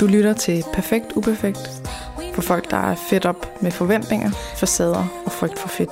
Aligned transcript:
Du 0.00 0.06
lytter 0.06 0.32
til 0.32 0.64
Perfekt 0.72 1.12
Uperfekt 1.16 1.58
for 2.34 2.42
folk, 2.42 2.70
der 2.70 2.76
er 2.76 2.94
fedt 2.94 3.26
op 3.26 3.62
med 3.62 3.70
forventninger, 3.70 4.30
facader 4.30 5.22
og 5.26 5.32
frygt 5.32 5.58
for 5.58 5.68
fedt. 5.68 5.90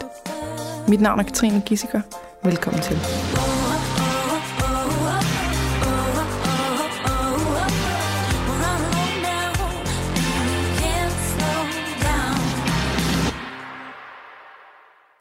Mit 0.88 1.00
navn 1.00 1.20
er 1.20 1.24
Katrine 1.24 1.62
Gissiker. 1.66 2.00
Velkommen 2.44 2.82
til. 2.82 2.96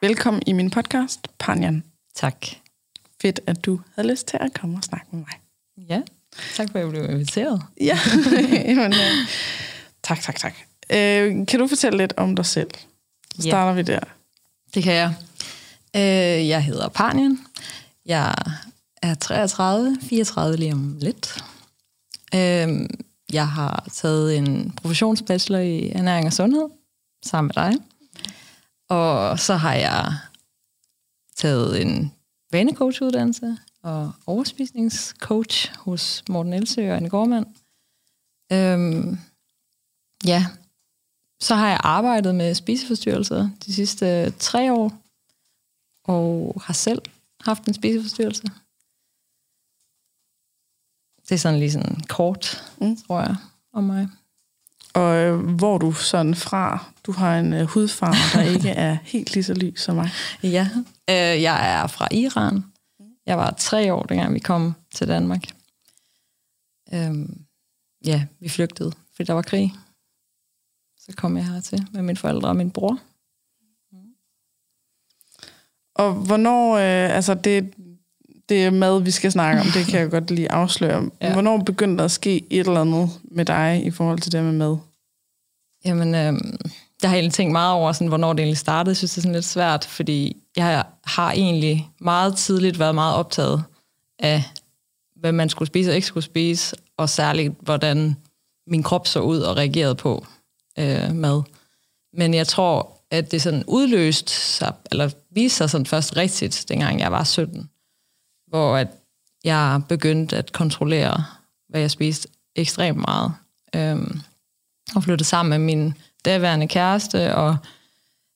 Velkommen 0.01 0.43
i 0.47 0.53
min 0.53 0.69
podcast, 0.69 1.27
Panjan. 1.39 1.83
Tak. 2.15 2.45
Fedt, 3.21 3.39
at 3.47 3.65
du 3.65 3.79
havde 3.95 4.09
lyst 4.09 4.27
til 4.27 4.37
at 4.41 4.53
komme 4.53 4.77
og 4.77 4.83
snakke 4.83 5.07
med 5.11 5.19
mig. 5.19 5.39
Ja, 5.89 6.01
tak 6.55 6.71
for, 6.71 6.79
at 6.79 6.83
jeg 6.83 6.89
blev 6.91 7.09
inviteret. 7.09 7.61
Ja, 7.81 7.99
Jamen, 8.67 8.93
øh, 8.93 9.27
tak, 10.03 10.21
tak, 10.21 10.35
tak. 10.39 10.53
Øh, 10.89 11.47
kan 11.47 11.59
du 11.59 11.67
fortælle 11.67 11.97
lidt 11.97 12.13
om 12.17 12.35
dig 12.35 12.45
selv? 12.45 12.69
Så 13.35 13.41
Ja. 13.45 13.49
starter 13.49 13.73
vi 13.73 13.81
der. 13.81 13.99
Det 14.73 14.83
kan 14.83 14.93
jeg. 14.93 15.13
Øh, 15.95 16.47
jeg 16.47 16.63
hedder 16.63 16.87
Panien. 16.89 17.39
Jeg 18.05 18.33
er 19.01 19.15
33, 19.15 19.97
34 20.01 20.57
lige 20.57 20.73
om 20.73 20.97
lidt. 21.01 21.43
Øh, 22.35 22.89
jeg 23.33 23.47
har 23.47 23.87
taget 23.93 24.37
en 24.37 24.71
professionsbachelor 24.71 25.59
i 25.59 25.91
ernæring 25.91 26.27
og 26.27 26.33
sundhed 26.33 26.67
sammen 27.25 27.51
med 27.55 27.63
dig. 27.63 27.73
Og 28.89 29.39
så 29.39 29.55
har 29.55 29.73
jeg 29.73 30.13
taget 31.37 31.81
en 31.81 32.11
vanecoachuddannelse 32.51 33.57
og 33.85 34.11
overspisningscoach 34.25 35.75
hos 35.79 36.23
Morten 36.29 36.53
Elsø 36.53 36.89
og 36.91 36.95
Anne 36.97 37.09
Gormand. 37.09 37.45
Øhm, 38.51 39.17
ja, 40.25 40.45
så 41.41 41.55
har 41.55 41.69
jeg 41.69 41.79
arbejdet 41.83 42.35
med 42.35 42.55
spiseforstyrrelser 42.55 43.49
de 43.65 43.73
sidste 43.73 44.31
tre 44.31 44.73
år, 44.73 44.91
og 46.03 46.61
har 46.65 46.73
selv 46.73 47.01
haft 47.41 47.65
en 47.67 47.73
spiseforstyrrelse. 47.73 48.43
Det 51.29 51.31
er 51.31 51.37
sådan 51.39 51.59
lige 51.59 51.71
sådan 51.71 52.01
kort, 52.09 52.63
Mm. 52.81 52.97
tror 52.97 53.19
jeg, 53.21 53.35
om 53.73 53.83
mig. 53.83 54.07
Og 54.93 55.15
øh, 55.15 55.39
hvor 55.55 55.77
du 55.77 55.91
sådan 55.91 56.35
fra? 56.35 56.85
Du 57.05 57.11
har 57.11 57.39
en 57.39 57.53
øh, 57.53 57.65
hudfarve, 57.65 58.15
der 58.33 58.53
ikke 58.55 58.69
er 58.87 58.97
helt 59.03 59.33
lige 59.33 59.43
så 59.43 59.53
lys 59.53 59.81
som 59.81 59.95
mig. 59.95 60.09
Ja, 60.43 60.69
øh, 61.09 61.41
jeg 61.41 61.71
er 61.71 61.87
fra 61.87 62.07
Iran. 62.11 62.63
Jeg 63.25 63.37
var 63.37 63.51
tre 63.57 63.93
år, 63.93 64.03
dengang 64.03 64.33
vi 64.33 64.39
kom 64.39 64.73
til 64.93 65.07
Danmark. 65.07 65.43
Øhm, 66.93 67.41
ja, 68.05 68.25
vi 68.39 68.49
flygtede, 68.49 68.91
fordi 69.15 69.27
der 69.27 69.33
var 69.33 69.41
krig. 69.41 69.73
Så 70.99 71.13
kom 71.17 71.37
jeg 71.37 71.45
hertil 71.45 71.87
med 71.93 72.01
mine 72.01 72.17
forældre 72.17 72.49
og 72.49 72.55
min 72.55 72.71
bror. 72.71 72.99
Og 75.95 76.13
hvornår, 76.13 76.75
øh, 76.75 77.15
altså 77.15 77.33
det, 77.33 77.73
det 78.49 78.65
er 78.65 78.69
mad, 78.69 79.01
vi 79.01 79.11
skal 79.11 79.31
snakke 79.31 79.61
om, 79.61 79.67
det 79.67 79.85
kan 79.85 79.99
jeg 79.99 80.11
godt 80.17 80.31
lige 80.31 80.51
afsløre. 80.51 81.09
Ja. 81.21 81.33
Hvornår 81.33 81.57
begyndte 81.57 81.97
der 81.97 82.05
at 82.05 82.11
ske 82.11 82.45
et 82.49 82.67
eller 82.67 82.81
andet 82.81 83.09
med 83.23 83.45
dig 83.45 83.85
i 83.85 83.91
forhold 83.91 84.19
til 84.19 84.31
det 84.31 84.43
med 84.43 84.51
mad? 84.51 84.77
Jamen, 85.85 86.15
øhm, 86.15 86.57
jeg 87.01 87.09
har 87.09 87.15
egentlig 87.15 87.33
tænkt 87.33 87.51
meget 87.51 87.73
over, 87.73 87.91
sådan, 87.91 88.07
hvornår 88.07 88.33
det 88.33 88.39
egentlig 88.39 88.57
startede. 88.57 88.89
Jeg 88.89 88.97
synes, 88.97 89.11
det 89.11 89.17
er 89.17 89.21
sådan 89.21 89.35
lidt 89.35 89.45
svært, 89.45 89.85
fordi 89.85 90.44
jeg 90.55 90.85
har 91.03 91.31
egentlig 91.31 91.89
meget 91.99 92.37
tidligt 92.37 92.79
været 92.79 92.95
meget 92.95 93.15
optaget 93.15 93.63
af, 94.19 94.43
hvad 95.15 95.31
man 95.31 95.49
skulle 95.49 95.67
spise 95.67 95.91
og 95.91 95.95
ikke 95.95 96.07
skulle 96.07 96.23
spise, 96.23 96.75
og 96.97 97.09
særligt, 97.09 97.53
hvordan 97.59 98.15
min 98.67 98.83
krop 98.83 99.07
så 99.07 99.19
ud 99.19 99.39
og 99.39 99.57
reagerede 99.57 99.95
på 99.95 100.25
øh, 100.79 101.15
mad. 101.15 101.43
Men 102.13 102.33
jeg 102.33 102.47
tror, 102.47 103.01
at 103.11 103.31
det 103.31 103.41
sådan 103.41 103.63
udløst 103.67 104.29
sig, 104.29 104.73
eller 104.91 105.09
viste 105.29 105.57
sig 105.57 105.69
sådan 105.69 105.85
først 105.85 106.17
rigtigt, 106.17 106.65
dengang 106.69 106.99
jeg 106.99 107.11
var 107.11 107.23
17, 107.23 107.69
hvor 108.47 108.77
at 108.77 108.87
jeg 109.43 109.81
begyndte 109.89 110.37
at 110.37 110.51
kontrollere, 110.51 111.25
hvad 111.69 111.81
jeg 111.81 111.91
spiste 111.91 112.29
ekstremt 112.55 112.97
meget. 112.97 113.33
Øhm, 113.75 114.19
og 114.95 115.03
flyttede 115.03 115.27
sammen 115.29 115.49
med 115.49 115.75
min 115.75 115.93
daværende 116.25 116.67
kæreste, 116.67 117.35
og 117.35 117.57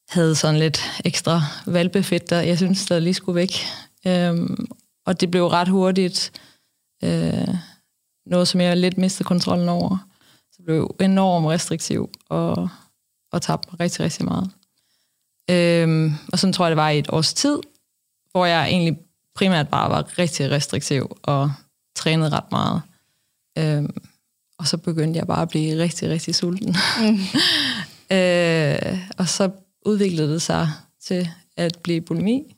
havde 0.09 0.35
sådan 0.35 0.59
lidt 0.59 0.81
ekstra 1.05 1.41
valbefedt, 1.65 2.29
der 2.29 2.41
jeg 2.41 2.57
synes, 2.57 2.85
der 2.85 2.99
lige 2.99 3.13
skulle 3.13 3.35
væk. 3.35 3.51
Øhm, 4.07 4.67
og 5.05 5.21
det 5.21 5.31
blev 5.31 5.47
ret 5.47 5.67
hurtigt 5.67 6.31
øh, 7.03 7.47
noget, 8.25 8.47
som 8.47 8.61
jeg 8.61 8.77
lidt 8.77 8.97
mistede 8.97 9.27
kontrollen 9.27 9.69
over. 9.69 10.07
Så 10.51 10.63
blev 10.65 10.95
enormt 10.99 11.47
restriktiv 11.47 12.09
og, 12.29 12.69
og 13.31 13.41
tabte 13.41 13.69
rigtig, 13.79 13.99
rigtig 13.99 14.25
meget. 14.25 14.51
Øhm, 15.49 16.13
og 16.31 16.39
sådan 16.39 16.53
tror 16.53 16.65
jeg, 16.65 16.69
det 16.69 16.77
var 16.77 16.89
i 16.89 16.99
et 16.99 17.09
års 17.09 17.33
tid, 17.33 17.59
hvor 18.31 18.45
jeg 18.45 18.67
egentlig 18.67 18.97
primært 19.35 19.67
bare 19.67 19.89
var 19.89 20.19
rigtig 20.19 20.51
restriktiv 20.51 21.17
og 21.23 21.51
trænede 21.95 22.29
ret 22.29 22.51
meget. 22.51 22.81
Øhm, 23.57 23.97
og 24.59 24.67
så 24.67 24.77
begyndte 24.77 25.17
jeg 25.17 25.27
bare 25.27 25.41
at 25.41 25.49
blive 25.49 25.83
rigtig, 25.83 26.09
rigtig 26.09 26.35
sulten. 26.35 26.75
Mm. 26.99 27.19
øh, 28.17 28.99
og 29.17 29.27
så 29.27 29.51
udviklede 29.89 30.33
det 30.33 30.41
sig 30.41 30.69
til 31.03 31.29
at 31.57 31.79
blive 31.83 32.01
bulimi, 32.01 32.55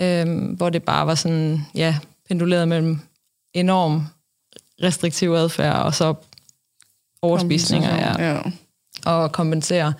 øh, 0.00 0.52
hvor 0.56 0.70
det 0.70 0.82
bare 0.82 1.06
var 1.06 1.14
sådan, 1.14 1.60
ja, 1.74 1.98
penduleret 2.28 2.68
mellem 2.68 2.98
enorm 3.54 4.06
restriktiv 4.82 5.32
adfærd, 5.32 5.76
og 5.76 5.94
så 5.94 6.14
overspisninger, 7.22 7.94
ja, 7.94 8.32
ja. 8.32 8.40
og 9.04 9.32
kompensere 9.32 9.92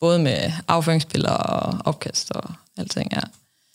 både 0.00 0.18
med 0.18 0.52
afføringspiller 0.68 1.30
og 1.30 1.78
opkast 1.84 2.30
og 2.30 2.50
alting, 2.76 3.12
ja. 3.12 3.20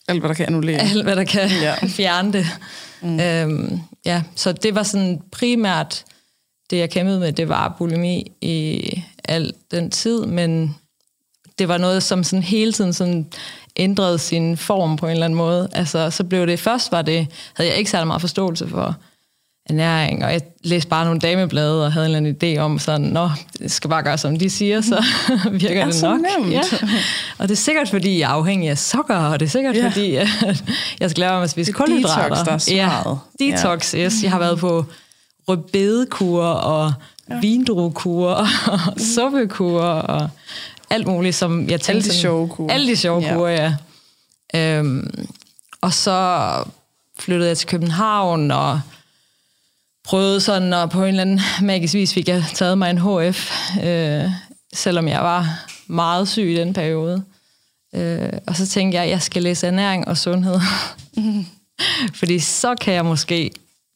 Alt, 0.08 0.20
hvad 0.20 0.28
der 0.28 0.34
kan 0.34 0.46
annullere. 0.46 0.80
Alt, 0.80 1.02
hvad 1.02 1.16
der 1.16 1.24
kan 1.24 1.50
ja. 1.62 1.74
fjerne 1.98 2.32
det. 2.32 2.46
Mm. 3.02 3.20
Øhm, 3.20 3.80
ja, 4.04 4.22
så 4.34 4.52
det 4.52 4.74
var 4.74 4.82
sådan 4.82 5.22
primært 5.32 6.04
det, 6.70 6.78
jeg 6.78 6.90
kæmpede 6.90 7.20
med, 7.20 7.32
det 7.32 7.48
var 7.48 7.74
bulimi 7.78 8.32
i 8.40 9.02
al 9.24 9.54
den 9.70 9.90
tid, 9.90 10.26
men 10.26 10.76
det 11.60 11.68
var 11.68 11.78
noget, 11.78 12.02
som 12.02 12.24
sådan 12.24 12.42
hele 12.42 12.72
tiden 12.72 12.92
sådan 12.92 13.26
ændrede 13.76 14.18
sin 14.18 14.56
form 14.56 14.96
på 14.96 15.06
en 15.06 15.12
eller 15.12 15.24
anden 15.24 15.36
måde. 15.36 15.68
Altså, 15.72 16.10
så 16.10 16.24
blev 16.24 16.46
det, 16.46 16.60
først 16.60 16.92
var 16.92 17.02
det, 17.02 17.26
havde 17.54 17.70
jeg 17.70 17.78
ikke 17.78 17.90
særlig 17.90 18.06
meget 18.06 18.20
forståelse 18.20 18.68
for 18.68 18.94
ernæring, 19.70 20.24
og 20.24 20.32
jeg 20.32 20.40
læste 20.64 20.88
bare 20.88 21.04
nogle 21.04 21.20
dameblade 21.20 21.84
og 21.86 21.92
havde 21.92 22.06
en 22.06 22.14
eller 22.14 22.30
anden 22.42 22.56
idé 22.56 22.60
om 22.60 22.78
sådan, 22.78 23.00
nå, 23.06 23.30
det 23.58 23.70
skal 23.70 23.90
bare 23.90 24.02
gøre, 24.02 24.18
som 24.18 24.38
de 24.38 24.50
siger, 24.50 24.80
så 24.80 25.04
virker 25.52 25.80
er 25.80 25.84
det 25.84 25.94
så 25.94 26.08
nok. 26.10 26.20
nemt. 26.38 26.52
Ja. 26.52 26.60
Og 27.38 27.48
det 27.48 27.54
er 27.54 27.56
sikkert, 27.58 27.88
fordi 27.88 28.18
jeg 28.18 28.24
er 28.30 28.34
afhængig 28.34 28.70
af 28.70 28.78
sukker, 28.78 29.16
og 29.16 29.40
det 29.40 29.46
er 29.46 29.50
sikkert, 29.50 29.76
Ja. 29.76 29.88
fordi 29.88 30.14
at 30.16 30.28
jeg 31.00 31.10
skal 31.10 31.20
lære 31.20 31.32
mig 31.34 31.42
at 31.42 31.50
spise 31.50 31.72
Det 31.72 31.78
er 31.80 31.84
kulhydrater. 31.84 32.28
detox, 32.28 32.44
der 32.46 32.52
er 32.52 32.58
svaret. 32.58 33.18
Ja, 33.40 33.46
detox, 33.46 33.94
ja. 33.94 33.98
yes. 34.04 34.22
Jeg 34.22 34.30
har 34.30 34.38
været 34.38 34.58
på 34.58 34.84
rødbedekur 35.48 36.42
og 36.44 36.92
ja. 37.30 37.40
vindruekur 37.40 38.28
og 38.30 38.46
suppekur 39.14 39.80
og 39.82 40.28
alt 40.90 41.06
muligt, 41.06 41.36
som 41.36 41.68
jeg 41.68 41.80
tænkte... 41.80 41.90
Alle 41.90 42.14
de 42.14 42.20
sjove 42.20 42.48
kurer. 42.48 42.74
Alle 42.74 42.90
de 42.90 42.96
sjove 42.96 43.22
ja. 43.22 43.34
kurer, 43.34 43.50
ja. 43.50 43.74
Øhm, 44.54 45.28
og 45.80 45.94
så 45.94 46.64
flyttede 47.18 47.48
jeg 47.48 47.58
til 47.58 47.68
København 47.68 48.50
og 48.50 48.80
prøvede 50.04 50.40
sådan, 50.40 50.72
og 50.72 50.90
på 50.90 51.02
en 51.02 51.08
eller 51.08 51.22
anden 51.22 51.40
magisk 51.62 51.94
vis 51.94 52.14
fik 52.14 52.28
jeg 52.28 52.44
taget 52.54 52.78
mig 52.78 52.90
en 52.90 52.98
HF, 52.98 53.52
øh, 53.84 54.30
selvom 54.74 55.08
jeg 55.08 55.20
var 55.20 55.66
meget 55.86 56.28
syg 56.28 56.42
i 56.42 56.56
den 56.56 56.72
periode. 56.72 57.24
Øh, 57.94 58.32
og 58.46 58.56
så 58.56 58.66
tænkte 58.66 58.96
jeg, 58.96 59.04
at 59.04 59.10
jeg 59.10 59.22
skal 59.22 59.42
læse 59.42 59.66
ernæring 59.66 60.08
og 60.08 60.18
sundhed. 60.18 60.60
Fordi 62.18 62.38
så 62.38 62.74
kan 62.74 62.94
jeg 62.94 63.04
måske 63.04 63.50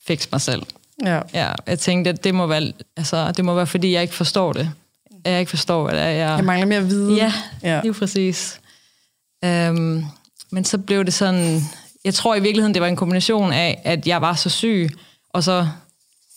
fikse 0.06 0.28
mig 0.32 0.40
selv. 0.40 0.62
ja. 1.04 1.20
Ja, 1.34 1.52
jeg 1.66 1.78
tænkte, 1.78 2.10
at 2.10 2.24
det 2.24 2.34
må 2.34 2.46
være, 2.46 2.72
altså, 2.96 3.32
det 3.32 3.44
må 3.44 3.54
være 3.54 3.66
fordi 3.66 3.92
jeg 3.92 4.02
ikke 4.02 4.14
forstår 4.14 4.52
det. 4.52 4.70
Jeg 5.24 5.40
ikke 5.40 5.50
forstår, 5.50 5.82
hvad 5.84 5.94
det 5.94 6.02
er, 6.02 6.08
jeg... 6.08 6.36
Jeg 6.36 6.44
mangler 6.44 6.66
mere 6.66 6.84
viden. 6.84 7.16
Ja, 7.16 7.32
Ja. 7.62 7.80
lige 7.82 7.94
præcis. 7.94 8.60
Øhm, 9.44 10.04
men 10.52 10.64
så 10.64 10.78
blev 10.78 11.04
det 11.04 11.14
sådan... 11.14 11.60
Jeg 12.04 12.14
tror 12.14 12.34
i 12.34 12.40
virkeligheden, 12.40 12.74
det 12.74 12.82
var 12.82 12.88
en 12.88 12.96
kombination 12.96 13.52
af, 13.52 13.80
at 13.84 14.06
jeg 14.06 14.20
var 14.22 14.34
så 14.34 14.50
syg, 14.50 14.90
og 15.32 15.44
så 15.44 15.68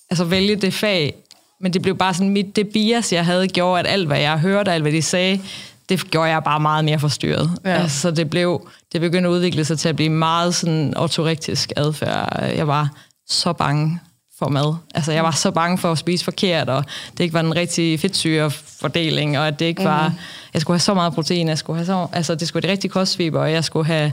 altså, 0.10 0.24
vælge 0.24 0.56
det 0.56 0.74
fag. 0.74 1.13
Men 1.62 1.74
det 1.74 1.81
blev 1.81 1.98
bare 1.98 2.13
sådan, 2.13 2.30
mit, 2.30 2.56
det 2.56 2.68
bias, 2.69 3.13
jeg 3.13 3.25
havde, 3.25 3.48
gjorde, 3.48 3.80
at 3.80 3.88
alt, 3.88 4.07
hvad 4.07 4.19
jeg 4.19 4.39
hørte, 4.39 4.72
alt, 4.72 4.81
hvad 4.84 4.92
de 4.92 5.01
sagde, 5.01 5.42
det 5.90 6.12
gjorde 6.12 6.30
jeg 6.30 6.44
bare 6.44 6.60
meget 6.60 6.86
mere 6.86 7.00
forstyrret. 7.00 7.51
Ja. 7.66 7.69
Altså, 7.69 8.00
så 8.00 8.12
det 8.12 8.30
blev, 8.30 8.69
det 8.94 9.01
begyndte 9.01 9.30
at 9.30 9.33
udvikle 9.33 9.66
sig 9.66 9.80
til 9.80 9.90
at 9.90 9.95
blive 9.95 10.10
meget 10.10 10.56
sådan 10.56 10.94
autorektisk 10.94 11.72
adfærd. 11.75 12.44
Jeg 12.44 12.68
var 12.68 12.90
så 13.30 13.54
bange 13.54 14.00
for 14.39 14.50
mad. 14.50 14.75
Altså, 14.95 15.12
jeg 15.12 15.24
var 15.24 15.31
så 15.31 15.51
bange 15.51 15.78
for 15.78 15.92
at 15.92 15.98
spise 15.98 16.24
forkert, 16.24 16.69
og 16.69 16.84
det 17.12 17.24
ikke 17.24 17.34
var 17.34 17.42
den 17.42 17.56
rigtige 17.56 17.98
fedtsyrefordeling, 17.98 19.39
og 19.39 19.48
at 19.48 19.60
det 19.60 19.66
ikke 19.66 19.84
var... 19.84 20.13
Jeg 20.54 20.62
skulle 20.62 20.75
have 20.75 20.80
så 20.80 20.94
meget 20.94 21.13
protein, 21.13 21.48
jeg 21.48 21.57
skulle 21.57 21.78
have 21.78 21.86
så... 21.86 22.07
Altså, 22.13 22.36
det 22.36 22.48
skulle 22.48 22.63
være 22.63 22.69
de 22.69 22.72
rigtige 22.72 22.92
kostfiber, 22.92 23.39
og 23.39 23.51
jeg 23.51 23.63
skulle 23.63 23.86
have 23.86 24.12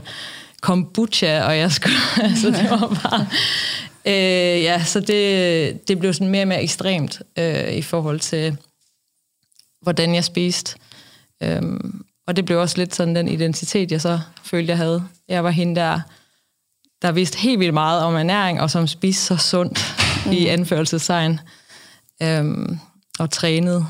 kombucha, 0.61 1.43
og 1.43 1.57
jeg 1.57 1.71
skulle... 1.71 1.95
altså, 2.29 2.47
det 2.47 2.67
var 2.69 2.99
bare 3.03 3.27
Øh, 4.07 4.63
ja, 4.63 4.83
så 4.83 4.99
det, 4.99 5.87
det 5.87 5.99
blev 5.99 6.13
sådan 6.13 6.29
mere 6.29 6.43
og 6.43 6.47
mere 6.47 6.63
ekstremt 6.63 7.21
øh, 7.37 7.73
i 7.73 7.81
forhold 7.81 8.19
til, 8.19 8.57
hvordan 9.81 10.15
jeg 10.15 10.23
spiste. 10.23 10.77
Øhm, 11.43 12.05
og 12.27 12.35
det 12.35 12.45
blev 12.45 12.59
også 12.59 12.77
lidt 12.77 12.95
sådan 12.95 13.15
den 13.15 13.27
identitet, 13.27 13.91
jeg 13.91 14.01
så 14.01 14.19
følte, 14.43 14.69
jeg 14.69 14.77
havde. 14.77 15.03
Jeg 15.27 15.43
var 15.43 15.49
hende 15.49 15.75
der, 15.75 15.99
der 17.01 17.11
vidste 17.11 17.37
helt 17.37 17.59
vildt 17.59 17.73
meget 17.73 18.03
om 18.03 18.15
ernæring, 18.15 18.61
og 18.61 18.71
som 18.71 18.87
spiste 18.87 19.23
så 19.23 19.37
sundt 19.37 20.04
mm. 20.25 20.31
i 20.31 20.47
anførelsestegn. 20.47 21.39
Øhm, 22.21 22.79
og 23.19 23.31
trænede 23.31 23.85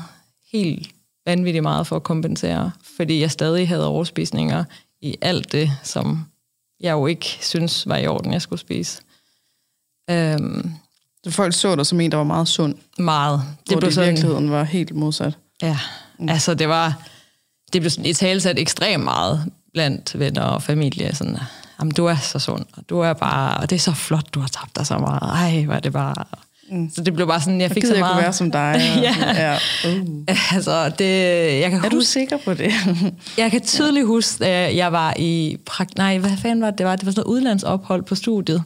helt 0.52 0.88
vanvittigt 1.26 1.62
meget 1.62 1.86
for 1.86 1.96
at 1.96 2.02
kompensere, 2.02 2.70
fordi 2.96 3.20
jeg 3.20 3.30
stadig 3.30 3.68
havde 3.68 3.86
overspisninger 3.86 4.64
i 5.00 5.16
alt 5.20 5.52
det, 5.52 5.70
som 5.82 6.24
jeg 6.80 6.92
jo 6.92 7.06
ikke 7.06 7.38
synes 7.40 7.88
var 7.88 7.96
i 7.96 8.06
orden, 8.06 8.32
jeg 8.32 8.42
skulle 8.42 8.60
spise. 8.60 9.02
Øhm, 10.10 10.72
så 11.24 11.30
folk 11.30 11.54
så 11.54 11.76
dig 11.76 11.86
som 11.86 12.00
en, 12.00 12.10
der 12.10 12.16
var 12.16 12.24
meget 12.24 12.48
sund? 12.48 12.74
Meget. 12.98 13.42
Det 13.58 13.72
hvor 13.72 13.80
blev 13.80 13.90
det 13.90 13.96
i 13.96 14.00
virkeligheden 14.00 14.50
var 14.50 14.64
helt 14.64 14.94
modsat? 14.94 15.38
Ja, 15.62 15.78
mm. 16.18 16.28
altså 16.28 16.54
det 16.54 16.68
var... 16.68 17.02
Det 17.72 17.82
blev 17.82 17.90
sådan 17.90 18.06
i 18.06 18.12
talsat 18.12 18.58
ekstremt 18.58 19.04
meget 19.04 19.52
blandt 19.72 20.18
venner 20.18 20.42
og 20.42 20.62
familie. 20.62 21.14
Sådan, 21.14 21.38
jamen, 21.80 21.92
du 21.92 22.06
er 22.06 22.16
så 22.16 22.38
sund, 22.38 22.64
og 22.76 22.88
du 22.88 22.98
er 22.98 23.12
bare... 23.12 23.56
Og 23.56 23.70
det 23.70 23.76
er 23.76 23.80
så 23.80 23.92
flot, 23.92 24.34
du 24.34 24.40
har 24.40 24.48
tabt 24.48 24.76
dig 24.76 24.86
så 24.86 24.98
meget. 24.98 25.22
Ej, 25.22 25.64
hvor 25.64 25.74
er 25.74 25.80
det 25.80 25.92
bare... 25.92 26.24
Mm. 26.70 26.90
Så 26.94 27.02
det 27.02 27.14
blev 27.14 27.26
bare 27.26 27.40
sådan, 27.40 27.60
jeg 27.60 27.70
fik 27.70 27.84
så 27.84 27.88
meget... 27.88 28.02
Jeg 28.02 28.12
kunne 28.12 28.22
være 28.22 28.32
som 28.32 28.50
dig. 28.50 28.92
ja. 29.06 29.14
ja. 29.42 29.58
Uh. 29.88 30.24
Altså, 30.54 30.88
det, 30.88 31.10
jeg 31.60 31.70
kan 31.70 31.84
er 31.84 31.88
du 31.88 32.00
sikker 32.00 32.38
på 32.44 32.54
det? 32.54 32.72
jeg 33.38 33.50
kan 33.50 33.60
tydeligt 33.60 34.04
ja. 34.04 34.06
huske, 34.06 34.46
at 34.46 34.76
jeg 34.76 34.92
var 34.92 35.14
i... 35.18 35.58
Nej, 35.96 36.18
hvad 36.18 36.36
fanden 36.42 36.60
var 36.60 36.70
det? 36.70 36.78
Det 36.78 36.86
var, 36.86 36.96
det 36.96 37.06
var 37.06 37.12
sådan 37.12 37.24
noget 37.24 37.36
udlandsophold 37.36 38.02
på 38.02 38.14
studiet 38.14 38.62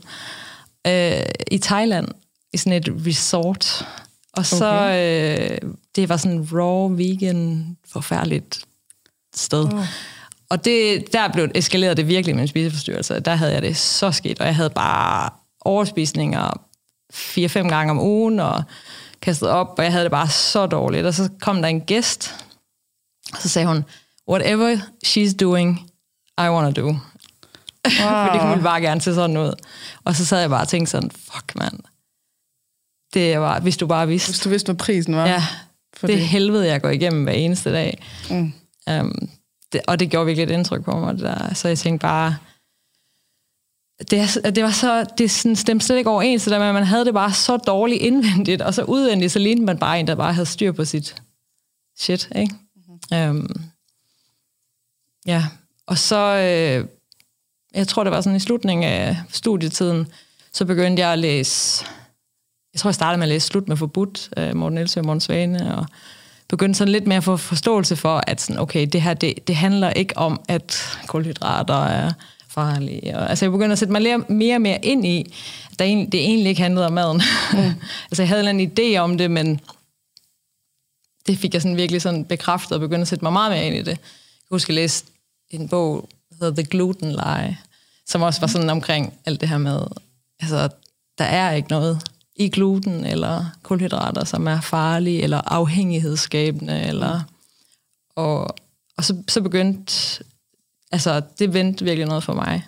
øh, 0.86 1.22
i 1.50 1.58
Thailand, 1.58 2.08
i 2.52 2.56
sådan 2.56 2.72
et 2.72 2.88
resort. 3.06 3.86
Og 4.32 4.46
så, 4.46 4.70
okay. 4.72 5.50
øh, 5.52 5.58
det 5.96 6.08
var 6.08 6.16
sådan 6.16 6.48
raw, 6.52 6.96
vegan, 6.96 7.76
forfærdeligt 7.92 8.60
sted. 9.34 9.64
Oh. 9.64 9.86
Og 10.50 10.64
det, 10.64 11.12
der 11.12 11.28
blev 11.32 11.48
eskaleret 11.54 11.96
det 11.96 12.08
virkelig 12.08 12.34
med 12.34 12.42
en 12.42 12.48
spiseforstyrrelse. 12.48 13.20
Der 13.20 13.34
havde 13.34 13.52
jeg 13.52 13.62
det 13.62 13.76
så 13.76 14.12
skidt, 14.12 14.40
og 14.40 14.46
jeg 14.46 14.56
havde 14.56 14.70
bare 14.70 15.30
overspisninger 15.60 16.66
fire-fem 17.12 17.68
gange 17.68 17.90
om 17.90 18.00
ugen, 18.00 18.40
og 18.40 18.62
kastet 19.22 19.48
op, 19.48 19.74
og 19.78 19.84
jeg 19.84 19.92
havde 19.92 20.04
det 20.04 20.10
bare 20.10 20.28
så 20.28 20.66
dårligt. 20.66 21.06
Og 21.06 21.14
så 21.14 21.28
kom 21.40 21.62
der 21.62 21.68
en 21.68 21.80
gæst, 21.80 22.34
og 23.32 23.38
så 23.38 23.48
sagde 23.48 23.68
hun, 23.68 23.84
whatever 24.28 24.76
she's 25.06 25.36
doing, 25.36 25.90
I 26.38 26.48
want 26.48 26.76
to 26.76 26.82
do. 26.82 26.86
Wow. 26.86 26.96
Fordi 28.26 28.38
hun 28.38 28.50
ville 28.50 28.62
bare 28.62 28.80
gerne 28.80 29.00
se 29.00 29.14
sådan 29.14 29.36
ud. 29.36 29.52
Og 30.04 30.16
så 30.16 30.26
sad 30.26 30.40
jeg 30.40 30.50
bare 30.50 30.60
og 30.60 30.68
tænkte 30.68 30.90
sådan, 30.90 31.10
fuck 31.10 31.54
mand. 31.54 31.78
Det 33.14 33.40
var, 33.40 33.60
hvis 33.60 33.76
du 33.76 33.86
bare 33.86 34.08
vidste. 34.08 34.30
Hvis 34.30 34.40
du 34.40 34.48
vidste, 34.48 34.66
hvad 34.66 34.78
prisen 34.78 35.16
var. 35.16 35.26
Ja, 35.26 35.44
for 35.96 36.06
det, 36.06 36.16
det 36.16 36.26
helvede, 36.26 36.66
jeg 36.66 36.82
går 36.82 36.88
igennem 36.88 37.24
hver 37.24 37.32
eneste 37.32 37.72
dag. 37.72 38.02
Mm. 38.30 38.52
Um, 38.90 39.30
det, 39.72 39.80
og 39.86 40.00
det 40.00 40.10
gjorde 40.10 40.26
virkelig 40.26 40.44
et 40.44 40.50
indtryk 40.50 40.84
på 40.84 40.98
mig. 40.98 41.18
Der. 41.18 41.54
Så 41.54 41.68
jeg 41.68 41.78
tænkte 41.78 42.02
bare, 42.02 42.36
det, 44.10 44.54
det 44.54 44.64
var 44.64 44.70
så, 44.70 45.04
det 45.18 45.30
sådan, 45.30 45.56
stemte 45.56 45.86
slet 45.86 45.98
ikke 45.98 46.10
overens, 46.10 46.44
det 46.44 46.50
der 46.50 46.58
med, 46.58 46.66
at 46.66 46.74
man 46.74 46.84
havde 46.84 47.04
det 47.04 47.14
bare 47.14 47.32
så 47.32 47.56
dårligt 47.56 48.02
indvendigt, 48.02 48.62
og 48.62 48.74
så 48.74 48.82
udvendigt, 48.82 49.32
så 49.32 49.38
lignede 49.38 49.66
man 49.66 49.78
bare 49.78 50.00
en, 50.00 50.06
der 50.06 50.14
bare 50.14 50.32
havde 50.32 50.46
styr 50.46 50.72
på 50.72 50.84
sit 50.84 51.22
shit, 51.98 52.30
ikke? 52.36 52.54
Mm-hmm. 53.10 53.30
Um, 53.30 53.70
ja, 55.26 55.44
og 55.86 55.98
så, 55.98 56.16
øh, 56.16 56.86
jeg 57.74 57.88
tror, 57.88 58.04
det 58.04 58.10
var 58.10 58.20
sådan 58.20 58.36
i 58.36 58.40
slutningen 58.40 58.84
af 58.84 59.16
studietiden, 59.28 60.06
så 60.52 60.64
begyndte 60.64 61.02
jeg 61.02 61.12
at 61.12 61.18
læse, 61.18 61.84
jeg 62.72 62.80
tror, 62.80 62.88
jeg 62.88 62.94
startede 62.94 63.18
med 63.18 63.26
at 63.26 63.28
læse 63.28 63.46
Slut 63.46 63.68
med 63.68 63.76
forbudt, 63.76 64.28
af 64.36 64.56
Morten 64.56 64.78
Elsø 64.78 65.00
og 65.00 65.06
Morten 65.06 65.20
Svane, 65.20 65.76
og 65.76 65.86
begyndte 66.50 66.78
sådan 66.78 66.92
lidt 66.92 67.06
mere 67.06 67.16
at 67.16 67.24
få 67.24 67.36
forståelse 67.36 67.96
for, 67.96 68.24
at 68.26 68.40
sådan, 68.40 68.60
okay, 68.60 68.86
det 68.86 69.02
her, 69.02 69.14
det, 69.14 69.46
det 69.46 69.56
handler 69.56 69.90
ikke 69.90 70.18
om, 70.18 70.40
at 70.48 70.98
kulhydrater 71.06 71.84
er 71.84 72.12
farlige. 72.48 73.18
Og, 73.18 73.30
altså 73.30 73.44
jeg 73.44 73.52
begyndte 73.52 73.72
at 73.72 73.78
sætte 73.78 73.92
mig 73.92 74.02
mere, 74.02 74.18
mere 74.18 74.54
og 74.54 74.60
mere 74.60 74.84
ind 74.84 75.06
i, 75.06 75.34
at 75.72 75.78
der 75.78 75.84
egentlig, 75.84 76.12
det 76.12 76.20
egentlig 76.20 76.48
ikke 76.48 76.62
handlede 76.62 76.86
om 76.86 76.92
maden. 76.92 77.22
Mm. 77.52 77.58
altså 78.10 78.22
jeg 78.22 78.28
havde 78.28 78.50
en 78.50 78.70
idé 78.70 78.96
om 78.96 79.18
det, 79.18 79.30
men 79.30 79.60
det 81.26 81.38
fik 81.38 81.54
jeg 81.54 81.62
sådan 81.62 81.76
virkelig 81.76 82.02
sådan 82.02 82.24
bekræftet 82.24 82.72
og 82.72 82.80
begyndte 82.80 83.02
at 83.02 83.08
sætte 83.08 83.24
mig 83.24 83.32
meget 83.32 83.52
mere 83.52 83.66
ind 83.66 83.74
i 83.74 83.82
det. 83.82 83.86
Jeg 83.86 84.50
husker, 84.50 84.72
at 84.72 84.76
jeg 84.76 84.82
læste 84.82 85.10
en 85.50 85.68
bog, 85.68 86.08
der 86.30 86.36
hedder 86.40 86.62
The 86.62 86.70
Gluten 86.70 87.10
Lie, 87.10 87.58
som 88.06 88.22
også 88.22 88.40
var 88.40 88.46
sådan 88.46 88.70
omkring 88.70 89.14
alt 89.26 89.40
det 89.40 89.48
her 89.48 89.58
med, 89.58 89.80
altså 90.40 90.68
der 91.18 91.24
er 91.24 91.52
ikke 91.52 91.68
noget 91.68 92.09
i 92.40 92.48
gluten 92.48 93.06
eller 93.06 93.44
kulhydrater, 93.62 94.24
som 94.24 94.46
er 94.46 94.60
farlige 94.60 95.22
eller 95.22 95.40
afhængighedsskabende. 95.46 96.80
Eller, 96.80 97.20
og 98.16 98.56
og 99.00 99.04
så, 99.04 99.16
så 99.28 99.40
begyndte, 99.40 100.24
altså 100.92 101.22
det 101.38 101.54
vendte 101.54 101.84
virkelig 101.84 102.06
noget 102.06 102.24
for 102.24 102.34
mig. 102.34 102.66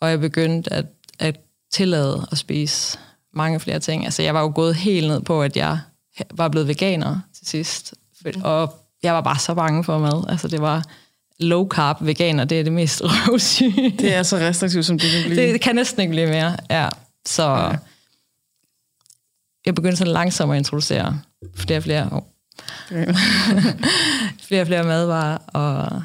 Og 0.00 0.10
jeg 0.10 0.20
begyndte 0.20 0.72
at, 0.72 0.86
at 1.18 1.40
tillade 1.72 2.28
at 2.32 2.38
spise 2.38 2.98
mange 3.34 3.60
flere 3.60 3.78
ting. 3.78 4.04
Altså 4.04 4.22
jeg 4.22 4.34
var 4.34 4.40
jo 4.40 4.52
gået 4.54 4.74
helt 4.74 5.08
ned 5.08 5.20
på, 5.20 5.42
at 5.42 5.56
jeg 5.56 5.78
var 6.34 6.48
blevet 6.48 6.68
veganer 6.68 7.20
til 7.38 7.46
sidst. 7.46 7.94
Og 8.44 8.74
jeg 9.02 9.14
var 9.14 9.20
bare 9.20 9.38
så 9.38 9.54
bange 9.54 9.84
for 9.84 9.98
mad. 9.98 10.24
Altså 10.28 10.48
det 10.48 10.60
var 10.60 10.84
low 11.38 11.68
carb 11.68 11.96
veganer, 12.00 12.44
det 12.44 12.60
er 12.60 12.64
det 12.64 12.72
mest 12.72 13.02
røvsyge. 13.04 13.94
Det 13.98 14.14
er 14.14 14.22
så 14.22 14.36
restriktivt, 14.36 14.86
som 14.86 14.98
det 14.98 15.10
kan 15.10 15.30
blive. 15.30 15.52
Det, 15.52 15.60
kan 15.60 15.74
næsten 15.74 16.00
ikke 16.00 16.10
blive 16.10 16.26
mere, 16.26 16.56
ja. 16.70 16.88
Så, 17.26 17.42
ja 17.42 17.76
jeg 19.66 19.74
begyndte 19.74 19.96
sådan 19.96 20.12
langsomt 20.12 20.52
at 20.52 20.58
introducere 20.58 21.20
flere 21.56 21.78
og 21.78 21.82
flere, 21.82 22.08
oh, 22.12 22.22
flere 24.48 24.60
og 24.60 24.66
flere 24.66 24.84
madvarer, 24.84 25.38
og, 25.46 26.02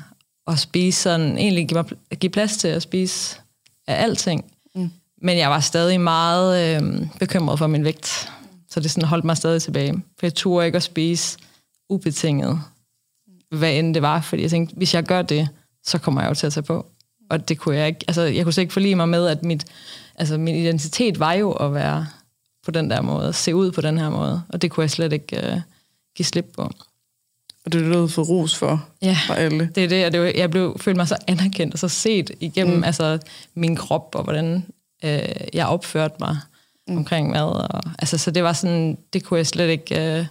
og 0.48 0.60
spise 0.60 1.02
sådan, 1.02 1.38
egentlig 1.38 1.68
give, 1.68 1.84
mig, 1.84 2.18
give 2.19 2.30
plads 2.30 2.57
til 2.57 2.68
at 2.68 2.81
spise 2.81 3.40
af 3.88 4.04
alting. 4.04 4.46
Mm. 4.75 4.90
Men 5.22 5.38
jeg 5.38 5.50
var 5.50 5.60
stadig 5.60 6.02
meget 6.02 6.81
øh, 6.84 7.07
bekymret 7.19 7.60
for 7.60 7.68
min 7.68 7.84
vægt, 7.84 8.31
så 8.69 8.80
det 8.80 8.92
sådan 8.92 9.10
holdt 9.10 9.25
mig 9.25 9.38
stadig 9.38 9.62
tilbage. 9.62 9.94
For 9.94 10.25
jeg 10.25 10.34
turde 10.34 10.66
ikke 10.66 10.75
at 10.75 10.84
spise 10.84 11.38
ubetinget, 11.90 12.62
hvad 13.52 13.74
end 13.74 13.94
det 13.94 14.02
var, 14.02 14.22
fordi 14.22 14.42
jeg 14.42 14.50
tænkte, 14.50 14.75
hvis 14.75 14.94
jeg 14.94 15.04
gør 15.04 15.22
det, 15.22 15.50
så 15.84 15.98
kommer 15.98 16.22
jeg 16.22 16.30
jo 16.30 16.34
til 16.34 16.48
at 16.48 16.54
tage 16.54 16.63
på. 16.63 16.86
Og 17.30 17.50
det 17.50 17.57
kunne 17.57 17.75
jeg 17.75 17.88
ikke, 17.88 18.06
altså 18.07 18.22
jeg 18.22 18.44
kunne 18.44 18.54
slet 18.54 18.62
ikke 18.62 18.74
forlige 18.74 18.96
mig 18.96 19.10
med, 19.10 19.28
at 19.28 19.44
mit, 19.44 19.66
altså 20.16 20.38
min 20.38 20.56
identitet 20.56 21.19
var 21.19 21.34
jo 21.34 21.52
at 21.52 21.74
være 21.74 22.07
på 22.65 22.71
den 22.71 22.89
der 22.89 23.01
måde, 23.01 23.33
se 23.33 23.56
ud 23.56 23.71
på 23.71 23.81
den 23.81 23.97
her 23.97 24.09
måde. 24.09 24.41
Og 24.50 24.62
det 24.62 24.71
kunne 24.71 24.81
jeg 24.81 24.91
slet 24.91 25.13
ikke 25.13 25.53
uh, 25.53 25.62
give 26.15 26.25
slip 26.25 26.45
på. 26.56 26.62
Og 27.66 27.71
det 27.71 27.81
er 27.81 27.85
det, 27.85 27.94
du 27.94 28.07
for 28.07 28.23
ros 28.23 28.56
for, 28.56 28.87
ja, 29.01 29.18
for 29.28 29.33
alle. 29.33 29.69
det 29.75 29.83
er 29.83 29.87
det, 29.87 30.06
og 30.06 30.11
det 30.11 30.19
var, 30.21 30.31
jeg 30.35 30.51
blev, 30.51 30.78
følte 30.80 30.97
mig 30.97 31.07
så 31.07 31.18
anerkendt 31.28 31.73
og 31.73 31.80
så 31.80 31.87
set 31.87 32.31
igennem 32.40 32.78
mm. 32.78 32.83
altså, 32.83 33.19
min 33.56 33.75
krop, 33.75 34.16
og 34.16 34.23
hvordan 34.23 34.66
uh, 35.04 35.09
jeg 35.54 35.68
opførte 35.68 36.16
mig 36.19 36.37
mm. 36.87 36.97
omkring 36.97 37.30
mad. 37.30 37.49
Og, 37.49 37.81
altså, 37.99 38.18
så 38.18 38.31
det 38.31 38.44
var 38.44 38.54
sådan, 38.54 38.97
det 39.13 39.23
kunne 39.23 39.37
jeg 39.37 39.47
slet 39.47 39.69
ikke 39.69 40.19
uh, 40.19 40.25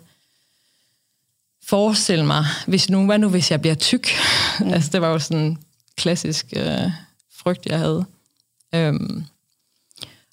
forestille 1.67 2.27
mig. 2.27 2.45
Hvis 2.67 2.91
nu, 2.91 3.07
hvad 3.07 3.19
nu, 3.19 3.29
hvis 3.29 3.51
jeg 3.51 3.61
bliver 3.61 3.75
tyk? 3.75 4.09
Mm. 4.61 4.69
altså, 4.69 4.91
det 4.93 5.01
var 5.01 5.09
jo 5.09 5.19
sådan 5.19 5.45
en 5.45 5.59
klassisk 5.97 6.47
uh, 6.57 6.91
frygt, 7.37 7.67
jeg 7.67 7.79
havde. 7.79 8.05
Um, 8.77 9.25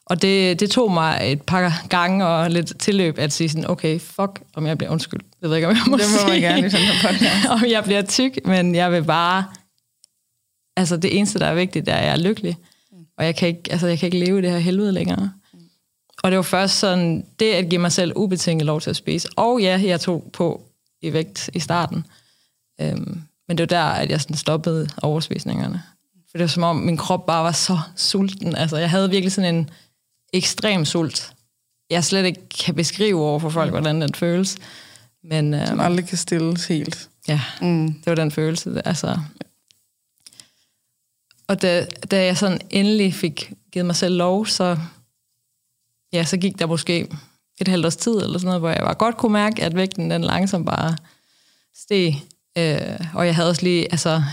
og 0.06 0.22
det, 0.22 0.60
det 0.60 0.72
tog 0.72 0.92
mig 0.92 1.20
et 1.24 1.42
par 1.42 1.86
gange 1.90 2.28
og 2.28 2.52
lidt 2.52 2.80
tilløb 2.80 3.18
at 3.18 3.34
sige 3.34 3.50
sådan, 3.50 3.70
okay, 3.70 4.00
fuck, 4.00 4.42
om 4.56 4.68
jeg 4.68 4.78
bliver 4.78 4.92
undskyld. 4.92 5.22
Jeg 5.42 5.50
ved 5.50 5.58
ikke, 5.58 5.68
om 5.68 5.76
jeg 5.76 5.84
må 5.88 5.98
Det 5.98 6.06
må 6.22 6.28
man 6.28 6.42
gerne 6.42 6.68
i 6.68 6.70
sådan 6.70 6.86
her 6.86 7.10
podcast. 7.10 7.48
om 7.64 7.64
jeg 7.70 7.84
bliver 7.84 8.02
tyk, 8.02 8.40
men 8.46 8.76
jeg 8.76 8.92
vil 8.92 9.04
bare... 9.04 9.46
Altså, 10.78 10.98
det 10.98 11.18
eneste, 11.18 11.40
der 11.40 11.46
er 11.46 11.54
vigtigt, 11.54 11.90
er, 11.90 11.96
at 11.96 12.06
jeg 12.06 12.12
er 12.12 12.18
lykkelig. 12.18 12.58
Og 13.18 13.26
jeg 13.26 13.36
kan 13.36 13.48
ikke, 13.48 13.62
altså, 13.72 13.88
jeg 13.88 14.00
kan 14.00 14.08
ikke 14.08 14.26
leve 14.26 14.40
i 14.40 14.42
det 14.42 14.52
her 14.52 14.58
helvede 14.58 14.92
længere. 14.92 15.32
Og 16.24 16.32
det 16.32 16.38
var 16.38 16.44
først 16.44 16.80
sådan, 16.80 17.26
det 17.40 17.54
at 17.54 17.70
give 17.70 17.82
mig 17.82 17.92
selv 17.92 18.14
ubetinget 18.16 18.66
lov 18.66 18.82
til 18.82 18.90
at 18.90 18.96
spise. 18.96 19.30
Og 19.36 19.62
ja, 19.62 19.82
jeg 19.84 20.02
tog 20.02 20.30
på 20.34 20.64
i 21.02 21.14
vægt 21.14 21.50
i 21.54 21.60
starten. 21.60 22.06
Øhm, 22.82 23.22
men 23.48 23.58
det 23.58 23.60
var 23.60 23.78
der, 23.78 23.84
at 23.84 24.10
jeg 24.10 24.22
sådan 24.22 24.38
stoppede 24.38 24.90
overspisningerne. 25.02 25.84
For 26.32 26.38
det 26.38 26.42
var 26.42 26.48
som 26.48 26.64
om, 26.64 26.76
min 26.76 26.98
krop 26.98 27.26
bare 27.26 27.44
var 27.44 27.52
så 27.52 27.80
sulten. 27.96 28.56
Altså, 28.56 28.78
jeg 28.78 28.90
havde 28.90 29.10
virkelig 29.10 29.32
sådan 29.32 29.56
en 29.56 29.70
ekstrem 30.34 30.86
sult. 30.86 31.34
Jeg 31.90 32.04
slet 32.04 32.26
ikke 32.26 32.50
kan 32.50 32.76
beskrive 32.76 33.22
over 33.22 33.40
for 33.40 33.50
folk, 33.50 33.72
hvordan 33.72 34.02
den 34.02 34.14
føles. 34.14 34.58
Men, 35.24 35.54
Som 35.54 35.74
øhm, 35.74 35.80
aldrig 35.80 36.08
kan 36.08 36.18
stilles 36.18 36.68
helt. 36.68 37.10
Ja, 37.28 37.42
mm. 37.62 37.94
det 37.94 38.06
var 38.06 38.16
den 38.16 38.32
følelse. 38.32 38.82
Altså. 38.86 39.20
Og 41.48 41.62
da, 41.62 41.86
da 42.12 42.26
jeg 42.26 42.38
sådan 42.38 42.62
endelig 42.70 43.14
fik 43.14 43.54
givet 43.72 43.86
mig 43.86 43.96
selv 43.96 44.16
lov, 44.16 44.46
så, 44.46 44.78
ja, 46.14 46.26
så 46.26 46.38
gik 46.38 46.60
der 46.60 46.66
måske 46.66 47.08
et 47.62 47.68
halvt 47.68 47.86
års 47.86 47.96
tid, 47.96 48.12
eller 48.12 48.40
sådan 48.40 48.46
noget, 48.46 48.62
hvor 48.62 48.70
jeg 48.70 48.84
var 48.84 48.94
godt 48.94 49.18
kunne 49.18 49.34
mærke, 49.34 49.64
at 49.64 49.76
vægten 49.76 50.12
den 50.12 50.22
langsomt 50.24 50.66
bare 50.66 50.98
steg. 51.76 52.14
Øh, 52.58 53.00
og 53.14 53.26
jeg 53.26 53.36
havde 53.36 53.50
også 53.50 53.64
lige, 53.64 53.92
altså, 53.92 54.24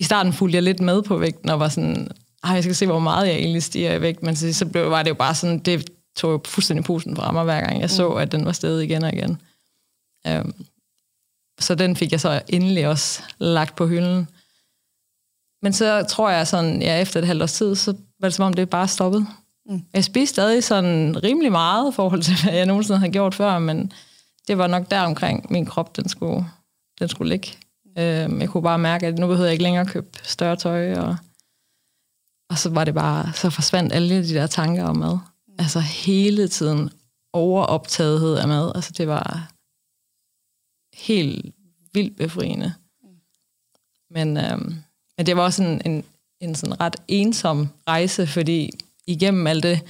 i 0.00 0.04
starten 0.04 0.32
fulgte 0.32 0.56
jeg 0.56 0.62
lidt 0.62 0.80
med 0.80 1.02
på 1.02 1.16
vægten, 1.16 1.50
og 1.50 1.60
var 1.60 1.68
sådan, 1.68 2.08
jeg 2.52 2.62
skal 2.62 2.74
se, 2.74 2.86
hvor 2.86 2.98
meget 2.98 3.28
jeg 3.28 3.34
egentlig 3.34 3.62
stiger 3.62 3.94
i 3.94 4.00
vægt, 4.00 4.22
men 4.22 4.36
så, 4.36 4.52
så 4.52 4.66
blev, 4.66 4.90
var 4.90 5.02
det 5.02 5.10
jo 5.10 5.14
bare 5.14 5.34
sådan, 5.34 5.58
det, 5.58 5.90
tog 6.16 6.32
jeg 6.32 6.40
fuldstændig 6.44 6.84
pusen 6.84 7.16
fra 7.16 7.32
mig, 7.32 7.44
hver 7.44 7.60
gang 7.60 7.80
jeg 7.80 7.90
så, 7.90 8.08
at 8.08 8.32
den 8.32 8.44
var 8.44 8.52
stedet 8.52 8.82
igen 8.82 9.04
og 9.04 9.12
igen. 9.12 9.40
Øhm, 10.26 10.54
så 11.60 11.74
den 11.74 11.96
fik 11.96 12.12
jeg 12.12 12.20
så 12.20 12.42
endelig 12.48 12.88
også 12.88 13.22
lagt 13.38 13.76
på 13.76 13.86
hylden. 13.86 14.28
Men 15.62 15.72
så 15.72 16.06
tror 16.08 16.30
jeg 16.30 16.46
sådan, 16.46 16.82
ja, 16.82 17.00
efter 17.00 17.20
et 17.20 17.26
halvt 17.26 17.42
års 17.42 17.52
tid, 17.52 17.74
så 17.74 17.94
var 18.20 18.28
det 18.28 18.34
som 18.34 18.44
om, 18.44 18.54
det 18.54 18.70
bare 18.70 18.88
stoppede. 18.88 19.26
Mm. 19.66 19.82
Jeg 19.94 20.04
spiste 20.04 20.34
stadig 20.34 20.64
sådan 20.64 21.22
rimelig 21.22 21.52
meget 21.52 21.92
i 21.92 21.94
forhold 21.94 22.22
til, 22.22 22.34
hvad 22.42 22.54
jeg 22.54 22.66
nogensinde 22.66 22.98
har 22.98 23.08
gjort 23.08 23.34
før, 23.34 23.58
men 23.58 23.92
det 24.48 24.58
var 24.58 24.66
nok 24.66 24.90
der 24.90 25.00
omkring 25.00 25.52
min 25.52 25.66
krop, 25.66 25.96
den 25.96 26.08
skulle, 26.08 26.46
den 26.98 27.08
skulle 27.08 27.28
ligge. 27.28 27.48
Øhm, 27.98 28.40
jeg 28.40 28.48
kunne 28.48 28.62
bare 28.62 28.78
mærke, 28.78 29.06
at 29.06 29.18
nu 29.18 29.26
behøvede 29.26 29.46
jeg 29.46 29.52
ikke 29.52 29.62
længere 29.62 29.86
købe 29.86 30.18
større 30.22 30.56
tøj, 30.56 30.94
og, 30.94 31.16
og 32.54 32.58
så 32.58 32.70
var 32.70 32.84
det 32.84 32.94
bare, 32.94 33.32
så 33.34 33.50
forsvandt 33.50 33.92
alle 33.92 34.28
de 34.28 34.34
der 34.34 34.46
tanker 34.46 34.84
om 34.84 34.96
mad. 34.96 35.18
Altså 35.58 35.80
hele 35.80 36.48
tiden 36.48 36.90
overoptagethed 37.32 38.34
af 38.34 38.48
mad. 38.48 38.72
Altså 38.74 38.92
det 38.98 39.08
var 39.08 39.52
helt 40.94 41.54
vildt 41.94 42.16
befriende. 42.16 42.74
Men, 44.10 44.36
øhm, 44.36 44.74
men 45.16 45.26
det 45.26 45.36
var 45.36 45.42
også 45.42 45.62
en, 45.62 45.80
en, 45.84 46.04
en 46.40 46.54
sådan 46.54 46.80
ret 46.80 46.96
ensom 47.08 47.68
rejse, 47.88 48.26
fordi 48.26 48.70
igennem 49.06 49.46
alt 49.46 49.62
det, 49.62 49.80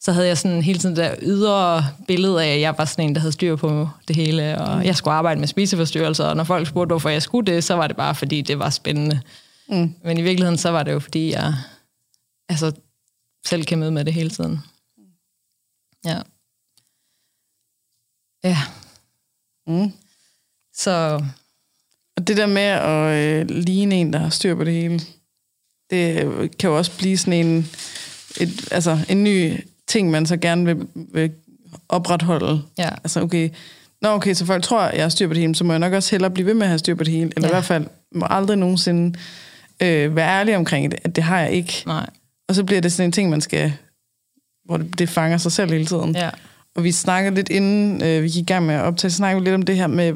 så 0.00 0.12
havde 0.12 0.26
jeg 0.26 0.38
sådan 0.38 0.62
hele 0.62 0.78
tiden 0.78 0.96
der 0.96 1.14
ydre 1.22 1.86
billede 2.06 2.44
af, 2.44 2.54
at 2.54 2.60
jeg 2.60 2.74
var 2.78 2.84
sådan 2.84 3.04
en, 3.04 3.14
der 3.14 3.20
havde 3.20 3.32
styr 3.32 3.56
på 3.56 3.88
det 4.08 4.16
hele, 4.16 4.58
og 4.58 4.76
mm. 4.76 4.82
jeg 4.82 4.96
skulle 4.96 5.14
arbejde 5.14 5.40
med 5.40 5.48
spiseforstyrrelser, 5.48 6.24
og 6.24 6.36
når 6.36 6.44
folk 6.44 6.68
spurgte, 6.68 6.92
hvorfor 6.92 7.08
jeg 7.08 7.22
skulle 7.22 7.52
det, 7.52 7.64
så 7.64 7.74
var 7.74 7.86
det 7.86 7.96
bare, 7.96 8.14
fordi 8.14 8.42
det 8.42 8.58
var 8.58 8.70
spændende. 8.70 9.20
Mm. 9.68 9.94
Men 10.04 10.18
i 10.18 10.22
virkeligheden, 10.22 10.58
så 10.58 10.70
var 10.70 10.82
det 10.82 10.92
jo, 10.92 11.00
fordi 11.00 11.32
jeg 11.32 11.54
altså, 12.48 12.72
selv 13.46 13.64
kæmpede 13.64 13.90
med 13.90 14.04
det 14.04 14.12
hele 14.14 14.30
tiden. 14.30 14.58
Ja. 16.04 16.20
Ja. 18.44 18.58
Mm. 19.66 19.92
Så... 20.74 21.24
Og 22.16 22.26
det 22.26 22.36
der 22.36 22.46
med 22.46 22.62
at 22.62 23.40
øh, 23.40 23.48
ligne 23.48 23.94
en, 23.94 24.12
der 24.12 24.18
har 24.18 24.30
styr 24.30 24.54
på 24.54 24.64
det 24.64 24.72
hele, 24.72 25.00
det 25.90 26.58
kan 26.58 26.70
jo 26.70 26.76
også 26.76 26.96
blive 26.98 27.18
sådan 27.18 27.46
en, 27.46 27.58
et, 28.40 28.72
altså 28.72 28.98
en 29.08 29.24
ny 29.24 29.60
ting, 29.86 30.10
man 30.10 30.26
så 30.26 30.36
gerne 30.36 30.64
vil, 30.64 30.88
vil 30.94 31.32
opretholde. 31.88 32.62
Ja. 32.78 32.88
Altså 32.88 33.20
okay, 33.20 33.50
Nå 34.02 34.08
okay, 34.08 34.34
så 34.34 34.46
folk 34.46 34.64
tror, 34.64 34.82
jeg 34.82 35.04
har 35.04 35.08
styr 35.08 35.26
på 35.28 35.34
det 35.34 35.40
hele, 35.40 35.54
så 35.54 35.64
må 35.64 35.72
jeg 35.72 35.80
nok 35.80 35.92
også 35.92 36.10
hellere 36.10 36.30
blive 36.30 36.46
ved 36.46 36.54
med 36.54 36.62
at 36.62 36.68
have 36.68 36.78
styr 36.78 36.94
på 36.94 37.04
det 37.04 37.12
hele. 37.12 37.32
Eller 37.36 37.48
ja. 37.48 37.52
i 37.52 37.54
hvert 37.54 37.64
fald 37.64 37.86
må 38.12 38.26
aldrig 38.30 38.58
nogensinde 38.58 39.18
øh, 39.82 40.16
være 40.16 40.28
ærlig 40.40 40.56
omkring 40.56 40.90
det, 40.90 41.00
at 41.04 41.16
det 41.16 41.24
har 41.24 41.40
jeg 41.40 41.52
ikke. 41.52 41.82
Nej. 41.86 42.10
Og 42.48 42.54
så 42.54 42.64
bliver 42.64 42.80
det 42.80 42.92
sådan 42.92 43.08
en 43.08 43.12
ting, 43.12 43.30
man 43.30 43.40
skal, 43.40 43.72
hvor 44.64 44.76
det, 44.76 44.98
det 44.98 45.08
fanger 45.08 45.38
sig 45.38 45.52
selv 45.52 45.70
hele 45.70 45.86
tiden. 45.86 46.16
Ja. 46.16 46.30
Og 46.76 46.84
vi 46.84 46.92
snakkede 46.92 47.34
lidt 47.34 47.48
inden 47.48 48.02
øh, 48.02 48.22
vi 48.22 48.28
gik 48.28 48.42
i 48.42 48.52
gang 48.52 48.66
med 48.66 48.74
at 48.74 48.82
optage, 48.82 49.10
så 49.10 49.16
snakkede 49.16 49.42
vi 49.42 49.46
lidt 49.46 49.54
om 49.54 49.62
det 49.62 49.76
her 49.76 49.86
med 49.86 50.14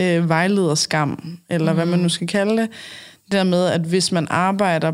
øh, 0.00 0.28
vejlederskam, 0.28 1.38
eller 1.50 1.72
mm. 1.72 1.76
hvad 1.76 1.86
man 1.86 1.98
nu 1.98 2.08
skal 2.08 2.26
kalde 2.26 2.62
det. 2.62 2.70
Det 3.24 3.32
der 3.32 3.44
med, 3.44 3.66
at 3.66 3.80
hvis 3.80 4.12
man 4.12 4.26
arbejder, 4.30 4.92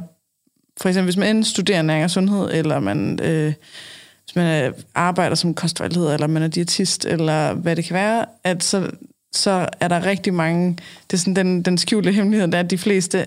for 0.80 0.88
eksempel 0.88 1.06
hvis 1.06 1.16
man 1.16 1.28
enten 1.28 1.44
studerer 1.44 1.82
næring 1.82 2.04
og 2.04 2.10
sundhed, 2.10 2.50
eller 2.52 2.80
man, 2.80 3.20
øh, 3.22 3.52
hvis 4.24 4.36
man 4.36 4.74
arbejder 4.94 5.36
som 5.36 5.54
kostvejleder, 5.54 6.14
eller 6.14 6.26
man 6.26 6.42
er 6.42 6.48
diætist, 6.48 7.04
eller 7.04 7.52
hvad 7.52 7.76
det 7.76 7.84
kan 7.84 7.94
være, 7.94 8.26
at 8.44 8.64
så, 8.64 8.90
så 9.32 9.68
er 9.80 9.88
der 9.88 10.06
rigtig 10.06 10.34
mange, 10.34 10.78
det 11.10 11.16
er 11.16 11.20
sådan 11.20 11.36
den, 11.36 11.62
den 11.62 11.78
skjulte 11.78 12.12
hemmelighed, 12.12 12.48
der 12.48 12.58
er, 12.58 12.62
at 12.62 12.70
de 12.70 12.78
fleste 12.78 13.26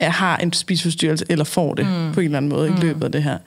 har 0.00 0.36
en 0.36 0.52
spiseforstyrrelse, 0.52 1.24
eller 1.28 1.44
får 1.44 1.74
det 1.74 1.86
mm. 1.86 2.12
på 2.12 2.20
en 2.20 2.24
eller 2.24 2.36
anden 2.36 2.48
måde 2.48 2.70
mm. 2.70 2.76
i 2.76 2.80
løbet 2.80 3.04
af 3.04 3.12
det 3.12 3.22
her. 3.22 3.38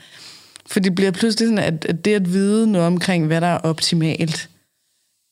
For 0.65 0.79
det 0.79 0.95
bliver 0.95 1.11
pludselig 1.11 1.47
sådan, 1.47 1.73
at, 1.73 1.85
at 1.85 2.05
det 2.05 2.13
at 2.13 2.33
vide 2.33 2.71
noget 2.71 2.87
omkring, 2.87 3.27
hvad 3.27 3.41
der 3.41 3.47
er 3.47 3.57
optimalt, 3.57 4.49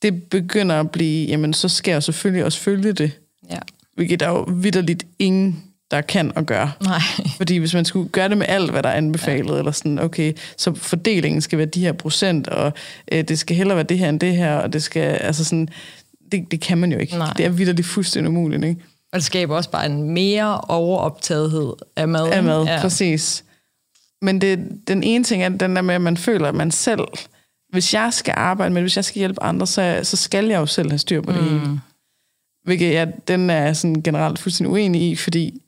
det 0.01 0.23
begynder 0.23 0.79
at 0.79 0.91
blive, 0.91 1.27
jamen 1.27 1.53
så 1.53 1.69
skal 1.69 1.91
jeg 1.91 2.03
selvfølgelig 2.03 2.45
også 2.45 2.59
følge 2.59 2.93
det. 2.93 3.11
Ja. 3.49 3.59
Hvilket 3.95 4.19
der 4.19 4.25
er 4.27 4.31
jo 4.31 4.47
vidderligt 4.51 5.05
ingen, 5.19 5.63
der 5.91 6.01
kan 6.01 6.31
og 6.35 6.45
gøre. 6.45 6.71
Nej. 6.83 6.99
Fordi 7.37 7.57
hvis 7.57 7.73
man 7.73 7.85
skulle 7.85 8.09
gøre 8.09 8.29
det 8.29 8.37
med 8.37 8.45
alt, 8.49 8.71
hvad 8.71 8.83
der 8.83 8.89
er 8.89 8.93
anbefalet, 8.93 9.53
ja. 9.53 9.57
eller 9.57 9.71
sådan, 9.71 9.99
okay, 9.99 10.33
så 10.57 10.73
fordelingen 10.73 11.41
skal 11.41 11.57
være 11.57 11.67
de 11.67 11.81
her 11.81 11.91
procent, 11.91 12.47
og 12.47 12.73
øh, 13.11 13.23
det 13.23 13.39
skal 13.39 13.55
hellere 13.55 13.75
være 13.75 13.83
det 13.83 13.99
her 13.99 14.09
end 14.09 14.19
det 14.19 14.35
her, 14.35 14.55
og 14.55 14.73
det 14.73 14.83
skal, 14.83 15.01
altså 15.01 15.43
sådan, 15.43 15.69
det, 16.31 16.51
det 16.51 16.59
kan 16.59 16.77
man 16.77 16.91
jo 16.91 16.97
ikke. 16.97 17.17
Nej. 17.17 17.33
Det 17.37 17.45
er 17.45 17.49
vidderligt 17.49 17.87
fuldstændig 17.87 18.29
umuligt, 18.29 18.63
ikke? 18.63 18.81
Og 19.13 19.15
det 19.15 19.23
skaber 19.23 19.55
også 19.55 19.71
bare 19.71 19.85
en 19.85 20.03
mere 20.03 20.61
overoptagethed 20.61 21.73
af 21.95 22.07
mad. 22.07 22.31
Af 22.31 22.43
mad, 22.43 22.65
ja. 22.65 22.81
præcis. 22.81 23.43
Men 24.21 24.41
det, 24.41 24.59
den 24.87 25.03
ene 25.03 25.23
ting 25.23 25.43
er 25.43 25.49
den 25.49 25.75
der 25.75 25.81
med, 25.81 25.95
at 25.95 26.01
man 26.01 26.17
føler, 26.17 26.47
at 26.47 26.55
man 26.55 26.71
selv, 26.71 27.07
hvis 27.69 27.93
jeg 27.93 28.13
skal 28.13 28.33
arbejde 28.37 28.73
med 28.73 28.81
hvis 28.81 28.95
jeg 28.95 29.05
skal 29.05 29.19
hjælpe 29.19 29.43
andre, 29.43 29.67
så, 29.67 29.99
så 30.03 30.17
skal 30.17 30.45
jeg 30.45 30.59
jo 30.59 30.65
selv 30.65 30.89
have 30.89 30.99
styr 30.99 31.21
på 31.21 31.31
det 31.31 31.43
mm. 31.43 31.59
hele. 31.59 31.81
Hvilket 32.63 32.93
jeg, 32.93 33.13
den 33.27 33.49
er 33.49 33.73
sådan 33.73 34.01
generelt 34.01 34.39
fuldstændig 34.39 34.71
uenig 34.71 35.01
i, 35.01 35.15
fordi 35.15 35.61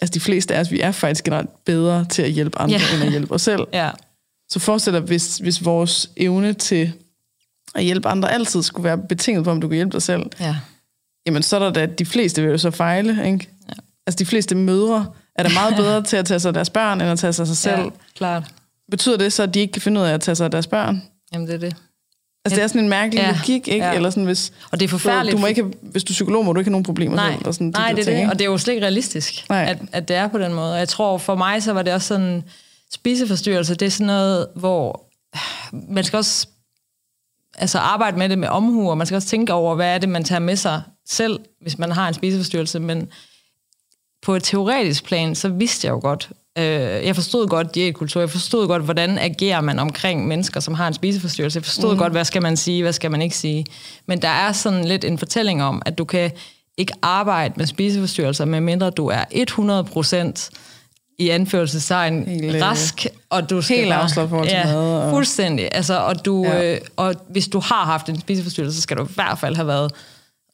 altså 0.00 0.14
de 0.14 0.20
fleste 0.20 0.54
af 0.54 0.60
os, 0.60 0.70
vi 0.70 0.80
er 0.80 0.92
faktisk 0.92 1.24
generelt 1.24 1.64
bedre 1.64 2.04
til 2.04 2.22
at 2.22 2.30
hjælpe 2.30 2.58
andre, 2.58 2.74
yeah. 2.74 2.94
end 2.94 3.02
at 3.02 3.10
hjælpe 3.10 3.34
os 3.34 3.42
selv. 3.42 3.66
ja. 3.72 3.90
Så 4.48 4.58
forestil 4.58 4.92
dig, 4.92 5.00
hvis, 5.00 5.38
hvis 5.38 5.64
vores 5.64 6.10
evne 6.16 6.52
til 6.52 6.92
at 7.74 7.84
hjælpe 7.84 8.08
andre 8.08 8.32
altid 8.32 8.62
skulle 8.62 8.84
være 8.84 8.98
betinget 8.98 9.44
på, 9.44 9.50
om 9.50 9.60
du 9.60 9.68
kan 9.68 9.74
hjælpe 9.74 9.92
dig 9.92 10.02
selv, 10.02 10.22
ja. 10.40 10.56
Jamen 11.26 11.42
så 11.42 11.56
er 11.56 11.60
der 11.60 11.70
da, 11.70 11.86
de 11.86 12.06
fleste 12.06 12.42
vil 12.42 12.50
jo 12.50 12.58
så 12.58 12.70
fejle, 12.70 13.26
ikke? 13.26 13.48
Ja. 13.68 13.74
Altså 14.06 14.18
de 14.18 14.26
fleste 14.26 14.54
mødre 14.54 15.06
er 15.36 15.42
da 15.42 15.48
meget 15.54 15.76
bedre 15.76 16.02
til 16.02 16.16
at 16.16 16.26
tage 16.26 16.40
sig 16.40 16.48
af 16.48 16.54
deres 16.54 16.70
børn, 16.70 17.00
end 17.00 17.10
at 17.10 17.18
tage 17.18 17.32
sig 17.32 17.42
af 17.42 17.46
sig 17.46 17.56
selv. 17.56 17.80
Ja, 17.80 17.88
klart. 18.16 18.44
Betyder 18.90 19.16
det 19.16 19.32
så, 19.32 19.42
at 19.42 19.54
de 19.54 19.60
ikke 19.60 19.72
kan 19.72 19.82
finde 19.82 20.00
ud 20.00 20.06
af 20.06 20.14
at 20.14 20.20
tage 20.20 20.34
sig 20.34 20.44
af 20.44 20.50
deres 20.50 20.66
børn? 20.66 21.02
Jamen, 21.32 21.46
det 21.46 21.54
er 21.54 21.58
det. 21.58 21.76
Altså, 22.44 22.56
det 22.56 22.62
er 22.62 22.66
sådan 22.66 22.82
en 22.82 22.88
mærkelig 22.88 23.20
ja, 23.20 23.30
logik, 23.30 23.68
ikke? 23.68 23.86
Ja. 23.86 23.94
Eller 23.94 24.10
sådan, 24.10 24.24
hvis, 24.24 24.52
og 24.70 24.80
det 24.80 24.84
er 24.84 24.88
forfærdeligt. 24.88 25.32
Du, 25.32 25.36
du 25.36 25.40
må 25.40 25.46
ikke 25.46 25.62
have, 25.62 25.72
hvis 25.82 26.04
du 26.04 26.10
er 26.10 26.14
psykolog, 26.14 26.44
må 26.44 26.52
du 26.52 26.60
ikke 26.60 26.68
have 26.68 26.72
nogen 26.72 26.84
problemer 26.84 27.16
nej. 27.16 27.34
Eller 27.34 27.52
sådan, 27.52 27.66
nej, 27.66 27.88
de 27.88 27.96
det 27.96 28.00
er 28.00 28.04
ting, 28.04 28.14
det. 28.14 28.20
Ikke? 28.20 28.32
Og 28.32 28.38
det 28.38 28.44
er 28.44 28.50
jo 28.50 28.58
slet 28.58 28.74
ikke 28.74 28.84
realistisk, 28.84 29.44
at, 29.50 29.78
at 29.92 30.08
det 30.08 30.16
er 30.16 30.28
på 30.28 30.38
den 30.38 30.54
måde. 30.54 30.72
Og 30.72 30.78
jeg 30.78 30.88
tror, 30.88 31.18
for 31.18 31.34
mig 31.34 31.62
så 31.62 31.72
var 31.72 31.82
det 31.82 31.92
også 31.92 32.08
sådan, 32.08 32.42
spiseforstyrrelse, 32.92 33.74
det 33.74 33.86
er 33.86 33.90
sådan 33.90 34.06
noget, 34.06 34.46
hvor 34.56 35.10
man 35.72 36.04
skal 36.04 36.16
også 36.16 36.46
altså 37.58 37.78
arbejde 37.78 38.18
med 38.18 38.28
det 38.28 38.38
med 38.38 38.48
omhu, 38.48 38.90
og 38.90 38.98
man 38.98 39.06
skal 39.06 39.16
også 39.16 39.28
tænke 39.28 39.52
over, 39.52 39.74
hvad 39.74 39.94
er 39.94 39.98
det, 39.98 40.08
man 40.08 40.24
tager 40.24 40.38
med 40.38 40.56
sig 40.56 40.82
selv, 41.06 41.40
hvis 41.60 41.78
man 41.78 41.92
har 41.92 42.08
en 42.08 42.14
spiseforstyrrelse. 42.14 42.80
Men 42.80 43.08
på 44.22 44.34
et 44.34 44.42
teoretisk 44.42 45.04
plan, 45.04 45.34
så 45.34 45.48
vidste 45.48 45.86
jeg 45.86 45.92
jo 45.92 46.00
godt, 46.00 46.30
øh, 46.58 46.64
jeg 47.06 47.14
forstod 47.14 47.48
godt 47.48 47.74
diætkultur, 47.74 48.20
jeg 48.20 48.30
forstod 48.30 48.66
godt, 48.66 48.82
hvordan 48.82 49.18
agerer 49.18 49.60
man 49.60 49.78
omkring 49.78 50.26
mennesker, 50.26 50.60
som 50.60 50.74
har 50.74 50.88
en 50.88 50.94
spiseforstyrrelse. 50.94 51.56
Jeg 51.56 51.64
forstod 51.64 51.92
mm. 51.92 51.98
godt, 51.98 52.12
hvad 52.12 52.24
skal 52.24 52.42
man 52.42 52.56
sige, 52.56 52.82
hvad 52.82 52.92
skal 52.92 53.10
man 53.10 53.22
ikke 53.22 53.36
sige. 53.36 53.66
Men 54.06 54.22
der 54.22 54.28
er 54.28 54.52
sådan 54.52 54.84
lidt 54.84 55.04
en 55.04 55.18
fortælling 55.18 55.62
om, 55.62 55.82
at 55.86 55.98
du 55.98 56.04
kan 56.04 56.30
ikke 56.76 56.92
arbejde 57.02 57.54
med 57.56 57.66
spiseforstyrrelser, 57.66 58.44
medmindre 58.44 58.90
du 58.90 59.06
er 59.06 59.24
100 59.30 59.84
procent 59.84 60.50
i 61.18 61.28
anførselstegn 61.28 62.24
Helt, 62.28 62.62
rask, 62.62 63.06
og 63.30 63.50
du 63.50 63.62
skal 63.62 63.76
helt 63.76 63.90
bare, 63.90 64.02
afslappet 64.02 64.30
forhold 64.30 64.48
til 64.48 64.56
ja, 64.56 64.64
mad, 64.66 65.02
og- 65.02 65.10
fuldstændig. 65.10 65.68
Altså, 65.72 65.98
og, 66.00 66.24
du, 66.24 66.44
Ja. 66.44 66.74
øh, 66.74 66.80
og 66.96 67.14
hvis 67.28 67.48
du 67.48 67.60
har 67.60 67.84
haft 67.84 68.08
en 68.08 68.20
spiseforstyrrelse, 68.20 68.76
så 68.76 68.82
skal 68.82 68.96
du 68.96 69.04
i 69.04 69.08
hvert 69.14 69.38
fald 69.38 69.56
have 69.56 69.66
været 69.68 69.92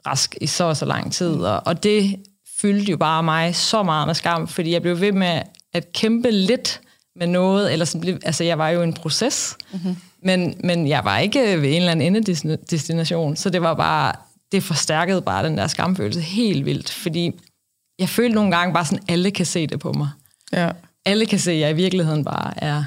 rask 0.06 0.34
i 0.40 0.46
så 0.46 0.64
og 0.64 0.76
så 0.76 0.84
lang 0.84 1.12
tid. 1.12 1.32
Og, 1.34 1.62
og 1.66 1.82
det 1.82 2.16
fyldte 2.60 2.90
jo 2.90 2.96
bare 2.96 3.22
mig 3.22 3.54
så 3.56 3.82
meget 3.82 4.06
med 4.06 4.14
skam, 4.14 4.48
fordi 4.48 4.72
jeg 4.72 4.82
blev 4.82 5.00
ved 5.00 5.12
med 5.12 5.42
at 5.74 5.92
kæmpe 5.92 6.30
lidt 6.30 6.80
med 7.16 7.26
noget, 7.26 7.72
eller 7.72 7.84
sådan, 7.84 8.18
altså 8.24 8.44
jeg 8.44 8.58
var 8.58 8.68
jo 8.68 8.80
i 8.80 8.84
en 8.84 8.92
proces, 8.92 9.56
mm-hmm. 9.72 9.96
men, 10.22 10.54
men 10.64 10.88
jeg 10.88 11.04
var 11.04 11.18
ikke 11.18 11.40
ved 11.40 11.68
en 11.68 11.76
eller 11.76 11.90
anden 11.90 12.16
endedestination, 12.16 13.36
så 13.36 13.50
det 13.50 13.62
var 13.62 13.74
bare, 13.74 14.12
det 14.52 14.62
forstærkede 14.62 15.22
bare 15.22 15.44
den 15.46 15.58
der 15.58 15.66
skamfølelse 15.66 16.20
helt 16.20 16.66
vildt, 16.66 16.90
fordi 16.90 17.30
jeg 17.98 18.08
følte 18.08 18.34
nogle 18.34 18.56
gange 18.56 18.74
bare 18.74 18.84
sådan, 18.84 19.04
alle 19.08 19.30
kan 19.30 19.46
se 19.46 19.66
det 19.66 19.80
på 19.80 19.92
mig 19.92 20.08
Ja. 20.52 20.70
alle 21.04 21.26
kan 21.26 21.38
se, 21.38 21.52
at 21.52 21.60
jeg 21.60 21.70
i 21.70 21.74
virkeligheden 21.74 22.24
bare 22.24 22.64
er 22.64 22.84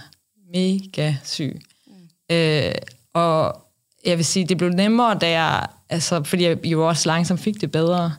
mega 0.53 1.15
syg. 1.23 1.61
Mm. 1.87 2.35
Øh, 2.35 2.73
og 3.13 3.63
jeg 4.05 4.17
vil 4.17 4.25
sige, 4.25 4.45
det 4.45 4.57
blev 4.57 4.69
nemmere, 4.69 5.17
da 5.19 5.29
jeg, 5.29 5.67
altså, 5.89 6.23
fordi 6.23 6.43
jeg 6.43 6.65
jo 6.65 6.87
også 6.87 7.09
langsomt 7.09 7.39
fik 7.39 7.61
det 7.61 7.71
bedre. 7.71 8.15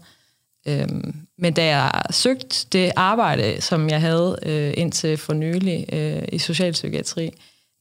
Øhm, 0.68 1.14
men 1.38 1.52
da 1.52 1.66
jeg 1.66 2.02
søgte 2.10 2.66
det 2.72 2.92
arbejde, 2.96 3.60
som 3.60 3.88
jeg 3.88 4.00
havde 4.00 4.38
øh, 4.42 4.74
indtil 4.76 5.16
for 5.16 5.32
nylig 5.32 5.86
øh, 5.92 6.22
i 6.32 6.38
socialpsykiatri, 6.38 7.30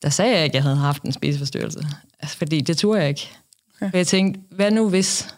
der 0.01 0.09
sagde 0.09 0.35
jeg 0.35 0.43
ikke, 0.43 0.51
at 0.51 0.55
jeg 0.55 0.63
havde 0.63 0.75
haft 0.75 1.03
en 1.03 1.11
spiseforstyrrelse. 1.11 1.79
Altså, 2.19 2.37
fordi 2.37 2.61
det 2.61 2.77
turde 2.77 2.99
jeg 2.99 3.09
ikke. 3.09 3.29
Okay. 3.75 3.89
For 3.89 3.97
jeg 3.97 4.07
tænkte, 4.07 4.41
hvad 4.49 4.71
nu 4.71 4.89
hvis, 4.89 5.35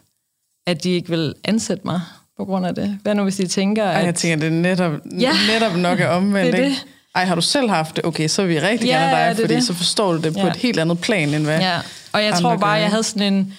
at 0.68 0.84
de 0.84 0.90
ikke 0.90 1.10
vil 1.10 1.36
ansætte 1.44 1.82
mig 1.86 2.02
på 2.38 2.46
grund 2.46 2.66
af 2.66 2.76
det? 2.76 3.00
Hvad 3.04 3.16
nu 3.16 3.24
hvis 3.24 3.36
de 3.36 3.48
tænker, 3.48 3.84
Ej, 3.84 4.00
at... 4.00 4.06
jeg 4.06 4.16
tænker, 4.16 4.38
det 4.38 4.48
er 4.48 4.62
netop, 4.62 4.92
Ja. 5.20 5.32
netop 5.54 5.76
nok 5.76 6.00
er 6.00 6.08
omvendt. 6.08 6.52
Det 6.54 6.60
er 6.60 6.64
ikke? 6.66 6.76
det. 6.76 6.86
Ej, 7.16 7.26
har 7.26 7.36
du 7.36 7.42
selv 7.42 7.70
haft 7.70 7.96
det? 7.96 8.06
Okay, 8.06 8.28
så 8.28 8.42
vil 8.42 8.50
vi 8.56 8.60
rigtig 8.60 8.88
Ja, 8.88 8.98
gerne 8.98 9.18
ja, 9.18 9.28
dig, 9.28 9.36
det 9.38 9.44
er 9.44 9.48
fordi 9.48 9.56
det. 9.56 9.64
så 9.64 9.74
forstår 9.74 10.12
du 10.14 10.22
det 10.22 10.34
på 10.34 10.40
Ja. 10.40 10.48
et 10.48 10.56
helt 10.56 10.80
andet 10.80 11.02
plan, 11.02 11.34
end 11.34 11.44
hvad 11.44 11.60
Ja, 11.60 11.80
og 12.14 12.24
jeg 12.24 12.34
tror 12.34 12.50
bare, 12.58 12.70
gør, 12.70 12.76
jeg 12.76 12.84
ikke? 12.84 12.90
havde 12.92 13.04
sådan 13.04 13.34
en 13.34 13.54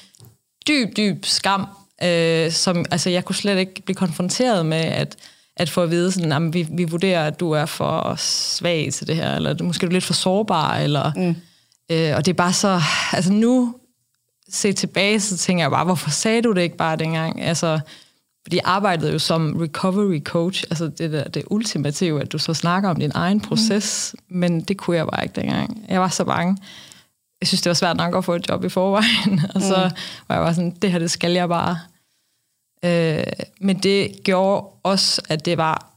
dyb, 0.69 0.97
dyb 0.97 1.25
skam, 1.25 1.67
øh, 2.05 2.53
som, 2.53 2.85
altså 2.91 3.11
jeg 3.11 3.25
kunne 3.25 3.35
slet 3.37 3.59
ikke 3.59 3.83
blive 3.85 3.97
konfronteret 3.97 4.67
med, 4.67 4.77
at, 4.85 5.17
at 5.57 5.71
få 5.71 5.83
at 5.83 5.91
vide, 5.91 6.13
sådan, 6.13 6.33
at 6.33 6.55
vi, 6.55 6.67
vi 6.71 6.85
vurderer, 6.85 7.27
at 7.27 7.41
du 7.41 7.51
er 7.53 7.67
for 7.67 8.15
svag 8.19 8.89
til 8.93 9.07
det 9.07 9.17
her, 9.17 9.35
eller 9.37 9.53
du- 9.53 9.65
måske 9.65 9.85
er 9.85 9.89
du 9.89 9.93
lidt 9.93 10.05
for 10.05 10.15
sårbar, 10.15 10.77
eller... 10.77 11.13
Mm. 11.17 11.37
Øh, 11.91 12.17
og 12.17 12.25
det 12.27 12.33
er 12.33 12.35
bare 12.37 12.53
så... 12.53 12.81
Altså 13.13 13.33
nu, 13.33 13.75
se 14.53 14.73
tilbage, 14.73 15.21
så 15.21 15.37
tænker 15.37 15.65
jeg 15.65 15.71
bare, 15.71 15.85
hvorfor 15.85 16.11
sagde 16.11 16.43
du 16.43 16.53
det 16.53 16.63
ikke 16.63 16.77
bare 16.77 16.97
dengang? 16.97 17.43
Altså, 17.43 17.81
fordi 18.47 18.57
jeg 18.57 18.65
arbejdede 18.65 19.13
jo 19.13 19.19
som 19.19 19.57
recovery 19.57 20.21
coach, 20.21 20.65
altså 20.71 20.89
det 20.89 21.13
der, 21.13 21.25
det 21.25 21.45
ultimative, 21.51 22.21
at 22.21 22.33
du 22.33 22.39
så 22.39 22.55
snakker 22.55 22.89
om 22.89 22.97
din 22.97 23.13
egen 23.15 23.41
proces, 23.41 24.15
mm. 24.19 24.37
men 24.39 24.61
det 24.61 24.77
kunne 24.77 24.97
jeg 24.97 25.07
bare 25.07 25.25
ikke 25.25 25.41
dengang. 25.41 25.87
Jeg 25.89 26.01
var 26.01 26.09
så 26.09 26.25
bange. 26.25 26.57
Jeg 27.41 27.49
synes, 27.49 27.63
det 27.63 27.71
var 27.71 27.75
svært 27.75 27.97
nok 27.97 28.15
at 28.15 28.25
få 28.25 28.35
et 28.35 28.49
job 28.49 28.65
i 28.65 28.69
forvejen, 28.69 29.41
og 29.55 29.63
så 29.63 29.77
mm. 29.77 29.97
var 30.29 30.35
jeg 30.35 30.45
bare 30.45 30.55
sådan, 30.55 30.71
det 30.71 30.93
her, 30.93 30.99
det 30.99 31.11
skal 31.11 31.33
jeg 31.33 31.49
bare. 31.49 31.79
Øh, 32.85 33.25
men 33.61 33.79
det 33.79 34.17
gjorde 34.25 34.67
også, 34.83 35.23
at 35.29 35.45
det 35.45 35.59
var 35.59 35.93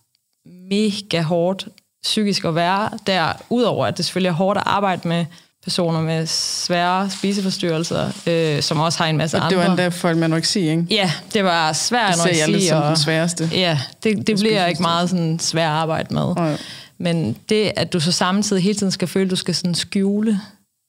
mega 0.70 1.22
hårdt 1.22 1.68
psykisk 2.04 2.46
at 2.46 2.56
være 2.56 2.90
der, 3.08 3.34
udover 3.50 3.86
at 3.86 3.98
det 3.98 4.06
selvfølgelig 4.06 4.30
er 4.30 4.34
hårdt 4.34 4.58
at 4.58 4.64
arbejde 4.66 5.08
med 5.08 5.26
personer 5.70 6.02
med 6.02 6.26
svære 6.28 7.10
spiseforstyrrelser, 7.10 8.12
øh, 8.28 8.62
som 8.64 8.80
også 8.80 9.00
har 9.00 9.06
en 9.10 9.18
masse 9.18 9.38
og 9.38 9.42
det 9.42 9.46
andre. 9.56 9.58
var 9.58 9.66
endda 9.72 9.88
for 9.88 10.10
anoreksi, 10.10 10.60
ikke? 10.60 10.86
Ja, 10.90 11.12
det 11.34 11.44
var 11.44 11.74
svært 11.74 12.14
Det 12.14 12.22
ser 12.22 12.30
jeg 12.30 12.36
lidt 12.38 12.48
anoreksi. 12.48 12.68
som 12.68 12.82
og- 12.82 12.88
den 12.88 12.98
sværeste. 12.98 13.50
Ja, 13.54 13.80
det, 14.04 14.28
det 14.28 14.38
bliver 14.40 14.66
ikke 14.66 14.82
meget 14.82 15.10
sådan 15.10 15.40
svært 15.40 15.64
at 15.72 15.78
arbejde 15.78 16.14
med. 16.14 16.36
Nej. 16.36 16.58
Men 16.98 17.34
det, 17.50 17.72
at 17.76 17.94
du 17.94 18.00
så 18.00 18.12
samtidig 18.12 18.64
hele 18.64 18.76
tiden 18.80 18.92
skal 18.92 19.08
føle, 19.08 19.26
at 19.26 19.32
du 19.32 19.36
skal 19.36 19.56
sådan 19.56 19.76
skjule, 19.76 20.40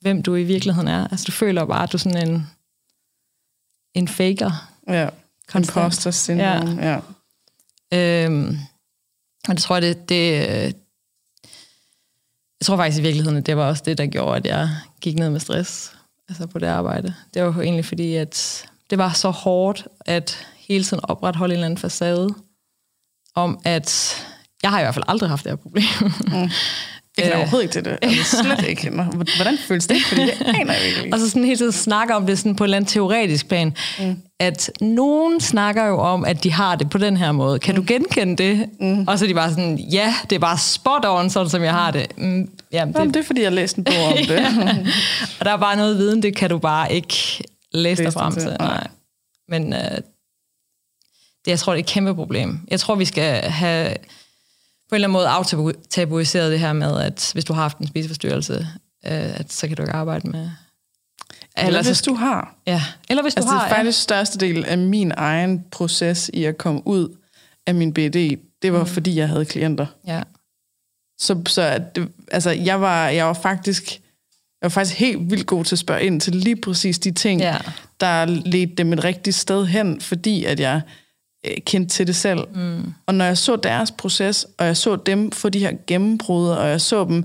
hvem 0.01 0.23
du 0.23 0.35
i 0.35 0.43
virkeligheden 0.43 0.89
er. 0.89 1.07
Altså 1.11 1.25
du 1.27 1.33
føler 1.33 1.65
bare, 1.65 1.83
at 1.83 1.93
du 1.93 1.97
er 1.97 1.99
sådan 1.99 2.29
en, 2.29 2.47
en 3.95 4.09
faker. 4.09 4.69
Ja. 4.89 5.09
Imposter 5.55 6.11
syndrom, 6.11 6.79
ja. 6.79 6.99
ja. 7.93 8.25
Øhm, 8.25 8.59
og 9.49 9.55
det 9.55 9.63
tror 9.63 9.77
jeg, 9.77 9.83
det, 9.83 10.09
det, 10.09 10.77
jeg 12.61 12.67
tror 12.67 12.77
faktisk 12.77 12.99
i 12.99 13.03
virkeligheden, 13.03 13.39
at 13.39 13.47
det 13.47 13.57
var 13.57 13.69
også 13.69 13.83
det, 13.87 13.99
der 13.99 14.07
gjorde, 14.07 14.37
at 14.37 14.47
jeg 14.47 14.69
gik 15.01 15.15
ned 15.19 15.31
med 15.31 15.41
stress 15.41 15.93
altså 16.29 16.47
på 16.47 16.59
det 16.59 16.67
arbejde. 16.67 17.15
Det 17.35 17.43
var 17.43 17.53
jo 17.55 17.61
egentlig 17.61 17.85
fordi, 17.85 18.15
at 18.15 18.65
det 18.91 18.99
var 18.99 19.13
så 19.13 19.31
hårdt, 19.31 19.87
at 20.07 20.47
hele 20.69 20.85
tiden 20.85 21.01
opretholde 21.03 21.55
en 21.55 21.57
eller 21.57 21.67
anden 21.67 21.79
facade 21.79 22.29
om, 23.35 23.61
at 23.65 24.17
jeg 24.63 24.71
har 24.71 24.81
i 24.81 24.83
hvert 24.83 24.95
fald 24.95 25.05
aldrig 25.09 25.29
haft 25.29 25.45
det 25.45 25.51
her 25.53 25.57
problem. 25.57 25.85
Mm. 26.27 26.51
Jeg 27.19 27.25
kan 27.25 27.33
Øh. 27.33 27.39
overhovedet 27.39 27.65
ikke 27.65 27.73
til 27.73 27.85
det. 27.85 27.99
Altså, 28.03 28.37
slet 28.43 28.69
ikke. 28.69 28.91
Hvordan 29.37 29.59
føles 29.59 29.87
det? 29.87 29.97
Fordi 30.09 30.21
jeg 30.21 30.37
aner 30.41 30.75
virkelig 30.85 31.05
ikke. 31.05 31.13
Og 31.15 31.21
så 31.21 31.29
sådan 31.29 31.45
hele 31.45 31.57
tiden 31.57 31.73
snakker 31.73 32.15
om 32.15 32.27
det 32.27 32.39
sådan 32.39 32.57
på 32.57 32.65
et 32.65 32.67
eller 32.67 32.77
andet 32.77 32.91
teoretisk 32.91 33.49
plan. 33.49 33.77
Mm. 34.01 34.23
At 34.41 34.71
nogen 34.81 35.41
snakker 35.41 35.85
jo 35.85 35.99
om, 35.99 36.25
at 36.25 36.45
de 36.45 36.53
har 36.53 36.77
det 36.77 36.91
på 36.91 36.99
den 36.99 37.17
her 37.17 37.33
måde. 37.33 37.59
Kan 37.59 37.75
mm. 37.75 37.81
du 37.81 37.93
genkende 37.93 38.37
det? 38.37 38.71
Mm. 38.81 39.09
Og 39.09 39.19
så 39.19 39.25
er 39.25 39.29
de 39.29 39.35
bare 39.35 39.51
sådan, 39.51 39.79
ja, 39.79 40.15
det 40.31 40.37
er 40.37 40.41
bare 40.41 40.59
spot 40.59 41.05
on, 41.07 41.31
sådan 41.31 41.51
som 41.51 41.63
jeg 41.63 41.73
har 41.73 41.91
det. 41.91 42.19
Mm, 42.19 42.51
jamen, 42.73 42.93
Nå, 42.95 42.99
men 42.99 43.09
det 43.09 43.15
det 43.15 43.21
er, 43.21 43.25
fordi 43.25 43.41
jeg 43.41 43.49
har 43.49 43.55
læst 43.55 43.77
en 43.77 43.85
bog 43.85 43.95
om 44.07 44.17
det. 44.29 44.47
og 45.41 45.45
der 45.45 45.53
er 45.53 45.57
bare 45.57 45.77
noget 45.77 45.99
viden, 45.99 46.23
det 46.23 46.37
kan 46.37 46.51
du 46.51 46.59
bare 46.59 46.93
ikke 46.93 47.45
læse 47.73 48.05
dig 48.05 48.13
frem 48.13 48.33
til. 48.33 48.57
nej. 48.61 48.87
Men 49.49 49.73
øh, 49.73 49.97
det, 51.45 51.51
jeg 51.51 51.59
tror, 51.59 51.73
det 51.73 51.79
er 51.79 51.85
et 51.85 51.91
kæmpe 51.91 52.15
problem. 52.15 52.61
Jeg 52.71 52.81
tror, 52.81 52.95
vi 52.95 53.05
skal 53.05 53.43
have 53.43 53.97
på 54.89 54.95
en 54.95 54.97
eller 54.97 55.09
anden 55.09 55.13
måde 55.13 55.29
aftabuiseret 55.29 56.53
det 56.53 56.61
her 56.61 56.73
med, 56.73 57.01
at 57.01 57.31
hvis 57.33 57.45
du 57.45 57.53
har 57.53 57.63
haft 57.63 57.79
en 57.79 57.87
spiseforstyrrelse, 57.87 58.67
øh, 59.07 59.41
at 59.41 59.53
så 59.53 59.69
kan 59.69 59.77
du 59.77 59.83
ikke 59.83 59.93
arbejde 59.93 60.29
med... 60.29 60.51
Eller 61.67 61.83
hvis 61.83 62.03
du 62.03 62.15
har. 62.15 62.55
Ja, 62.67 62.83
eller 63.11 63.23
hvis 63.23 63.35
du 63.35 63.39
Altså, 63.39 63.53
har... 63.55 63.65
det 63.65 63.73
er 63.73 63.77
faktisk 63.77 64.03
største 64.03 64.39
del 64.39 64.65
af 64.65 64.79
min 64.79 65.13
egen 65.17 65.65
proces 65.71 66.31
i 66.35 66.45
at 66.45 66.59
komme 66.59 66.87
ud 66.87 67.17
af 67.67 67.75
min 67.75 67.93
BD. 67.95 68.37
Det 68.63 68.73
var, 68.73 68.81
mm. 68.81 68.87
fordi 68.87 69.17
jeg 69.19 69.29
havde 69.29 69.45
klienter. 69.45 69.87
ja. 70.07 70.17
ja. 70.17 70.23
Så, 71.19 71.43
så 71.47 71.63
at 71.63 71.97
det, 71.97 72.09
altså, 72.33 72.51
jeg, 72.51 72.81
var, 72.81 73.09
jeg 73.09 73.27
var 73.27 73.33
faktisk 73.33 74.01
jeg 74.63 74.67
var 74.67 74.69
faktisk 74.69 74.99
helt 74.99 75.31
vildt 75.31 75.47
god 75.47 75.65
til 75.65 75.75
at 75.75 75.79
spørge 75.79 76.03
ind 76.05 76.21
til 76.21 76.35
lige 76.35 76.57
præcis 76.57 76.99
de 76.99 77.11
ting, 77.11 77.41
Ja. 77.41 77.57
der 78.01 78.25
ledte 78.25 78.75
dem 78.75 78.93
et 78.93 79.05
rigtigt 79.05 79.37
sted 79.37 79.67
hen, 79.67 80.01
fordi 80.01 80.45
at 80.45 80.61
jeg 80.61 80.81
øh, 81.47 81.57
kendte 81.67 81.95
til 81.95 82.07
det 82.07 82.17
selv. 82.17 82.41
Mm. 82.55 82.95
Og 83.07 83.15
når 83.15 83.25
jeg 83.25 83.39
så 83.39 83.57
deres 83.57 83.91
proces, 83.91 84.47
og 84.59 84.67
jeg 84.67 84.77
så 84.77 84.97
dem 84.97 85.33
få 85.33 85.49
de 85.49 85.59
her 85.59 85.73
gennembrud, 85.87 86.49
og 86.49 86.69
jeg 86.69 86.81
så 86.81 87.05
dem, 87.05 87.25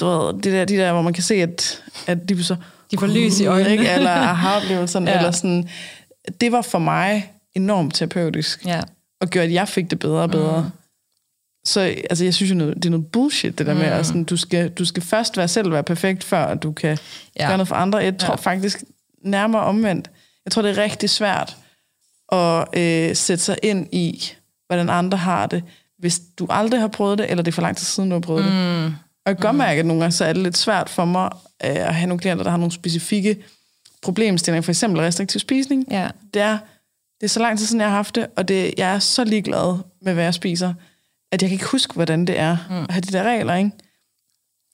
du 0.00 0.06
ved, 0.06 0.42
de 0.42 0.50
der, 0.50 0.64
de 0.64 0.76
der 0.76 0.92
hvor 0.92 1.02
man 1.02 1.12
kan 1.12 1.22
se, 1.22 1.34
at, 1.34 1.82
at 2.06 2.28
de 2.28 2.44
så... 2.44 2.56
De 2.90 2.98
får 2.98 3.06
lys 3.06 3.40
i 3.40 3.46
øjnene. 3.46 3.70
Ikke? 3.72 3.88
Eller 3.90 4.10
aha-oplevelsen, 4.30 5.08
Ja. 5.08 5.16
eller 5.18 5.30
sådan. 5.30 5.68
Det 6.40 6.52
var 6.52 6.62
for 6.62 6.78
mig 6.78 7.32
enormt 7.54 7.94
terapeutisk 7.94 8.66
ja. 8.66 8.80
og 9.20 9.28
gjorde, 9.28 9.46
at 9.46 9.52
jeg 9.52 9.68
fik 9.68 9.90
det 9.90 9.98
bedre 9.98 10.22
og 10.22 10.30
bedre. 10.30 10.62
Mm. 10.62 10.70
Så 11.64 11.80
altså, 11.80 12.24
jeg 12.24 12.34
synes 12.34 12.50
jo, 12.50 12.56
noget- 12.56 12.74
det 12.76 12.84
er 12.84 12.90
noget 12.90 13.06
bullshit, 13.06 13.58
det 13.58 13.66
der 13.66 13.72
mm. 13.74 13.78
med, 13.80 13.86
at 13.88 14.06
sådan, 14.06 14.24
du, 14.24 14.36
skal, 14.36 14.70
du 14.70 14.84
skal 14.84 15.02
først 15.02 15.36
være 15.36 15.48
selv 15.48 15.72
være 15.72 15.82
perfekt, 15.82 16.24
før 16.24 16.54
du 16.54 16.72
kan 16.72 16.98
Ja. 17.38 17.46
gøre 17.46 17.56
noget 17.56 17.68
for 17.68 17.74
andre. 17.76 17.98
Jeg 17.98 18.18
tror 18.18 18.32
ja. 18.32 18.36
faktisk 18.36 18.82
nærmere 19.24 19.62
omvendt. 19.62 20.10
Jeg 20.44 20.52
tror, 20.52 20.62
det 20.62 20.70
er 20.78 20.82
rigtig 20.82 21.10
svært 21.10 21.56
at 22.32 22.64
øh, 22.72 23.16
sætte 23.16 23.44
sig 23.44 23.56
ind 23.62 23.86
i, 23.94 24.32
hvordan 24.66 24.90
andre 24.90 25.18
har 25.18 25.46
det, 25.46 25.62
hvis 25.98 26.20
du 26.38 26.46
aldrig 26.50 26.80
har 26.80 26.88
prøvet 26.88 27.18
det, 27.18 27.30
eller 27.30 27.42
det 27.42 27.50
er 27.50 27.54
for 27.54 27.62
lang 27.62 27.76
tid 27.76 27.84
siden, 27.84 28.10
du 28.10 28.14
har 28.14 28.20
prøvet 28.20 28.44
mm. 28.44 28.50
det. 28.50 28.94
Og 29.26 29.30
jeg 29.30 29.36
kan 29.36 29.42
godt 29.46 29.56
mærke, 29.56 29.78
at 29.80 29.86
nogle 29.86 30.00
gange 30.02 30.12
så 30.12 30.24
er 30.24 30.32
det 30.32 30.42
lidt 30.42 30.56
svært 30.56 30.88
for 30.88 31.04
mig 31.04 31.30
øh, 31.64 31.70
at 31.88 31.94
have 31.94 32.06
nogle 32.06 32.20
klienter, 32.20 32.44
der 32.44 32.50
har 32.50 32.58
nogle 32.58 32.72
specifikke 32.72 33.36
problemstillinger, 34.02 34.62
for 34.62 34.70
eksempel 34.70 35.00
restriktiv 35.00 35.38
spisning 35.40 35.86
ja. 35.90 36.08
det 36.34 36.42
er, 36.42 36.58
det 37.20 37.26
er 37.26 37.28
så 37.28 37.40
lang 37.40 37.58
tid 37.58 37.66
siden, 37.66 37.80
jeg 37.80 37.88
har 37.88 37.96
haft 37.96 38.14
det, 38.14 38.26
og 38.36 38.48
det, 38.48 38.74
jeg 38.76 38.94
er 38.94 38.98
så 38.98 39.24
ligeglad 39.24 39.78
med, 40.02 40.14
hvad 40.14 40.24
jeg 40.24 40.34
spiser, 40.34 40.74
at 41.32 41.42
jeg 41.42 41.50
kan 41.50 41.54
ikke 41.54 41.66
huske, 41.66 41.94
hvordan 41.94 42.24
det 42.24 42.38
er 42.38 42.56
mm. 42.70 42.76
at 42.76 42.90
have 42.90 43.00
de 43.00 43.12
der 43.12 43.22
regler, 43.22 43.54
ikke? 43.54 43.70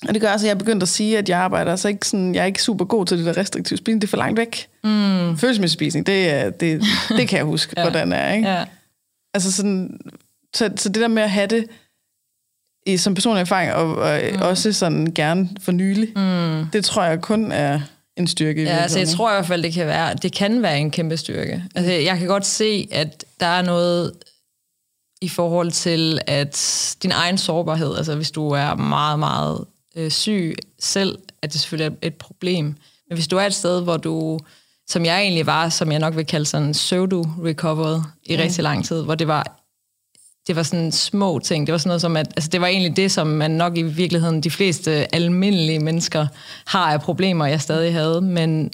Og 0.08 0.14
det 0.14 0.22
gør 0.22 0.28
altså, 0.28 0.46
at 0.46 0.48
jeg 0.48 0.54
er 0.54 0.58
begyndt 0.58 0.82
at 0.82 0.88
sige, 0.88 1.18
at 1.18 1.28
jeg 1.28 1.38
arbejder 1.38 1.70
altså 1.70 1.88
ikke 1.88 2.08
sådan, 2.08 2.34
jeg 2.34 2.42
er 2.42 2.46
ikke 2.46 2.62
super 2.62 2.84
god 2.84 3.06
til 3.06 3.18
det 3.18 3.26
der 3.26 3.36
restriktive 3.36 3.76
spisning, 3.76 4.02
det 4.02 4.08
er 4.08 4.10
for 4.10 4.16
langt 4.16 4.38
væk. 4.38 4.68
Mm. 4.84 5.38
Følelsesmæssig 5.38 5.74
spisning, 5.74 6.06
det, 6.06 6.30
er- 6.30 6.50
det, 6.50 6.82
det 7.18 7.28
kan 7.28 7.36
jeg 7.36 7.44
huske, 7.44 7.74
ja. 7.76 7.82
hvordan 7.82 8.10
det 8.10 8.18
er, 8.18 8.32
ikke? 8.32 8.48
ja. 8.48 8.64
Altså 9.34 9.52
sådan, 9.52 10.00
så, 10.54 10.70
så 10.76 10.88
det 10.88 11.02
der 11.02 11.08
med 11.08 11.22
at 11.22 11.30
have 11.30 11.46
det 11.46 11.66
i, 12.86 12.96
som 12.96 13.14
personlig 13.14 13.40
erfaring, 13.40 13.72
og, 13.72 13.96
og 13.96 14.20
mm. 14.32 14.42
også 14.42 14.72
sådan 14.72 15.12
gerne 15.14 15.48
for 15.60 15.72
nylig, 15.72 16.08
mm. 16.16 16.66
det 16.72 16.84
tror 16.84 17.02
jeg 17.02 17.20
kun 17.20 17.52
er 17.52 17.80
en 18.16 18.26
styrke. 18.26 18.62
i 18.62 18.64
Ja, 18.64 18.76
altså 18.76 18.98
jeg 18.98 19.08
tror 19.08 19.30
i 19.30 19.34
hvert 19.34 19.46
fald, 19.46 19.62
det 19.62 19.72
kan 19.72 19.86
være, 19.86 20.14
det 20.14 20.32
kan 20.32 20.62
være 20.62 20.80
en 20.80 20.90
kæmpe 20.90 21.16
styrke. 21.16 21.64
Altså 21.74 21.92
jeg 21.92 22.18
kan 22.18 22.26
godt 22.26 22.46
se, 22.46 22.88
at 22.90 23.24
der 23.40 23.46
er 23.46 23.62
noget 23.62 24.12
i 25.20 25.28
forhold 25.28 25.70
til, 25.70 26.20
at 26.26 26.96
din 27.02 27.12
egen 27.12 27.38
sårbarhed, 27.38 27.96
altså 27.96 28.14
hvis 28.14 28.30
du 28.30 28.50
er 28.50 28.74
meget, 28.74 29.18
meget 29.18 29.64
øh, 29.96 30.10
syg 30.10 30.54
selv, 30.78 31.18
at 31.42 31.52
det 31.52 31.60
selvfølgelig 31.60 31.96
er 32.02 32.06
et 32.06 32.14
problem. 32.14 32.64
Men 33.08 33.16
hvis 33.16 33.28
du 33.28 33.36
er 33.36 33.46
et 33.46 33.54
sted, 33.54 33.82
hvor 33.82 33.96
du, 33.96 34.38
som 34.88 35.04
jeg 35.04 35.20
egentlig 35.20 35.46
var, 35.46 35.68
som 35.68 35.92
jeg 35.92 36.00
nok 36.00 36.16
vil 36.16 36.26
kalde 36.26 36.46
sådan 36.46 36.72
pseudo-recovered 36.72 38.02
i 38.24 38.36
mm. 38.36 38.42
rigtig 38.42 38.62
lang 38.62 38.84
tid, 38.84 39.02
hvor 39.02 39.14
det 39.14 39.28
var 39.28 39.61
det 40.46 40.56
var 40.56 40.62
sådan 40.62 40.92
små 40.92 41.38
ting. 41.38 41.66
Det 41.66 41.72
var 41.72 41.78
sådan 41.78 41.88
noget 41.88 42.00
som, 42.00 42.16
at 42.16 42.26
altså 42.36 42.50
det 42.50 42.60
var 42.60 42.66
egentlig 42.66 42.96
det, 42.96 43.12
som 43.12 43.26
man 43.26 43.50
nok 43.50 43.78
i 43.78 43.82
virkeligheden, 43.82 44.40
de 44.40 44.50
fleste 44.50 45.14
almindelige 45.14 45.78
mennesker 45.78 46.26
har 46.66 46.92
af 46.92 47.00
problemer, 47.00 47.46
jeg 47.46 47.60
stadig 47.60 47.92
havde. 47.92 48.20
Men, 48.20 48.70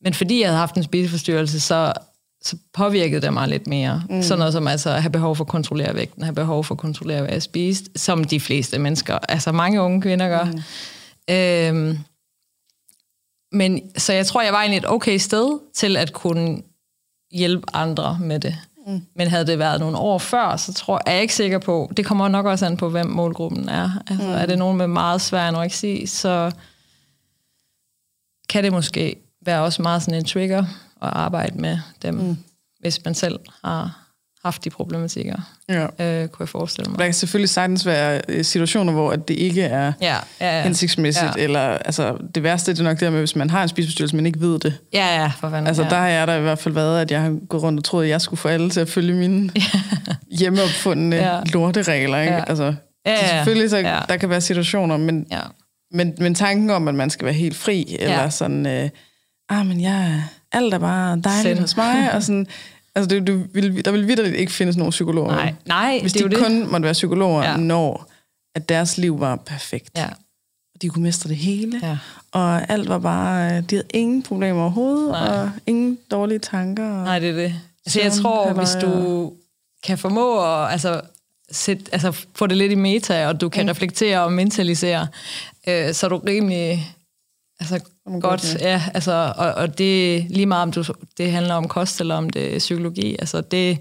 men 0.00 0.14
fordi 0.14 0.40
jeg 0.40 0.48
havde 0.48 0.58
haft 0.58 0.76
en 0.76 0.82
spiseforstyrrelse, 0.82 1.60
så, 1.60 1.92
så 2.42 2.56
påvirkede 2.74 3.20
det 3.20 3.32
mig 3.32 3.48
lidt 3.48 3.66
mere. 3.66 4.02
Mm. 4.10 4.22
Sådan 4.22 4.38
noget 4.38 4.52
som 4.52 4.68
altså, 4.68 4.90
at 4.90 5.02
have 5.02 5.12
behov 5.12 5.36
for 5.36 5.44
at 5.44 5.48
kontrollere 5.48 5.94
vægten, 5.94 6.22
have 6.22 6.34
behov 6.34 6.64
for 6.64 6.74
at 6.74 6.78
kontrollere, 6.78 7.20
hvad 7.20 7.32
jeg 7.32 7.42
spiste, 7.42 7.90
som 7.96 8.24
de 8.24 8.40
fleste 8.40 8.78
mennesker, 8.78 9.18
altså 9.28 9.52
mange 9.52 9.80
unge 9.80 10.02
kvinder 10.02 10.28
gør. 10.28 10.44
Mm. 10.44 10.60
Øhm, 11.34 11.98
men 13.52 13.80
så 13.96 14.12
jeg 14.12 14.26
tror, 14.26 14.42
jeg 14.42 14.52
var 14.52 14.60
egentlig 14.60 14.78
et 14.78 14.90
okay 14.90 15.18
sted 15.18 15.58
til 15.74 15.96
at 15.96 16.12
kunne 16.12 16.62
hjælpe 17.32 17.66
andre 17.72 18.18
med 18.20 18.40
det. 18.40 18.56
Mm. 18.86 19.02
Men 19.16 19.28
havde 19.28 19.46
det 19.46 19.58
været 19.58 19.80
nogle 19.80 19.98
år 19.98 20.18
før, 20.18 20.56
så 20.56 20.72
tror 20.72 20.94
jeg, 20.96 21.02
er 21.06 21.12
jeg 21.12 21.22
ikke 21.22 21.34
sikker 21.34 21.58
på, 21.58 21.92
det 21.96 22.06
kommer 22.06 22.28
nok 22.28 22.46
også 22.46 22.66
an 22.66 22.76
på, 22.76 22.88
hvem 22.88 23.06
målgruppen 23.06 23.68
er. 23.68 23.90
Altså, 24.06 24.26
mm. 24.26 24.32
Er 24.32 24.46
det 24.46 24.58
nogen 24.58 24.78
med 24.78 24.86
meget 24.86 25.20
svær 25.20 25.48
anoreksi, 25.48 26.06
så 26.06 26.50
kan 28.48 28.64
det 28.64 28.72
måske 28.72 29.16
være 29.46 29.62
også 29.62 29.82
meget 29.82 30.02
sådan 30.02 30.18
en 30.18 30.24
trigger 30.24 30.64
at 31.02 31.10
arbejde 31.12 31.58
med 31.58 31.78
dem, 32.02 32.14
mm. 32.14 32.36
hvis 32.80 33.04
man 33.04 33.14
selv 33.14 33.40
har 33.64 34.03
haft 34.44 34.64
de 34.64 34.70
problematikker, 34.70 35.36
Ja. 35.68 35.82
øh, 35.82 36.28
kunne 36.28 36.42
jeg 36.42 36.48
forestille 36.48 36.90
mig. 36.90 36.98
Der 36.98 37.04
kan 37.04 37.14
selvfølgelig 37.14 37.48
sagtens 37.50 37.86
være 37.86 38.20
øh, 38.28 38.44
situationer, 38.44 38.92
hvor 38.92 39.10
at 39.12 39.28
det 39.28 39.34
ikke 39.34 39.62
er 39.62 39.92
Ja, 40.00 40.16
ja, 40.40 40.56
ja. 40.56 40.62
hensigtsmæssigt, 40.62 41.36
Ja. 41.36 41.42
eller 41.42 41.60
altså, 41.60 42.16
det 42.34 42.42
værste 42.42 42.72
det 42.72 42.78
er 42.80 42.84
nok 42.84 43.00
det 43.00 43.12
med, 43.12 43.18
hvis 43.20 43.36
man 43.36 43.50
har 43.50 43.62
en 43.62 43.68
spiseforstyrrelse, 43.68 44.16
men 44.16 44.26
ikke 44.26 44.40
ved 44.40 44.58
det. 44.58 44.74
Ja, 44.92 45.22
ja, 45.22 45.32
for 45.40 45.50
fanden. 45.50 45.66
Altså, 45.66 45.82
ja. 45.82 45.88
der 45.88 45.96
har 45.96 46.08
jeg 46.08 46.26
da 46.28 46.36
i 46.38 46.40
hvert 46.42 46.58
fald 46.58 46.74
været, 46.74 47.00
at 47.00 47.10
jeg 47.10 47.20
har 47.22 47.36
gået 47.48 47.62
rundt 47.62 47.78
og 47.80 47.84
troet, 47.84 48.04
at 48.04 48.10
jeg 48.10 48.20
skulle 48.20 48.38
få 48.38 48.48
alle 48.48 48.70
til 48.70 48.80
at 48.80 48.88
følge 48.88 49.14
mine 49.14 49.50
hjemmeopfundne 50.38 51.16
Ja. 51.16 51.34
ja. 51.36 51.40
lorteregler. 51.52 52.20
Ikke? 52.20 52.34
Ja. 52.34 52.44
Altså, 52.48 52.74
Ja, 53.06 53.16
så 53.16 53.24
ja, 53.24 53.36
selvfølgelig, 53.36 53.70
så 53.70 53.76
ja. 53.78 53.98
der 54.08 54.16
kan 54.16 54.28
være 54.30 54.40
situationer, 54.40 54.96
men, 54.96 55.26
Ja. 55.30 55.40
men, 55.92 56.14
men 56.18 56.34
tanken 56.34 56.70
om, 56.70 56.88
at 56.88 56.94
man 56.94 57.10
skal 57.10 57.24
være 57.24 57.34
helt 57.34 57.56
fri, 57.56 57.96
eller 58.00 58.22
Ja. 58.22 58.30
sådan, 58.30 58.66
øh, 58.66 58.88
ah, 59.48 59.66
men 59.66 59.80
jeg, 59.80 60.22
alt 60.52 60.74
er 60.74 60.78
bare 60.78 61.20
dejligt 61.24 61.42
Send. 61.42 61.58
hos 61.58 61.76
mig, 61.76 62.12
og 62.14 62.22
sådan, 62.22 62.46
altså, 62.94 63.08
det, 63.08 63.26
du 63.26 63.42
vil, 63.52 63.84
der 63.84 63.90
vil 63.90 64.06
vidderligt 64.08 64.36
ikke 64.36 64.52
findes 64.52 64.76
nogen 64.76 64.90
psykologer. 64.90 65.30
Nej, 65.30 65.54
nej, 65.66 65.98
Hvis 66.00 66.12
det 66.12 66.22
er 66.22 66.28
de 66.28 66.36
jo 66.36 66.40
det. 66.40 66.46
kun 66.48 66.70
måtte 66.70 66.84
være 66.84 66.92
psykologer, 66.92 67.42
Ja. 67.42 67.56
når 67.56 68.10
at 68.54 68.68
deres 68.68 68.98
liv 68.98 69.20
var 69.20 69.36
perfekt. 69.36 69.90
Ja. 69.96 70.06
og 70.74 70.82
de 70.82 70.88
kunne 70.88 71.02
mestre 71.02 71.28
det 71.28 71.36
hele. 71.36 71.80
Ja. 71.82 71.98
Og 72.32 72.70
alt 72.72 72.88
var 72.88 72.98
bare, 72.98 73.46
øh, 73.56 73.62
de 73.70 73.74
havde 73.74 73.88
ingen 73.94 74.22
problemer 74.22 74.60
overhovedet, 74.62 75.08
Nej. 75.10 75.28
og 75.38 75.50
ingen 75.66 75.98
dårlige 76.10 76.38
tanker. 76.38 76.90
Og, 76.90 77.04
Nej, 77.04 77.18
det 77.18 77.28
er 77.28 77.34
det. 77.34 77.54
Altså, 77.86 78.00
jeg 78.00 78.12
tror, 78.12 78.52
hvis 78.52 78.68
du 78.82 79.32
kan 79.84 79.98
formå 79.98 80.44
at 80.44 80.72
altså, 80.72 81.00
sæt, 81.50 81.78
altså, 81.92 82.12
få 82.34 82.46
det 82.46 82.56
lidt 82.56 82.72
i 82.72 82.74
meta, 82.74 83.26
og 83.26 83.40
du 83.40 83.48
kan 83.48 83.64
mm. 83.66 83.68
reflektere 83.68 84.24
og 84.24 84.32
mentalisere, 84.32 85.06
øh, 85.68 85.94
så 85.94 86.06
er 86.06 86.08
du 86.08 86.16
rimelig 86.18 86.94
altså, 87.60 87.80
man 88.10 88.20
godt. 88.20 88.40
godt. 88.52 88.60
Ja, 88.60 88.82
altså, 88.94 89.32
og, 89.36 89.52
og 89.52 89.78
det 89.78 90.24
lige 90.30 90.46
meget, 90.46 90.62
om 90.62 90.72
du, 90.72 90.84
det 91.18 91.32
handler 91.32 91.54
om 91.54 91.68
kost 91.68 92.00
eller 92.00 92.14
om 92.14 92.30
det 92.30 92.58
psykologi. 92.58 93.16
Altså, 93.18 93.40
det, 93.40 93.78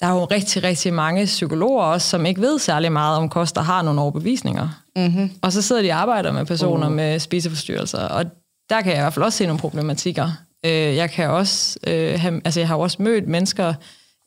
der 0.00 0.06
er 0.06 0.10
jo 0.10 0.24
rigtig, 0.24 0.64
rigtig 0.64 0.94
mange 0.94 1.24
psykologer 1.24 1.84
også, 1.84 2.08
som 2.08 2.26
ikke 2.26 2.40
ved 2.40 2.58
særlig 2.58 2.92
meget 2.92 3.18
om 3.18 3.28
kost, 3.28 3.54
der 3.54 3.62
har 3.62 3.82
nogle 3.82 4.00
overbevisninger. 4.00 4.68
mm-hmm. 4.96 5.30
Og 5.42 5.52
så 5.52 5.62
sidder 5.62 5.82
de 5.82 5.90
og 5.90 5.96
arbejder 5.96 6.32
med 6.32 6.46
personer 6.46 6.86
uh. 6.86 6.92
med 6.92 7.18
spiseforstyrrelser, 7.18 8.08
og 8.08 8.24
der 8.70 8.80
kan 8.80 8.92
jeg 8.92 8.98
i 8.98 9.02
hvert 9.02 9.14
fald 9.14 9.24
også 9.24 9.38
se 9.38 9.46
nogle 9.46 9.60
problematikker. 9.60 10.30
Øh, 10.66 10.72
jeg 10.72 11.10
kan 11.10 11.30
også, 11.30 11.78
øh, 11.86 12.20
have, 12.20 12.40
altså 12.44 12.60
jeg 12.60 12.68
har 12.68 12.76
også 12.76 13.02
mødt 13.02 13.28
mennesker 13.28 13.74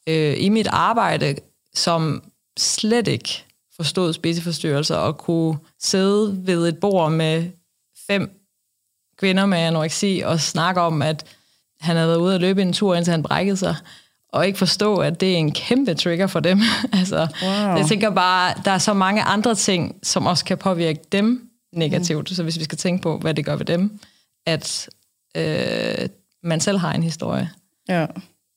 øh, 0.10 0.36
i 0.38 0.50
mit 0.50 0.68
arbejde, 0.68 1.36
som 1.76 2.24
slet 2.60 3.08
ikke 3.08 3.44
forstod 3.76 4.14
spiseforstyrrelser 4.14 4.96
og 4.96 5.18
kunne 5.18 5.58
sidde 5.82 6.48
ved 6.48 6.68
et 6.68 6.78
bord 6.78 7.12
med 7.12 7.46
fem 8.08 8.37
kvinder 9.20 9.46
med 9.46 9.58
anoreksi 9.58 10.22
og 10.26 10.40
snakke 10.40 10.82
om, 10.82 11.02
at 11.02 11.26
han 11.82 11.96
havde 11.96 12.08
været 12.10 12.20
ude 12.20 12.36
at 12.36 12.42
løbe 12.42 12.62
en 12.62 12.74
tur, 12.74 12.96
indtil 12.96 13.12
han 13.12 13.24
brækkede 13.24 13.58
sig, 13.58 13.76
og 14.34 14.48
ikke 14.48 14.60
forstå, 14.60 14.96
at 14.98 15.22
det 15.22 15.34
er 15.34 15.38
en 15.38 15.52
kæmpe 15.52 15.94
trigger 15.94 16.28
for 16.28 16.40
dem. 16.40 16.60
altså, 17.00 17.28
Wow. 17.44 17.52
Jeg 17.52 17.86
tænker 17.88 18.10
bare, 18.10 18.54
der 18.66 18.72
er 18.72 18.78
så 18.78 18.94
mange 18.94 19.22
andre 19.24 19.56
ting, 19.56 19.96
som 20.04 20.26
også 20.26 20.46
kan 20.46 20.58
påvirke 20.58 21.00
dem 21.12 21.50
negativt, 21.74 22.30
mm. 22.32 22.36
så 22.36 22.44
hvis 22.44 22.60
vi 22.60 22.64
skal 22.64 22.78
tænke 22.78 23.02
på, 23.04 23.18
hvad 23.18 23.34
det 23.34 23.46
gør 23.46 23.56
ved 23.56 23.66
dem, 23.66 24.00
at 24.46 24.90
øh, 25.38 26.10
man 26.44 26.60
selv 26.60 26.78
har 26.78 26.94
en 26.94 27.04
historie, 27.04 27.50
Ja. 27.90 28.06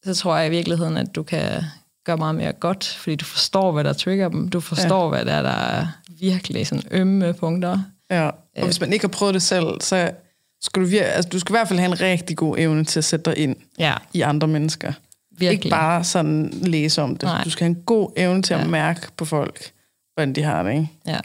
så 0.05 0.14
tror 0.14 0.37
jeg 0.37 0.46
i 0.46 0.51
virkeligheden, 0.51 0.96
at 0.96 1.14
du 1.14 1.23
kan 1.23 1.62
gøre 2.07 2.16
meget 2.16 2.35
mere 2.35 2.53
godt, 2.53 2.87
fordi 2.99 3.16
du 3.16 3.25
forstår, 3.25 3.73
hvad 3.73 3.85
der 3.85 3.92
trigger 3.92 4.29
dem. 4.29 4.49
Du 4.49 4.61
forstår, 4.61 5.03
ja. 5.05 5.09
hvad 5.09 5.25
der 5.25 5.33
er, 5.33 5.42
der 5.42 5.51
er 5.51 5.87
virkelig 6.20 6.66
sådan 6.66 6.85
ømme 6.90 7.33
punkter. 7.33 7.79
ja. 8.11 8.31
Og 8.57 8.64
hvis 8.64 8.81
man 8.81 8.92
ikke 8.92 9.03
har 9.03 9.09
prøvet 9.09 9.35
det 9.35 9.42
selv, 9.42 9.81
så 9.81 10.11
skal 10.62 10.83
du, 10.83 10.88
vir- 10.88 11.03
altså, 11.03 11.29
du 11.29 11.38
skal 11.38 11.53
i 11.53 11.57
hvert 11.57 11.68
fald 11.68 11.79
have 11.79 11.92
en 11.92 12.01
rigtig 12.01 12.37
god 12.37 12.59
evne 12.59 12.85
til 12.85 13.01
at 13.01 13.05
sætte 13.05 13.31
dig 13.31 13.38
ind 13.38 13.57
Ja, 13.79 13.94
i 14.12 14.20
andre 14.20 14.49
mennesker. 14.49 14.92
virkelig. 15.31 15.53
Ikke 15.53 15.68
bare 15.68 16.05
sådan 16.05 16.51
læse 16.62 17.03
om 17.03 17.16
det. 17.16 17.23
Nej. 17.23 17.44
Du 17.44 17.51
skal 17.51 17.64
have 17.64 17.77
en 17.77 17.83
god 17.87 18.11
evne 18.16 18.42
til 18.42 18.55
at 18.55 18.61
Ja. 18.61 18.66
mærke 18.66 19.01
på 19.16 19.25
folk, 19.25 19.73
hvordan 20.14 20.33
de 20.33 20.42
har 20.42 20.62
det, 20.62 20.70
ikke? 20.70 20.88
Ja. 21.07 21.18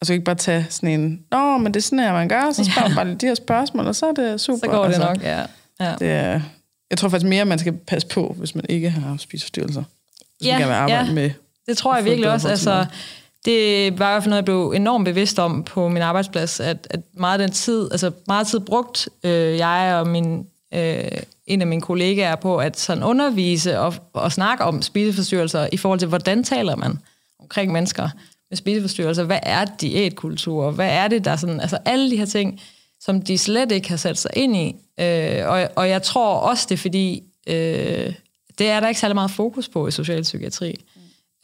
Altså 0.00 0.12
ikke 0.12 0.24
bare 0.24 0.34
tage 0.34 0.66
sådan 0.70 1.00
en, 1.00 1.20
Nå, 1.30 1.58
men 1.58 1.74
det 1.74 1.80
er 1.80 1.82
sådan 1.84 1.98
her, 1.98 2.12
man 2.12 2.28
gør, 2.28 2.52
så 2.52 2.64
spørger 2.64 2.88
man 2.88 2.96
bare 2.96 3.14
de 3.14 3.26
her 3.26 3.34
spørgsmål, 3.34 3.86
og 3.86 3.94
så 3.94 4.06
er 4.06 4.12
det 4.12 4.40
super. 4.40 4.58
Så 4.58 4.66
går 4.66 4.78
det 4.78 4.84
altså, 4.94 5.02
nok, 5.08 5.22
ja. 5.22 5.42
ja. 5.80 5.94
Det 5.98 6.08
er, 6.10 6.40
jeg 6.90 6.98
tror 6.98 7.08
faktisk 7.08 7.28
mere, 7.28 7.44
man 7.44 7.58
skal 7.58 7.72
passe 7.72 8.08
på, 8.08 8.34
hvis 8.38 8.54
man 8.54 8.64
ikke 8.68 8.90
har 8.90 9.16
spiseforstyrrelser. 9.16 9.82
Hvis 10.38 10.46
Ja, 10.46 10.52
man 10.52 10.60
gerne 10.60 10.68
vil 10.70 10.74
arbejde 10.76 11.06
ja. 11.08 11.12
med. 11.14 11.30
Det 11.68 11.76
tror 11.76 11.92
jeg 11.92 11.98
at 11.98 12.04
virkelig 12.04 12.30
også. 12.30 12.48
Altså, 12.48 12.86
det 13.46 13.98
var 13.98 14.10
i 14.10 14.12
hvert 14.12 14.22
fald 14.22 14.30
noget, 14.30 14.36
jeg 14.36 14.44
blev 14.44 14.72
enormt 14.76 15.04
bevidst 15.04 15.38
om 15.38 15.62
på 15.62 15.88
min 15.88 16.02
arbejdsplads, 16.02 16.60
at, 16.60 16.86
at 16.90 17.00
meget 17.14 17.40
af 17.40 17.46
den 17.48 17.54
tid, 17.54 17.88
altså 17.92 18.10
meget 18.26 18.46
tid 18.46 18.60
brugt 18.60 19.08
øh, 19.24 19.56
jeg 19.56 19.96
og 20.00 20.06
min, 20.06 20.46
øh, 20.74 21.04
en 21.46 21.60
af 21.60 21.66
mine 21.66 21.82
kollegaer 21.82 22.36
på 22.36 22.56
at 22.56 22.78
sådan 22.78 23.02
undervise 23.02 23.78
og, 23.78 23.94
og 24.12 24.32
snakke 24.32 24.64
om 24.64 24.82
spiseforstyrrelser 24.82 25.68
i 25.72 25.76
forhold 25.76 25.98
til, 25.98 26.08
hvordan 26.08 26.44
taler 26.44 26.76
man 26.76 26.98
omkring 27.40 27.72
mennesker 27.72 28.08
med 28.50 28.56
spiseforstyrrelser. 28.56 29.24
Hvad 29.24 29.40
er 29.42 29.64
diætkultur? 29.64 30.70
Hvad 30.70 30.90
er 30.90 31.08
det, 31.08 31.24
der 31.24 31.36
sådan... 31.36 31.60
Altså 31.60 31.78
alle 31.84 32.10
de 32.10 32.16
her 32.16 32.24
ting, 32.24 32.60
som 33.00 33.22
de 33.22 33.38
slet 33.38 33.72
ikke 33.72 33.88
har 33.88 33.96
sat 33.96 34.18
sig 34.18 34.30
ind 34.36 34.56
i. 34.56 34.76
Øh, 35.00 35.48
og, 35.48 35.68
og 35.76 35.88
jeg 35.88 36.02
tror 36.02 36.34
også, 36.34 36.66
det 36.68 36.74
er 36.74 36.78
fordi, 36.78 37.22
øh, 37.46 38.14
det 38.58 38.68
er 38.70 38.80
der 38.80 38.88
ikke 38.88 39.00
særlig 39.00 39.14
meget 39.14 39.30
fokus 39.30 39.68
på 39.68 39.88
i 39.88 39.90
socialpsykiatri. 39.90 40.74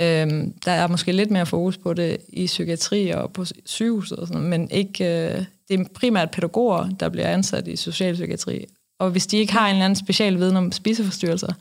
Øhm, 0.03 0.53
der 0.65 0.73
er 0.73 0.87
måske 0.87 1.13
lidt 1.13 1.31
mere 1.31 1.47
fokus 1.47 1.79
på 1.79 1.95
det 1.95 2.17
i 2.29 2.47
psykiatri 2.47 3.09
og 3.09 3.33
på 3.33 3.45
sygehuset, 3.65 4.19
og 4.19 4.27
sådan, 4.27 4.43
men 4.43 4.71
ikke, 4.71 5.05
øh, 5.05 5.45
det 5.69 5.81
er 5.81 5.85
primært 5.95 6.31
pædagoger, 6.31 6.89
der 7.01 7.09
bliver 7.09 7.29
ansat 7.29 7.69
i 7.69 7.77
socialpsykiatri. 7.77 8.67
Og 8.99 9.11
hvis 9.11 9.27
de 9.27 9.37
ikke 9.37 9.53
har 9.53 9.69
en 9.69 9.75
eller 9.75 9.85
anden 9.85 9.97
special 9.97 10.39
viden 10.39 10.57
om 10.57 10.73
spiseforstyrrelser, 10.73 11.53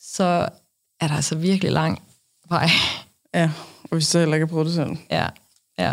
så 0.00 0.48
er 1.00 1.08
der 1.08 1.14
altså 1.14 1.36
virkelig 1.36 1.72
lang 1.72 2.02
vej. 2.48 2.68
Ja, 3.34 3.50
og 3.82 3.88
hvis 3.90 4.06
så 4.06 4.18
heller 4.18 4.34
ikke 4.34 4.46
har 4.46 4.50
prøvet 4.50 4.66
det 4.66 4.74
selv. 4.74 4.96
ja, 5.10 5.28
ja, 5.78 5.92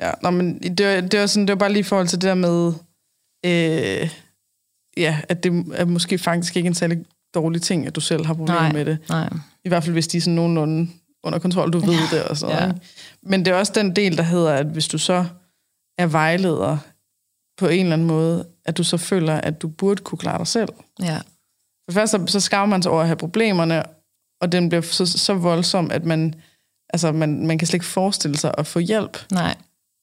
Ja, 0.00 0.10
nå, 0.22 0.30
men 0.30 0.58
det 0.58 0.86
var, 0.86 1.00
det 1.00 1.20
var, 1.20 1.26
sådan, 1.26 1.46
det 1.46 1.52
var 1.52 1.58
bare 1.58 1.72
lige 1.72 1.80
i 1.80 1.82
forhold 1.82 2.08
til 2.08 2.20
det 2.20 2.28
der 2.28 2.34
med, 2.34 2.72
øh, 3.44 4.10
ja, 4.96 5.20
at 5.28 5.42
det 5.44 5.64
er 5.74 5.84
måske 5.84 6.18
faktisk 6.18 6.56
ikke 6.56 6.66
en 6.66 6.74
særlig 6.74 7.04
dårlig 7.40 7.62
ting, 7.62 7.86
at 7.86 7.94
du 7.96 8.00
selv 8.00 8.26
har 8.26 8.34
problemer 8.34 8.60
Nej. 8.60 8.72
med 8.72 8.84
det. 8.84 8.98
nej. 9.08 9.28
I 9.64 9.68
hvert 9.68 9.82
fald, 9.84 9.92
hvis 9.92 10.08
de 10.08 10.16
er 10.16 10.20
sådan 10.20 10.34
nogenlunde 10.34 10.88
under 11.24 11.38
kontrol, 11.38 11.70
du 11.72 11.78
ved 11.78 12.10
det 12.10 12.22
og 12.22 12.36
sådan 12.36 12.54
Ja. 12.56 12.60
noget. 12.66 12.82
Men 13.22 13.44
det 13.44 13.50
er 13.52 13.56
også 13.58 13.72
den 13.74 13.96
del, 13.96 14.16
der 14.16 14.22
hedder, 14.22 14.52
at 14.52 14.66
hvis 14.66 14.88
du 14.88 14.98
så 14.98 15.24
er 15.98 16.06
vejleder 16.06 16.78
på 17.58 17.66
en 17.68 17.80
eller 17.80 17.92
anden 17.92 18.08
måde, 18.08 18.46
at 18.64 18.76
du 18.76 18.84
så 18.84 18.96
føler, 18.96 19.34
at 19.34 19.62
du 19.62 19.68
burde 19.68 20.02
kunne 20.02 20.18
klare 20.18 20.38
dig 20.38 20.46
selv. 20.46 20.68
Ja, 21.02 21.18
For 21.90 21.92
først 21.92 22.10
så, 22.10 22.24
så 22.26 22.40
skammer 22.40 22.66
man 22.76 22.82
sig 22.82 22.92
over 22.92 23.00
at 23.00 23.06
have 23.06 23.16
problemerne, 23.16 23.82
og 24.40 24.52
den 24.52 24.68
bliver 24.68 24.82
så, 24.82 25.06
så 25.06 25.34
voldsom, 25.34 25.90
at 25.90 26.04
man, 26.04 26.34
altså 26.92 27.12
man, 27.12 27.46
man 27.46 27.58
kan 27.58 27.66
slet 27.66 27.74
ikke 27.74 27.86
forestille 27.86 28.36
sig 28.36 28.54
at 28.58 28.66
få 28.66 28.78
hjælp. 28.78 29.18
nej. 29.32 29.54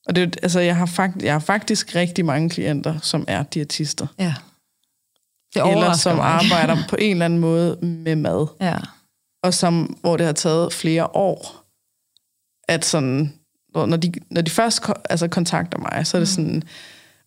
Og 0.06 0.16
det, 0.16 0.40
altså, 0.44 0.60
jeg, 0.60 0.76
har 0.76 0.86
fakt, 0.86 1.22
jeg 1.24 1.34
har 1.34 1.40
faktisk 1.40 1.96
rigtig 1.96 2.26
mange 2.26 2.50
klienter, 2.50 3.00
som 3.00 3.26
er 3.28 3.44
diætister. 3.44 4.08
Ja. 4.20 4.34
Det 5.54 5.72
Eller 5.72 5.94
som 5.94 6.16
mig. 6.16 6.26
arbejder 6.26 6.78
på 6.90 6.96
en 7.00 7.12
eller 7.12 7.26
anden 7.26 7.40
måde 7.40 7.78
med 7.82 8.16
mad. 8.16 8.48
Ja, 8.62 8.76
Og 9.44 9.54
som, 9.54 9.98
hvor 10.02 10.18
det 10.18 10.26
har 10.26 10.34
taget 10.34 10.74
flere 10.74 11.08
år, 11.16 11.64
at 12.68 12.86
sådan, 12.86 13.34
når 13.76 13.98
de, 13.98 14.12
når 14.32 14.42
de 14.42 14.52
først 14.52 14.82
altså, 15.10 15.28
kontakter 15.28 15.78
mig, 15.78 16.08
så 16.08 16.18
er 16.18 16.20
det 16.22 16.30
Mm. 16.30 16.44
sådan, 16.46 16.64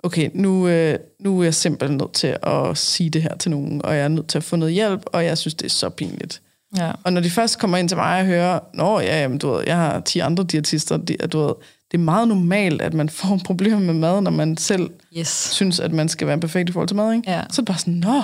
okay, 0.02 0.30
nu, 0.34 0.68
øh, 0.68 0.98
nu 1.20 1.40
er 1.40 1.44
jeg 1.44 1.54
simpelthen 1.54 1.98
nødt 1.98 2.12
til 2.12 2.36
at 2.42 2.78
sige 2.78 3.10
det 3.10 3.22
her 3.22 3.36
til 3.36 3.50
nogen, 3.50 3.84
og 3.84 3.94
jeg 3.96 4.04
er 4.04 4.08
nødt 4.08 4.28
til 4.28 4.38
at 4.38 4.44
få 4.44 4.56
noget 4.56 4.74
hjælp, 4.74 5.02
og 5.06 5.24
jeg 5.24 5.38
synes, 5.38 5.54
det 5.54 5.66
er 5.66 5.70
så 5.70 5.88
pinligt. 5.88 6.42
ja, 6.76 6.92
Og 7.04 7.12
når 7.12 7.20
de 7.20 7.30
først 7.30 7.58
kommer 7.58 7.76
ind 7.76 7.88
til 7.88 7.96
mig 7.96 8.20
og 8.20 8.26
hører, 8.26 8.58
nå 8.74 9.00
ja, 9.00 9.20
jamen, 9.22 9.38
du 9.38 9.50
ved, 9.50 9.64
jeg 9.66 9.76
har 9.76 10.00
10 10.00 10.18
andre 10.18 10.44
diætister, 10.44 10.96
de, 10.96 11.16
du 11.16 11.38
ved, 11.46 11.54
det 11.92 11.98
er 11.98 12.02
meget 12.02 12.28
normalt, 12.28 12.82
at 12.82 12.94
man 12.94 13.08
får 13.20 13.40
problemer 13.44 13.78
med 13.78 13.94
mad, 13.94 14.20
når 14.20 14.30
man 14.30 14.56
selv 14.56 14.90
yes. 15.18 15.28
synes, 15.28 15.80
at 15.80 15.92
man 15.92 16.08
skal 16.08 16.26
være 16.26 16.40
perfekt 16.40 16.68
i 16.68 16.72
forhold 16.72 16.88
til 16.88 16.96
mad, 16.96 17.14
ikke? 17.14 17.30
Ja. 17.30 17.40
Så 17.50 17.62
er 17.62 17.64
det 17.64 17.66
bare 17.66 17.78
sådan, 17.78 17.94
nå, 17.94 18.22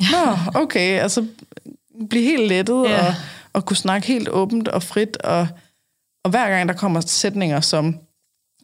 nå, 0.00 0.36
okay, 0.54 1.00
altså 1.00 1.26
blive 2.10 2.24
helt 2.24 2.48
lettet 2.48 2.84
Ja. 2.84 3.06
og, 3.06 3.14
og 3.52 3.66
kunne 3.66 3.76
snakke 3.76 4.06
helt 4.06 4.28
åbent 4.28 4.68
og 4.68 4.82
frit, 4.82 5.16
og, 5.16 5.48
og 6.24 6.30
hver 6.30 6.48
gang 6.50 6.68
der 6.68 6.74
kommer 6.74 7.00
sætninger 7.00 7.60
som, 7.60 7.86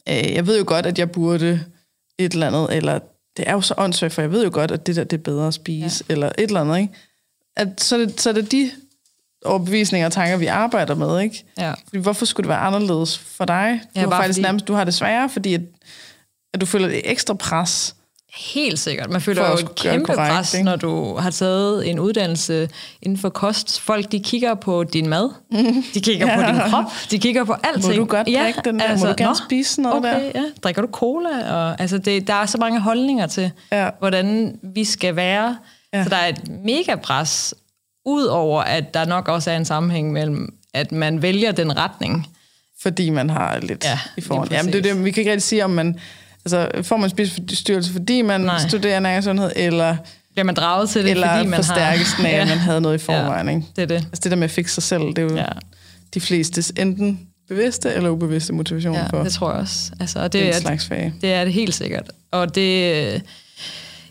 øh, 0.09 0.33
jeg 0.33 0.47
ved 0.47 0.57
jo 0.57 0.63
godt, 0.67 0.85
at 0.85 0.99
jeg 0.99 1.11
burde 1.11 1.63
et 2.17 2.33
eller 2.33 2.47
andet, 2.47 2.75
eller 2.77 2.99
det 3.37 3.49
er 3.49 3.53
jo 3.53 3.61
så 3.61 3.73
åndssvagt, 3.77 4.13
for 4.13 4.21
jeg 4.21 4.31
ved 4.31 4.43
jo 4.43 4.49
godt, 4.53 4.71
at 4.71 4.87
det 4.87 4.95
der, 4.95 5.03
det 5.03 5.17
er 5.17 5.23
bedre 5.23 5.47
at 5.47 5.53
spise, 5.53 6.03
ja. 6.09 6.13
eller 6.13 6.27
et 6.27 6.43
eller 6.43 6.61
andet, 6.61 6.77
ikke? 6.77 6.93
At, 7.55 7.81
så, 7.81 7.95
er 7.95 7.99
det, 7.99 8.21
så 8.21 8.29
er 8.29 8.33
det 8.33 8.51
de 8.51 8.71
overbevisninger 9.45 10.05
og 10.05 10.11
tanker, 10.11 10.37
vi 10.37 10.45
arbejder 10.47 10.95
med, 10.95 11.19
ikke? 11.21 11.43
Ja. 11.57 11.71
Fordi 11.87 11.97
hvorfor 11.97 12.25
skulle 12.25 12.43
det 12.43 12.49
være 12.49 12.59
anderledes 12.59 13.17
for 13.17 13.45
dig? 13.45 13.81
Du 13.83 13.99
Ja, 13.99 14.01
har 14.01 14.09
faktisk 14.09 14.37
fordi- 14.37 14.41
nærmest, 14.43 14.67
du 14.67 14.73
har 14.73 14.83
det 14.83 14.93
sværere, 14.93 15.29
fordi 15.29 15.53
at, 15.53 15.61
at 16.53 16.61
du 16.61 16.65
føler 16.65 16.87
et 16.87 17.01
ekstra 17.11 17.33
pres. 17.33 17.95
Helt 18.53 18.79
sikkert. 18.79 19.09
Man 19.09 19.21
føler 19.21 19.47
jo 19.47 19.53
et 19.53 19.59
det 19.59 19.75
kæmpe 19.75 20.05
korrekt, 20.13 20.33
pres, 20.33 20.53
ikke? 20.53 20.65
når 20.65 20.75
du 20.75 21.17
har 21.17 21.29
taget 21.29 21.89
en 21.89 21.99
uddannelse 21.99 22.69
inden 23.01 23.17
for 23.19 23.29
kost. 23.29 23.79
Folk, 23.81 24.11
de 24.11 24.19
kigger 24.19 24.53
på 24.55 24.83
din 24.83 25.09
mad. 25.09 25.29
De 25.93 26.01
kigger 26.01 26.27
ja. 26.27 26.35
på 26.35 26.41
din 26.51 26.71
krop. 26.71 26.83
De 27.11 27.19
kigger 27.19 27.43
på 27.43 27.55
alting. 27.63 27.93
Må 27.93 27.99
du 27.99 28.05
godt 28.05 28.27
drikke 28.27 28.61
den 28.65 28.79
der? 28.79 28.97
Må 28.97 29.05
du 29.05 29.13
gerne 29.17 29.23
nå, 29.25 29.33
spise 29.45 29.81
noget 29.81 29.97
okay, 29.97 30.09
der? 30.13 30.19
Ja. 30.35 30.43
Drikker 30.63 30.81
du 30.81 30.87
cola? 30.91 31.53
Og, 31.55 31.81
altså 31.81 31.97
det, 31.97 32.27
der 32.27 32.33
er 32.33 32.45
så 32.45 32.57
mange 32.57 32.79
holdninger 32.79 33.27
til, 33.27 33.51
Ja. 33.71 33.89
hvordan 33.99 34.59
vi 34.63 34.83
skal 34.83 35.15
være. 35.15 35.57
Ja. 35.93 35.97
Ja. 35.97 36.03
Så 36.03 36.09
der 36.09 36.15
er 36.15 36.27
et 36.27 36.41
mega 36.65 36.95
pres, 36.95 37.53
ud 38.05 38.23
over 38.25 38.61
at 38.61 38.93
der 38.93 39.05
nok 39.05 39.27
også 39.27 39.51
er 39.51 39.57
en 39.57 39.65
sammenhæng 39.65 40.11
mellem, 40.11 40.53
at 40.73 40.91
man 40.91 41.21
vælger 41.21 41.51
den 41.51 41.77
retning. 41.77 42.27
Fordi 42.81 43.09
man 43.09 43.29
har 43.29 43.59
lidt 43.59 43.83
Ja, 43.83 43.99
i 44.17 44.21
forhold. 44.21 44.49
lige 44.49 44.57
Jamen, 44.57 44.73
det 44.73 44.85
er 44.85 44.93
det, 44.93 45.03
vi 45.05 45.11
kan 45.11 45.21
ikke 45.21 45.31
rigtig 45.31 45.43
sige, 45.43 45.63
om 45.65 45.69
man... 45.71 45.99
Altså, 46.45 46.69
får 46.83 46.97
man 46.97 47.09
spiseforstyrrelse, 47.09 47.91
fordi 47.91 48.21
man 48.21 48.41
Nej. 48.41 48.59
Studerer 48.67 48.99
næringssundhed, 48.99 49.51
eller, 49.55 49.95
Bliver 50.31 50.43
man 50.45 50.55
draget 50.55 50.89
til 50.89 51.03
det, 51.03 51.11
eller 51.11 51.35
fordi 51.37 51.47
man 51.49 51.57
forstærkes 51.57 52.11
har... 52.13 52.27
af, 52.27 52.31
at 52.41 52.47
man 52.47 52.57
havde 52.57 52.81
noget 52.81 52.95
i 53.01 53.05
forvejen. 53.05 53.47
Ja, 53.47 53.55
Ikke? 53.55 53.67
det 53.75 53.81
er 53.81 53.85
det. 53.85 53.95
Altså 53.95 54.21
det 54.23 54.31
der 54.31 54.35
med 54.37 54.43
at 54.43 54.51
fikse 54.51 54.73
sig 54.73 54.83
selv, 54.83 55.01
det 55.01 55.17
er 55.17 55.21
jo 55.21 55.35
Ja. 55.35 55.41
ja. 55.41 55.47
de 56.13 56.21
flestes 56.21 56.73
enten 56.77 57.19
bevidste 57.47 57.93
eller 57.93 58.09
ubevidste 58.09 58.53
motivation 58.53 58.95
Ja, 58.95 59.05
for 59.07 59.23
det 59.23 59.33
tror 59.33 59.51
jeg 59.51 59.59
også. 59.59 59.91
Altså, 59.99 60.19
og 60.19 60.33
det, 60.33 60.41
den 60.41 60.49
er, 60.53 60.59
slags 60.59 60.87
fag. 60.87 61.13
Det 61.21 61.33
er 61.33 61.43
det 61.43 61.53
helt 61.53 61.75
sikkert. 61.75 62.11
Og 62.31 62.55
det, 62.55 62.95
øh, 63.13 63.19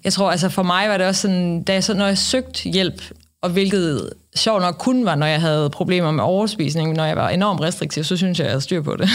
jeg 0.04 0.12
tror, 0.12 0.30
altså 0.30 0.48
for 0.48 0.62
mig 0.62 0.88
var 0.88 0.96
det 0.96 1.06
også 1.06 1.20
sådan, 1.20 1.62
da 1.62 1.72
jeg 1.72 1.84
så, 1.84 1.94
når 1.94 2.06
jeg 2.06 2.18
søgte 2.18 2.68
hjælp, 2.68 3.02
og 3.42 3.50
hvilket 3.50 4.12
sjovt 4.36 4.62
nok 4.62 4.74
kun 4.78 5.04
var, 5.04 5.14
når 5.14 5.26
jeg 5.26 5.40
havde 5.40 5.70
problemer 5.70 6.10
med 6.10 6.24
overspisning, 6.24 6.92
når 6.92 7.04
jeg 7.04 7.16
var 7.16 7.28
enormt 7.28 7.60
restriktiv, 7.60 8.04
så 8.04 8.16
synes 8.16 8.38
jeg, 8.38 8.44
jeg 8.44 8.50
havde 8.50 8.60
styr 8.60 8.82
på 8.82 8.96
det. 8.96 9.08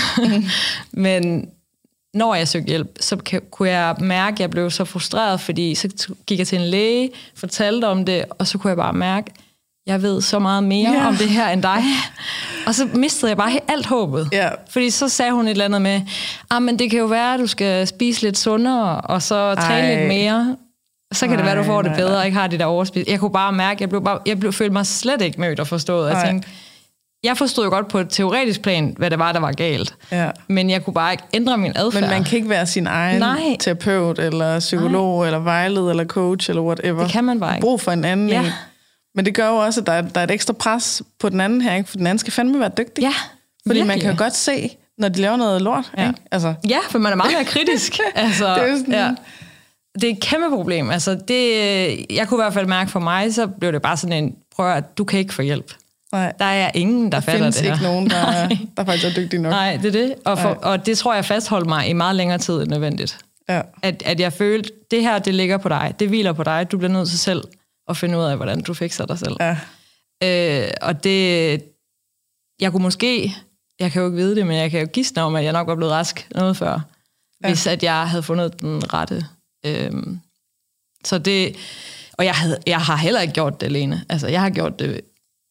Men 0.92 1.50
når 2.14 2.36
jeg 2.36 2.48
søgte 2.48 2.68
hjælp, 2.68 2.98
så 3.00 3.18
kunne 3.52 3.70
jeg 3.70 3.96
mærke, 4.00 4.34
at 4.34 4.40
jeg 4.40 4.50
blev 4.50 4.72
så 4.72 4.86
frustreret, 4.86 5.42
fordi 5.42 5.76
så 5.76 6.14
gik 6.26 6.40
jeg 6.40 6.48
til 6.48 6.60
en 6.60 6.66
læge, 6.66 7.10
fortalte 7.36 7.86
om 7.86 8.06
det, 8.06 8.26
og 8.30 8.48
så 8.48 8.58
kunne 8.58 8.70
jeg 8.70 8.78
bare 8.78 8.94
mærke, 8.94 9.32
jeg 9.88 10.02
ved 10.02 10.22
så 10.22 10.40
meget 10.40 10.64
mere 10.64 10.94
yeah. 10.94 11.08
om 11.08 11.16
det 11.16 11.30
her 11.30 11.50
end 11.50 11.62
dig. 11.64 11.84
Og 12.68 12.76
så 12.76 12.88
mistede 12.94 13.30
jeg 13.30 13.38
bare 13.38 13.52
alt 13.68 13.86
håbet. 13.86 14.30
Ja. 14.32 14.50
Fordi 14.70 14.90
så 14.90 15.10
sagde 15.10 15.32
hun 15.32 15.46
et 15.46 15.52
eller 15.52 15.66
andet 15.66 15.82
med, 15.82 16.02
ah, 16.50 16.62
men 16.62 16.80
det 16.80 16.90
kan 16.90 17.00
jo 17.00 17.06
være, 17.06 17.34
at 17.34 17.40
du 17.40 17.48
skal 17.48 17.88
spise 17.88 18.22
lidt 18.22 18.38
sundere, 18.38 19.02
og 19.02 19.22
så 19.22 19.56
træne 19.56 19.88
Ej. 19.88 19.96
lidt 19.96 20.08
mere. 20.08 20.56
Så 21.14 21.28
kan 21.28 21.38
det 21.38 21.46
være, 21.46 21.56
du 21.56 21.60
Nej, 21.62 21.68
får 21.68 21.82
det 21.82 21.92
nej, 21.92 22.00
bedre, 22.00 22.10
nej. 22.12 22.20
og 22.20 22.26
ikke 22.26 22.38
har 22.38 22.48
det 22.48 22.60
der 22.60 22.66
overspis. 22.66 23.08
Jeg 23.08 23.20
kunne 23.20 23.32
bare 23.32 23.52
mærke, 23.54 23.82
jeg 23.82 23.90
blev, 23.90 24.04
bare, 24.04 24.20
jeg 24.26 24.40
blev, 24.40 24.54
følte 24.54 24.74
mig 24.74 24.86
slet 24.86 25.22
ikke 25.22 25.42
mødt 25.42 25.60
og 25.60 25.68
forstået. 25.68 26.06
Jeg 26.08 26.14
Nej. 26.14 26.26
tænkte, 26.26 26.50
jeg 27.24 27.38
forstod 27.38 27.64
jo 27.64 27.70
godt 27.70 27.88
på 27.88 28.00
et 28.00 28.08
teoretisk 28.10 28.62
plan, 28.62 28.96
hvad 28.98 29.10
det 29.10 29.20
var, 29.20 29.32
der 29.32 29.40
var 29.40 29.52
galt. 29.52 29.96
Ja. 30.12 30.32
Men 30.48 30.70
jeg 30.70 30.86
kunne 30.86 30.94
bare 30.94 31.12
ikke 31.14 31.24
ændre 31.34 31.58
min 31.58 31.72
adfærd. 31.76 32.02
Men 32.02 32.10
man 32.10 32.24
kan 32.24 32.36
ikke 32.38 32.50
være 32.50 32.66
sin 32.66 32.88
egen 32.88 33.20
Nej. 33.20 33.56
terapeut, 33.60 34.20
eller 34.20 34.60
psykolog, 34.60 35.18
Nej. 35.20 35.26
eller 35.28 35.40
vejleder, 35.40 35.90
eller 35.90 36.06
coach, 36.06 36.50
eller 36.50 36.62
whatever. 36.62 37.04
Det 37.04 37.12
kan 37.12 37.24
man 37.24 37.40
bare 37.40 37.56
ikke. 37.56 37.62
Brug 37.66 37.82
for 37.82 37.92
en 37.92 38.06
anden 38.06 38.30
Ja. 38.30 38.40
en. 38.40 38.52
Men 39.16 39.26
det 39.26 39.36
gør 39.36 39.48
jo 39.50 39.56
også, 39.56 39.82
at 39.82 39.88
der 39.88 39.94
er, 39.94 40.02
der 40.02 40.20
er 40.20 40.24
et 40.24 40.32
ekstra 40.32 40.54
pres 40.54 41.02
på 41.20 41.30
den 41.30 41.42
anden 41.42 41.62
her, 41.62 41.76
ikke? 41.76 41.90
for 41.90 41.98
den 41.98 42.08
anden 42.08 42.20
skal 42.20 42.34
fandme 42.34 42.60
være 42.60 42.72
dygtig. 42.78 43.02
Ja, 43.02 43.14
Fordi 43.68 43.80
man 43.80 43.88
virkelig. 43.88 44.02
kan 44.02 44.12
jo 44.12 44.24
godt 44.24 44.36
se, 44.36 44.70
når 44.98 45.10
de 45.10 45.22
laver 45.22 45.36
noget 45.38 45.62
lort. 45.62 45.92
Ja. 45.98 46.08
Ikke? 46.08 46.20
Altså, 46.32 46.54
Ja, 46.70 46.78
for 46.90 47.00
man 47.00 47.12
er 47.12 47.16
meget 47.16 47.34
mere 47.34 47.46
kritisk. 47.46 48.00
altså, 48.16 48.56
Det 48.56 48.70
er 48.72 48.78
sådan- 48.78 48.94
ja. 48.94 49.10
Det 50.02 50.10
er 50.10 50.14
et 50.14 50.20
kæmpe 50.22 50.50
problem. 50.50 50.90
Altså, 50.90 51.16
det, 51.28 51.52
jeg 52.10 52.28
kunne 52.28 52.38
i 52.38 52.44
hvert 52.44 52.54
fald 52.54 52.66
mærke 52.68 52.92
for 52.92 53.00
mig, 53.00 53.34
så 53.34 53.48
blev 53.48 53.72
det 53.72 53.82
bare 53.82 53.98
sådan 53.98 54.24
en, 54.24 54.36
prøv 54.56 54.72
at 54.74 54.98
du 54.98 55.04
kan 55.04 55.20
ikke 55.20 55.34
få 55.34 55.42
hjælp. 55.42 55.74
nej, 56.12 56.34
Der 56.40 56.46
er 56.46 56.72
ingen, 56.76 57.04
der, 57.04 57.10
der 57.10 57.20
fatter 57.20 57.40
findes 57.40 57.56
det 57.56 57.66
her. 57.66 57.74
ikke 57.74 57.84
nogen, 57.84 58.10
der, 58.10 58.32
Nej. 58.32 58.58
der 58.78 58.84
faktisk 58.86 59.06
er 59.06 59.22
dygtig 59.24 59.40
nok. 59.40 59.50
Nej, 59.50 59.78
det 59.82 59.86
er 59.86 59.92
det. 60.06 60.16
Og, 60.26 60.40
for, 60.40 60.50
Nej. 60.50 60.58
og 60.72 60.86
det 60.86 60.98
tror 60.98 61.14
jeg 61.14 61.26
fastholdt 61.26 61.68
mig 61.68 61.88
i 61.90 61.94
meget 61.94 62.16
længere 62.16 62.38
tid 62.38 62.54
end 62.62 62.68
nødvendigt. 62.68 63.20
Ja. 63.50 63.62
At, 63.84 64.04
at 64.06 64.20
jeg 64.20 64.34
følte, 64.34 64.70
det 64.92 65.02
her, 65.02 65.20
det 65.20 65.34
ligger 65.34 65.58
på 65.58 65.70
dig. 65.70 65.94
Det 66.00 66.08
hviler 66.08 66.34
på 66.34 66.44
dig. 66.44 66.68
Du 66.72 66.78
bliver 66.78 66.92
nødt 66.92 67.10
til 67.10 67.20
selv 67.20 67.44
at 67.90 67.98
finde 67.98 68.18
ud 68.18 68.24
af, 68.24 68.36
hvordan 68.38 68.62
du 68.62 68.74
fikser 68.74 69.06
dig 69.06 69.20
selv. 69.20 69.36
Ja. 69.40 69.58
Øh, 70.24 70.70
og 70.82 71.04
det... 71.04 71.62
Jeg 72.62 72.72
kunne 72.72 72.84
måske... 72.84 73.36
Jeg 73.80 73.92
kan 73.92 74.02
jo 74.02 74.08
ikke 74.08 74.18
vide 74.18 74.36
det, 74.36 74.48
men 74.48 74.58
jeg 74.58 74.72
kan 74.72 74.80
jo 74.80 74.88
gisne 74.94 75.22
om, 75.22 75.36
at 75.36 75.44
jeg 75.44 75.54
nok 75.54 75.68
var 75.68 75.76
blevet 75.76 75.94
rask 75.94 76.28
noget 76.36 76.58
før. 76.58 76.80
Ja. 77.44 77.48
Hvis 77.48 77.68
at 77.68 77.84
jeg 77.84 78.10
havde 78.10 78.24
fundet 78.24 78.62
den 78.62 78.94
rette. 78.94 79.26
Øhm, 79.66 80.20
så 81.06 81.18
det... 81.18 81.56
Og 82.14 82.26
jeg, 82.26 82.34
havde, 82.34 82.58
jeg 82.68 82.80
har 82.82 82.96
heller 82.96 83.22
ikke 83.22 83.34
gjort 83.34 83.62
det 83.62 83.68
alene. 83.68 84.02
Altså, 84.10 84.28
jeg 84.28 84.42
har 84.42 84.50
gjort 84.50 84.80
det 84.80 85.02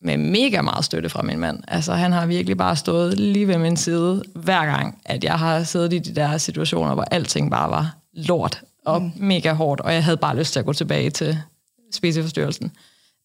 med 0.02 0.16
mega 0.16 0.62
meget 0.62 0.84
støtte 0.84 1.08
fra 1.08 1.22
min 1.22 1.38
mand. 1.38 1.62
Altså, 1.68 1.92
han 1.94 2.12
har 2.12 2.26
virkelig 2.26 2.56
bare 2.56 2.76
stået 2.76 3.20
lige 3.20 3.48
ved 3.48 3.58
min 3.58 3.76
side, 3.76 4.22
hver 4.34 4.64
gang, 4.66 4.98
at 5.04 5.24
jeg 5.24 5.38
har 5.38 5.62
siddet 5.62 5.92
i 5.92 5.98
de 5.98 6.14
der 6.14 6.38
situationer, 6.38 6.94
hvor 6.94 7.04
alting 7.10 7.50
bare 7.50 7.70
var 7.70 7.96
lort 8.12 8.60
og 8.84 9.02
mm. 9.02 9.12
mega 9.16 9.52
hårdt, 9.52 9.80
og 9.80 9.94
jeg 9.94 10.04
havde 10.04 10.16
bare 10.16 10.36
lyst 10.36 10.52
til 10.52 10.58
at 10.60 10.66
gå 10.66 10.72
tilbage 10.72 11.10
til 11.10 11.38
spiseforstyrrelsen. 11.94 12.72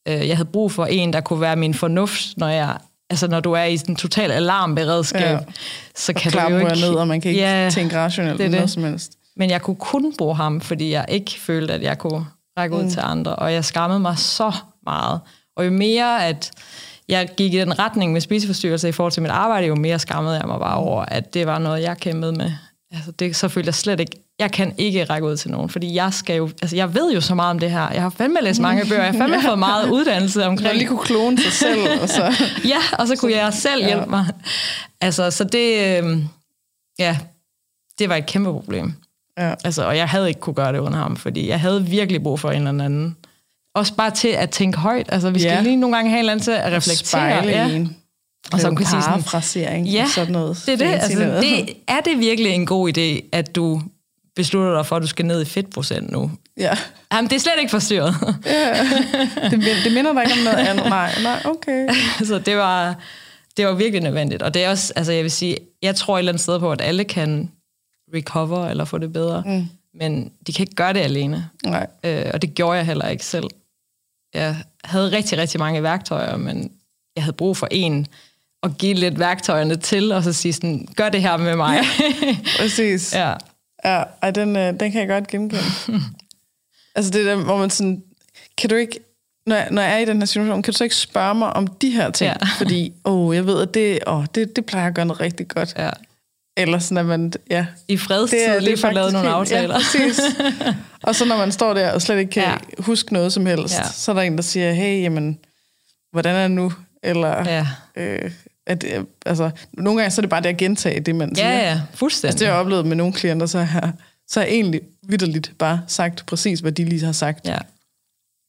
Øh, 0.07 0.27
Jeg 0.27 0.37
havde 0.37 0.49
brug 0.49 0.71
for 0.71 0.85
en, 0.85 1.13
der 1.13 1.21
kunne 1.21 1.41
være 1.41 1.55
min 1.55 1.73
fornuft, 1.73 2.37
når 2.37 2.47
jeg 2.47 2.77
altså 3.09 3.27
når 3.27 3.39
du 3.39 3.51
er 3.51 3.63
i 3.63 3.77
sådan 3.77 3.95
total 3.95 4.31
alarmberedskab, 4.31 5.21
Ja. 5.21 5.39
så 5.95 6.13
kan 6.13 6.31
Klar 6.31 6.49
du 6.49 6.55
jo 6.55 6.59
ikke... 6.67 6.81
ned, 6.81 6.93
og 6.93 7.07
man 7.07 7.21
kan 7.21 7.29
ikke 7.31 7.41
Ja, 7.41 7.69
tænke 7.73 7.97
rationelt 7.97 8.37
det 8.37 8.43
eller 8.45 8.57
noget 8.57 8.67
det. 8.67 8.73
som 8.73 8.83
helst. 8.83 9.17
Men 9.41 9.49
jeg 9.49 9.61
kunne 9.61 9.75
kun 9.75 10.13
bruge 10.17 10.35
ham, 10.35 10.61
fordi 10.61 10.91
jeg 10.91 11.05
ikke 11.09 11.31
følte, 11.39 11.73
at 11.73 11.81
jeg 11.81 11.97
kunne 11.97 12.25
række 12.57 12.75
ud 12.75 12.83
mm. 12.83 12.89
til 12.89 12.99
andre. 13.03 13.35
Og 13.35 13.53
jeg 13.53 13.65
skammede 13.65 13.99
mig 13.99 14.17
så 14.17 14.51
meget. 14.83 15.19
Og 15.55 15.65
jo 15.65 15.71
mere, 15.71 16.25
at 16.25 16.51
jeg 17.07 17.29
gik 17.37 17.53
i 17.53 17.59
den 17.59 17.79
retning 17.79 18.13
med 18.13 18.21
spiseforstyrrelser 18.21 18.87
i 18.87 18.91
forhold 18.91 19.11
til 19.11 19.21
mit 19.21 19.31
arbejde, 19.31 19.67
jo 19.67 19.75
mere 19.75 19.99
skammede 19.99 20.37
jeg 20.37 20.47
mig 20.47 20.59
bare 20.59 20.77
over, 20.77 21.05
at 21.05 21.33
det 21.33 21.47
var 21.47 21.59
noget, 21.59 21.81
jeg 21.81 21.97
kæmpede 21.97 22.31
med. 22.31 22.51
Altså 22.91 23.11
det, 23.11 23.35
så 23.35 23.47
følte 23.47 23.67
jeg 23.67 23.75
slet 23.75 23.99
ikke, 23.99 24.15
jeg 24.39 24.51
kan 24.51 24.73
ikke 24.77 25.03
række 25.03 25.27
ud 25.27 25.37
til 25.37 25.51
nogen, 25.51 25.69
fordi 25.69 25.95
jeg 25.95 26.13
skal 26.13 26.35
jo, 26.35 26.49
altså 26.61 26.75
jeg 26.75 26.95
ved 26.95 27.13
jo 27.13 27.21
så 27.21 27.35
meget 27.35 27.49
om 27.49 27.59
det 27.59 27.71
her. 27.71 27.89
Jeg 27.93 28.01
har 28.01 28.09
fandme 28.09 28.39
læst 28.41 28.61
mange 28.61 28.85
bøger, 28.89 29.03
jeg 29.03 29.11
har 29.11 29.19
fandme 29.19 29.41
fået 29.41 29.59
meget 29.59 29.89
uddannelse 29.95 30.45
omkring 30.45 30.77
lige 30.77 30.87
kunne 30.87 31.03
klone 31.03 31.37
sig 31.41 31.51
selv, 31.51 32.01
og 32.01 32.09
så... 32.09 32.33
ja, 32.73 32.79
og 32.99 33.07
så 33.07 33.15
kunne 33.15 33.31
jeg 33.33 33.53
selv 33.53 33.85
hjælpe 33.85 34.09
mig. 34.09 34.25
Altså, 35.01 35.31
så 35.31 35.43
det, 35.43 36.03
øh, 36.03 36.17
ja, 36.99 37.17
det 37.99 38.09
var 38.09 38.15
et 38.15 38.25
kæmpe 38.25 38.51
problem. 38.51 38.93
Ja. 39.39 39.53
Altså, 39.63 39.83
og 39.83 39.97
jeg 39.97 40.07
havde 40.09 40.27
ikke 40.27 40.39
kunne 40.39 40.53
gøre 40.53 40.73
det 40.73 40.79
uden 40.79 40.93
ham, 40.93 41.17
fordi 41.17 41.49
jeg 41.49 41.59
havde 41.59 41.85
virkelig 41.85 42.23
brug 42.23 42.39
for 42.39 42.51
en 42.51 42.67
eller 42.67 42.85
anden. 42.85 43.15
Også 43.75 43.93
bare 43.95 44.11
til 44.11 44.27
at 44.27 44.49
tænke 44.49 44.77
højt. 44.77 45.05
Altså, 45.09 45.29
vi 45.29 45.39
skal 45.39 45.51
Ja. 45.51 45.61
lige 45.61 45.75
nogle 45.75 45.95
gange 45.95 46.09
have 46.09 46.17
en 46.19 46.19
eller 46.19 46.31
anden 46.31 46.43
til 46.43 46.51
at 46.51 46.71
reflektere. 46.71 47.05
Spejle 47.05 47.51
ja. 47.51 47.67
ja. 47.67 47.73
en. 47.75 47.97
Og 48.53 48.59
så 48.59 48.67
kunne 48.69 48.85
sige 48.85 49.01
sådan, 49.01 49.03
parafrasering. 49.23 49.87
Ja, 49.87 50.03
og 50.03 50.09
sådan 50.09 50.31
noget. 50.31 50.63
det 50.65 50.73
er 50.73 50.77
det. 50.77 50.85
Altså, 50.85 51.19
det. 51.41 51.69
Er 51.87 51.99
det 52.01 52.19
virkelig 52.19 52.51
en 52.51 52.65
god 52.65 52.97
idé, 52.97 53.29
at 53.31 53.55
du 53.55 53.81
beslutter 54.35 54.75
dig 54.75 54.85
for, 54.85 54.95
at 54.95 55.01
du 55.01 55.07
skal 55.07 55.25
ned 55.25 55.41
i 55.41 55.45
fedtprocent 55.45 56.11
nu? 56.11 56.31
Ja. 56.57 56.77
Jamen, 57.13 57.29
det 57.29 57.35
er 57.35 57.39
slet 57.39 57.53
ikke 57.59 57.71
forstyrret. 57.71 58.15
Det, 59.51 59.59
min- 59.59 59.83
det 59.83 59.93
minder 59.93 60.13
dig 60.13 60.23
ikke 60.23 60.33
om 60.39 60.43
noget 60.43 60.67
andet. 60.67 60.85
Nej, 60.85 61.11
nej, 61.23 61.41
okay. 61.45 61.87
så 62.27 62.39
det 62.39 62.57
var, 62.57 62.95
det 63.57 63.65
var 63.65 63.73
virkelig 63.73 64.01
nødvendigt. 64.01 64.41
Og 64.41 64.53
det 64.53 64.63
er 64.63 64.69
også, 64.69 64.93
altså 64.95 65.11
jeg 65.11 65.23
vil 65.23 65.31
sige, 65.31 65.57
jeg 65.81 65.95
tror 65.95 66.15
et 66.15 66.19
eller 66.19 66.31
andet 66.31 66.41
sted 66.43 66.59
på, 66.59 66.71
at 66.71 66.81
alle 66.81 67.03
kan 67.03 67.51
recover 68.13 68.67
eller 68.67 68.85
få 68.85 68.97
det 68.97 69.13
bedre. 69.13 69.43
Mm. 69.45 69.65
Men 69.93 70.31
de 70.47 70.53
kan 70.53 70.63
ikke 70.63 70.75
gøre 70.75 70.93
det 70.93 70.99
alene. 70.99 71.49
Nej. 71.65 71.87
Øh, 72.03 72.25
og 72.33 72.41
det 72.41 72.53
gjorde 72.55 72.77
jeg 72.77 72.85
heller 72.85 73.07
ikke 73.07 73.25
selv. 73.25 73.47
Jeg 74.33 74.55
havde 74.83 75.11
rigtig, 75.11 75.37
rigtig 75.37 75.59
mange 75.59 75.83
værktøjer, 75.83 76.37
men 76.37 76.71
jeg 77.15 77.23
havde 77.23 77.35
brug 77.35 77.57
for 77.57 77.67
en 77.71 78.07
at 78.63 78.77
give 78.77 78.93
lidt 78.93 79.19
værktøjerne 79.19 79.75
til, 79.75 80.11
og 80.11 80.23
så 80.23 80.33
sige 80.33 80.53
sådan, 80.53 80.87
gør 80.95 81.09
det 81.09 81.21
her 81.21 81.37
med 81.37 81.55
mig. 81.55 81.79
Præcis. 82.59 83.13
ja. 83.13 83.33
Ja, 83.85 84.03
ej, 84.21 84.31
den, 84.31 84.55
øh, 84.55 84.79
den 84.79 84.91
kan 84.91 85.01
jeg 85.01 85.07
godt 85.07 85.27
genkende. 85.27 85.63
altså 86.95 87.11
det 87.11 87.25
der, 87.25 87.35
hvor 87.35 87.57
man 87.57 87.69
sådan, 87.69 88.03
kan 88.57 88.69
du 88.69 88.75
ikke, 88.75 88.99
når 89.45 89.55
jeg, 89.55 89.67
når 89.71 89.81
jeg 89.81 89.93
er 89.93 89.97
i 89.97 90.05
den 90.05 90.17
her 90.17 90.25
situation, 90.25 90.61
kan 90.61 90.71
du 90.71 90.77
så 90.77 90.83
ikke 90.83 90.95
spørge 90.95 91.35
mig 91.35 91.53
om 91.53 91.67
de 91.67 91.89
her 91.91 92.11
ting? 92.11 92.27
Ja. 92.41 92.47
Fordi, 92.57 92.93
åh, 93.05 93.27
oh, 93.27 93.35
jeg 93.35 93.45
ved, 93.45 93.61
at 93.61 93.73
det, 93.73 93.99
oh, 94.07 94.25
det, 94.35 94.55
det 94.55 94.65
plejer 94.65 94.87
at 94.87 94.95
gøre 94.95 95.05
noget 95.05 95.21
rigtig 95.21 95.47
godt. 95.47 95.73
ja. 95.77 95.89
Eller 96.61 96.79
sådan, 96.79 96.97
at 96.97 97.05
man, 97.05 97.33
ja. 97.49 97.65
I 97.87 97.97
fredstid 97.97 98.59
lige 98.59 98.77
få 98.77 98.89
lavet 98.91 99.13
nogle 99.13 99.29
aftaler. 99.29 99.61
Ja, 99.73 99.79
præcis. 99.79 100.19
og 101.03 101.15
så 101.15 101.25
når 101.25 101.37
man 101.37 101.51
står 101.51 101.73
der 101.73 101.91
og 101.91 102.01
slet 102.01 102.17
ikke 102.19 102.31
kan 102.31 102.43
Ja. 102.43 102.49
ja. 102.51 102.57
huske 102.79 103.13
noget 103.13 103.33
som 103.33 103.45
helst, 103.45 103.73
Ja. 103.73 103.79
ja. 103.83 103.87
så 103.91 104.11
er 104.11 104.15
der 104.15 104.21
en, 104.21 104.35
der 104.35 104.41
siger, 104.41 104.73
hey, 104.73 105.01
jamen, 105.01 105.39
hvordan 106.11 106.35
er 106.35 106.41
det 106.41 106.51
nu? 106.51 106.73
Eller, 107.03 107.49
Ja. 107.49 107.67
øh, 107.95 108.31
at, 108.65 108.83
øh, 108.83 109.03
altså, 109.25 109.51
nogle 109.73 109.99
gange 110.01 110.11
så 110.11 110.19
er 110.21 110.23
det 110.23 110.29
bare 110.29 110.41
det 110.41 110.49
at 110.49 110.57
gentage 110.57 110.99
det, 110.99 111.15
man 111.15 111.35
siger. 111.35 111.49
ja, 111.49 111.57
ja, 111.71 111.81
fuldstændig. 111.93 112.29
Altså, 112.33 112.39
det 112.39 112.47
har 112.47 112.53
jeg 112.53 112.61
oplevet 112.61 112.85
med 112.85 112.95
nogle 112.95 113.13
klienter, 113.13 113.45
så 113.45 113.59
har, 113.59 113.93
så 114.27 114.39
har 114.39 114.47
jeg 114.47 114.53
egentlig 114.55 114.81
vidderligt 115.03 115.51
bare 115.59 115.81
sagt 115.87 116.25
præcis, 116.25 116.59
hvad 116.59 116.71
de 116.71 116.85
lige 116.85 117.05
har 117.05 117.11
sagt. 117.11 117.47
ja. 117.47 117.57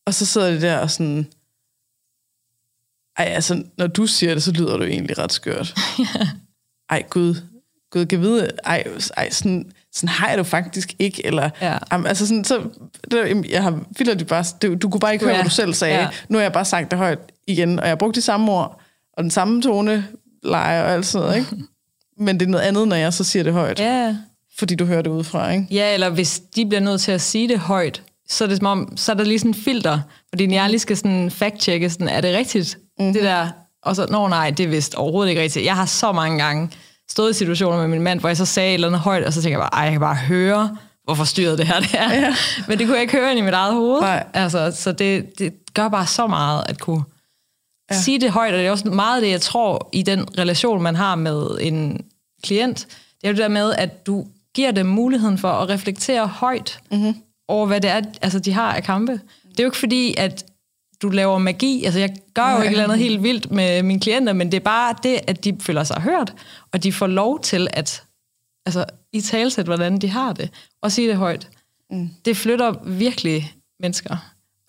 Og 0.06 0.14
så 0.14 0.26
sidder 0.26 0.50
de 0.50 0.60
der 0.60 0.78
og 0.78 0.90
sådan, 0.90 1.26
ej, 3.18 3.24
altså, 3.24 3.62
når 3.78 3.86
du 3.86 4.06
siger 4.06 4.34
det, 4.34 4.42
så 4.42 4.52
lyder 4.52 4.76
du 4.76 4.84
egentlig 4.84 5.18
ret 5.18 5.32
skørt. 5.32 5.74
ej, 6.90 7.02
gud, 7.10 7.34
gud 7.92 8.06
kan 8.06 8.20
vide, 8.20 8.50
ej, 8.64 8.84
ej 9.16 9.30
sådan, 9.30 9.72
sådan 9.92 10.08
har 10.08 10.28
jeg 10.28 10.38
det 10.38 10.46
faktisk 10.46 10.94
ikke, 10.98 11.26
eller, 11.26 11.50
Ja. 11.60 11.78
Jamen, 11.92 12.06
altså 12.06 12.26
sådan, 12.26 12.44
så, 12.44 12.60
det, 13.10 13.46
jeg 13.50 13.62
har 13.62 13.80
vildt 13.98 14.26
bare, 14.26 14.44
du, 14.62 14.74
du 14.74 14.88
kunne 14.88 15.00
bare 15.00 15.12
ikke 15.12 15.24
høre, 15.24 15.34
Ja. 15.34 15.40
hvad 15.40 15.50
du 15.50 15.54
selv 15.54 15.74
sagde. 15.74 15.98
Ja. 15.98 16.08
Nu 16.28 16.38
har 16.38 16.42
jeg 16.42 16.52
bare 16.52 16.64
sagt 16.64 16.90
det 16.90 16.98
højt 16.98 17.18
igen, 17.46 17.78
og 17.78 17.84
jeg 17.84 17.90
har 17.90 17.96
brugt 17.96 18.16
de 18.16 18.22
samme 18.22 18.52
ord, 18.52 18.80
og 19.16 19.22
den 19.22 19.30
samme 19.30 19.62
tone, 19.62 20.06
leje 20.42 20.84
og 20.84 20.90
alt 20.92 21.06
sådan 21.06 21.26
noget, 21.26 21.38
ikke? 21.38 21.56
Men 22.24 22.40
det 22.40 22.46
er 22.46 22.50
noget 22.50 22.64
andet, 22.64 22.88
når 22.88 22.96
jeg 22.96 23.12
så 23.12 23.24
siger 23.24 23.42
det 23.42 23.52
højt, 23.52 23.80
ja. 23.80 24.16
fordi 24.58 24.74
du 24.74 24.84
hører 24.84 25.02
det 25.02 25.10
udefra, 25.10 25.50
ikke? 25.50 25.66
Ja, 25.70 25.94
eller 25.94 26.10
hvis 26.10 26.42
de 26.56 26.66
bliver 26.66 26.80
nødt 26.80 27.00
til 27.00 27.12
at 27.12 27.20
sige 27.20 27.48
det 27.48 27.58
højt, 27.58 28.02
så 28.28 28.44
er 28.44 28.48
det 28.48 28.56
som 28.56 28.66
om, 28.66 28.96
så 28.96 29.12
er 29.12 29.16
der 29.16 29.24
lige 29.24 29.38
sådan 29.38 29.50
en 29.50 29.54
filter, 29.54 30.00
din 30.38 30.50
hjerne 30.50 30.70
lige 30.70 30.80
skal 30.80 30.96
sådan 30.96 31.30
fact-checke, 31.30 31.88
sådan, 31.90 32.08
er 32.08 32.20
det 32.20 32.36
rigtigt, 32.36 32.78
mm. 32.98 33.12
det 33.12 33.22
der? 33.22 33.48
Og 33.82 33.96
så, 33.96 34.06
nå 34.10 34.28
nej, 34.28 34.50
det 34.50 34.64
er 34.64 34.68
vist 34.68 34.94
overhovedet 34.94 35.30
ikke 35.30 35.42
rigtigt. 35.42 35.64
Jeg 35.64 35.76
har 35.76 35.86
så 35.86 36.12
mange 36.12 36.38
gange 36.44 36.70
stået 37.12 37.30
i 37.30 37.34
situationer 37.34 37.78
med 37.78 37.88
min 37.88 38.02
mand, 38.02 38.20
hvor 38.20 38.28
jeg 38.28 38.36
så 38.36 38.44
sagde 38.44 38.70
et 38.70 38.74
eller 38.74 38.88
andet 38.88 39.00
højt, 39.00 39.24
og 39.24 39.32
så 39.32 39.42
tænker 39.42 39.58
jeg 39.58 39.68
bare, 39.70 39.80
ej, 39.80 39.82
jeg 39.82 39.92
kan 39.92 40.00
bare 40.00 40.14
høre, 40.14 40.76
hvor 41.04 41.14
forstyrret 41.14 41.58
det 41.58 41.66
her 41.66 41.80
det 41.80 41.94
er. 41.94 42.14
Ja. 42.14 42.34
Men 42.68 42.78
det 42.78 42.86
kunne 42.86 42.94
jeg 42.94 43.02
ikke 43.02 43.16
høre 43.16 43.30
ind 43.30 43.38
i 43.38 43.42
mit 43.42 43.54
eget 43.54 43.74
hoved. 43.74 44.00
Nej. 44.00 44.26
Altså, 44.34 44.72
så 44.76 44.92
det, 44.92 45.38
det 45.38 45.52
gør 45.74 45.88
bare 45.88 46.06
så 46.06 46.26
meget 46.26 46.64
at 46.68 46.80
kunne 46.80 47.02
ja. 47.90 47.96
sige 47.96 48.20
det 48.20 48.30
højt, 48.30 48.52
og 48.52 48.58
det 48.58 48.66
er 48.66 48.70
også 48.70 48.88
meget 48.88 49.22
det, 49.22 49.30
jeg 49.30 49.40
tror, 49.40 49.88
i 49.92 50.02
den 50.02 50.38
relation, 50.38 50.82
man 50.82 50.96
har 50.96 51.14
med 51.14 51.58
en 51.60 52.04
klient, 52.42 52.86
det 53.20 53.24
er 53.24 53.28
jo 53.28 53.32
det 53.32 53.42
der 53.42 53.48
med, 53.48 53.74
at 53.78 54.06
du 54.06 54.26
giver 54.54 54.70
dem 54.70 54.86
muligheden 54.86 55.38
for 55.38 55.48
at 55.48 55.68
reflektere 55.68 56.26
højt 56.26 56.80
mm-hmm. 56.90 57.14
over, 57.48 57.66
hvad 57.66 57.80
det 57.80 57.90
er, 57.90 58.00
altså, 58.22 58.38
de 58.38 58.52
har 58.52 58.72
af 58.72 58.82
kampe. 58.82 59.12
Det 59.12 59.60
er 59.60 59.64
jo 59.64 59.68
ikke 59.68 59.78
fordi, 59.78 60.14
at 60.18 60.44
du 61.02 61.08
laver 61.08 61.38
magi. 61.38 61.84
Altså, 61.84 62.00
jeg 62.00 62.10
gør 62.34 62.50
jo 62.50 62.56
ikke 62.56 62.66
et 62.66 62.70
eller 62.70 62.84
andet 62.84 62.98
helt 62.98 63.22
vildt 63.22 63.50
med 63.50 63.82
mine 63.82 64.00
klienter, 64.00 64.32
men 64.32 64.52
det 64.52 64.56
er 64.56 64.64
bare 64.64 64.94
det, 65.02 65.20
at 65.26 65.44
de 65.44 65.56
føler 65.60 65.84
sig 65.84 66.00
hørt, 66.00 66.34
og 66.72 66.82
de 66.82 66.92
får 66.92 67.06
lov 67.06 67.40
til 67.40 67.68
at 67.72 68.02
altså, 68.66 68.84
i 69.12 69.20
talsæt, 69.20 69.64
hvordan 69.64 69.98
de 69.98 70.08
har 70.08 70.32
det, 70.32 70.50
og 70.82 70.92
sige 70.92 71.08
det 71.08 71.16
højt. 71.16 71.48
Mm. 71.90 72.08
Det 72.24 72.36
flytter 72.36 72.74
virkelig 72.86 73.54
mennesker. 73.80 74.16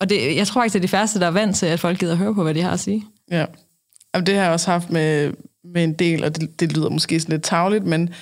Og 0.00 0.08
det, 0.08 0.36
jeg 0.36 0.46
tror 0.46 0.60
faktisk, 0.60 0.72
det 0.72 0.78
er 0.78 0.82
de 0.82 0.88
færreste, 0.88 1.20
der 1.20 1.26
er 1.26 1.30
vant 1.30 1.56
til, 1.56 1.66
at 1.66 1.80
folk 1.80 1.98
gider 1.98 2.14
høre 2.14 2.34
på, 2.34 2.42
hvad 2.42 2.54
de 2.54 2.62
har 2.62 2.70
at 2.70 2.80
sige. 2.80 3.04
Ja. 3.30 3.44
Jamen, 4.14 4.26
det 4.26 4.34
har 4.34 4.42
jeg 4.42 4.52
også 4.52 4.70
haft 4.70 4.90
med, 4.90 5.32
med 5.64 5.84
en 5.84 5.92
del, 5.92 6.24
og 6.24 6.36
det, 6.36 6.60
det 6.60 6.76
lyder 6.76 6.88
måske 6.88 7.20
sådan 7.20 7.32
lidt 7.32 7.42
tavligt, 7.42 7.84
men 7.84 8.14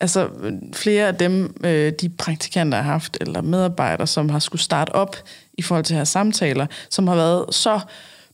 altså 0.00 0.28
flere 0.72 1.08
af 1.08 1.14
dem, 1.14 1.56
øh, 1.64 1.92
de 2.00 2.08
praktikanter 2.08 2.78
jeg 2.78 2.84
har 2.84 2.92
haft, 2.92 3.16
eller 3.20 3.42
medarbejdere, 3.42 4.06
som 4.06 4.28
har 4.28 4.38
skulle 4.38 4.62
starte 4.62 4.94
op 4.94 5.16
i 5.58 5.62
forhold 5.62 5.84
til 5.84 5.96
her 5.96 6.04
samtaler, 6.04 6.66
som 6.90 7.06
har 7.06 7.14
været 7.14 7.54
så 7.54 7.80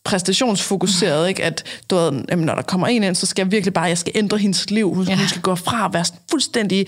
præstationsfokuseret, 0.05 1.29
ikke? 1.29 1.45
at 1.45 1.65
du 1.91 1.97
ved, 1.97 2.25
jamen, 2.31 2.47
når 2.47 2.55
der 2.55 2.63
kommer 2.63 2.87
en 2.87 3.03
ind, 3.03 3.15
så 3.15 3.27
skal 3.27 3.43
jeg 3.43 3.53
virkelig 3.53 3.75
bare, 3.75 3.85
jeg 3.85 3.99
skal 3.99 4.13
ændre 4.15 4.39
hendes 4.39 4.71
liv. 4.71 4.95
Hun, 4.95 5.05
ja. 5.05 5.17
hun 5.17 5.29
skal 5.29 5.43
gå 5.43 5.55
fra 5.55 5.87
at 5.87 5.95
være 5.95 6.05
sådan 6.05 6.21
fuldstændig, 6.31 6.87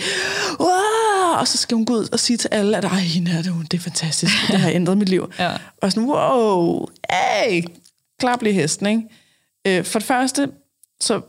wow! 0.61 1.39
og 1.41 1.49
så 1.49 1.59
skal 1.59 1.75
hun 1.75 1.85
gå 1.85 1.93
ud 1.93 2.09
og 2.13 2.21
sige 2.21 2.37
til 2.37 2.49
alle, 2.53 2.77
at 2.77 2.85
ej, 2.85 2.99
hende 2.99 3.31
er 3.31 3.43
det, 3.43 3.55
det 3.71 3.79
er 3.79 3.83
fantastisk, 3.83 4.33
det 4.49 4.61
har 4.61 4.71
ændret 4.71 4.99
mit 4.99 5.09
liv. 5.09 5.33
Ja. 5.39 5.57
Og 5.83 5.93
sådan, 5.93 6.09
wow, 6.09 6.87
hey, 7.11 7.65
klap 8.19 8.43
lige 8.43 8.53
hesten, 8.53 8.87
ikke? 8.87 9.79
Øh, 9.79 9.85
for 9.85 9.99
det 9.99 10.07
første, 10.07 10.51
så 11.01 11.21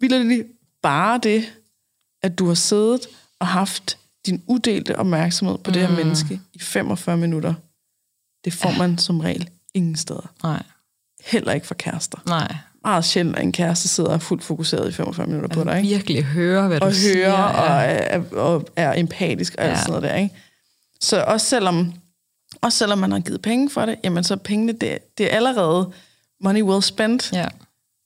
vil 0.00 0.10
det 0.10 0.46
bare 0.82 1.20
det, 1.22 1.44
at 2.22 2.38
du 2.38 2.46
har 2.46 2.54
siddet 2.54 3.00
og 3.38 3.46
haft 3.46 3.98
din 4.26 4.42
uddelte 4.46 4.98
opmærksomhed 4.98 5.58
på 5.58 5.70
mm. 5.70 5.72
det 5.72 5.88
her 5.88 5.96
menneske 5.96 6.40
i 6.54 6.58
45 6.58 7.16
minutter. 7.16 7.54
Det 8.44 8.52
får 8.52 8.70
ja. 8.70 8.78
man 8.78 8.98
som 8.98 9.20
regel 9.20 9.48
ingen 9.74 9.96
steder. 9.96 10.32
Nej. 10.42 10.62
Heller 11.24 11.52
ikke 11.52 11.66
for 11.66 11.74
kærester. 11.74 12.18
Nej. 12.26 12.54
Meget 12.84 13.04
sjældent, 13.04 13.36
at 13.36 13.42
en 13.42 13.52
kæreste 13.52 13.88
sidder 13.88 14.18
fuldt 14.18 14.44
fokuseret 14.44 14.88
i 14.88 14.92
45 14.92 15.26
minutter 15.26 15.48
på 15.48 15.64
dig. 15.64 15.76
Ikke? 15.76 15.88
Virkelig 15.88 16.24
høre, 16.24 16.68
hvad 16.68 16.80
du 16.80 16.86
og 16.86 16.94
siger. 16.94 17.16
hører 17.30 17.38
ja. 17.38 18.20
og, 18.20 18.22
er, 18.32 18.36
og 18.36 18.64
er 18.76 18.92
empatisk 19.00 19.54
og 19.58 19.64
alt 19.64 19.70
Ja. 19.70 19.76
sådan 19.78 19.90
noget 19.90 20.02
der. 20.02 20.14
Ikke? 20.14 20.34
Så 21.00 21.22
også 21.24 21.46
selvom, 21.46 21.92
også 22.60 22.78
selvom 22.78 22.98
man 22.98 23.12
har 23.12 23.20
givet 23.20 23.42
penge 23.42 23.70
for 23.70 23.86
det, 23.86 23.96
jamen 24.04 24.24
så 24.24 24.36
pengene, 24.36 24.72
det, 24.72 24.98
det 25.18 25.32
er 25.32 25.36
allerede 25.36 25.92
money 26.40 26.62
well 26.62 26.82
spent 26.82 27.32
Ja. 27.32 27.46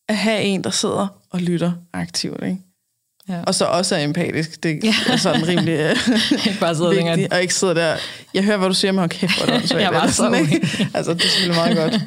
at 0.09 0.16
have 0.16 0.42
en, 0.42 0.64
der 0.64 0.70
sidder 0.70 1.09
og 1.31 1.40
lytter 1.40 1.73
aktivt. 1.92 2.42
Ikke? 2.42 2.59
Ja. 3.28 3.40
Og 3.46 3.54
så 3.54 3.64
også 3.64 3.96
er 3.96 4.00
empatisk. 4.00 4.62
Det 4.62 4.84
er 5.10 5.16
sådan 5.16 5.48
rimelig 5.48 5.72
øh, 5.72 5.96
Ikke 6.46 6.60
bare 6.60 6.74
sidde 6.74 6.88
og 6.88 6.94
tænke, 6.94 7.10
vigtigt. 7.10 7.32
Og 7.32 7.42
ikke 7.42 7.54
sidde 7.54 7.74
der, 7.74 7.96
jeg 8.34 8.44
hører, 8.44 8.56
hvad 8.56 8.68
du 8.68 8.74
siger, 8.74 8.92
men 8.92 8.98
hold 8.98 9.10
kæft, 9.10 9.44
hvor 9.44 9.54
er 9.54 9.58
det. 9.60 9.70
Jeg 9.70 9.92
var 9.92 10.06
så 10.06 10.32
ikke? 10.32 10.68
Altså, 10.94 11.14
det 11.14 11.24
er 11.24 11.28
selvfølgelig 11.28 11.56
meget 11.56 11.76
godt. 11.76 12.02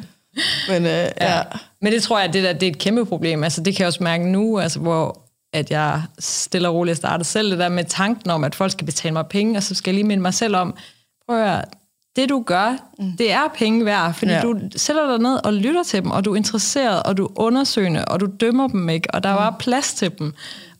Men 0.70 0.86
øh, 0.86 0.92
ja. 0.92 1.38
ja. 1.38 1.42
Men 1.82 1.94
det 1.94 2.04
tror 2.04 2.20
jeg, 2.20 2.34
det, 2.34 2.44
der, 2.44 2.54
det 2.54 2.64
er 2.64 2.72
et 2.72 2.78
kæmpe 2.78 3.06
problem. 3.06 3.44
Altså, 3.44 3.62
det 3.64 3.76
kan 3.76 3.80
jeg 3.80 3.88
også 3.88 4.04
mærke 4.04 4.32
nu, 4.32 4.60
altså, 4.60 4.80
hvor 4.80 5.22
at 5.54 5.72
jeg 5.72 6.02
stille 6.20 6.68
og 6.70 6.76
roligt 6.76 6.96
har 6.96 6.98
startet 6.98 7.28
selv 7.28 7.52
det 7.52 7.60
der 7.60 7.70
med 7.70 7.84
tanken 7.84 8.30
om, 8.30 8.44
at 8.44 8.56
folk 8.56 8.72
skal 8.72 8.86
betale 8.86 9.14
mig 9.14 9.26
penge, 9.28 9.58
og 9.58 9.64
så 9.64 9.76
skal 9.76 9.92
jeg 9.92 9.96
lige 9.96 10.08
minde 10.08 10.22
mig 10.22 10.34
selv 10.34 10.56
om, 10.56 10.76
prøv 11.30 11.44
at 11.44 11.66
det 12.16 12.30
du 12.30 12.44
gør, 12.46 12.78
mm. 13.00 13.18
det 13.18 13.32
er 13.32 13.48
penge 13.58 13.86
værd, 13.86 14.14
fordi 14.14 14.32
Ja. 14.32 14.42
du 14.42 14.60
sætter 14.76 15.08
dig 15.12 15.20
ned 15.20 15.40
og 15.46 15.54
lytter 15.54 15.84
til 15.84 16.02
dem, 16.04 16.12
og 16.12 16.26
du 16.26 16.32
er 16.32 16.36
interesseret, 16.36 17.04
og 17.04 17.18
du 17.18 17.26
er 17.26 17.40
undersøgende, 17.40 18.06
og 18.06 18.20
du 18.20 18.28
dømmer 18.40 18.68
dem 18.68 18.90
ikke, 18.90 19.08
og 19.14 19.24
der 19.24 19.30
var 19.30 19.56
plads 19.60 19.94
til 19.94 20.12
dem. 20.20 20.34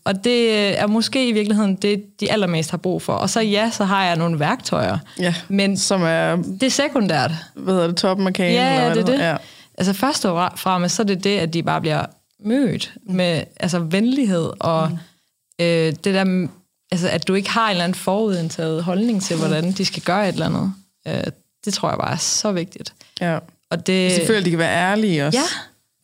Og 0.04 0.24
det 0.24 0.78
er 0.78 0.86
måske 0.86 1.28
i 1.28 1.32
virkeligheden 1.32 1.74
det, 1.74 2.04
de 2.20 2.32
allermest 2.32 2.70
har 2.70 2.78
brug 2.78 3.02
for. 3.02 3.12
Og 3.12 3.30
så 3.30 3.40
ja, 3.40 3.70
så 3.70 3.84
har 3.84 4.04
jeg 4.04 4.16
nogle 4.16 4.38
værktøjer. 4.40 4.98
ja. 5.18 5.34
Men 5.48 5.76
Som 5.76 6.02
er, 6.02 6.36
det 6.36 6.62
er 6.62 6.70
sekundært. 6.70 7.30
hvad 7.54 7.74
hedder 7.74 7.86
det, 7.86 7.96
toppen 7.96 8.26
af 8.26 8.34
kagen? 8.34 8.54
Ja, 8.54 8.74
eller 8.74 8.88
ja, 8.88 8.94
det 8.94 9.00
er 9.00 9.04
det. 9.04 9.18
Ja. 9.18 9.36
Altså 9.78 9.92
først 9.92 10.24
og 10.24 10.52
fremmest, 10.56 10.94
så 10.96 11.02
er 11.02 11.06
det 11.06 11.24
det, 11.24 11.38
at 11.38 11.54
de 11.54 11.62
bare 11.62 11.80
bliver 11.80 12.04
mødt 12.44 12.92
med 13.06 13.42
altså, 13.60 13.78
venlighed 13.78 14.50
og 14.60 14.88
mm. 14.90 15.64
øh, 15.64 15.92
det 16.04 16.04
der, 16.04 16.48
altså, 16.90 17.08
at 17.08 17.28
du 17.28 17.34
ikke 17.34 17.50
har 17.50 17.64
en 17.66 17.70
eller 17.70 17.84
anden 17.84 17.94
forudindtaget 17.94 18.84
holdning 18.84 19.22
til, 19.22 19.36
hvordan 19.36 19.72
de 19.72 19.84
skal 19.84 20.02
gøre 20.02 20.28
et 20.28 20.32
eller 20.32 20.46
andet. 20.46 20.72
Øh, 21.08 21.32
det 21.64 21.74
tror 21.74 21.88
jeg 21.88 21.98
bare 21.98 22.12
er 22.12 22.16
så 22.16 22.52
vigtigt. 22.52 22.92
Ja. 23.20 23.38
Og 23.70 23.86
det, 23.86 24.12
Selvfølgelig, 24.12 24.44
de 24.44 24.50
kan 24.50 24.58
være 24.58 24.76
ærlige 24.76 25.26
også. 25.26 25.38
Ja, 25.38 25.44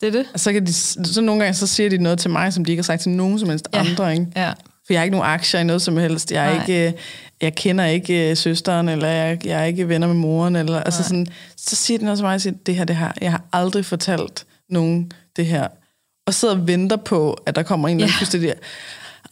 det 0.01 0.07
er 0.07 0.11
det. 0.11 0.25
Og 0.33 0.39
så, 0.39 0.53
kan 0.53 0.65
de, 0.65 0.73
så 0.73 1.21
nogle 1.21 1.43
gange 1.43 1.53
så 1.57 1.67
siger 1.67 1.89
de 1.89 1.97
noget 1.97 2.19
til 2.19 2.29
mig, 2.29 2.53
som 2.53 2.65
de 2.65 2.71
ikke 2.71 2.81
har 2.81 2.83
sagt 2.85 3.01
til 3.01 3.11
nogen 3.11 3.39
som 3.39 3.49
helst 3.49 3.67
Ja. 3.73 3.79
andre. 3.79 4.13
Ikke? 4.13 4.27
Ja. 4.35 4.49
For 4.87 4.93
jeg 4.93 4.99
har 4.99 5.03
ikke 5.03 5.17
nogen 5.17 5.31
aktier 5.31 5.59
i 5.59 5.63
noget 5.63 5.81
som 5.81 5.97
helst. 5.97 6.31
Jeg, 6.31 6.45
er 6.45 6.53
Nej. 6.53 6.61
ikke, 6.61 6.87
øh, 6.87 6.93
jeg 7.41 7.55
kender 7.55 7.85
ikke 7.85 8.29
øh, 8.29 8.37
søsteren, 8.37 8.89
eller 8.89 9.07
jeg, 9.07 9.45
jeg 9.45 9.61
er 9.61 9.65
ikke 9.65 9.89
venner 9.89 10.07
med 10.07 10.15
moren. 10.15 10.55
Eller, 10.55 10.79
altså 10.81 11.03
sådan, 11.03 11.27
så 11.57 11.75
siger 11.75 11.97
de 11.97 12.03
noget 12.05 12.17
til 12.17 12.25
mig, 12.25 12.35
og 12.35 12.41
siger, 12.41 12.53
det 12.65 12.75
her, 12.75 12.83
det 12.85 12.95
her. 12.95 13.11
Jeg 13.21 13.31
har 13.31 13.41
aldrig 13.53 13.85
fortalt 13.85 14.45
nogen 14.69 15.11
det 15.35 15.45
her. 15.45 15.67
Og 16.27 16.33
sidder 16.33 16.55
og 16.55 16.67
venter 16.67 16.95
på, 16.95 17.37
at 17.45 17.55
der 17.55 17.63
kommer 17.63 17.87
en 17.87 17.95
eller 17.97 18.05
anden 18.05 18.13
Ja. 18.15 18.19
fuldstændig 18.19 18.53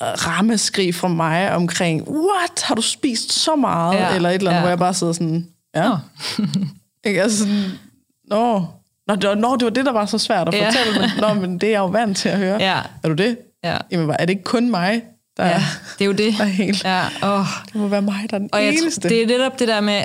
rammeskrig 0.01 0.95
fra 0.95 1.07
mig 1.07 1.51
omkring, 1.55 2.09
what, 2.09 2.61
har 2.63 2.75
du 2.75 2.81
spist 2.81 3.31
så 3.33 3.55
meget? 3.55 3.95
Ja. 3.97 4.15
Eller 4.15 4.29
et 4.29 4.35
eller 4.35 4.49
andet, 4.51 4.57
Ja. 4.57 4.61
hvor 4.61 4.69
jeg 4.69 4.79
bare 4.79 4.93
sidder 4.93 5.13
sådan, 5.13 5.47
ja. 5.75 5.89
Nå. 5.89 5.97
Ikke? 7.07 7.21
Altså 7.23 7.37
sådan, 7.37 7.63
nå, 8.29 8.65
nå, 9.15 9.19
det 9.21 9.29
var, 9.29 9.35
nå, 9.35 9.55
det 9.55 9.63
var 9.63 9.69
det, 9.69 9.85
der 9.85 9.91
var 9.91 10.05
så 10.05 10.17
svært 10.17 10.47
at 10.47 10.53
Ja. 10.53 10.67
fortælle. 10.67 10.99
Men, 10.99 11.09
nå, 11.21 11.33
men 11.47 11.57
det 11.57 11.67
er 11.67 11.71
jeg 11.71 11.79
jo 11.79 11.85
vant 11.85 12.17
til 12.17 12.29
at 12.29 12.37
høre. 12.37 12.57
Ja. 12.59 12.77
Er 13.03 13.07
du 13.07 13.13
det? 13.13 13.37
Ja. 13.63 13.77
Jamen, 13.91 14.09
er 14.09 14.25
det 14.25 14.29
ikke 14.29 14.43
kun 14.43 14.71
mig, 14.71 15.01
der, 15.37 15.45
ja, 15.45 15.63
det 15.99 16.01
er 16.01 16.05
jo 16.05 16.11
det. 16.11 16.33
der 16.37 16.43
er 16.43 16.47
helt... 16.47 16.83
Ja, 16.83 17.01
åh. 17.23 17.45
Det 17.65 17.75
må 17.75 17.87
være 17.87 18.01
mig, 18.01 18.25
der 18.29 18.35
er 18.35 18.39
den 18.39 18.49
Og 18.53 18.63
jeg, 18.63 18.69
eneste. 18.73 19.01
tror- 19.01 19.09
det 19.09 19.21
er 19.23 19.27
netop 19.27 19.59
det 19.59 19.67
der 19.67 19.81
med, 19.81 20.03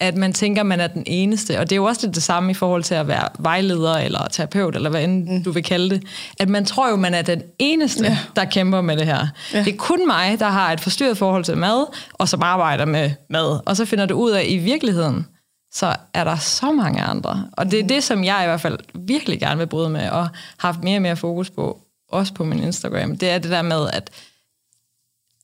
at 0.00 0.16
man 0.16 0.32
tænker, 0.32 0.62
man 0.62 0.80
er 0.80 0.86
den 0.86 1.02
eneste. 1.06 1.58
Og 1.58 1.70
det 1.70 1.72
er 1.72 1.76
jo 1.76 1.84
også 1.84 2.06
lidt 2.06 2.14
det 2.14 2.22
samme 2.22 2.50
i 2.50 2.54
forhold 2.54 2.82
til 2.82 2.94
at 2.94 3.08
være 3.08 3.28
vejleder 3.38 3.94
eller 3.94 4.26
terapeut, 4.32 4.76
eller 4.76 4.90
hvad 4.90 5.04
end 5.04 5.28
mm. 5.28 5.44
du 5.44 5.50
vil 5.52 5.62
kalde 5.62 5.90
det. 5.90 6.02
At 6.40 6.48
man 6.48 6.64
tror 6.64 6.90
jo, 6.90 6.96
man 6.96 7.14
er 7.14 7.22
den 7.22 7.42
eneste, 7.58 8.04
Ja. 8.04 8.18
der 8.36 8.44
kæmper 8.44 8.80
med 8.80 8.96
det 8.96 9.06
her. 9.06 9.26
Ja. 9.54 9.58
Det 9.64 9.72
er 9.72 9.76
kun 9.76 10.06
mig, 10.06 10.36
der 10.40 10.48
har 10.48 10.72
et 10.72 10.80
forstyrret 10.80 11.18
forhold 11.18 11.44
til 11.44 11.56
mad, 11.56 11.86
og 12.12 12.28
som 12.28 12.42
arbejder 12.42 12.84
med 12.84 13.10
mad. 13.30 13.60
Og 13.66 13.76
så 13.76 13.84
finder 13.84 14.06
du 14.06 14.14
ud 14.14 14.30
af, 14.30 14.40
at 14.40 14.46
i 14.48 14.56
virkeligheden, 14.56 15.26
så 15.74 15.96
er 16.14 16.24
der 16.24 16.36
så 16.36 16.72
mange 16.72 17.02
andre. 17.02 17.48
Og 17.52 17.70
det 17.70 17.80
er 17.80 17.86
det, 17.86 18.04
som 18.04 18.24
jeg 18.24 18.42
i 18.42 18.46
hvert 18.46 18.60
fald 18.60 18.78
virkelig 18.94 19.40
gerne 19.40 19.58
vil 19.58 19.66
bryde 19.66 19.90
med, 19.90 20.10
og 20.10 20.22
har 20.22 20.32
haft 20.58 20.82
mere 20.82 20.98
og 20.98 21.02
mere 21.02 21.16
fokus 21.16 21.50
på, 21.50 21.80
også 22.08 22.34
på 22.34 22.44
min 22.44 22.62
Instagram. 22.62 23.16
Det 23.16 23.30
er 23.30 23.38
det 23.38 23.50
der 23.50 23.62
med, 23.62 23.90
at 23.92 24.10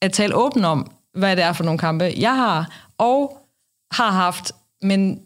at 0.00 0.12
tale 0.12 0.34
åbent 0.34 0.64
om, 0.64 0.90
hvad 1.14 1.36
det 1.36 1.44
er 1.44 1.52
for 1.52 1.64
nogle 1.64 1.78
kampe, 1.78 2.14
jeg 2.16 2.36
har, 2.36 2.90
og 2.98 3.46
har 3.92 4.10
haft, 4.10 4.52
men 4.82 5.20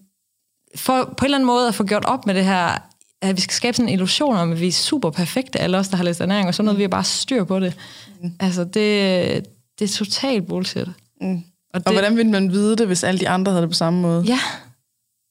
for 0.77 1.05
på 1.05 1.25
en 1.25 1.25
eller 1.25 1.37
anden 1.37 1.47
måde 1.47 1.69
at 1.69 1.75
få 1.75 1.85
gjort 1.85 2.05
op 2.05 2.27
med 2.27 2.35
det 2.35 2.45
her, 2.45 2.79
at 3.23 3.37
vi 3.37 3.41
skal 3.41 3.55
skabe 3.55 3.77
sådan 3.77 3.89
en 3.89 3.93
illusion 3.93 4.37
om, 4.37 4.53
at 4.53 4.61
vi 4.61 4.69
er 4.69 4.73
super 4.73 5.11
perfekte, 5.11 5.61
alle 5.61 5.79
os, 5.79 5.89
der 5.89 5.97
har 5.97 6.05
læst 6.05 6.21
ernæring, 6.21 6.49
og 6.49 6.55
sådan 6.55 6.65
noget, 6.65 6.79
vi 6.79 6.83
har 6.83 6.89
bare 6.89 7.05
styr 7.05 7.45
på 7.45 7.61
det. 7.61 7.77
Mm. 8.23 8.33
Altså, 8.41 8.65
det, 8.65 9.47
det 9.79 9.85
er 9.85 9.89
totalt 9.89 10.47
bullshit. 10.47 10.89
Mm. 11.21 11.43
Og, 11.75 11.81
det, 11.81 11.87
Og 11.87 11.93
hvordan 11.93 12.17
ville 12.17 12.33
man 12.33 12.53
vide 12.53 12.77
det, 12.77 12.87
hvis 12.87 13.05
alle 13.05 13.21
de 13.21 13.29
andre 13.29 13.53
havde 13.53 13.63
det 13.63 13.71
på 13.71 13.75
samme 13.75 14.01
måde? 14.01 14.25
Ja, 14.27 14.39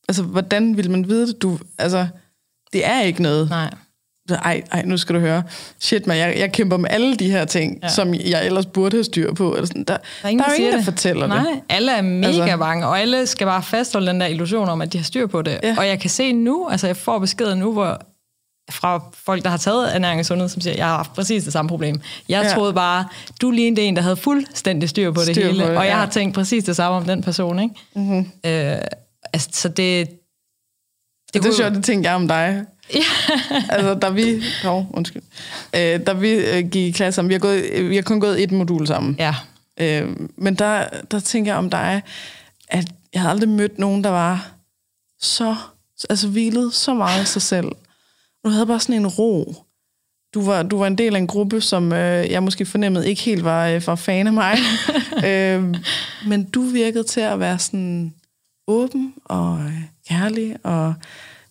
Altså, 0.10 0.24
hvordan 0.24 0.78
ville 0.78 0.92
man 0.92 1.08
vide 1.10 1.28
det? 1.28 1.42
Du, 1.42 1.60
altså, 1.78 2.08
det 2.74 2.86
er 2.86 3.02
ikke 3.02 3.22
noget. 3.22 3.50
nej. 3.50 3.70
Ej, 4.30 4.62
ej, 4.72 4.82
nu 4.86 4.98
skal 4.98 5.16
du 5.16 5.20
høre. 5.20 5.44
Shit, 5.80 6.08
man, 6.08 6.18
jeg, 6.18 6.36
jeg 6.38 6.52
kæmper 6.52 6.78
med 6.78 6.90
alle 6.90 7.16
de 7.16 7.32
her 7.32 7.46
ting, 7.46 7.80
ja. 7.84 7.88
Som 7.90 8.14
jeg 8.14 8.46
ellers 8.46 8.66
burde 8.66 8.98
have 8.98 9.04
styr 9.04 9.34
på. 9.34 9.54
Eller 9.54 9.66
sådan. 9.68 9.84
Der, 9.84 9.98
der 9.98 10.00
er, 10.24 10.28
ingen, 10.30 10.44
der 10.46 10.50
er 10.52 10.56
ingen, 10.56 10.72
der 10.72 10.78
det. 10.78 10.86
fortæller 10.86 11.28
Nej, 11.28 11.38
det. 11.40 11.62
alle 11.70 11.92
er 11.92 12.02
mega 12.02 12.28
Altså- 12.28 12.58
bange, 12.58 12.88
og 12.88 13.00
alle 13.00 13.28
skal 13.28 13.48
bare 13.48 13.64
fastholde 13.64 14.08
den 14.08 14.22
der 14.22 14.28
illusion 14.28 14.70
om, 14.70 14.82
at 14.82 14.94
de 14.94 14.98
har 14.98 15.04
styr 15.06 15.28
på 15.28 15.42
det. 15.42 15.60
Ja. 15.64 15.76
Og 15.78 15.88
jeg 15.88 16.00
kan 16.00 16.10
se 16.10 16.32
nu, 16.34 16.68
altså 16.72 16.88
jeg 16.88 16.98
får 16.98 17.20
beskeder 17.20 17.56
nu, 17.56 17.74
hvor 17.74 18.02
fra 18.72 19.04
folk, 19.26 19.44
der 19.44 19.50
har 19.50 19.58
taget 19.58 19.96
ernæring 19.96 20.20
og 20.20 20.26
sundhed, 20.26 20.50
som 20.50 20.62
siger, 20.62 20.76
jeg 20.76 20.86
har 20.88 20.96
haft 20.96 21.14
præcis 21.14 21.44
det 21.44 21.54
samme 21.54 21.70
problem. 21.70 22.02
Jeg 22.30 22.44
Ja. 22.44 22.50
troede 22.54 22.74
bare, 22.74 23.06
du 23.42 23.52
lignede 23.52 23.82
en, 23.82 23.96
der 23.96 24.02
havde 24.02 24.16
fuldstændig 24.18 24.90
styr 24.90 25.12
på 25.12 25.22
det 25.22 25.36
Styr 25.36 25.46
hele, 25.46 25.64
på 25.64 25.70
det, 25.70 25.78
og 25.78 25.86
jeg 25.86 25.92
ja. 25.92 25.98
har 25.98 26.10
tænkt 26.10 26.36
præcis 26.36 26.64
det 26.64 26.76
samme 26.76 26.98
om 26.98 27.06
den 27.06 27.24
person. 27.24 27.60
Ikke? 27.60 27.76
Mm-hmm. 27.96 28.32
Øh, 28.46 28.76
altså, 29.34 29.50
så 29.54 29.68
det... 29.70 30.10
Det, 30.10 30.18
det 31.34 31.42
kunne- 31.42 31.52
er 31.52 31.56
sjovt, 31.56 31.76
det 31.76 31.84
tænkte 31.84 32.10
jeg 32.10 32.16
om 32.16 32.28
dig. 32.28 32.66
Ja. 32.94 33.04
altså, 33.70 33.94
da 33.94 34.10
vi... 34.10 34.44
Oh, 34.68 34.86
undskyld. 34.98 35.22
Øh, 35.76 36.00
da 36.08 36.14
vi 36.14 36.30
øh, 36.32 36.70
gik 36.70 36.76
i 36.76 36.92
klasse 36.92 37.16
sammen, 37.16 37.30
vi 37.30 37.34
har, 37.34 37.40
gået, 37.40 37.90
vi 37.90 37.96
har 37.96 38.02
kun 38.04 38.20
gået 38.20 38.44
et 38.44 38.52
modul 38.52 38.88
sammen. 38.88 39.16
ja. 39.20 39.36
Øh, 39.80 40.10
men 40.38 40.56
der, 40.56 40.88
der 41.12 41.20
tænker 41.20 41.52
jeg 41.52 41.58
om 41.58 41.70
dig, 41.70 42.02
at 42.68 42.92
jeg 43.14 43.22
havde 43.22 43.32
aldrig 43.32 43.50
mødt 43.50 43.80
nogen, 43.80 44.04
der 44.04 44.10
var 44.10 44.52
så, 45.22 45.56
altså 46.10 46.28
hvilet 46.28 46.74
så 46.74 46.94
meget 46.94 47.24
i 47.24 47.26
sig 47.26 47.42
selv. 47.42 47.68
Du 48.46 48.50
havde 48.50 48.66
bare 48.66 48.80
sådan 48.80 48.96
en 48.96 49.08
ro. 49.08 49.56
Du 50.34 50.42
var, 50.46 50.64
du 50.64 50.78
var 50.78 50.88
en 50.88 50.98
del 50.98 51.16
af 51.16 51.20
en 51.20 51.28
gruppe, 51.28 51.62
som 51.62 51.94
øh, 51.94 52.32
jeg 52.32 52.44
måske 52.44 52.66
fornemmede 52.66 53.10
ikke 53.10 53.22
helt 53.22 53.44
var, 53.44 53.68
øh, 53.68 53.88
var 53.88 53.96
fan 53.96 54.28
af 54.28 54.34
mig. 54.34 54.58
øh, 55.30 55.76
men 56.28 56.44
du 56.44 56.62
virkede 56.62 57.04
til 57.04 57.22
at 57.22 57.40
være 57.40 57.60
sådan 57.60 58.14
åben 58.68 59.14
og 59.26 59.60
øh, 59.60 59.82
kærlig. 60.10 60.56
Og 60.64 60.94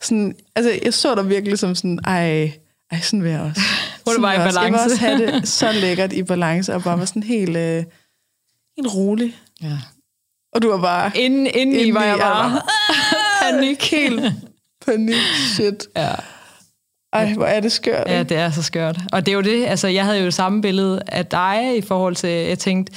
sådan, 0.01 0.37
altså, 0.57 0.79
jeg 0.85 0.95
så 0.95 1.15
dig 1.15 1.29
virkelig 1.29 1.59
som 1.59 1.75
sådan, 1.75 1.99
ej, 2.05 2.53
ej 2.91 3.01
sådan 3.01 3.23
vil 3.23 3.31
jeg 3.31 3.41
også. 3.41 3.61
Sådan 4.07 4.23
var 4.23 4.33
i 4.33 4.37
vil 4.37 4.41
jeg 4.41 4.47
også. 4.47 4.61
Jeg 4.61 4.71
vil 4.73 4.77
balance. 4.79 4.93
også 4.95 5.07
have 5.07 5.27
det 5.27 5.49
så 5.59 5.73
lækkert 5.73 6.13
i 6.13 6.23
balance, 6.23 6.75
og 6.75 6.83
bare 6.83 6.99
var 6.99 7.05
sådan 7.05 7.23
helt, 7.23 7.57
øh, 7.57 7.85
helt 8.77 8.95
rolig. 8.95 9.37
ja. 9.63 9.79
Og 10.55 10.63
du 10.63 10.71
var 10.71 10.81
bare 10.81 11.11
Inden, 11.15 11.47
inden 11.55 11.77
i 11.87 11.95
var 11.95 12.05
jeg 12.05 12.19
bare... 12.19 12.61
panik. 13.43 13.83
Helt 13.91 14.21
panik. 14.87 15.15
Shit. 15.55 15.87
Ja. 15.97 16.15
Ej, 17.13 17.33
hvor 17.35 17.45
er 17.47 17.61
det 17.61 17.73
skørt. 17.73 18.09
Ja, 18.09 18.23
det 18.23 18.37
er 18.37 18.51
så 18.51 18.63
skørt. 18.63 18.99
Og 19.13 19.27
det 19.27 19.33
er 19.33 19.37
jo 19.37 19.41
det, 19.41 19.67
altså 19.67 19.89
jeg 19.89 20.05
havde 20.05 20.19
jo 20.19 20.25
det 20.25 20.35
samme 20.35 20.63
billede 20.63 21.03
af 21.09 21.27
dig 21.27 21.77
i 21.77 21.81
forhold 21.81 22.17
til, 22.17 22.31
jeg 22.31 22.59
tænkte, 22.59 22.93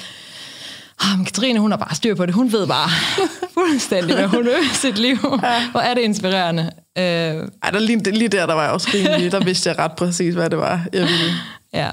ah, 1.02 1.18
men 1.18 1.26
Katrine, 1.26 1.60
hun 1.60 1.72
har 1.72 1.78
bare 1.78 1.96
styr 1.96 2.16
på 2.16 2.26
det. 2.26 2.34
Hun 2.36 2.52
ved 2.52 2.68
bare 2.68 2.90
fuldstændig, 3.70 4.16
hvad 4.16 4.28
hun 4.28 4.48
i 4.48 4.74
sit 4.74 4.98
liv. 5.00 5.18
Ja. 5.44 5.70
Hvor 5.72 5.80
er 5.80 5.94
det 5.94 6.02
inspirerende. 6.02 6.72
Øh, 6.98 7.04
Ej, 7.04 7.72
der, 7.72 7.80
lige, 7.80 8.12
lige 8.12 8.28
der, 8.28 8.46
der 8.46 8.54
var 8.54 8.64
jeg 8.64 8.72
også 8.72 8.88
rimelig. 8.94 9.32
Der 9.32 9.44
vidste 9.44 9.70
jeg 9.70 9.80
ret 9.80 9.92
præcis, 9.92 10.34
hvad 10.34 10.50
det 10.50 10.58
var, 10.58 10.86
jeg 10.94 11.02
ville. 11.02 11.34
ja. 11.74 11.90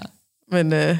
Men 0.52 0.72
øh, 0.72 0.96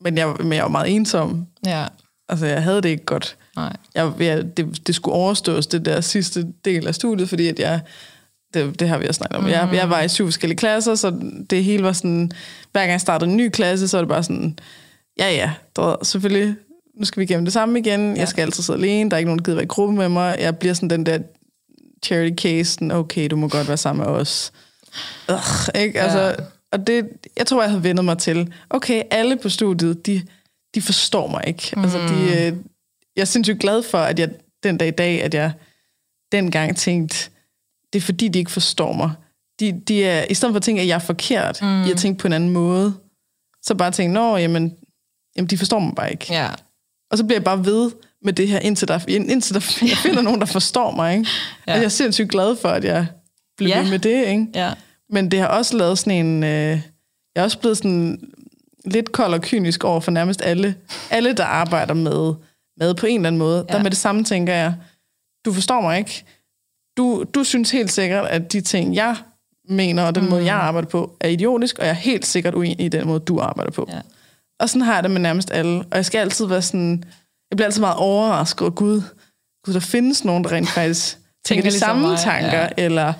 men 0.00 0.18
jeg, 0.18 0.34
men 0.40 0.52
jeg 0.52 0.62
var 0.62 0.68
meget 0.68 0.94
ensom. 0.96 1.46
Ja. 1.66 1.86
Altså, 2.28 2.46
jeg 2.46 2.62
havde 2.62 2.82
det 2.82 2.88
ikke 2.88 3.04
godt. 3.04 3.36
Nej. 3.56 3.76
Jeg, 3.94 4.12
jeg, 4.20 4.56
det, 4.56 4.86
det 4.86 4.94
skulle 4.94 5.14
overstås, 5.14 5.66
det 5.66 5.84
der 5.84 6.00
sidste 6.00 6.46
del 6.64 6.86
af 6.86 6.94
studiet, 6.94 7.28
fordi 7.28 7.48
at 7.48 7.58
jeg, 7.58 7.80
det, 8.54 8.80
det 8.80 8.88
har 8.88 8.98
vi 8.98 9.08
også 9.08 9.18
snakket 9.18 9.36
om. 9.36 9.44
Mm. 9.44 9.50
Jeg, 9.50 9.68
jeg 9.72 9.90
var 9.90 10.00
i 10.02 10.08
syv 10.08 10.26
forskellige 10.26 10.58
klasser, 10.58 10.94
så 10.94 11.20
det 11.50 11.64
hele 11.64 11.82
var 11.82 11.92
sådan, 11.92 12.32
hver 12.72 12.80
gang 12.80 12.92
jeg 12.92 13.00
startede 13.00 13.30
en 13.30 13.36
ny 13.36 13.48
klasse, 13.48 13.88
så 13.88 13.96
var 13.96 14.02
det 14.02 14.08
bare 14.08 14.22
sådan, 14.22 14.58
ja 15.18 15.30
ja, 15.30 15.52
der 15.76 15.96
selvfølgelig, 16.02 16.56
nu 16.96 17.04
skal 17.04 17.20
vi 17.20 17.24
igennem 17.24 17.44
det 17.44 17.52
samme 17.52 17.78
igen, 17.78 18.14
ja. 18.14 18.20
jeg 18.20 18.28
skal 18.28 18.42
altid 18.42 18.62
sidde 18.62 18.78
alene, 18.78 19.10
der 19.10 19.16
er 19.16 19.18
ikke 19.18 19.28
nogen, 19.28 19.38
der 19.38 19.44
gider 19.44 19.56
være 19.56 19.64
i 19.64 19.66
gruppe 19.66 19.94
med 19.94 20.08
mig, 20.08 20.36
jeg 20.40 20.58
bliver 20.58 20.74
sådan 20.74 20.90
den 20.90 21.06
der 21.06 21.18
charity 22.04 22.42
case, 22.42 22.94
okay, 22.94 23.28
du 23.30 23.36
må 23.36 23.48
godt 23.48 23.68
være 23.68 23.76
sammen 23.76 24.06
med 24.06 24.14
os. 24.14 24.52
Ugh, 25.28 25.82
ikke? 25.82 26.00
Altså, 26.00 26.18
Ja. 26.18 26.34
Og 26.72 26.86
det, 26.86 27.08
jeg 27.36 27.46
tror, 27.46 27.62
jeg 27.62 27.70
havde 27.70 27.84
vendet 27.84 28.04
mig 28.04 28.18
til, 28.18 28.52
okay, 28.70 29.02
alle 29.10 29.36
på 29.36 29.48
studiet, 29.48 30.06
de, 30.06 30.22
de 30.74 30.82
forstår 30.82 31.28
mig 31.28 31.44
ikke. 31.46 31.72
Mm. 31.76 31.82
Altså, 31.82 31.98
de, 31.98 32.22
øh, 32.22 32.56
jeg 33.16 33.20
er 33.20 33.24
sindssygt 33.24 33.60
glad 33.60 33.82
for, 33.82 33.98
at 33.98 34.18
jeg 34.18 34.30
den 34.62 34.78
dag 34.78 34.88
i 34.88 34.90
dag, 34.90 35.22
at 35.22 35.34
jeg 35.34 35.52
dengang 36.32 36.76
tænkte, 36.76 37.30
det 37.92 37.98
er 37.98 38.02
fordi, 38.02 38.28
de 38.28 38.38
ikke 38.38 38.50
forstår 38.50 38.92
mig. 38.92 39.10
De, 39.60 39.80
de 39.88 40.04
er, 40.04 40.24
I 40.30 40.34
stedet 40.34 40.52
for 40.52 40.56
at 40.56 40.62
tænke, 40.62 40.82
at 40.82 40.88
jeg 40.88 40.94
er 40.94 40.98
forkert, 40.98 41.62
mm. 41.62 41.82
jeg 41.82 41.96
tænkt 41.96 42.20
på 42.20 42.26
en 42.26 42.32
anden 42.32 42.50
måde, 42.50 42.94
så 43.62 43.74
bare 43.74 43.90
tænke, 43.90 44.14
nå, 44.14 44.36
jamen, 44.36 44.76
jamen, 45.36 45.48
de 45.48 45.58
forstår 45.58 45.78
mig 45.78 45.94
bare 45.94 46.10
ikke. 46.10 46.26
Ja. 46.30 46.50
Og 47.10 47.18
så 47.18 47.24
bliver 47.24 47.36
jeg 47.38 47.44
bare 47.44 47.64
ved 47.64 47.90
med 48.22 48.32
det 48.32 48.48
her, 48.48 48.58
indtil, 48.58 48.88
der, 48.88 49.00
indtil 49.08 49.54
der, 49.54 49.78
jeg 49.82 49.96
finder 49.96 50.22
nogen, 50.22 50.40
der 50.40 50.46
forstår 50.46 50.90
mig. 50.90 51.16
Ikke? 51.16 51.30
Ja. 51.66 51.72
Og 51.72 51.78
jeg 51.78 51.84
er 51.84 51.88
sindssygt 51.88 52.30
glad 52.30 52.56
for, 52.56 52.68
at 52.68 52.84
jeg 52.84 53.06
blev 53.56 53.68
Ja. 53.68 53.80
ved 53.82 53.90
med 53.90 53.98
det. 53.98 54.26
Ikke? 54.26 54.46
Ja. 54.54 54.72
Men 55.10 55.30
det 55.30 55.40
har 55.40 55.46
også 55.46 55.76
lavet 55.76 55.98
sådan 55.98 56.26
en... 56.26 56.44
Øh, 56.44 56.80
jeg 57.34 57.40
er 57.40 57.42
også 57.42 57.58
blevet 57.58 57.76
sådan 57.76 58.20
lidt 58.84 59.12
kold 59.12 59.34
og 59.34 59.40
kynisk 59.40 59.84
over 59.84 60.00
for 60.00 60.10
nærmest 60.10 60.42
alle, 60.42 60.74
alle 61.10 61.32
der 61.32 61.44
arbejder 61.44 61.94
med, 61.94 62.34
med 62.76 62.94
på 62.94 63.06
en 63.06 63.16
eller 63.16 63.26
anden 63.28 63.38
måde. 63.38 63.66
Ja. 63.68 63.74
Der 63.76 63.82
med 63.82 63.90
det 63.90 63.98
samme 63.98 64.24
tænker 64.24 64.54
jeg, 64.54 64.74
du 65.44 65.52
forstår 65.52 65.80
mig 65.80 65.98
ikke. 65.98 66.24
Du, 66.96 67.24
du 67.34 67.44
synes 67.44 67.70
helt 67.70 67.92
sikkert, 67.92 68.26
at 68.26 68.52
de 68.52 68.60
ting, 68.60 68.94
jeg 68.94 69.16
mener, 69.68 70.02
og 70.02 70.14
den 70.14 70.24
mm. 70.24 70.30
måde, 70.30 70.44
jeg 70.44 70.54
arbejder 70.54 70.88
på, 70.88 71.16
er 71.20 71.28
idiotisk, 71.28 71.78
og 71.78 71.84
jeg 71.84 71.90
er 71.90 71.94
helt 71.94 72.26
sikkert 72.26 72.54
uenig 72.54 72.86
i 72.86 72.88
den 72.88 73.06
måde, 73.06 73.20
du 73.20 73.40
arbejder 73.40 73.70
på. 73.70 73.88
Ja. 73.92 74.00
Og 74.60 74.68
sådan 74.68 74.82
har 74.82 74.94
jeg 74.94 75.02
det 75.02 75.10
med 75.10 75.20
nærmest 75.20 75.50
alle. 75.50 75.78
Og 75.78 75.96
jeg 75.96 76.04
skal 76.06 76.18
altid 76.18 76.46
være 76.46 76.62
sådan... 76.62 77.04
Jeg 77.50 77.56
bliver 77.56 77.66
altid 77.66 77.80
meget 77.80 77.96
overrasket 77.96 78.60
over, 78.62 78.70
Gud, 78.70 79.02
Gud, 79.64 79.74
der 79.74 79.80
findes 79.80 80.24
nogen, 80.24 80.44
der 80.44 80.52
rent 80.52 80.68
faktisk 80.68 81.12
tænker, 81.16 81.22
Tænker 81.46 81.62
de 81.62 81.68
ligesom 81.70 81.86
samme 81.88 82.08
mig, 82.08 82.18
tanker, 82.18 82.58
ja. 82.60 82.68
eller 82.76 83.12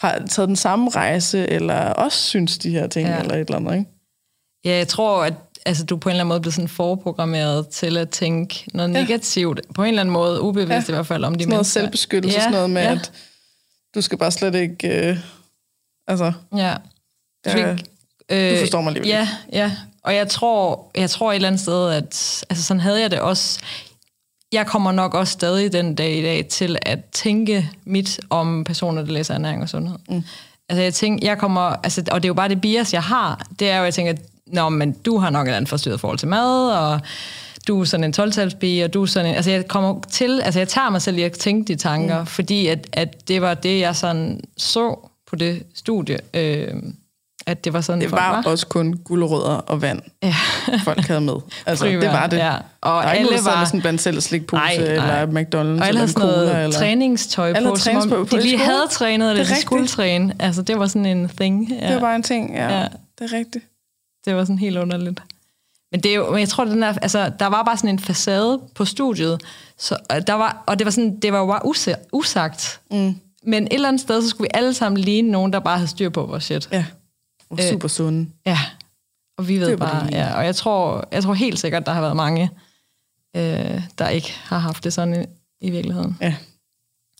har 0.00 0.22
taget 0.30 0.48
den 0.48 0.56
samme 0.56 0.90
rejse, 0.90 1.48
eller 1.50 1.74
også 1.74 2.18
synes 2.18 2.58
de 2.58 2.70
her 2.70 2.86
ting, 2.86 3.08
ja. 3.08 3.18
Eller 3.20 3.34
et 3.34 3.40
eller 3.40 3.56
andet, 3.56 3.74
ikke? 3.74 3.90
Ja, 4.64 4.70
jeg 4.76 4.88
tror, 4.88 5.24
at 5.24 5.34
altså, 5.66 5.84
du 5.84 5.96
på 5.96 6.08
en 6.08 6.10
eller 6.10 6.20
anden 6.20 6.28
måde 6.28 6.40
bliver 6.40 6.52
sådan 6.52 6.68
forprogrammeret 6.68 7.68
til 7.68 7.96
at 7.96 8.10
tænke 8.10 8.64
noget 8.74 8.88
Ja. 8.88 9.00
negativt. 9.00 9.60
På 9.74 9.82
en 9.82 9.88
eller 9.88 10.00
anden 10.00 10.12
måde, 10.12 10.40
ubevidst 10.40 10.88
Ja. 10.88 10.92
i 10.92 10.94
hvert 10.96 11.06
fald, 11.06 11.24
om 11.24 11.34
de 11.34 11.40
Sådan 11.42 11.48
noget 11.50 11.58
mennesker. 11.58 11.80
selvbeskyttelse, 11.80 12.36
ja. 12.38 12.40
sådan 12.42 12.52
noget 12.52 12.70
med, 12.70 12.82
ja. 12.82 12.92
at 12.92 13.12
du 13.94 14.00
skal 14.00 14.18
bare 14.18 14.30
slet 14.30 14.54
ikke... 14.54 15.08
Øh, 15.08 15.18
altså, 16.06 16.32
Ja. 16.56 16.74
Du, 17.44 17.50
skal 17.50 17.70
ikke, 17.78 17.84
øh, 18.50 18.54
du 18.56 18.60
forstår 18.60 18.80
mig 18.80 18.88
alligevel 18.88 19.08
Ja, 19.08 19.28
ja. 19.52 19.72
Og 20.04 20.14
jeg 20.14 20.28
tror, 20.28 20.90
jeg 20.96 21.10
tror 21.10 21.30
et 21.30 21.34
eller 21.34 21.48
andet 21.48 21.60
sted, 21.60 21.90
at 21.90 22.44
altså 22.50 22.64
sådan 22.64 22.80
havde 22.80 23.00
jeg 23.00 23.10
det 23.10 23.20
også. 23.20 23.60
Jeg 24.52 24.66
kommer 24.66 24.92
nok 24.92 25.14
også 25.14 25.32
stadig 25.32 25.72
den 25.72 25.94
dag 25.94 26.16
i 26.16 26.22
dag 26.22 26.46
til 26.46 26.78
at 26.82 27.04
tænke 27.04 27.70
mit 27.84 28.20
om 28.30 28.64
personer, 28.64 29.02
der 29.02 29.12
læser 29.12 29.34
ernæring 29.34 29.62
og 29.62 29.68
sundhed. 29.68 29.98
Mm. 30.08 30.22
Altså 30.68 30.82
jeg 30.82 30.94
tænker, 30.94 31.26
jeg 31.26 31.38
kommer, 31.38 31.60
altså, 31.60 32.04
og 32.10 32.22
det 32.22 32.24
er 32.24 32.28
jo 32.28 32.34
bare 32.34 32.48
det 32.48 32.60
bias, 32.60 32.92
jeg 32.92 33.02
har, 33.02 33.46
det 33.58 33.70
er 33.70 33.78
jo, 33.78 33.84
jeg 33.84 33.94
tænker, 33.94 34.14
Nå, 34.46 34.68
men 34.68 34.92
du 34.92 35.18
har 35.18 35.30
nok 35.30 35.48
et 35.48 35.52
andet 35.52 35.68
forstyrret 35.68 36.00
forhold 36.00 36.18
til 36.18 36.28
mad, 36.28 36.72
og 36.72 37.00
du 37.68 37.80
er 37.80 37.84
sådan 37.84 38.04
en 38.04 38.12
12 38.12 38.32
og 38.84 38.94
du 38.94 39.02
er 39.02 39.06
sådan 39.06 39.30
en, 39.30 39.36
altså 39.36 39.50
jeg 39.50 39.68
kommer 39.68 40.00
til, 40.10 40.40
altså 40.40 40.60
jeg 40.60 40.68
tager 40.68 40.90
mig 40.90 41.02
selv 41.02 41.18
i 41.18 41.22
at 41.22 41.32
tænke 41.32 41.72
de 41.72 41.78
tanker, 41.78 42.20
mm. 42.20 42.26
fordi 42.26 42.66
at, 42.66 42.88
at 42.92 43.28
det 43.28 43.42
var 43.42 43.54
det, 43.54 43.80
jeg 43.80 43.96
sådan 43.96 44.40
så 44.56 45.08
på 45.26 45.36
det 45.36 45.62
studie, 45.74 46.18
øh, 46.34 46.74
at 47.46 47.64
det 47.64 47.72
var 47.72 47.80
sådan, 47.80 48.00
det 48.00 48.10
var 48.10 48.30
var. 48.44 48.50
også 48.50 48.66
kun 48.66 48.92
guldrødder 49.04 49.54
og 49.56 49.82
vand, 49.82 50.02
Ja. 50.22 50.34
folk 50.84 51.00
havde 51.06 51.20
med. 51.20 51.32
Altså, 51.66 51.84
det 51.84 51.92
Frivand, 51.92 52.10
var 52.12 52.26
det. 52.26 52.36
ja. 52.38 52.54
Og 52.80 53.02
der 53.02 53.08
er 53.08 53.12
ikke 53.12 53.18
alle 53.18 53.22
noget, 53.22 53.38
der 53.38 53.42
sad 53.44 53.52
var- 53.52 53.58
med 53.58 53.66
sådan 53.66 53.80
blandt 53.80 54.00
selv 54.00 54.20
slikpose, 54.20 54.60
Nej, 54.62 54.76
nej. 54.76 54.84
eller 54.86 55.26
McDonald's, 55.26 55.56
Og 55.58 55.86
alle 55.86 55.88
eller 55.88 55.98
havde 56.00 56.08
sådan 56.08 56.28
noget 56.28 56.48
cola, 56.48 56.62
eller... 56.62 56.78
træningstøj 56.78 57.46
Alle 57.48 57.68
på, 57.68 57.76
havde 57.84 58.00
som 58.00 58.12
om 58.20 58.26
på 58.26 58.36
de 58.36 58.40
i 58.42 58.42
lige 58.42 58.58
skole. 58.58 58.64
havde 58.64 58.86
trænet, 58.90 59.30
eller 59.30 59.42
Det 59.44 59.50
er 59.50 59.54
de 59.56 59.60
skulle 59.60 59.86
træne. 59.86 60.34
Altså, 60.40 60.62
det 60.62 60.78
var 60.78 60.86
sådan 60.86 61.06
en 61.06 61.28
thing. 61.28 61.68
Ja. 61.70 61.86
Det 61.86 61.94
var 61.94 62.00
bare 62.00 62.16
en 62.16 62.22
ting, 62.22 62.54
ja. 62.54 62.68
ja. 62.68 62.78
Ja. 62.80 62.86
Det 63.18 63.32
er 63.32 63.36
rigtigt. 63.36 63.64
Det 64.24 64.36
var 64.36 64.44
sådan 64.44 64.58
helt 64.58 64.76
underligt. 64.78 65.20
Men 65.92 66.00
det 66.00 66.10
er 66.10 66.14
jo, 66.14 66.30
men 66.30 66.40
jeg 66.40 66.48
tror, 66.48 66.64
den 66.64 66.82
der, 66.82 66.92
altså, 67.02 67.30
der 67.38 67.46
var 67.46 67.62
bare 67.62 67.76
sådan 67.76 67.90
en 67.90 67.98
facade 67.98 68.60
på 68.74 68.84
studiet, 68.84 69.40
så, 69.78 69.96
og 70.10 70.26
der 70.26 70.32
var, 70.34 70.62
og 70.66 70.78
det 70.78 70.84
var, 70.84 70.90
sådan, 70.90 71.18
det 71.20 71.32
var 71.32 71.38
jo 71.38 71.46
bare 71.46 71.60
usagt. 72.12 72.80
Mm. 72.90 73.14
Men 73.46 73.64
et 73.64 73.72
eller 73.72 73.88
andet 73.88 74.00
sted, 74.02 74.22
så 74.22 74.28
skulle 74.28 74.46
vi 74.46 74.58
alle 74.58 74.74
sammen 74.74 75.00
ligne 75.00 75.30
nogen, 75.30 75.52
der 75.52 75.60
bare 75.60 75.76
havde 75.76 75.88
styr 75.88 76.08
på 76.08 76.26
vores 76.26 76.44
shit. 76.44 76.68
Ja. 76.72 76.84
Og 77.52 77.58
Øh, 77.58 77.70
super 77.70 77.88
sunde. 77.88 78.28
Ja, 78.46 78.58
og 79.38 79.48
vi 79.48 79.58
ved 79.60 79.70
Det 79.70 79.78
bare, 79.78 80.06
det. 80.06 80.12
ja, 80.12 80.34
og 80.36 80.44
jeg 80.44 80.56
tror, 80.56 81.08
jeg 81.12 81.22
tror 81.22 81.34
helt 81.34 81.58
sikkert, 81.58 81.86
der 81.86 81.92
har 81.92 82.00
været 82.00 82.16
mange, 82.16 82.50
øh, 83.36 83.80
der 83.98 84.08
ikke 84.08 84.32
har 84.44 84.58
haft 84.58 84.84
det 84.84 84.92
sådan 84.92 85.22
i, 85.22 85.26
i 85.66 85.70
virkeligheden. 85.70 86.16
Ja. 86.20 86.34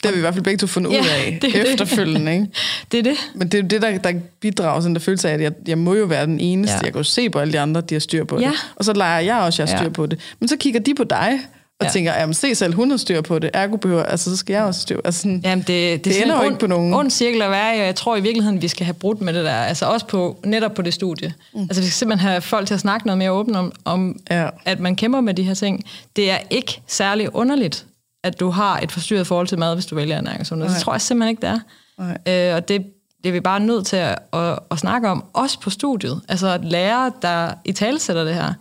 Det 0.03 0.05
har 0.09 0.13
vi 0.13 0.19
i 0.19 0.21
hvert 0.21 0.35
fald 0.35 0.45
begge 0.45 0.59
to 0.59 0.67
fundet 0.67 0.91
ud 0.91 0.95
Ja, 0.95 1.01
af 1.27 1.39
det 1.43 1.57
er 1.57 1.63
det. 1.65 1.73
efterfølgende, 1.73 2.33
ikke? 2.33 2.47
Det 2.93 2.99
er 2.99 3.03
det. 3.03 3.17
Men 3.35 3.49
det 3.49 3.59
er 3.59 3.63
jo 3.63 3.69
det, 3.69 3.83
der, 3.83 3.99
der 3.99 4.21
bidrager 4.41 4.81
sådan 4.81 4.95
der 4.95 5.01
følelse 5.01 5.29
af, 5.31 5.35
at 5.35 5.41
jeg, 5.41 5.53
jeg 5.67 5.79
må 5.79 5.95
jo 5.95 6.05
være 6.05 6.27
den 6.27 6.41
eneste. 6.41 6.75
Ja. 6.77 6.81
Jeg 6.85 6.93
kan 6.93 6.99
jo 6.99 7.03
se 7.05 7.31
på 7.31 7.39
alle 7.39 7.53
de 7.53 7.61
andre, 7.61 7.81
de 7.81 7.95
har 7.95 8.01
styr 8.01 8.25
på 8.25 8.41
Ja. 8.41 8.47
det. 8.49 8.55
Og 8.77 8.85
så 8.85 8.93
leger 8.93 9.21
jeg 9.21 9.37
også, 9.37 9.63
jeg 9.63 9.71
har 9.71 9.77
styr 9.77 9.85
Ja. 9.87 9.93
på 9.93 10.07
det. 10.07 10.21
Men 10.41 10.49
så 10.49 10.57
kigger 10.57 10.81
de 10.81 10.95
på 10.95 11.05
dig 11.05 11.41
og 11.83 11.87
ja. 11.87 11.93
Tænker, 11.93 12.13
jamen 12.13 12.35
se 12.35 12.55
selv, 12.55 12.75
hun 12.75 12.91
har 12.91 12.97
styr 12.97 13.21
på 13.21 13.39
det. 13.39 13.51
Ergo 13.55 13.77
behøver, 13.77 14.03
altså 14.03 14.31
så 14.31 14.37
skal 14.37 14.55
jeg 14.55 14.63
også 14.65 14.81
styr. 14.81 15.01
Altså 15.05 15.21
sådan, 15.21 15.41
Jamen, 15.45 15.59
det, 15.59 15.69
det, 15.69 16.05
Det 16.05 16.19
er 16.19 16.23
ender 16.23 16.37
en 16.37 16.43
jo 16.43 16.49
ikke 16.49 16.59
på 16.61 16.67
nogen. 16.67 16.95
ond 16.95 17.11
cirkel 17.11 17.43
at 17.43 17.51
være 17.51 17.77
i, 17.77 17.81
og 17.81 17.87
jeg 17.87 17.95
tror 17.95 18.17
i 18.17 18.21
virkeligheden, 18.21 18.63
vi 18.63 18.69
skal 18.69 18.85
have 18.87 18.95
brudt 18.95 19.21
med 19.21 19.33
det 19.35 19.45
der. 19.45 19.55
Altså 19.55 19.87
også 19.87 20.07
på, 20.07 20.39
netop 20.45 20.75
på 20.75 20.83
det 20.83 20.95
studie. 20.95 21.35
Mm. 21.55 21.61
Altså 21.61 21.83
vi 21.83 21.87
skal 21.87 21.97
simpelthen 21.99 22.29
have 22.31 22.41
folk 22.41 22.67
til 22.67 22.75
at 22.75 22.81
snakke 22.81 23.07
noget 23.07 23.19
mere 23.19 23.31
åbent 23.33 23.57
om, 23.57 23.73
om 23.85 24.17
Ja. 24.31 24.49
at 24.65 24.81
man 24.81 24.97
kæmper 24.97 25.21
med 25.21 25.35
de 25.35 25.43
her 25.43 25.55
ting. 25.55 25.85
Det 26.17 26.31
er 26.31 26.39
ikke 26.51 26.81
særlig 26.87 27.35
underligt, 27.35 27.87
at 28.25 28.41
du 28.41 28.51
har 28.51 28.79
et 28.79 28.93
forstyrret 28.93 29.27
forhold 29.27 29.47
til 29.47 29.59
mad, 29.59 29.75
hvis 29.75 29.87
du 29.87 29.95
vælger 29.95 30.17
ernæring 30.17 30.41
og 30.41 30.47
sundhed. 30.47 30.69
Nej. 30.69 30.75
Det 30.77 30.85
tror 30.85 30.93
jeg 30.95 31.01
simpelthen 31.01 31.31
ikke, 31.31 31.41
det 31.41 31.49
er. 31.49 31.59
Nej. 32.27 32.49
Øh, 32.51 32.57
og 32.57 32.69
det, 32.69 32.87
det 33.23 33.29
er 33.29 33.33
vi 33.33 33.41
bare 33.41 33.61
nødt 33.61 33.87
til 33.87 33.97
at, 33.97 34.19
at, 34.33 34.59
at 34.71 34.79
snakke 34.79 35.09
om, 35.09 35.25
også 35.33 35.61
på 35.61 35.71
studiet. 35.71 36.21
Altså 36.29 36.49
at 36.49 36.65
lære, 36.65 37.13
der 37.23 37.51
i 37.65 37.73
talesætter 37.73 38.25
det 38.25 38.35
her, 38.35 38.53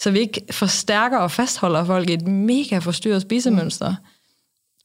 så 0.00 0.10
vi 0.10 0.18
ikke 0.18 0.40
forstærker 0.50 1.18
og 1.18 1.30
fastholder 1.30 1.84
folk 1.84 2.10
i 2.10 2.12
et 2.12 2.28
mega 2.28 2.78
forstyrret 2.78 3.22
spisemønster. 3.22 3.94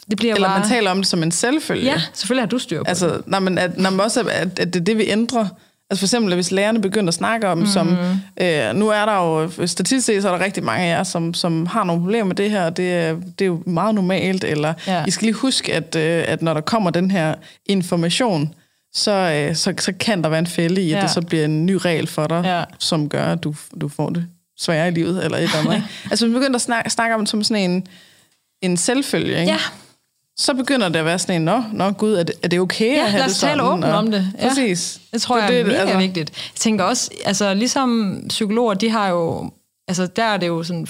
Det 0.09 0.17
bliver 0.17 0.35
Eller 0.35 0.47
bare... 0.47 0.59
man 0.59 0.69
taler 0.69 0.91
om 0.91 0.97
det 0.97 1.07
som 1.07 1.23
en 1.23 1.31
selvfølge. 1.31 1.85
Ja, 1.85 2.01
selvfølgelig 2.13 2.41
har 2.41 2.49
du 2.49 2.59
styr 2.59 2.77
på 2.77 2.83
det. 2.83 2.89
Altså, 2.89 3.21
når 3.27 3.39
man, 3.39 3.57
at, 3.57 3.77
når 3.77 3.89
man 3.89 3.99
også, 3.99 4.21
at, 4.21 4.59
at 4.59 4.73
det 4.73 4.75
er 4.75 4.83
det, 4.83 4.97
vi 4.97 5.07
ændrer. 5.07 5.47
Altså 5.89 5.99
for 5.99 6.05
eksempel, 6.05 6.35
hvis 6.35 6.51
lærerne 6.51 6.81
begynder 6.81 7.07
at 7.07 7.13
snakke 7.13 7.47
om, 7.47 7.57
mm. 7.57 7.65
som, 7.65 7.97
øh, 8.41 8.75
nu 8.75 8.89
er 8.89 9.05
der 9.05 9.15
jo, 9.15 9.49
statistisk 9.67 10.05
set, 10.05 10.21
så 10.21 10.29
er 10.29 10.37
der 10.37 10.45
rigtig 10.45 10.63
mange 10.63 10.85
af 10.85 10.97
jer, 10.97 11.03
som, 11.03 11.33
som 11.33 11.65
har 11.65 11.83
nogle 11.83 12.01
problemer 12.01 12.25
med 12.25 12.35
det 12.35 12.51
her, 12.51 12.65
og 12.65 12.77
det 12.77 12.93
er, 12.93 13.13
det 13.13 13.41
er 13.41 13.45
jo 13.45 13.63
meget 13.65 13.95
normalt, 13.95 14.43
eller 14.43 14.73
ja. 14.87 15.05
I 15.05 15.11
skal 15.11 15.25
lige 15.25 15.33
huske, 15.33 15.73
at, 15.73 15.95
øh, 15.95 16.23
at 16.27 16.41
når 16.41 16.53
der 16.53 16.61
kommer 16.61 16.89
den 16.89 17.11
her 17.11 17.35
information, 17.65 18.53
så, 18.93 19.11
øh, 19.11 19.55
så, 19.55 19.73
så 19.79 19.93
kan 19.99 20.23
der 20.23 20.29
være 20.29 20.39
en 20.39 20.47
fælde 20.47 20.81
i, 20.81 20.91
at 20.91 20.97
ja. 20.97 21.01
Det 21.01 21.09
så 21.09 21.21
bliver 21.21 21.45
en 21.45 21.65
ny 21.65 21.71
regel 21.71 22.07
for 22.07 22.27
dig. 22.27 22.41
Ja. 22.45 22.63
som 22.79 23.09
gør, 23.09 23.25
at 23.25 23.43
du, 23.43 23.55
du 23.81 23.87
får 23.87 24.09
det 24.09 24.27
sværere 24.59 24.87
i 24.87 24.91
livet, 24.91 25.25
eller 25.25 25.37
et 25.37 25.43
eller 25.43 25.57
andet. 25.59 25.73
ikke? 25.75 25.87
altså, 26.11 26.25
hvis 26.25 26.33
man 26.33 26.41
begynder 26.41 26.55
at 26.55 26.61
snakke, 26.61 26.89
snakke 26.89 27.15
om 27.15 27.21
det 27.21 27.29
som 27.29 27.43
sådan 27.43 27.71
en, 27.71 27.87
en 28.61 28.77
selvfølge, 28.77 29.39
ikke? 29.39 29.51
Ja, 29.51 29.57
så 30.37 30.53
begynder 30.53 30.89
det 30.89 30.99
at 30.99 31.05
være 31.05 31.19
sådan 31.19 31.35
en, 31.35 31.45
nå, 31.45 31.63
nå 31.73 31.91
gud, 31.91 32.13
er 32.13 32.23
det, 32.23 32.35
er 32.43 32.47
det 32.47 32.59
okay 32.59 32.85
Ja, 32.95 33.03
at 33.03 33.11
have 33.11 33.11
lad 33.19 33.23
det 33.27 33.33
os 33.33 33.39
tale 33.39 33.51
sådan? 33.59 33.71
åbent 33.71 33.85
Og- 33.85 33.91
om 33.93 34.11
det. 34.11 34.31
Ja. 34.39 34.47
Præcis. 34.47 35.01
det 35.13 35.21
tror 35.21 35.39
jeg 35.39 35.47
det, 35.49 35.59
er 35.59 35.65
mega 35.65 35.77
altså, 35.79 35.97
vigtigt. 35.97 36.29
Jeg 36.29 36.55
tænker 36.59 36.83
også, 36.83 37.11
altså 37.25 37.53
ligesom 37.53 38.21
psykologer, 38.29 38.73
de 38.73 38.89
har 38.89 39.07
jo, 39.09 39.51
altså 39.87 40.07
der 40.07 40.23
er 40.23 40.37
det 40.37 40.47
jo 40.47 40.63
sådan, 40.63 40.87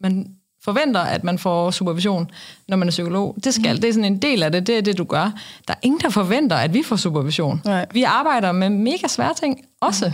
man 0.00 0.26
forventer, 0.64 1.00
at 1.00 1.24
man 1.24 1.38
får 1.38 1.70
supervision, 1.70 2.30
når 2.68 2.76
man 2.76 2.88
er 2.88 2.90
psykolog. 2.90 3.36
Det 3.44 3.54
skal, 3.54 3.72
Mhm. 3.72 3.80
det 3.80 3.88
er 3.88 3.92
sådan 3.92 4.04
en 4.12 4.18
del 4.18 4.42
af 4.42 4.52
det, 4.52 4.66
det 4.66 4.78
er 4.78 4.80
det, 4.82 4.98
du 4.98 5.04
gør. 5.04 5.32
Der 5.68 5.74
er 5.74 5.78
ingen, 5.82 6.00
der 6.00 6.10
forventer, 6.10 6.56
at 6.56 6.74
vi 6.74 6.82
får 6.82 6.96
supervision. 6.96 7.62
Nej. 7.64 7.86
Vi 7.92 8.02
arbejder 8.02 8.52
med 8.52 8.68
mega 8.70 9.06
svære 9.08 9.34
ting 9.34 9.60
også. 9.80 10.06
Mm. 10.06 10.12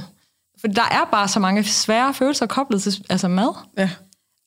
For 0.61 0.68
der 0.68 0.82
er 0.82 1.09
bare 1.12 1.28
så 1.28 1.40
mange 1.40 1.64
svære 1.64 2.14
følelser 2.14 2.46
koblet 2.46 2.82
til 2.82 3.04
altså 3.11 3.28
mad. 3.28 3.54
Ja. 3.78 3.90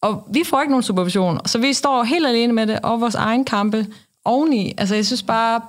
Og 0.01 0.27
vi 0.33 0.43
får 0.45 0.61
ikke 0.61 0.71
nogen 0.71 0.83
supervision, 0.83 1.39
så 1.45 1.57
vi 1.57 1.73
står 1.73 2.03
helt 2.03 2.27
alene 2.27 2.53
med 2.53 2.67
det, 2.67 2.79
og 2.83 3.01
vores 3.01 3.15
egen 3.15 3.45
kampe 3.45 3.87
oveni. 4.25 4.73
Altså 4.77 4.95
jeg 4.95 5.05
synes 5.05 5.23
bare, 5.23 5.61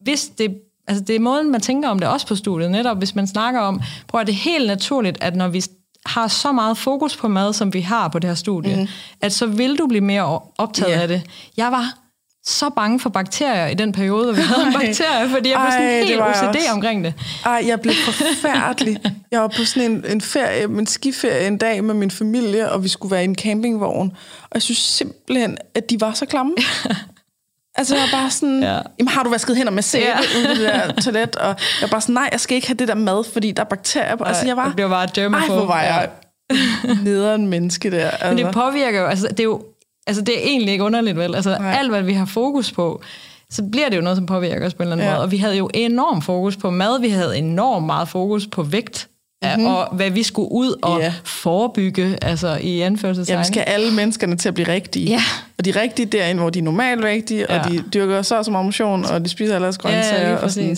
hvis 0.00 0.28
det, 0.38 0.56
altså 0.88 1.04
det 1.04 1.16
er 1.16 1.20
måden, 1.20 1.50
man 1.52 1.60
tænker 1.60 1.88
om 1.88 1.98
det 1.98 2.08
også 2.08 2.26
på 2.26 2.34
studiet, 2.34 2.70
netop 2.70 2.98
hvis 2.98 3.14
man 3.14 3.26
snakker 3.26 3.60
om, 3.60 3.80
prøv 4.08 4.20
at 4.20 4.26
det 4.26 4.32
er 4.32 4.36
helt 4.36 4.66
naturligt, 4.66 5.18
at 5.20 5.36
når 5.36 5.48
vi 5.48 5.62
har 6.06 6.28
så 6.28 6.52
meget 6.52 6.78
fokus 6.78 7.16
på 7.16 7.28
mad, 7.28 7.52
som 7.52 7.74
vi 7.74 7.80
har 7.80 8.08
på 8.08 8.18
det 8.18 8.30
her 8.30 8.34
studie, 8.34 8.76
mm. 8.76 8.88
at 9.20 9.32
så 9.32 9.46
vil 9.46 9.78
du 9.78 9.86
blive 9.86 10.00
mere 10.00 10.40
optaget 10.58 10.92
Ja. 10.92 11.00
af 11.00 11.08
det. 11.08 11.22
Jeg 11.56 11.72
var 11.72 11.98
så 12.46 12.70
bange 12.76 13.00
for 13.00 13.10
bakterier 13.10 13.66
i 13.66 13.74
den 13.74 13.92
periode, 13.92 14.24
hvor 14.24 14.32
vi 14.32 14.40
havde 14.40 14.62
Ej. 14.66 14.72
bakterier, 14.72 15.28
fordi 15.28 15.50
jeg 15.50 15.58
blev 15.58 15.64
Ej, 15.68 15.70
sådan 15.70 15.88
det 15.98 16.06
helt 16.06 16.20
OCD 16.20 16.28
også. 16.56 16.72
omkring 16.72 17.04
det. 17.04 17.14
Ej, 17.44 17.62
jeg 17.66 17.80
blev 17.80 17.94
forfærdelig. 18.04 18.98
Jeg 19.30 19.40
var 19.40 19.48
på 19.48 19.64
sådan 19.64 19.90
en, 19.90 20.04
en 20.08 20.20
ferie, 20.20 20.64
en 20.64 20.86
skiferie 20.86 21.46
en 21.46 21.58
dag 21.58 21.84
med 21.84 21.94
min 21.94 22.10
familie, 22.10 22.70
og 22.72 22.84
vi 22.84 22.88
skulle 22.88 23.10
være 23.12 23.20
i 23.22 23.24
en 23.24 23.34
campingvogn. 23.34 24.12
Og 24.42 24.50
jeg 24.54 24.62
synes 24.62 24.78
simpelthen, 24.78 25.58
at 25.74 25.90
de 25.90 26.00
var 26.00 26.12
så 26.12 26.26
klamme. 26.26 26.52
Altså, 27.74 27.94
jeg 27.96 28.02
var 28.12 28.18
bare 28.20 28.30
sådan, 28.30 28.62
Ja. 28.62 28.74
ja. 28.74 28.80
jamen 28.98 29.08
har 29.08 29.22
du 29.22 29.30
vasket 29.30 29.56
hænder 29.56 29.72
med 29.72 29.82
sæbe 29.82 30.04
Ja. 30.06 30.18
ude 30.38 30.52
i 30.52 30.56
det 30.56 30.58
der 30.74 30.92
toilet? 31.02 31.36
Og 31.36 31.46
jeg 31.48 31.56
var 31.82 31.88
bare 31.88 32.00
sådan, 32.00 32.12
nej, 32.14 32.28
jeg 32.32 32.40
skal 32.40 32.54
ikke 32.54 32.66
have 32.66 32.76
det 32.76 32.88
der 32.88 32.94
mad, 32.94 33.24
fordi 33.32 33.52
der 33.52 33.62
er 33.62 33.66
bakterier 33.66 34.16
på. 34.16 34.24
Altså, 34.24 34.46
jeg 34.46 34.56
var, 34.56 34.66
det 34.66 34.74
blev 34.76 34.88
bare 34.88 35.04
ej, 35.16 35.46
hvor 35.46 35.64
var 35.66 35.82
jeg 35.82 36.08
nederen 37.02 37.46
menneske 37.46 37.90
der. 37.90 38.10
Altså. 38.10 38.28
Men 38.34 38.38
det 38.46 38.54
påvirker 38.54 39.00
jo, 39.00 39.06
altså 39.06 39.28
det 39.28 39.40
er 39.40 39.44
jo, 39.44 39.62
altså 40.06 40.22
det 40.22 40.38
er 40.38 40.48
egentlig 40.48 40.72
ikke 40.72 40.84
underligt 40.84 41.16
vel, 41.16 41.34
altså 41.34 41.56
Nej. 41.58 41.76
alt 41.78 41.90
hvad 41.90 42.02
vi 42.02 42.12
har 42.12 42.24
fokus 42.24 42.72
på, 42.72 43.02
så 43.50 43.62
bliver 43.72 43.88
det 43.88 43.96
jo 43.96 44.02
noget, 44.02 44.16
som 44.16 44.26
påvirker 44.26 44.66
os 44.66 44.74
på 44.74 44.82
en 44.82 44.88
eller 44.88 44.96
anden 44.96 45.06
Ja. 45.08 45.12
måde. 45.14 45.22
Og 45.24 45.30
vi 45.30 45.36
havde 45.36 45.56
jo 45.56 45.70
enorm 45.74 46.22
fokus 46.22 46.56
på 46.56 46.70
mad, 46.70 47.00
vi 47.00 47.08
havde 47.08 47.38
enormt 47.38 47.86
meget 47.86 48.08
fokus 48.08 48.46
på 48.46 48.62
vægt, 48.62 49.08
mm-hmm. 49.44 49.66
og 49.66 49.88
hvad 49.92 50.10
vi 50.10 50.22
skulle 50.22 50.52
ud 50.52 50.74
og 50.82 51.00
Ja. 51.00 51.14
forebygge, 51.24 52.18
altså 52.22 52.58
i 52.62 52.80
anførselstegn. 52.80 53.36
Ja, 53.36 53.40
vi 53.40 53.46
skal 53.46 53.60
alle 53.60 53.94
menneskerne 53.94 54.36
til 54.36 54.48
at 54.48 54.54
blive 54.54 54.68
rigtige. 54.68 55.06
Ja. 55.06 55.20
Og 55.58 55.64
de 55.64 55.70
er 55.70 55.76
rigtige 55.80 56.06
derinde, 56.06 56.40
hvor 56.40 56.50
de 56.50 56.58
er 56.58 56.62
normalvægtige, 56.62 57.46
ja. 57.48 57.54
Ja. 57.54 57.62
og 57.64 57.70
de 57.70 57.84
dyrker 57.94 58.22
så 58.22 58.42
som 58.42 58.52
motion, 58.64 59.04
og 59.04 59.24
de 59.24 59.28
spiser 59.28 59.54
alle 59.54 59.64
deres 59.64 59.78
grøntsager. 59.78 60.28
Ja, 60.30 60.36
og 60.36 60.50
sådan. 60.50 60.76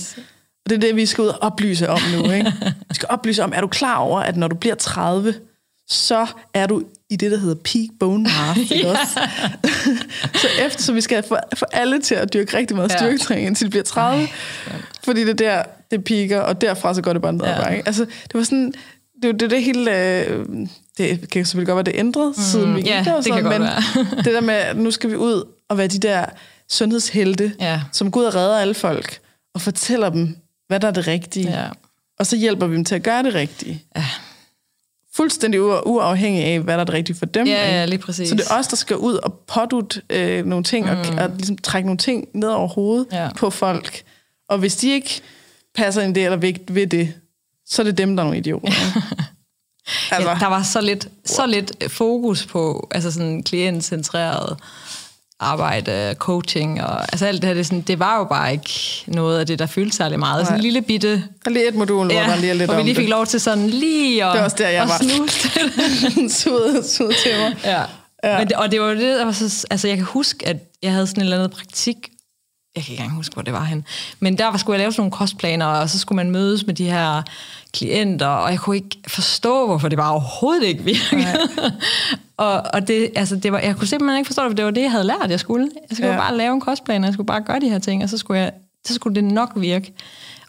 Og 0.65 0.71
det 0.71 0.77
er 0.77 0.81
det, 0.81 0.97
vi 0.97 1.07
skal 1.07 1.23
ud 1.23 1.29
og 1.29 1.39
oplyse 1.41 1.89
om 1.89 1.99
nu. 2.17 2.31
Ikke? 2.31 2.53
Vi 2.89 2.95
skal 2.95 3.07
oplyse 3.11 3.45
om, 3.45 3.53
er 3.55 3.61
du 3.61 3.67
klar 3.67 3.97
over, 3.97 4.21
at 4.21 4.37
når 4.37 4.49
du 4.49 4.57
bliver 4.57 4.75
30, 4.75 5.35
så 5.89 6.27
er 6.55 6.67
du 6.67 6.83
i 7.11 7.17
det, 7.17 7.31
der 7.31 7.37
hedder 7.39 7.55
peak 7.55 7.89
bone 8.01 8.23
mass. 8.23 8.71
Ikke 8.71 8.89
også? 8.91 9.21
så 10.43 10.47
efter, 10.67 10.83
så 10.83 10.93
vi 10.93 11.01
skal 11.01 11.23
få, 11.29 11.37
få 11.55 11.65
alle 11.73 12.01
til 12.01 12.15
at 12.15 12.33
dyrke 12.33 12.57
rigtig 12.57 12.77
meget 12.77 12.93
styrketræning, 12.93 13.47
indtil 13.47 13.67
de 13.67 13.71
bliver 13.71 13.83
30. 13.85 14.29
fordi 15.05 15.21
det 15.21 15.31
er 15.31 15.35
der, 15.35 15.63
det 15.91 16.05
piker, 16.05 16.41
og 16.41 16.61
derfra 16.61 16.95
så 16.95 17.03
går 17.03 17.13
det 17.13 17.23
bare 17.23 17.33
ned 17.33 17.45
Ja. 17.45 17.63
bakke. 17.63 17.83
Altså, 17.87 18.05
det 18.05 18.35
var 18.35 18.43
sådan... 18.43 18.73
Det 19.23 19.41
det, 19.41 19.51
det 19.51 19.63
hele... 19.63 19.99
Øh, 20.27 20.47
det 20.99 21.31
kan 21.31 21.45
selvfølgelig 21.47 21.67
godt 21.67 21.77
være, 21.87 21.93
det 21.95 22.01
ændret, 22.01 22.27
mm, 22.37 22.43
siden 22.43 22.75
vi 22.77 22.81
gik 22.81 22.91
ja, 22.91 23.03
der. 23.05 23.13
og 23.13 23.25
det 23.25 23.35
så, 23.35 23.35
kan 23.35 23.45
men 23.45 23.63
det 24.25 24.35
der 24.35 24.41
med, 24.41 24.55
at 24.55 24.77
nu 24.77 24.91
skal 24.91 25.11
vi 25.11 25.17
ud 25.17 25.43
og 25.69 25.79
være 25.79 25.87
de 25.87 25.99
der 25.99 26.25
sundhedshelte, 26.71 27.53
Ja. 27.61 27.81
som 27.93 28.11
går 28.11 28.21
ud 28.21 28.25
og 28.25 28.35
redder 28.35 28.59
alle 28.59 28.75
folk, 28.75 29.19
og 29.55 29.61
fortæller 29.61 30.09
dem, 30.09 30.37
hvad 30.69 30.81
der 30.81 30.89
er 30.89 30.93
det 30.93 31.07
rigtige. 31.07 31.51
Ja. 31.51 31.65
Og 32.19 32.27
så 32.27 32.37
hjælper 32.37 32.67
vi 32.67 32.77
dem 32.77 32.85
til 32.85 32.95
at 32.95 33.03
gøre 33.03 33.23
det 33.23 33.35
rigtige. 33.35 33.83
Ja. 33.97 34.05
Fuldstændig 35.17 35.61
u- 35.61 35.83
uafhængig 35.87 36.45
af, 36.45 36.61
hvad 36.61 36.75
der 36.75 36.81
er 36.81 36.85
det 36.85 36.95
rigtige 36.95 37.17
for 37.17 37.27
dem. 37.27 37.47
Ja, 37.47 37.71
ja, 37.79 37.85
lige 37.85 37.99
præcis. 37.99 38.29
Så 38.29 38.35
det 38.35 38.47
er 38.51 38.59
os, 38.59 38.67
der 38.69 38.77
skal 38.77 38.97
ud 38.97 39.15
og 39.15 39.33
pådute 39.47 40.03
øh, 40.11 40.47
nogle 40.47 40.65
ting, 40.65 40.87
mm. 40.87 40.91
og, 41.19 41.25
og 41.25 41.31
ligesom 41.37 41.59
trække 41.59 41.87
nogle 41.87 41.99
ting 41.99 42.29
ned 42.35 42.49
over 42.49 42.69
hovedet 42.69 43.07
Ja. 43.13 43.29
på 43.37 43.51
folk. 43.51 44.03
Og 44.49 44.59
hvis 44.59 44.77
de 44.77 44.91
ikke 44.91 45.21
passer 45.75 46.03
ind 46.03 46.17
i 46.17 46.21
det, 46.21 46.25
eller 46.25 46.37
ved, 46.39 46.53
ved 46.69 46.87
det, 46.87 47.13
så 47.67 47.83
er 47.83 47.85
det 47.87 47.99
dem, 47.99 48.17
der 48.17 48.23
er 48.23 48.25
nogle 48.25 48.39
idioter. 48.39 48.73
altså, 50.11 50.31
Ja, 50.31 50.37
der 50.41 50.47
var 50.47 50.63
så 50.63 50.81
lidt, 50.81 51.09
så 51.25 51.47
lidt 51.47 51.93
fokus 51.93 52.47
på 52.47 52.89
altså 52.91 53.11
sådan 53.13 53.43
klientcentreret 53.43 54.59
arbejde, 55.45 56.15
coaching 56.19 56.83
og 56.83 57.01
altså 57.01 57.27
alt 57.27 57.43
det 57.43 57.49
her, 57.49 57.55
det, 57.55 57.67
sådan, 57.67 57.81
det 57.81 57.99
var 57.99 58.19
jo 58.19 58.25
bare 58.25 58.53
ikke 58.53 59.05
noget 59.07 59.39
af 59.41 59.47
det, 59.47 59.59
der 59.59 59.67
fyldte 59.67 59.97
særlig 59.97 60.19
meget. 60.19 60.47
Sådan 60.47 60.59
en 60.59 60.61
Nej. 60.61 60.63
lille 60.63 60.83
bitte... 60.83 61.25
er 61.47 61.51
lige 61.51 61.69
et 61.69 61.75
modul, 61.75 62.07
hvor 62.13 62.21
der 62.23 62.37
lige 62.37 62.55
lidt 62.55 62.71
hvor 62.71 62.77
vi 62.77 62.83
lige 62.83 62.95
fik 62.95 63.03
det. 63.03 63.11
lov 63.11 63.27
til 63.27 63.41
sådan 63.41 63.67
lige 63.71 64.25
at, 64.25 64.33
Det 64.35 64.41
også 64.45 64.57
der, 64.59 64.69
jeg 64.69 64.83
at 64.83 64.89
var. 64.89 64.99
snuse 64.99 65.49
til 65.49 67.15
til 67.23 67.39
mig. 67.39 67.57
Ja. 67.65 67.71
Ja. 67.71 68.33
ja. 68.33 68.39
Men 68.39 68.49
det, 68.49 68.57
og 68.57 68.71
det 68.71 68.81
var 68.81 68.87
jo 68.89 68.95
det, 68.95 69.19
der 69.19 69.25
var 69.25 69.33
så... 69.33 69.67
Altså, 69.71 69.89
jeg 69.89 69.97
kan 69.97 70.07
huske, 70.07 70.49
at 70.49 70.57
jeg 70.83 70.93
havde 70.93 71.07
sådan 71.07 71.21
en 71.21 71.25
eller 71.25 71.37
anden 71.37 71.57
praktik... 71.57 71.97
Jeg 72.77 72.85
kan 72.85 72.93
ikke 72.93 73.03
engang 73.03 73.17
huske, 73.17 73.33
hvor 73.33 73.43
det 73.43 73.53
var 73.53 73.65
hen. 73.65 73.85
Men 74.21 74.39
der 74.39 74.47
var, 74.51 74.59
skulle 74.59 74.75
jeg 74.75 74.79
lave 74.79 74.93
sådan 74.93 75.01
nogle 75.01 75.13
kostplaner, 75.13 75.67
og 75.67 75.91
så 75.91 75.99
skulle 75.99 76.17
man 76.17 76.31
mødes 76.31 76.67
med 76.67 76.75
de 76.75 76.85
her 76.85 77.23
klienter, 77.73 78.27
og 78.27 78.51
jeg 78.51 78.59
kunne 78.59 78.77
ikke 78.77 78.97
forstå, 79.09 79.67
hvorfor 79.67 79.89
det 79.89 79.99
bare 79.99 80.11
overhovedet 80.11 80.65
ikke 80.67 80.85
virkede. 80.85 81.39
og, 82.37 82.63
og 82.75 82.89
det, 82.89 83.11
altså, 83.17 83.37
det 83.37 83.53
var, 83.53 83.59
jeg 83.59 83.77
kunne 83.77 83.87
simpelthen 83.89 84.19
ikke 84.19 84.27
forstå 84.29 84.43
det, 84.43 84.51
for 84.51 84.55
det 84.57 84.65
var 84.65 84.71
det, 84.71 84.83
jeg 84.83 84.91
havde 84.91 85.05
lært, 85.05 85.31
jeg 85.31 85.41
skulle. 85.41 85.69
Jeg 85.91 85.97
skulle 85.97 86.11
Ja. 86.13 86.17
bare 86.19 86.37
lave 86.37 86.55
en 86.55 86.61
kostplan, 86.61 87.03
og 87.05 87.07
jeg 87.07 87.15
skulle 87.15 87.27
bare 87.27 87.43
gøre 87.43 87.61
de 87.61 87.69
her 87.69 87.79
ting, 87.79 88.03
og 88.03 88.09
så 88.09 88.19
skulle, 88.19 88.41
jeg, 88.41 88.53
så 88.87 88.95
skulle 88.95 89.15
det 89.15 89.25
nok 89.25 89.53
virke. 89.57 89.93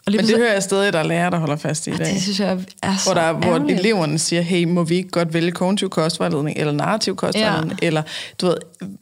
Og 0.06 0.12
lige 0.12 0.18
Men 0.18 0.18
det 0.18 0.18
pludselig- 0.18 0.38
hører 0.38 0.52
jeg 0.52 0.62
stadig, 0.62 0.92
der 0.92 0.98
er 0.98 1.02
lærere, 1.02 1.30
der 1.30 1.38
holder 1.38 1.56
fast 1.56 1.86
i 1.86 1.90
i 1.90 1.96
dag. 1.96 2.06
det 2.14 2.22
synes 2.22 2.40
jeg 2.40 2.58
er 2.82 2.96
så 2.96 3.12
hvor, 3.12 3.20
der, 3.20 3.32
hvor 3.32 3.44
ærgerligt. 3.46 3.80
eleverne 3.80 4.18
siger, 4.18 4.42
hey, 4.42 4.64
må 4.64 4.84
vi 4.84 4.94
ikke 4.94 5.08
godt 5.08 5.34
vælge 5.34 5.50
kognitiv 5.52 5.90
kostvejledning, 5.90 6.56
eller 6.58 6.72
narrativ 6.72 7.16
kostvejledning, 7.16 7.78
ja. 7.82 7.86
eller 7.86 8.02
du 8.40 8.46
ved, 8.46 8.56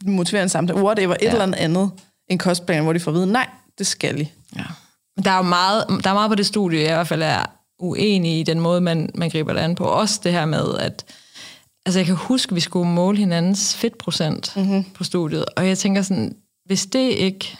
motiverende 0.05 0.49
samtale, 0.49 0.81
whatever, 0.83 1.13
et 1.13 1.17
Ja. 1.21 1.31
eller 1.31 1.57
andet 1.57 1.91
en 2.27 2.37
kostplan, 2.37 2.83
hvor 2.83 2.93
de 2.93 2.99
får 2.99 3.11
at 3.11 3.15
vide, 3.15 3.31
nej, 3.31 3.47
det 3.77 3.87
skal 3.87 4.21
I. 4.21 4.31
Ja. 4.55 4.63
Men 5.15 5.25
der 5.25 5.31
er 5.31 5.37
jo 5.37 5.41
meget, 5.43 5.83
der 6.03 6.09
er 6.09 6.13
meget 6.13 6.29
på 6.29 6.35
det 6.35 6.45
studie, 6.45 6.79
jeg 6.79 6.89
i 6.89 6.93
hvert 6.93 7.07
fald 7.07 7.21
er 7.21 7.45
uenig 7.79 8.39
i 8.39 8.43
den 8.43 8.59
måde, 8.59 8.81
man, 8.81 9.09
man 9.15 9.29
griber 9.29 9.53
det 9.53 9.59
an 9.59 9.75
på. 9.75 9.83
Også 9.83 10.19
det 10.23 10.31
her 10.31 10.45
med, 10.45 10.65
at 10.79 11.05
altså 11.85 11.99
jeg 11.99 12.05
kan 12.05 12.15
huske, 12.15 12.51
at 12.51 12.55
vi 12.55 12.61
skulle 12.61 12.89
måle 12.89 13.17
hinandens 13.17 13.75
fedtprocent 13.75 14.53
Mhm. 14.55 14.65
mm-hmm. 14.65 14.83
på 14.93 15.03
studiet, 15.03 15.45
og 15.57 15.67
jeg 15.67 15.77
tænker 15.77 16.01
sådan, 16.01 16.35
hvis 16.65 16.85
det 16.85 16.99
ikke 17.09 17.57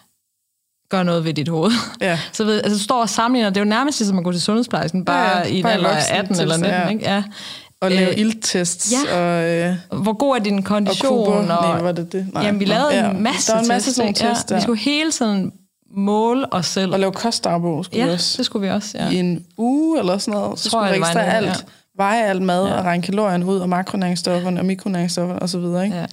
gør 0.89 1.03
noget 1.03 1.25
ved 1.25 1.33
dit 1.33 1.47
hoved, 1.47 1.71
Ja. 2.01 2.19
så 2.33 2.43
ved, 2.43 2.61
altså 2.63 2.77
du 2.77 2.83
står 2.83 3.01
og 3.01 3.09
sammenligner, 3.09 3.49
det 3.49 3.57
er 3.57 3.61
jo 3.61 3.69
nærmest 3.69 3.99
ligesom 3.99 4.17
at 4.17 4.23
gå 4.23 4.31
til 4.31 4.41
sundhedsplejersken, 4.41 5.05
bare 5.05 5.29
Ja, 5.29 5.37
ja, 5.37 5.43
ja, 5.47 5.53
i 5.53 5.59
en 5.59 5.65
alder 5.65 5.89
af 5.89 5.95
voksen 5.95 6.15
18 6.15 6.39
eller 6.41 6.57
19, 6.57 6.63
tilstand, 6.63 6.83
ja. 6.83 6.89
ikke? 6.89 7.05
Ja. 7.05 7.23
Og 7.81 7.91
lave 7.91 8.09
Øh, 8.11 8.17
ildtests, 8.19 8.93
ja. 9.09 9.17
og, 9.17 9.43
øh, 9.49 9.75
Hvor 10.03 10.13
god 10.13 10.35
er 10.35 10.39
din 10.43 10.57
og 10.57 10.63
kondition? 10.63 11.25
kuber. 11.25 11.37
og, 11.37 11.45
Nej, 11.45 11.81
var 11.81 11.91
det 11.91 12.11
det? 12.11 12.27
Nej. 12.33 12.43
jamen, 12.43 12.59
vi 12.59 12.65
lavede 12.65 12.93
ja. 12.95 13.09
en 13.11 13.23
masse 13.23 13.47
Der 13.51 13.53
var 13.57 13.61
en 13.61 13.67
masse 13.67 13.87
tests, 13.89 13.95
sådan 13.97 14.13
tests, 14.13 14.51
ja. 14.51 14.55
Vi 14.55 14.61
skulle 14.61 14.79
hele 14.79 15.11
tiden 15.11 15.51
måle 15.95 16.53
os 16.53 16.65
selv. 16.65 16.93
Og 16.93 16.99
lave 16.99 17.11
kostdagbog 17.11 17.85
skulle 17.85 18.03
vi 18.03 18.07
Ja, 18.09 18.13
også. 18.13 18.37
det 18.37 18.45
skulle 18.45 18.67
vi 18.67 18.73
også, 18.73 18.97
ja. 18.97 19.09
I 19.09 19.15
en 19.15 19.45
uge 19.57 19.99
eller 19.99 20.17
sådan 20.17 20.39
noget. 20.39 20.59
Så 20.59 20.69
Tror 20.69 20.79
skulle 20.79 20.93
vi 20.97 21.01
registrere 21.03 21.33
alt. 21.33 21.65
Veje 21.97 22.25
alt 22.25 22.41
mad, 22.41 22.67
Ja. 22.67 22.73
og 22.77 22.83
regne 22.85 23.03
kalorierne 23.03 23.45
ud, 23.45 23.59
og 23.59 23.69
makronæringsstofferne, 23.69 24.59
og 24.59 24.65
mikronæringsstofferne, 24.65 25.39
videre, 25.59 25.83
ikke? 25.85 25.97
Ja. 25.97 26.05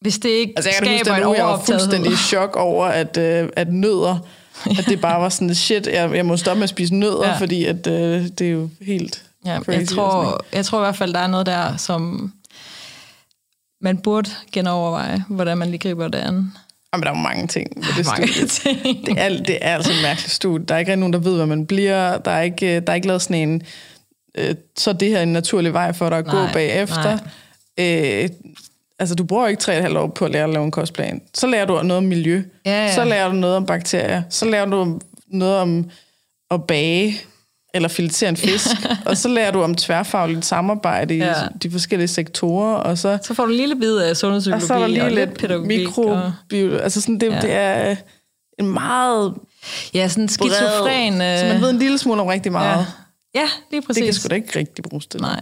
Hvis 0.00 0.18
det 0.18 0.28
ikke 0.28 0.52
Altså, 0.56 0.70
jeg 0.70 0.74
kan 0.78 0.92
huske, 0.92 1.04
skaber 1.04 1.18
den 1.20 1.28
en 1.32 1.36
jeg 1.36 1.44
var 1.46 1.58
fuldstændig 1.64 2.12
i 2.12 2.16
chok 2.16 2.56
over, 2.56 2.86
at, 2.86 3.16
øh, 3.16 3.48
at 3.56 3.72
nødder, 3.72 4.18
at 4.78 4.84
det 4.88 5.00
bare 5.00 5.20
var 5.20 5.28
sådan, 5.28 5.54
shit, 5.54 5.86
jeg, 5.86 6.14
jeg 6.14 6.26
må 6.26 6.36
stoppe 6.36 6.58
med 6.58 6.62
at 6.64 6.68
spise 6.70 6.94
nødder, 6.94 7.28
ja. 7.28 7.36
Fordi 7.38 7.64
at, 7.64 7.86
øh, 7.86 8.22
det 8.38 8.40
er 8.40 8.50
jo 8.50 8.68
helt 8.80 9.24
Ja, 9.46 9.58
crazy. 9.60 9.78
jeg, 9.78 9.88
tror, 9.88 10.44
jeg 10.52 10.64
tror 10.64 10.78
i 10.78 10.82
hvert 10.82 10.96
fald, 10.96 11.12
der 11.14 11.20
er 11.20 11.26
noget 11.26 11.46
der, 11.46 11.76
som 11.76 12.32
man 13.80 13.98
burde 13.98 14.30
genoverveje, 14.52 15.24
hvordan 15.28 15.58
man 15.58 15.68
lige 15.68 15.78
griber 15.78 16.08
det 16.08 16.18
an. 16.18 16.52
Jamen, 16.94 17.04
der 17.06 17.10
er 17.10 17.14
mange 17.14 17.46
ting 17.46 17.68
ved 17.76 17.84
det 17.96 18.06
Mange 18.06 18.28
studie. 18.28 18.48
ting. 18.84 19.06
Det 19.06 19.14
er, 19.18 19.28
det 19.28 19.58
er 19.60 19.74
altså 19.74 19.90
et 19.92 20.02
mærkeligt 20.02 20.30
studie. 20.32 20.66
Der 20.66 20.74
er 20.74 20.78
ikke 20.78 20.96
nogen, 20.96 21.12
der 21.12 21.18
ved, 21.18 21.36
hvad 21.36 21.46
man 21.46 21.66
bliver. 21.66 22.18
Der 22.18 22.30
er 22.30 22.42
ikke, 22.42 22.80
der 22.80 22.90
er 22.90 22.94
ikke 22.94 23.06
lavet 23.06 23.22
sådan 23.22 23.48
en, 23.48 23.62
øh, 24.38 24.54
så 24.78 24.90
er 24.90 24.94
det 24.94 25.08
her 25.08 25.20
en 25.22 25.32
naturlig 25.32 25.72
vej 25.72 25.92
for 25.92 26.08
dig 26.08 26.18
at 26.18 26.24
gå 26.26 26.36
Nej, 26.36 26.52
bagefter. 26.52 27.18
Øh, 27.80 28.28
altså, 28.98 29.14
du 29.14 29.24
bruger 29.24 29.46
ikke 29.48 29.62
3,5 29.88 29.98
år 29.98 30.06
på 30.06 30.24
at 30.24 30.30
lære 30.30 30.44
at 30.44 30.50
lave 30.50 30.64
en 30.64 30.70
kostplan. 30.70 31.22
Så 31.34 31.46
lærer 31.46 31.64
du 31.64 31.72
noget 31.82 31.92
om 31.98 32.04
miljø. 32.04 32.42
Ja, 32.66 32.84
ja. 32.86 32.94
Så 32.94 33.04
lærer 33.04 33.28
du 33.28 33.34
noget 33.34 33.56
om 33.56 33.66
bakterier. 33.66 34.22
Så 34.30 34.44
lærer 34.44 34.64
du 34.64 35.00
noget 35.28 35.56
om 35.56 35.90
at 36.50 36.64
bage 36.64 37.20
eller 37.74 37.88
filetere 37.88 38.28
en 38.28 38.36
fisk. 38.36 38.66
og 39.06 39.16
så 39.16 39.28
lærer 39.28 39.50
du 39.50 39.62
om 39.62 39.74
tværfagligt 39.74 40.44
samarbejde 40.44 41.14
i 41.14 41.18
Ja. 41.18 41.34
de 41.62 41.70
forskellige 41.70 42.08
sektorer. 42.08 42.74
Og 42.74 42.98
så, 42.98 43.18
Så 43.22 43.34
får 43.34 43.44
du 43.44 43.50
en 43.50 43.56
lille 43.56 43.76
bid 43.76 43.96
af 43.96 44.10
og 44.10 44.16
sundhedspsykologi 44.16 44.66
så 44.66 44.74
er 44.74 44.78
der 44.78 44.86
lige 44.86 45.04
og 45.04 45.10
lidt 45.10 45.38
pædagogik. 45.38 45.98
Og, 45.98 46.04
mikrobiologi. 46.06 46.82
Altså 46.82 47.00
sådan, 47.00 47.20
det, 47.20 47.30
ja. 47.32 47.40
Det 47.40 47.52
er 47.52 47.96
en 48.58 48.68
meget 48.72 49.34
ja, 49.94 50.08
sådan 50.08 50.24
en 50.24 50.28
skizofren... 50.28 51.18
bred, 51.18 51.38
så 51.40 51.46
man 51.46 51.60
ved 51.60 51.70
en 51.70 51.78
lille 51.78 51.98
smule 51.98 52.20
om 52.20 52.26
rigtig 52.26 52.52
meget. 52.52 52.78
ja. 52.78 52.84
Ja, 53.34 53.48
lige 53.70 53.82
præcis. 53.82 53.96
Det 53.96 54.04
kan 54.04 54.14
sgu 54.14 54.28
da 54.28 54.34
ikke 54.34 54.58
rigtig 54.58 54.84
bruges 54.84 55.06
til 55.06 55.20
Nej. 55.20 55.40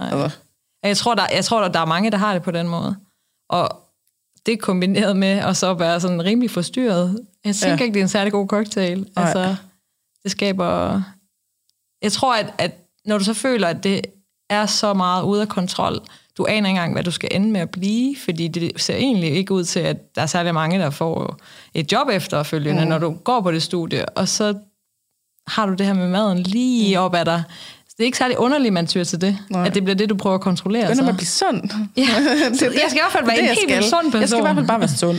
Nej. 0.00 0.10
Altså, 0.22 0.38
Jeg 0.82 0.96
tror, 0.96 1.14
der, 1.14 1.26
jeg 1.34 1.44
tror, 1.44 1.60
der, 1.60 1.68
der 1.68 1.80
er 1.80 1.84
mange, 1.84 2.10
der 2.10 2.16
har 2.18 2.32
det 2.32 2.42
på 2.42 2.50
den 2.50 2.68
måde. 2.68 2.96
Og 3.50 3.68
det 4.46 4.60
kombineret 4.60 5.16
med 5.16 5.28
at 5.28 5.56
så 5.56 5.74
være 5.74 6.00
sådan 6.00 6.24
rimelig 6.24 6.50
forstyrret. 6.50 7.26
Jeg 7.44 7.54
Ja. 7.62 7.68
ja. 7.68 7.72
ikke, 7.72 7.94
det 7.94 7.96
er 7.96 8.02
en 8.04 8.08
særlig 8.08 8.32
god 8.32 8.46
cocktail. 8.48 8.98
Nej. 8.98 9.24
Altså, 9.24 9.56
det 10.22 10.30
skaber... 10.30 11.02
Jeg 12.02 12.12
tror, 12.12 12.34
at, 12.36 12.54
at 12.58 12.72
når 13.04 13.18
du 13.18 13.24
så 13.24 13.34
føler, 13.34 13.68
at 13.68 13.84
det 13.84 14.00
er 14.50 14.66
så 14.66 14.94
meget 14.94 15.22
ude 15.22 15.40
af 15.42 15.48
kontrol, 15.48 16.00
du 16.38 16.46
aner 16.46 16.56
ikke 16.56 16.68
engang, 16.68 16.92
hvad 16.92 17.04
du 17.04 17.10
skal 17.10 17.28
ende 17.32 17.50
med 17.50 17.60
at 17.60 17.70
blive, 17.70 18.16
fordi 18.24 18.48
det 18.48 18.80
ser 18.80 18.96
egentlig 18.96 19.30
ikke 19.32 19.54
ud 19.54 19.64
til, 19.64 19.80
at 19.80 20.14
der 20.14 20.22
er 20.22 20.26
særlig 20.26 20.54
mange, 20.54 20.78
der 20.78 20.90
får 20.90 21.38
et 21.74 21.92
job 21.92 22.08
efterfølgende, 22.08 22.82
mm. 22.82 22.88
når 22.88 22.98
du 22.98 23.14
går 23.14 23.40
på 23.40 23.52
det 23.52 23.62
studie, 23.62 24.08
og 24.08 24.28
så 24.28 24.54
har 25.50 25.66
du 25.66 25.74
det 25.74 25.86
her 25.86 25.94
med 25.94 26.08
maden 26.08 26.38
lige 26.38 26.96
mm. 26.98 27.02
op 27.04 27.14
ad 27.14 27.24
dig. 27.24 27.42
Så 27.88 27.94
det 27.98 28.02
er 28.02 28.06
ikke 28.06 28.18
særlig 28.18 28.38
underligt, 28.38 28.72
man 28.74 28.86
tyr 28.86 29.04
til 29.04 29.20
det, 29.20 29.38
Nej. 29.50 29.66
at 29.66 29.74
det 29.74 29.84
bliver 29.84 29.96
det, 29.96 30.08
du 30.10 30.14
prøver 30.16 30.34
at 30.34 30.40
kontrollere. 30.40 30.82
begynder 30.82 30.94
så. 30.96 31.02
man 31.02 31.10
at 31.10 31.16
blive 31.16 31.26
sund. 31.26 31.70
Ja. 31.96 32.02
det, 32.50 32.62
er 32.62 32.66
Jeg 32.66 32.82
skal 32.88 32.96
i 32.96 33.00
hvert 33.02 33.12
fald 33.12 33.24
være 33.26 33.36
det, 33.36 33.42
en 33.42 33.48
helt 33.48 33.68
vildt 33.68 33.84
sund 33.84 34.04
person. 34.04 34.20
Jeg 34.20 34.28
skal 34.28 34.38
i 34.38 34.42
hvert 34.42 34.54
fald 34.56 34.66
bare 34.66 34.80
være 34.80 34.88
sund. 34.88 35.18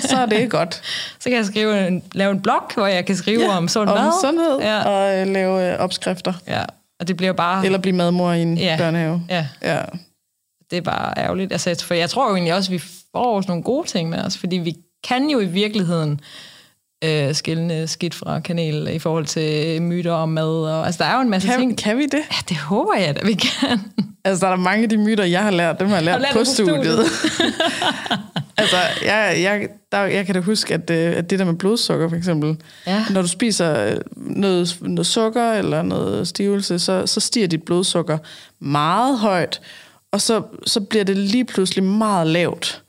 Så 0.00 0.16
er 0.16 0.26
det 0.26 0.50
godt. 0.50 0.74
Så 1.20 1.24
kan 1.24 1.32
jeg 1.32 1.46
skrive 1.46 1.88
en, 1.88 2.02
lave 2.12 2.30
en 2.32 2.40
blog, 2.42 2.62
hvor 2.74 2.86
jeg 2.86 3.06
kan 3.06 3.16
skrive 3.16 3.40
ja, 3.40 3.56
om 3.56 3.68
sund 3.68 3.88
om 3.88 3.98
mad. 3.98 4.12
sundhed 4.24 4.58
Ja. 4.60 4.82
og 4.82 5.18
øh, 5.18 5.26
lave 5.32 5.72
øh, 5.72 5.78
opskrifter. 5.78 6.32
ja. 6.48 6.62
Og 7.00 7.08
det 7.08 7.16
bliver 7.16 7.32
bare... 7.32 7.64
Eller 7.66 7.78
blive 7.78 7.96
madmor 7.96 8.32
i 8.32 8.42
en 8.42 8.58
Ja. 8.58 8.76
børnehave. 8.78 9.22
Ja, 9.28 9.46
Ja. 9.62 9.80
det 10.70 10.76
er 10.76 10.80
bare 10.82 11.14
ærgerligt. 11.18 11.52
Altså, 11.52 11.84
for 11.86 11.94
jeg 11.94 12.10
tror 12.10 12.28
jo 12.28 12.34
egentlig 12.34 12.54
også, 12.54 12.68
at 12.68 12.72
vi 12.72 12.78
får 13.12 13.36
også 13.36 13.48
nogle 13.48 13.62
gode 13.62 13.88
ting 13.88 14.08
med 14.10 14.18
os, 14.18 14.36
fordi 14.38 14.56
vi 14.56 14.74
kan 15.08 15.30
jo 15.30 15.40
i 15.40 15.44
virkeligheden 15.46 16.20
øh, 17.04 17.34
skille 17.34 17.86
skidt 17.88 18.14
fra 18.14 18.40
kanel 18.40 18.88
i 18.92 18.98
forhold 18.98 19.26
til 19.26 19.82
myter 19.82 20.12
om 20.12 20.28
mad. 20.28 20.44
Og, 20.46 20.86
altså, 20.86 21.04
der 21.04 21.10
er 21.10 21.14
jo 21.14 21.20
en 21.20 21.30
masse 21.30 21.48
Kan, 21.48 21.58
ting. 21.58 21.78
kan 21.78 21.96
vi 21.98 22.02
det? 22.02 22.14
Ja, 22.30 22.36
det 22.48 22.56
håber 22.56 22.94
jeg, 22.98 23.06
at 23.08 23.26
vi 23.26 23.34
kan. 23.34 23.80
Altså, 24.24 24.46
der 24.46 24.52
er 24.52 24.56
mange 24.56 24.82
af 24.82 24.88
de 24.88 24.96
myter, 24.96 25.24
jeg 25.24 25.42
har 25.42 25.50
lært, 25.50 25.80
dem 25.80 25.88
har 25.88 25.94
jeg 25.94 26.04
lært, 26.04 26.12
Har 26.14 26.20
lært 26.20 26.32
på 26.32 26.38
på 26.38 26.44
studiet. 26.44 27.04
altså, 28.56 28.76
jeg, 29.04 29.36
jeg, 29.42 29.68
der, 29.92 29.98
jeg 29.98 30.26
kan 30.26 30.34
da 30.34 30.40
huske, 30.40 30.74
at, 30.74 30.90
øh, 30.90 31.16
at 31.16 31.30
det 31.30 31.38
der 31.38 31.44
med 31.44 31.54
blodsukker, 31.54 32.08
for 32.08 32.16
eksempel, 32.16 32.56
Ja. 32.86 33.04
når 33.10 33.22
du 33.22 33.28
spiser 33.28 33.86
øh, 33.86 33.96
noget, 34.16 34.76
noget 34.80 35.06
sukker 35.06 35.52
eller 35.52 35.82
noget 35.82 36.28
stivelse, 36.28 36.78
så, 36.78 37.06
så 37.06 37.20
stiger 37.20 37.46
dit 37.48 37.62
blodsukker 37.62 38.18
meget 38.60 39.18
højt, 39.18 39.60
og 40.12 40.20
så, 40.20 40.42
så 40.66 40.80
bliver 40.80 41.04
det 41.04 41.16
lige 41.16 41.44
pludselig 41.44 41.84
meget 41.84 42.26
lavt. 42.26 42.82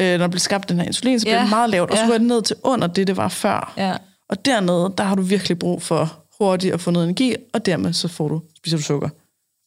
Øh, 0.00 0.10
når 0.10 0.18
der 0.18 0.28
bliver 0.28 0.40
skabt 0.40 0.68
den 0.68 0.78
her 0.78 0.86
insulin, 0.86 1.20
så 1.20 1.26
bliver 1.26 1.36
Ja. 1.36 1.42
det 1.42 1.50
meget 1.50 1.70
lavt, 1.70 1.90
og 1.90 1.96
så 1.96 2.02
Ja. 2.02 2.08
går 2.08 2.18
det 2.18 2.26
ned 2.26 2.42
til 2.42 2.56
under 2.62 2.86
det, 2.86 3.06
det 3.06 3.16
var 3.16 3.28
før. 3.28 3.72
Ja. 3.76 3.92
Og 4.28 4.44
dernede, 4.44 4.94
der 4.98 5.04
har 5.04 5.14
du 5.14 5.22
virkelig 5.22 5.58
brug 5.58 5.82
for 5.82 6.18
hurtigt 6.40 6.74
at 6.74 6.80
få 6.80 6.90
noget 6.90 7.04
energi, 7.04 7.34
og 7.54 7.66
dermed 7.66 7.92
så 7.92 8.08
får 8.08 8.28
du, 8.28 8.40
spiser 8.56 8.76
du 8.76 8.82
sukker. 8.82 9.08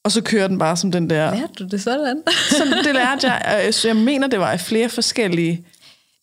Og 0.06 0.12
så 0.12 0.22
kører 0.22 0.48
den 0.48 0.58
bare 0.60 0.78
som 0.78 0.92
den 0.92 1.10
der... 1.10 1.36
Lærte 1.36 1.54
du 1.60 1.64
det 1.68 1.82
sådan? 1.82 2.24
Så 2.50 2.64
det 2.84 2.94
lærte 2.96 3.32
jeg. 3.32 3.74
Så 3.74 3.88
jeg 3.88 3.96
mener, 3.96 4.28
det 4.28 4.40
var 4.40 4.54
i 4.54 4.58
flere 4.58 4.90
forskellige 4.90 5.66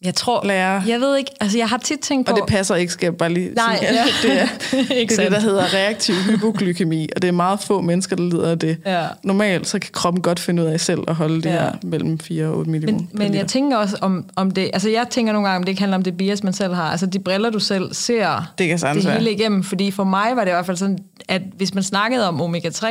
Jeg 0.04 0.14
tror, 0.14 0.44
Lærer. 0.46 0.82
jeg 0.86 1.00
ved 1.00 1.16
ikke, 1.16 1.30
altså 1.40 1.58
jeg 1.58 1.68
har 1.68 1.78
tit 1.78 2.00
tænkt 2.00 2.26
på... 2.26 2.32
Og 2.32 2.38
det 2.40 2.46
passer 2.48 2.74
ikke, 2.74 2.92
skal 2.92 3.06
jeg 3.06 3.16
bare 3.16 3.32
lige 3.32 3.50
Nej, 3.54 3.76
sige. 3.78 3.92
ja. 3.94 4.04
Det 4.22 4.40
er, 4.40 4.94
Ikke 5.00 5.16
det, 5.16 5.18
er 5.18 5.22
det, 5.22 5.32
der 5.32 5.40
hedder 5.40 5.74
reaktiv 5.74 6.14
hypoglykemi, 6.14 7.08
og 7.16 7.22
det 7.22 7.28
er 7.28 7.32
meget 7.32 7.60
få 7.60 7.80
mennesker, 7.80 8.16
der 8.16 8.22
lider 8.22 8.50
af 8.50 8.58
det. 8.58 8.76
Ja. 8.86 9.06
Normalt 9.22 9.68
så 9.68 9.78
kan 9.78 9.90
kroppen 9.92 10.22
godt 10.22 10.40
finde 10.40 10.62
ud 10.62 10.68
af 10.68 10.80
selv 10.80 11.00
at 11.08 11.14
holde 11.14 11.34
det 11.36 11.44
Ja. 11.44 11.50
her 11.50 11.72
mellem 11.82 12.18
4 12.18 12.46
og 12.46 12.56
8 12.56 12.70
millioner. 12.70 12.98
Men, 12.98 13.08
men 13.12 13.34
jeg 13.34 13.46
tænker 13.46 13.76
også 13.76 13.96
om, 14.00 14.24
om 14.36 14.50
det, 14.50 14.70
altså 14.72 14.88
jeg 14.90 15.06
tænker 15.10 15.32
nogle 15.32 15.48
gange, 15.48 15.56
om 15.56 15.62
det 15.62 15.68
ikke 15.70 15.80
handler 15.80 15.96
om 15.96 16.02
det 16.02 16.16
bias, 16.16 16.42
man 16.44 16.52
selv 16.52 16.74
har. 16.74 16.90
Altså 16.90 17.06
de 17.06 17.18
briller, 17.18 17.50
du 17.50 17.58
selv 17.58 17.94
ser 17.94 18.52
Det 18.58 18.68
kan 18.68 18.78
det 18.94 19.12
hele 19.12 19.32
igennem. 19.32 19.62
Fordi 19.64 19.90
for 19.90 20.04
mig 20.04 20.36
var 20.36 20.44
det 20.44 20.50
i 20.50 20.54
hvert 20.54 20.66
fald 20.66 20.76
sådan, 20.76 20.98
at 21.28 21.42
hvis 21.56 21.74
man 21.74 21.82
snakkede 21.82 22.28
om 22.28 22.40
omega-3, 22.42 22.86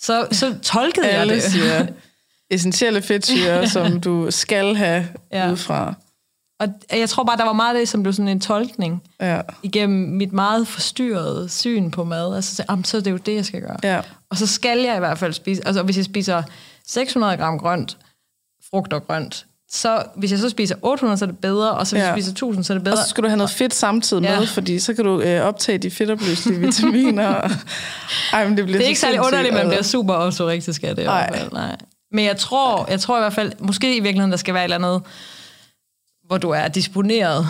så, 0.00 0.26
så 0.32 0.54
tolkede 0.62 1.06
jeg 1.06 1.20
Alle 1.20 1.34
det. 1.34 1.42
siger 1.42 1.86
essentielle 2.50 3.02
fedtsyre, 3.02 3.68
som 3.68 4.00
du 4.00 4.26
skal 4.30 4.74
have 4.76 5.06
Ja. 5.32 5.48
ja. 5.48 5.54
Og 6.60 6.68
jeg 6.98 7.08
tror 7.08 7.24
bare, 7.24 7.36
der 7.36 7.44
var 7.44 7.52
meget 7.52 7.74
af 7.74 7.80
det, 7.80 7.88
som 7.88 8.02
blev 8.02 8.12
sådan 8.12 8.28
en 8.28 8.40
tolkning 8.40 9.02
Ja. 9.20 9.40
igennem 9.62 10.08
mit 10.16 10.32
meget 10.32 10.68
forstyrrede 10.68 11.48
syn 11.48 11.90
på 11.90 12.04
mad. 12.04 12.34
Altså, 12.36 12.56
så, 12.56 12.64
jamen, 12.70 12.84
så 12.84 12.96
er 12.96 13.00
det 13.00 13.10
jo 13.10 13.16
det, 13.16 13.34
jeg 13.34 13.44
skal 13.44 13.60
gøre. 13.60 13.76
Ja. 13.82 14.00
Og 14.30 14.36
så 14.36 14.46
skal 14.46 14.78
jeg 14.78 14.96
i 14.96 14.98
hvert 14.98 15.18
fald 15.18 15.32
spise, 15.32 15.66
altså 15.66 15.82
hvis 15.82 15.96
jeg 15.96 16.04
spiser 16.04 16.42
600 16.88 17.36
gram 17.36 17.58
grønt, 17.58 17.96
frugt 18.70 18.92
og 18.92 19.06
grønt, 19.06 19.46
så 19.72 20.02
hvis 20.16 20.30
jeg 20.30 20.38
så 20.38 20.48
spiser 20.48 20.74
800, 20.82 21.18
så 21.18 21.24
er 21.24 21.26
det 21.26 21.38
bedre, 21.38 21.70
og 21.72 21.86
så 21.86 21.94
hvis 21.96 22.00
Ja. 22.02 22.06
jeg 22.06 22.14
spiser 22.14 22.30
1000, 22.32 22.64
så 22.64 22.72
er 22.72 22.78
det 22.78 22.80
Og 22.88 22.92
bedre. 22.92 23.04
så 23.04 23.08
skal 23.10 23.24
du 23.24 23.28
have 23.28 23.36
noget 23.36 23.50
fedt 23.50 23.74
samtidig 23.74 24.22
Ja. 24.22 24.38
med, 24.38 24.46
fordi 24.46 24.78
så 24.78 24.94
kan 24.94 25.04
du 25.04 25.20
øh, 25.20 25.40
optage 25.46 25.78
de 25.78 25.90
fedtopløselige 25.90 26.60
vitaminer. 26.66 27.48
Ej, 28.32 28.48
men 28.48 28.56
det, 28.56 28.64
bliver 28.64 28.78
Det 28.78 28.84
er 28.84 28.88
ikke 28.88 29.00
særlig 29.00 29.20
underligt, 29.20 29.48
at 29.48 29.54
man 29.54 29.66
bliver 29.66 29.76
altså. 29.76 29.90
super 29.90 30.14
autorektisk 30.14 30.82
af 30.84 30.96
det. 30.96 31.02
I 31.02 31.06
Nej. 31.06 31.28
hvert 31.28 31.40
fald. 31.40 31.52
Nej. 31.52 31.76
Men 32.12 32.24
jeg 32.24 32.36
tror, 32.36 32.86
jeg 32.90 33.00
tror 33.00 33.16
i 33.16 33.20
hvert 33.20 33.32
fald, 33.32 33.52
måske 33.58 33.96
i 33.96 34.00
virkeligheden, 34.00 34.30
der 34.30 34.36
skal 34.38 34.54
være 34.54 34.62
et 34.64 34.72
eller 34.72 34.88
andet, 34.88 35.02
hvor 36.30 36.38
du 36.38 36.50
er 36.50 36.68
disponeret 36.68 37.46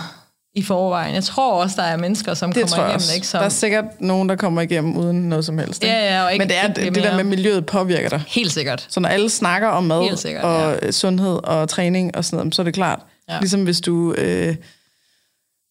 i 0.54 0.62
forvejen. 0.62 1.14
Jeg 1.14 1.24
tror 1.24 1.62
også, 1.62 1.76
der 1.76 1.82
er 1.86 1.96
mennesker, 1.96 2.34
som 2.34 2.52
Det 2.52 2.62
kommer 2.62 2.76
tror 2.76 2.82
jeg 2.82 2.90
igennem 2.90 2.96
også. 2.96 3.14
ikke? 3.14 3.26
Som, 3.26 3.38
Der 3.38 3.44
er 3.44 3.48
sikkert 3.48 3.84
nogen, 4.00 4.28
der 4.28 4.36
kommer 4.36 4.60
igennem 4.62 4.96
uden 4.96 5.28
noget 5.28 5.44
som 5.44 5.58
helst. 5.58 5.82
ikke? 5.82 5.94
Ja, 5.94 6.14
ja, 6.16 6.24
og 6.24 6.32
ikke- 6.32 6.42
Men 6.42 6.48
det 6.48 6.56
er 6.58 6.62
ikke 6.68 6.80
det, 6.80 6.94
det 6.94 7.02
der 7.02 7.16
med 7.16 7.24
miljøet 7.24 7.66
påvirker 7.66 8.08
dig. 8.08 8.22
Helt 8.28 8.52
sikkert. 8.52 8.86
Så 8.90 9.00
når 9.00 9.08
alle 9.08 9.30
snakker 9.30 9.68
om 9.68 9.84
mad 9.84 10.16
sikkert, 10.16 10.44
og 10.44 10.78
ja. 10.82 10.90
sundhed 10.90 11.40
og 11.44 11.68
træning 11.68 12.16
og 12.16 12.24
sådan 12.24 12.36
noget, 12.36 12.54
så 12.54 12.62
er 12.62 12.64
det 12.64 12.74
klart. 12.74 13.00
Ja. 13.28 13.38
Ligesom 13.40 13.64
hvis 13.64 13.80
du 13.80 14.12
øh, 14.18 14.56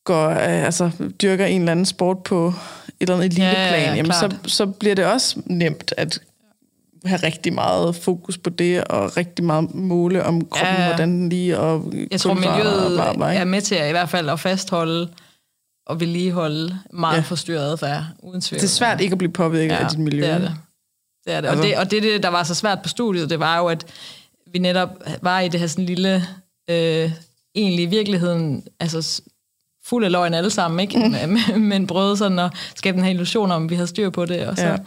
går, 0.05 0.29
øh, 0.29 0.35
altså, 0.65 0.89
dyrker 1.21 1.45
en 1.45 1.61
eller 1.61 1.71
anden 1.71 1.85
sport 1.85 2.17
på 2.23 2.47
et 2.47 2.53
eller 3.01 3.13
andet 3.15 3.25
eliteplan, 3.25 3.53
Ja, 3.55 3.75
ja, 3.75 3.81
ja, 3.89 3.95
jamen, 3.95 4.11
så, 4.13 4.35
så 4.45 4.65
bliver 4.65 4.95
det 4.95 5.05
også 5.05 5.35
nemt 5.45 5.93
at 5.97 6.19
have 7.05 7.19
rigtig 7.23 7.53
meget 7.53 7.95
fokus 7.95 8.37
på 8.37 8.49
det, 8.49 8.83
og 8.83 9.17
rigtig 9.17 9.45
meget 9.45 9.75
måle 9.75 10.23
om 10.23 10.45
kroppen, 10.45 10.75
Ja, 10.75 10.87
hvordan 10.87 11.09
den 11.09 11.29
lige, 11.29 11.59
og 11.59 11.93
Jeg 12.11 12.19
tror, 12.21 12.33
miljøet 12.33 12.91
bla, 12.95 13.13
bla, 13.13 13.33
er 13.35 13.43
med 13.45 13.61
til 13.61 13.75
at, 13.75 13.87
i 13.89 13.91
hvert 13.91 14.09
fald 14.09 14.29
at 14.29 14.39
fastholde 14.39 15.09
og 15.87 15.99
vedligeholde 15.99 16.77
meget 16.93 17.15
ja. 17.15 17.21
Forstyrret 17.21 17.63
adfærd, 17.71 18.03
uden 18.23 18.41
tvivl. 18.41 18.59
Det 18.59 18.65
er 18.65 18.69
svært 18.69 19.01
ikke 19.01 19.11
at 19.11 19.17
blive 19.17 19.31
påvirket 19.31 19.73
ja, 19.75 19.83
af 19.83 19.89
dit 19.89 19.99
miljø. 19.99 20.21
det 20.21 20.29
er 20.29 20.37
det. 20.39 20.55
det, 21.25 21.33
er 21.33 21.41
det. 21.41 21.49
Og, 21.49 21.55
Altså- 21.55 21.67
det 21.67 21.77
og 21.77 21.91
det, 21.91 22.03
det, 22.03 22.23
der 22.23 22.29
var 22.29 22.43
så 22.43 22.55
svært 22.55 22.79
på 22.83 22.89
studiet, 22.89 23.29
det 23.29 23.39
var 23.39 23.57
jo, 23.57 23.65
at 23.65 23.85
vi 24.53 24.59
netop 24.59 24.89
var 25.21 25.39
i 25.39 25.47
det 25.47 25.59
her 25.59 25.67
sådan 25.67 25.85
lille, 25.85 26.15
øh, 26.69 27.11
egentlig 27.55 27.83
i 27.83 27.89
virkeligheden, 27.89 28.63
altså 28.79 29.21
fuld 29.85 30.05
af 30.05 30.11
løgn 30.11 30.33
alle 30.33 30.49
sammen, 30.49 30.79
ikke? 30.79 30.99
Men, 31.09 31.61
men 31.69 31.87
prøvede 31.87 32.17
sådan 32.17 32.39
at 32.39 32.51
skabe 32.75 32.95
den 32.97 33.03
her 33.03 33.11
illusion 33.11 33.51
om, 33.51 33.63
at 33.63 33.69
vi 33.69 33.75
havde 33.75 33.87
styr 33.87 34.09
på 34.09 34.25
det, 34.25 34.47
og 34.47 34.57
så 34.57 34.65
Ja. 34.67 34.77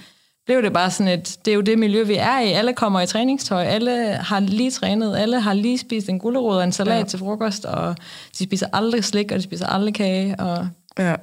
Blev 0.47 0.63
det 0.63 0.73
bare 0.73 0.91
sådan 0.91 1.13
et, 1.19 1.37
det 1.45 1.51
er 1.51 1.55
jo 1.55 1.61
det 1.61 1.79
miljø, 1.79 2.03
vi 2.05 2.15
er 2.15 2.39
i. 2.41 2.53
Alle 2.53 2.73
kommer 2.73 3.01
i 3.01 3.07
træningstøj, 3.07 3.65
alle 3.65 3.91
har 4.21 4.41
lige 4.41 4.71
trænet, 4.71 5.17
alle 5.17 5.41
har 5.41 5.55
lige 5.55 5.79
spist 5.79 6.09
en 6.09 6.19
gulerod 6.19 6.57
og 6.57 6.65
en 6.65 6.73
salat 6.73 6.99
ja. 6.99 7.05
Til 7.05 7.19
frokost, 7.19 7.65
og 7.65 7.97
de 8.39 8.45
spiser 8.45 8.67
aldrig 8.73 9.05
slik, 9.05 9.33
og 9.33 9.39
de 9.39 9.43
spiser 9.43 9.67
aldrig 9.67 9.95
kage, 9.95 10.41
og 10.41 10.69
Ja. 10.99 11.15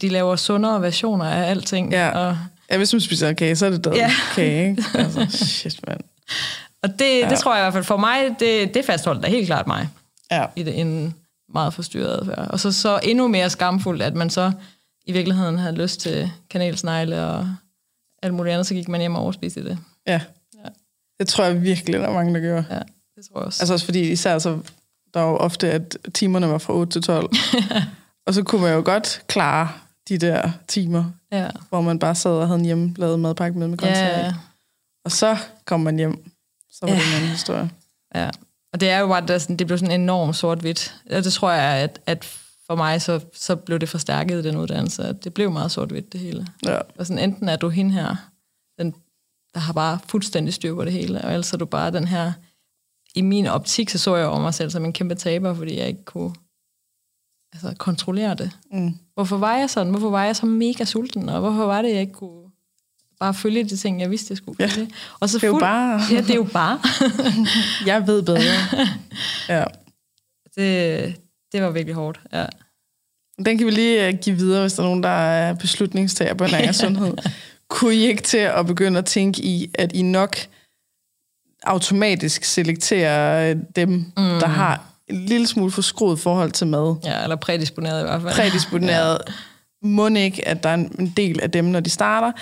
de 0.00 0.08
laver 0.08 0.36
sundere 0.36 0.82
versioner 0.82 1.24
af 1.24 1.50
alting. 1.50 1.92
Ja. 1.92 2.08
Og, 2.10 2.38
ja, 2.70 2.76
hvis 2.76 2.92
man 2.92 3.00
spiser 3.00 3.32
kage, 3.32 3.56
så 3.56 3.66
er 3.66 3.70
det 3.70 3.84
død 3.84 3.92
Ja. 3.94 4.10
kage, 4.34 4.70
ikke? 4.70 4.84
Altså, 4.98 5.26
shit, 5.46 5.80
mand. 5.88 6.00
og 6.82 6.88
det. 6.98 7.20
Ja. 7.22 7.28
det 7.30 7.38
tror 7.38 7.54
jeg 7.54 7.62
i 7.62 7.64
hvert 7.64 7.72
fald 7.72 7.84
for 7.84 7.96
mig, 7.96 8.18
det, 8.40 8.74
det 8.74 8.84
fastholdt 8.84 9.22
da 9.22 9.28
helt 9.28 9.46
klart 9.46 9.66
mig 9.66 9.88
Ja. 10.30 10.44
i 10.56 10.62
det, 10.62 10.80
en 10.80 11.14
meget 11.54 11.74
forstyrret 11.74 12.18
adfærd. 12.20 12.46
Og 12.50 12.60
så, 12.60 12.72
så 12.72 13.00
endnu 13.02 13.28
mere 13.28 13.50
skamfuldt, 13.50 14.02
at 14.02 14.14
man 14.14 14.30
så 14.30 14.52
i 15.06 15.12
virkeligheden 15.12 15.58
havde 15.58 15.74
lyst 15.76 16.00
til 16.00 16.30
kanelsnegle 16.50 17.22
og 17.26 17.48
alt 18.24 18.34
muligt 18.34 18.52
andet, 18.52 18.66
så 18.66 18.74
gik 18.74 18.88
man 18.88 19.00
hjem 19.00 19.14
og 19.14 19.22
overspiste 19.22 19.64
det. 19.64 19.78
Ja. 20.06 20.20
Ja. 20.64 20.68
Det 21.20 21.28
tror 21.28 21.44
jeg 21.44 21.62
virkelig, 21.62 22.00
der 22.00 22.08
er 22.08 22.12
mange, 22.12 22.34
der 22.34 22.40
gør. 22.40 22.62
Ja, 22.70 22.78
det 23.16 23.24
tror 23.32 23.40
jeg 23.40 23.46
også. 23.46 23.62
Altså 23.62 23.72
også 23.72 23.84
fordi, 23.84 24.10
især 24.10 24.38
så, 24.38 24.58
der 25.14 25.20
var 25.20 25.28
jo 25.30 25.36
ofte, 25.36 25.70
at 25.72 25.96
timerne 26.14 26.48
var 26.48 26.58
fra 26.58 26.72
8 26.74 26.92
til 26.92 27.02
12. 27.02 27.30
og 28.26 28.34
så 28.34 28.42
kunne 28.42 28.60
man 28.62 28.74
jo 28.74 28.82
godt 28.84 29.22
klare 29.26 29.68
de 30.08 30.18
der 30.18 30.50
timer, 30.68 31.04
ja. 31.32 31.48
hvor 31.68 31.80
man 31.80 31.98
bare 31.98 32.14
sad 32.14 32.30
og 32.30 32.46
havde 32.46 32.58
en 32.58 32.64
hjemmelavet 32.64 33.20
madpakke 33.20 33.58
med 33.58 33.68
med 33.68 33.78
grøntsager. 33.78 34.18
Ja. 34.24 34.34
Og 35.04 35.12
så 35.12 35.36
kom 35.64 35.80
man 35.80 35.96
hjem. 35.96 36.30
Så 36.72 36.78
var 36.82 36.88
Ja. 36.92 36.94
det 36.98 37.06
en 37.08 37.14
anden 37.16 37.30
historie. 37.30 37.70
ja. 38.14 38.30
Og 38.72 38.80
det 38.80 38.90
er 38.90 38.98
jo 38.98 39.06
bare, 39.06 39.26
det, 39.26 39.42
sådan, 39.42 39.56
det 39.56 39.66
blev 39.66 39.78
sådan 39.78 40.00
enormt 40.00 40.36
sort-hvidt. 40.36 40.94
Og 41.10 41.24
det 41.24 41.32
tror 41.32 41.50
jeg, 41.52 41.62
at, 41.82 42.00
at 42.06 42.38
for 42.66 42.74
mig, 42.76 43.02
så, 43.02 43.20
så 43.34 43.56
blev 43.56 43.78
det 43.78 43.88
forstærket 43.88 44.44
i 44.44 44.48
den 44.48 44.56
uddannelse. 44.56 45.02
At 45.04 45.24
det 45.24 45.34
blev 45.34 45.50
meget 45.50 45.70
sort-hvidt, 45.72 46.12
det 46.12 46.20
hele. 46.20 46.46
Ja. 46.64 46.78
Og 46.98 47.06
sådan, 47.06 47.22
enten 47.30 47.48
er 47.48 47.56
du 47.56 47.68
hende 47.68 47.92
her, 47.92 48.16
den, 48.78 48.94
der 49.54 49.60
har 49.60 49.72
bare 49.72 49.98
fuldstændig 50.08 50.54
styr 50.54 50.74
på 50.74 50.84
det 50.84 50.92
hele, 50.92 51.20
og 51.24 51.30
ellers 51.32 51.52
er 51.52 51.56
du 51.56 51.64
bare 51.66 51.90
den 51.90 52.06
her... 52.06 52.32
I 53.16 53.20
min 53.20 53.46
optik, 53.46 53.90
så 53.90 53.98
så 53.98 54.16
jeg 54.16 54.26
over 54.26 54.40
mig 54.40 54.54
selv 54.54 54.70
som 54.70 54.84
en 54.84 54.92
kæmpe 54.92 55.14
taber, 55.14 55.54
fordi 55.54 55.78
jeg 55.78 55.88
ikke 55.88 56.04
kunne 56.04 56.34
altså, 57.52 57.74
kontrollere 57.78 58.34
det. 58.34 58.50
Mm. 58.72 58.94
Hvorfor 59.14 59.36
var 59.38 59.56
jeg 59.56 59.70
sådan? 59.70 59.90
Hvorfor 59.90 60.10
var 60.10 60.24
jeg 60.24 60.36
så 60.36 60.46
mega 60.46 60.84
sulten? 60.84 61.28
Og 61.28 61.40
hvorfor 61.40 61.66
var 61.66 61.82
det, 61.82 61.90
jeg 61.92 62.00
ikke 62.00 62.12
kunne 62.12 62.50
bare 63.20 63.34
følge 63.34 63.64
de 63.64 63.76
ting, 63.76 64.00
jeg 64.00 64.10
vidste, 64.10 64.32
jeg 64.32 64.36
skulle 64.38 64.56
Ja. 64.60 64.66
følge? 64.66 64.90
Og 65.20 65.28
så 65.28 65.38
Det 65.38 65.44
er 65.44 65.48
jo 65.48 65.52
fuld- 65.52 65.60
bare- 65.62 66.00
Ja, 66.10 66.20
det 66.20 66.30
er 66.30 66.34
jo 66.34 66.48
bare. 66.52 66.80
Jeg 67.86 68.06
ved 68.06 68.22
bedre. 68.22 68.40
ja. 69.58 69.64
det, 70.56 71.16
det 71.54 71.62
var 71.62 71.70
virkelig 71.70 71.94
hårdt, 71.94 72.20
ja. 72.32 72.44
Den 73.44 73.58
kan 73.58 73.66
vi 73.66 73.70
lige 73.70 74.08
øh, 74.08 74.14
give 74.22 74.36
videre, 74.36 74.60
hvis 74.60 74.72
der 74.72 74.82
er 74.82 74.86
nogen, 74.86 75.02
der 75.02 75.08
er 75.08 75.54
beslutningstager 75.54 76.34
på 76.34 76.44
ernæring 76.44 76.68
og 76.74 76.74
sundhed. 76.74 77.16
Kunne 77.68 77.94
I 77.94 78.06
ikke 78.06 78.22
til 78.22 78.38
at 78.38 78.66
begynde 78.66 78.98
at 78.98 79.04
tænke 79.04 79.42
i, 79.42 79.70
at 79.74 79.92
I 79.92 80.02
nok 80.02 80.36
automatisk 81.62 82.44
selekterer 82.44 83.50
øh, 83.50 83.56
dem, 83.76 83.88
mm. 83.88 84.04
der 84.16 84.46
har 84.46 84.84
en 85.08 85.26
lille 85.26 85.46
smule 85.46 85.70
forskruet 85.70 86.20
forhold 86.20 86.50
til 86.50 86.66
mad? 86.66 86.96
ja. 87.04 87.22
eller 87.22 87.36
prædisponeret 87.36 88.00
i 88.00 88.04
hvert 88.04 88.22
fald. 88.22 88.34
Prædisponeret. 88.34 89.18
ja. 89.28 89.32
Må 89.82 90.08
ikke, 90.08 90.48
at 90.48 90.62
der 90.62 90.68
er 90.68 90.74
en 90.74 91.12
del 91.16 91.40
af 91.40 91.50
dem, 91.50 91.64
når 91.64 91.80
de 91.80 91.90
starter, 91.90 92.32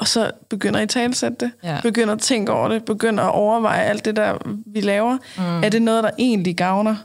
og 0.00 0.08
så 0.08 0.30
begynder 0.50 0.80
I 0.80 0.82
at 0.82 0.88
talsætte 0.88 1.36
det. 1.40 1.50
Ja. 1.62 1.80
Begynder 1.82 2.14
at 2.14 2.20
tænke 2.20 2.52
over 2.52 2.68
det. 2.68 2.84
Begynder 2.84 3.24
at 3.24 3.34
overveje 3.34 3.84
alt 3.84 4.04
det, 4.04 4.16
der 4.16 4.38
vi 4.66 4.80
laver. 4.80 5.18
Mm. 5.36 5.62
Er 5.62 5.68
det 5.68 5.82
noget, 5.82 6.04
der 6.04 6.10
egentlig 6.18 6.56
gavner? 6.56 6.96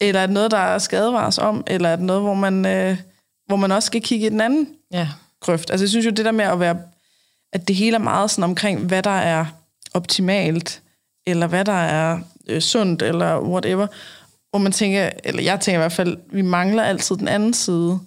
Eller 0.00 0.20
er 0.20 0.26
det 0.26 0.34
noget, 0.34 0.50
der 0.50 0.78
skal 0.78 0.96
advares 0.96 1.38
om? 1.38 1.64
Eller 1.66 1.88
er 1.88 1.96
det 1.96 2.04
noget, 2.04 2.22
hvor 2.22 2.34
man, 2.34 2.66
øh, 2.66 2.98
hvor 3.46 3.56
man 3.56 3.72
også 3.72 3.86
skal 3.86 4.02
kigge 4.02 4.26
i 4.26 4.30
den 4.30 4.40
anden 4.40 4.68
Ja, 4.92 5.08
grøft? 5.40 5.70
Altså 5.70 5.84
jeg 5.84 5.90
synes 5.90 6.06
jo, 6.06 6.10
det 6.10 6.24
der 6.24 6.32
med 6.32 6.44
at 6.44 6.60
være, 6.60 6.78
at 7.52 7.68
det 7.68 7.76
hele 7.76 7.94
er 7.94 8.00
meget 8.00 8.30
sådan 8.30 8.44
omkring, 8.44 8.80
hvad 8.80 9.02
der 9.02 9.10
er 9.10 9.46
optimalt, 9.94 10.82
eller 11.26 11.46
hvad 11.46 11.64
der 11.64 11.72
er 11.72 12.18
øh, 12.48 12.60
sundt, 12.60 13.02
eller 13.02 13.40
whatever, 13.40 13.86
hvor 14.50 14.58
man 14.58 14.72
tænker, 14.72 15.10
eller 15.24 15.42
jeg 15.42 15.60
tænker 15.60 15.78
i 15.78 15.82
hvert 15.82 15.92
fald, 15.92 16.16
vi 16.32 16.42
mangler 16.42 16.82
altid 16.82 17.16
den 17.16 17.28
anden 17.28 17.54
side 17.54 17.98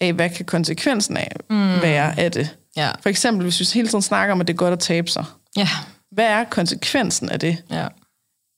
af, 0.00 0.12
hvad 0.12 0.30
kan 0.30 0.44
konsekvensen 0.44 1.16
af 1.16 1.32
mm. 1.50 1.82
være 1.82 2.18
af 2.20 2.32
det. 2.32 2.56
ja, 2.76 2.90
For 3.00 3.08
eksempel, 3.08 3.42
hvis 3.42 3.60
vi 3.60 3.66
hele 3.74 3.88
tiden 3.88 4.02
snakker 4.02 4.32
om, 4.32 4.40
at 4.40 4.46
det 4.48 4.52
er 4.54 4.56
godt 4.58 4.72
at 4.72 4.78
tabe 4.78 5.10
sig. 5.10 5.24
ja, 5.56 5.68
Hvad 6.10 6.24
er 6.26 6.44
konsekvensen 6.44 7.28
af 7.28 7.40
det? 7.40 7.62
ja. 7.70 7.86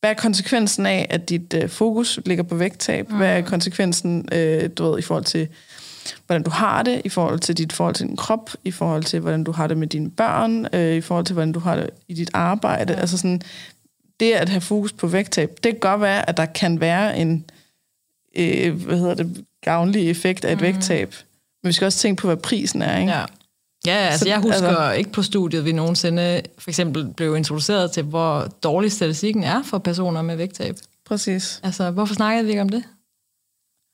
Hvad 0.00 0.10
er 0.10 0.14
konsekvensen 0.14 0.86
af, 0.86 1.06
at 1.10 1.28
dit 1.28 1.54
øh, 1.54 1.68
fokus 1.68 2.20
ligger 2.26 2.44
på 2.44 2.54
vægttab? 2.54 3.10
Mm. 3.10 3.16
Hvad 3.16 3.38
er 3.38 3.40
konsekvensen, 3.40 4.28
øh, 4.32 4.70
du 4.78 4.90
ved, 4.90 4.98
i 4.98 5.02
forhold 5.02 5.24
til, 5.24 5.48
hvordan 6.26 6.42
du 6.42 6.50
har 6.50 6.82
det, 6.82 7.02
i 7.04 7.08
forhold 7.08 7.38
til 7.38 7.58
dit 7.58 7.72
forhold 7.72 7.94
til 7.94 8.06
din 8.06 8.16
krop, 8.16 8.50
i 8.64 8.70
forhold 8.70 9.04
til, 9.04 9.20
hvordan 9.20 9.44
du 9.44 9.52
har 9.52 9.66
det 9.66 9.76
med 9.76 9.86
dine 9.86 10.10
børn, 10.10 10.66
øh, 10.72 10.96
i 10.96 11.00
forhold 11.00 11.26
til, 11.26 11.32
hvordan 11.34 11.52
du 11.52 11.58
har 11.58 11.76
det 11.76 11.90
i 12.08 12.14
dit 12.14 12.30
arbejde. 12.32 12.92
Ja. 12.92 13.00
Altså 13.00 13.18
sådan, 13.18 13.42
det 14.20 14.32
at 14.32 14.48
have 14.48 14.60
fokus 14.60 14.92
på 14.92 15.06
vægttab, 15.06 15.50
det 15.64 15.72
kan 15.72 15.80
godt 15.80 16.00
være, 16.00 16.28
at 16.28 16.36
der 16.36 16.46
kan 16.46 16.80
være 16.80 17.18
en, 17.18 17.44
øh, 18.36 18.82
hvad 18.84 18.98
hedder 18.98 19.14
det, 19.14 19.44
gavnlig 19.62 20.10
effekt 20.10 20.44
af 20.44 20.52
et 20.52 20.58
mm. 20.58 20.62
vægttab. 20.62 21.14
Men 21.62 21.68
vi 21.68 21.72
skal 21.72 21.86
også 21.86 21.98
tænke 21.98 22.20
på, 22.20 22.26
hvad 22.26 22.36
prisen 22.36 22.82
er, 22.82 22.98
ikke? 22.98 23.12
Ja. 23.12 23.24
Ja, 23.86 23.92
altså 23.96 24.18
så, 24.18 24.28
jeg 24.28 24.38
husker 24.38 24.68
altså, 24.68 24.90
ikke 24.90 25.12
på 25.12 25.22
studiet, 25.22 25.64
vi 25.64 25.72
nogensinde 25.72 26.42
for 26.58 26.70
eksempel 26.70 27.12
blev 27.16 27.36
introduceret 27.36 27.90
til, 27.90 28.02
hvor 28.02 28.48
dårlig 28.62 28.92
statistikken 28.92 29.44
er 29.44 29.62
for 29.62 29.78
personer 29.78 30.22
med 30.22 30.36
vægttab. 30.36 30.76
Præcis. 31.06 31.60
Altså, 31.62 31.90
hvorfor 31.90 32.14
snakkede 32.14 32.44
vi 32.44 32.50
ikke 32.50 32.62
om 32.62 32.68
det? 32.68 32.84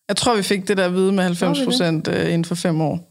Jeg 0.08 0.16
tror, 0.16 0.36
vi 0.36 0.42
fik 0.42 0.68
det 0.68 0.76
der 0.76 0.84
at 0.84 0.94
vide 0.94 1.12
med 1.12 1.24
90 1.24 1.64
procent 1.64 2.08
øh, 2.08 2.26
inden 2.26 2.44
for 2.44 2.54
fem 2.54 2.80
år. 2.80 3.08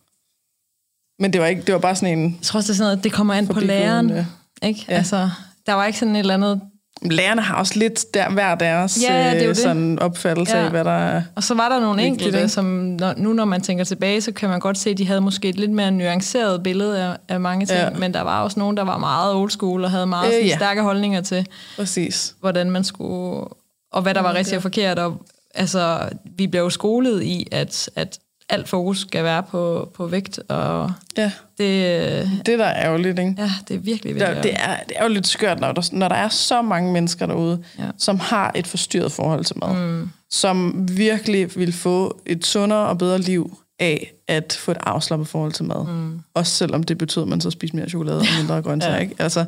Men 1.22 1.34
det 1.34 1.41
var, 1.41 1.47
ikke, 1.47 1.61
det 1.61 1.74
var 1.74 1.80
bare 1.80 1.95
sådan 1.95 2.19
en... 2.19 2.24
Jeg 2.24 2.41
tror 2.41 2.57
også, 2.57 2.67
det 2.67 2.74
er 2.74 2.78
sådan 2.78 2.91
noget, 2.91 3.03
det 3.03 3.13
kommer 3.13 3.34
an 3.34 3.47
på 3.47 3.59
læreren. 3.59 4.26
Ikke? 4.63 4.86
Ja. 4.88 4.93
Altså, 4.93 5.30
der 5.65 5.74
var 5.74 5.86
ikke 5.86 5.99
sådan 5.99 6.15
et 6.15 6.19
eller 6.19 6.34
andet 6.34 6.61
Lærerne 7.02 7.42
har 7.42 7.56
også 7.56 7.80
lidt 7.80 8.14
der, 8.14 8.30
hver 8.30 8.56
deres 8.56 9.00
ja, 9.10 9.34
det 9.34 9.44
er 9.44 9.50
øh, 9.50 9.56
sådan 9.56 10.00
opfattelse 10.00 10.58
ja. 10.58 10.64
af, 10.64 10.70
hvad 10.70 10.84
der 10.84 10.92
er 10.92 11.22
Og 11.36 11.44
så 11.44 11.54
var 11.54 11.70
der 11.70 11.80
nogle 11.80 12.02
vigtigt, 12.02 12.22
enkelte, 12.22 12.38
ikke? 12.38 12.50
som 12.50 12.66
når, 12.66 13.14
nu 13.18 13.34
når 13.34 13.46
man 13.46 13.62
tænker 13.62 13.84
tilbage, 13.84 14.22
så 14.22 14.32
kan 14.32 14.50
man 14.50 14.60
godt 14.60 14.78
se, 14.78 14.89
at 14.89 14.98
de 14.98 15.08
havde 15.08 15.22
måske 15.22 15.50
et 15.50 15.56
lidt 15.56 15.72
mere 15.72 15.92
nuanceret 15.92 16.64
billede 16.64 17.04
af, 17.04 17.18
af 17.28 17.39
mange 17.39 17.66
ting, 17.66 17.80
ja. 17.80 17.89
men 17.89 18.14
der 18.14 18.22
var 18.22 18.44
også 18.44 18.60
nogen, 18.60 18.78
der 18.78 18.84
var 18.84 18.98
meget 18.98 19.36
old 19.36 19.50
school 19.50 19.84
og 19.84 19.92
havde 19.92 20.06
meget 20.06 20.39
øh, 20.42 20.48
ja. 20.48 20.56
stærke 20.56 20.82
holdninger 20.82 21.22
til, 21.22 21.48
Præcis. 21.76 22.36
hvordan 22.39 22.72
man 22.72 22.84
skulle, 22.84 23.46
og 23.92 24.02
hvad 24.02 24.14
der 24.14 24.22
var 24.22 24.30
okay. 24.30 24.38
rigtig 24.38 24.58
og 24.58 24.62
forkert. 24.62 25.00
Og, 25.00 25.26
altså, 25.56 26.10
vi 26.38 26.48
blev 26.48 26.62
jo 26.62 26.70
skolet 26.70 27.24
i, 27.24 27.48
at, 27.52 27.89
at 27.96 28.20
alt 28.52 28.70
fokus 28.70 28.99
skal 28.99 29.24
være 29.24 29.43
på, 29.43 29.91
på 29.93 30.08
vægt, 30.08 30.39
og 30.49 30.91
ja. 31.18 31.32
det... 31.58 32.30
Det 32.45 32.60
der 32.60 32.66
er 32.66 32.86
ærgerligt, 32.86 33.20
ikke? 33.20 33.36
Ja, 33.38 33.52
det 33.68 33.76
er 33.76 33.80
virkelig, 33.80 34.16
virkelig 34.16 34.36
det, 34.36 34.43
det, 34.43 34.54
er, 34.54 34.78
det 34.89 34.97
er 34.97 35.04
jo 35.04 35.10
lidt 35.10 35.28
skørt, 35.28 35.60
når 35.60 35.72
der, 35.72 35.89
når 35.91 36.08
der 36.08 36.16
er 36.16 36.30
så 36.30 36.62
mange 36.62 36.93
mennesker 36.93 37.26
derude, 37.26 37.64
ja. 37.80 37.84
som 37.97 38.20
har 38.20 38.52
et 38.56 38.68
forstyrret 38.68 39.12
forhold 39.12 39.45
til 39.45 39.56
mad, 39.60 39.76
mm. 39.76 40.10
som 40.30 40.88
virkelig 40.91 41.56
vil 41.56 41.74
få 41.74 42.22
et 42.26 42.45
sundere 42.45 42.88
og 42.88 42.97
bedre 42.97 43.20
liv 43.20 43.58
af 43.80 44.14
at 44.28 44.58
få 44.60 44.72
et 44.72 44.78
afslappet 44.82 45.28
forhold 45.28 45.52
til 45.52 45.66
mad. 45.66 45.86
Mm. 45.88 46.20
Også 46.34 46.56
selvom 46.56 46.84
det 46.84 46.97
betyder, 46.97 47.26
at 47.26 47.30
man 47.30 47.41
så 47.41 47.49
spiser 47.49 47.76
mere 47.76 47.89
chokolade 47.89 48.20
og 48.20 48.26
mindre 48.39 48.62
grøntsager, 48.66 48.95
ja. 48.95 49.02
ikke? 49.02 49.16
Altså, 49.20 49.45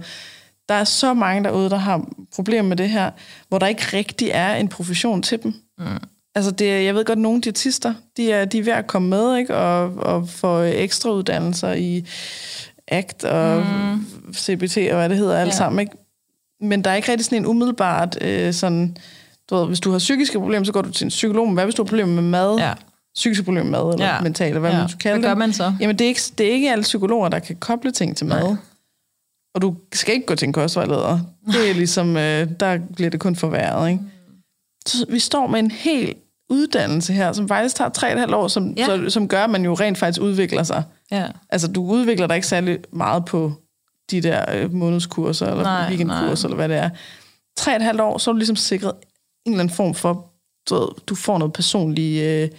der 0.70 0.76
er 0.76 0.84
så 0.84 1.14
mange 1.14 1.44
derude, 1.44 1.70
der 1.70 1.78
har 1.78 2.08
problemer 2.36 2.70
med 2.70 2.78
det 2.78 2.90
her, 2.90 3.12
hvor 3.50 3.60
der 3.60 3.68
ikke 3.68 3.84
rigtig 3.94 4.30
er 4.34 4.56
en 4.56 4.68
profession 4.68 5.22
til 5.22 5.44
dem. 5.44 5.54
Mm. 5.80 5.86
Altså, 6.36 6.52
det, 6.52 6.86
jeg 6.86 6.96
ved 6.96 7.06
godt, 7.06 7.18
at 7.18 7.22
nogle 7.22 7.42
diætister, 7.42 7.94
de 8.18 8.32
er, 8.32 8.46
de 8.46 8.60
er 8.60 8.64
ved 8.64 8.74
at 8.74 8.88
komme 8.88 9.10
med, 9.10 9.38
ikke? 9.38 9.56
Og, 9.56 9.96
og 9.96 10.30
få 10.30 10.62
ekstra 10.62 11.12
uddannelser 11.12 11.74
i 11.74 12.08
ACT 12.88 13.24
og 13.24 13.66
mm. 13.66 14.34
CBT 14.34 14.78
og 14.78 14.98
hvad 14.98 15.10
det 15.10 15.18
hedder, 15.18 15.38
alt 15.38 15.52
ja. 15.52 15.56
sammen, 15.56 15.80
ikke? 15.80 15.94
Men 16.62 16.84
der 16.84 16.92
er 16.92 16.96
ikke 16.96 17.12
rigtig 17.12 17.26
sådan 17.26 17.38
en 17.38 17.46
umiddelbart 17.46 18.18
øh, 18.22 18.54
sådan... 18.54 18.98
Du 19.50 19.56
ved, 19.56 19.68
hvis 19.68 19.80
du 19.80 19.92
har 19.92 20.00
psykiske 20.00 20.40
problemer, 20.40 20.66
så 20.66 20.72
går 20.72 20.82
du 20.82 20.92
til 20.92 21.06
en 21.06 21.10
psykolog. 21.10 21.48
Men 21.48 21.54
hvad 21.54 21.64
hvis 21.64 21.76
du 21.76 21.84
har 21.84 21.88
problemer 21.88 22.22
med 22.22 22.30
mad? 22.30 22.58
Ja. 22.58 22.74
Psykiske 23.16 23.44
problemer 23.44 23.70
med 23.70 23.80
mad, 23.80 23.94
eller 23.94 24.06
ja. 24.06 24.22
mentale, 24.22 24.60
hvad 24.60 24.72
ja. 24.72 24.78
man 24.78 24.90
skal 24.90 25.00
kalde 25.00 25.16
det. 25.16 25.22
Hvad 25.22 25.30
gør 25.30 25.36
man 25.36 25.54
så? 25.54 25.74
Jamen, 25.80 26.00
det 26.00 26.06
er, 26.06 26.10
ikke, 26.10 26.22
det 26.38 26.48
er 26.48 26.52
ikke 26.52 26.72
alle 26.72 26.82
psykologer, 26.82 27.30
der 27.30 27.40
kan 27.40 27.56
koble 27.56 27.92
ting 27.92 28.18
til 28.18 28.28
mad. 28.28 28.44
Nej. 28.44 28.56
Og 29.56 29.62
du 29.62 29.76
skal 29.94 30.14
ikke 30.14 30.26
gå 30.26 30.36
til 30.36 30.46
en 30.46 30.54
kostvejleder. 30.54 31.20
Det 31.48 31.70
er 31.70 31.74
ligesom, 31.74 32.18
øh, 32.18 32.48
der 32.60 32.80
bliver 32.96 33.10
det 33.10 33.20
kun 33.20 33.36
forværret, 33.36 33.90
ikke? 33.90 34.04
Så 34.88 35.06
vi 35.10 35.20
står 35.20 35.48
med 35.48 35.60
en 35.60 35.72
helt 35.72 36.18
uddannelse 36.50 37.14
her, 37.14 37.34
som 37.34 37.48
faktisk 37.48 37.76
tager 37.76 37.90
tre 37.90 38.14
et 38.14 38.20
halvt 38.20 38.34
år, 38.34 38.48
som, 38.48 38.74
ja. 38.78 38.86
så, 38.86 39.10
som 39.10 39.28
gør, 39.28 39.44
at 39.44 39.50
man 39.50 39.66
jo 39.66 39.74
rent 39.74 39.98
faktisk 39.98 40.22
udvikler 40.22 40.64
sig. 40.64 40.84
Ja. 41.12 41.28
Altså, 41.50 41.68
du 41.68 41.86
udvikler 41.86 42.28
dig 42.28 42.36
ikke 42.36 42.48
særlig 42.48 42.80
meget 42.92 43.26
på 43.26 43.54
de 44.12 44.22
der 44.22 44.56
øh, 44.56 44.74
månedskurser, 44.74 45.48
eller 45.48 45.64
nej, 45.64 45.90
weekendkurser, 45.90 46.48
nej. 46.48 46.56
eller 46.56 46.68
hvad 46.68 46.70
det 46.70 46.78
er. 46.78 46.90
Tre 47.58 47.76
et 47.76 47.82
halvt 47.82 48.02
år, 48.02 48.18
så 48.18 48.32
er 48.32 48.34
du 48.34 48.38
ligesom 48.38 48.56
sikret 48.56 48.94
en 49.46 49.52
eller 49.52 49.64
anden 49.64 49.76
form 49.76 49.94
for, 49.94 50.32
du, 50.70 50.92
du 51.08 51.16
får 51.16 51.38
noget 51.38 51.54
personlig 51.54 52.22
øh, 52.22 52.50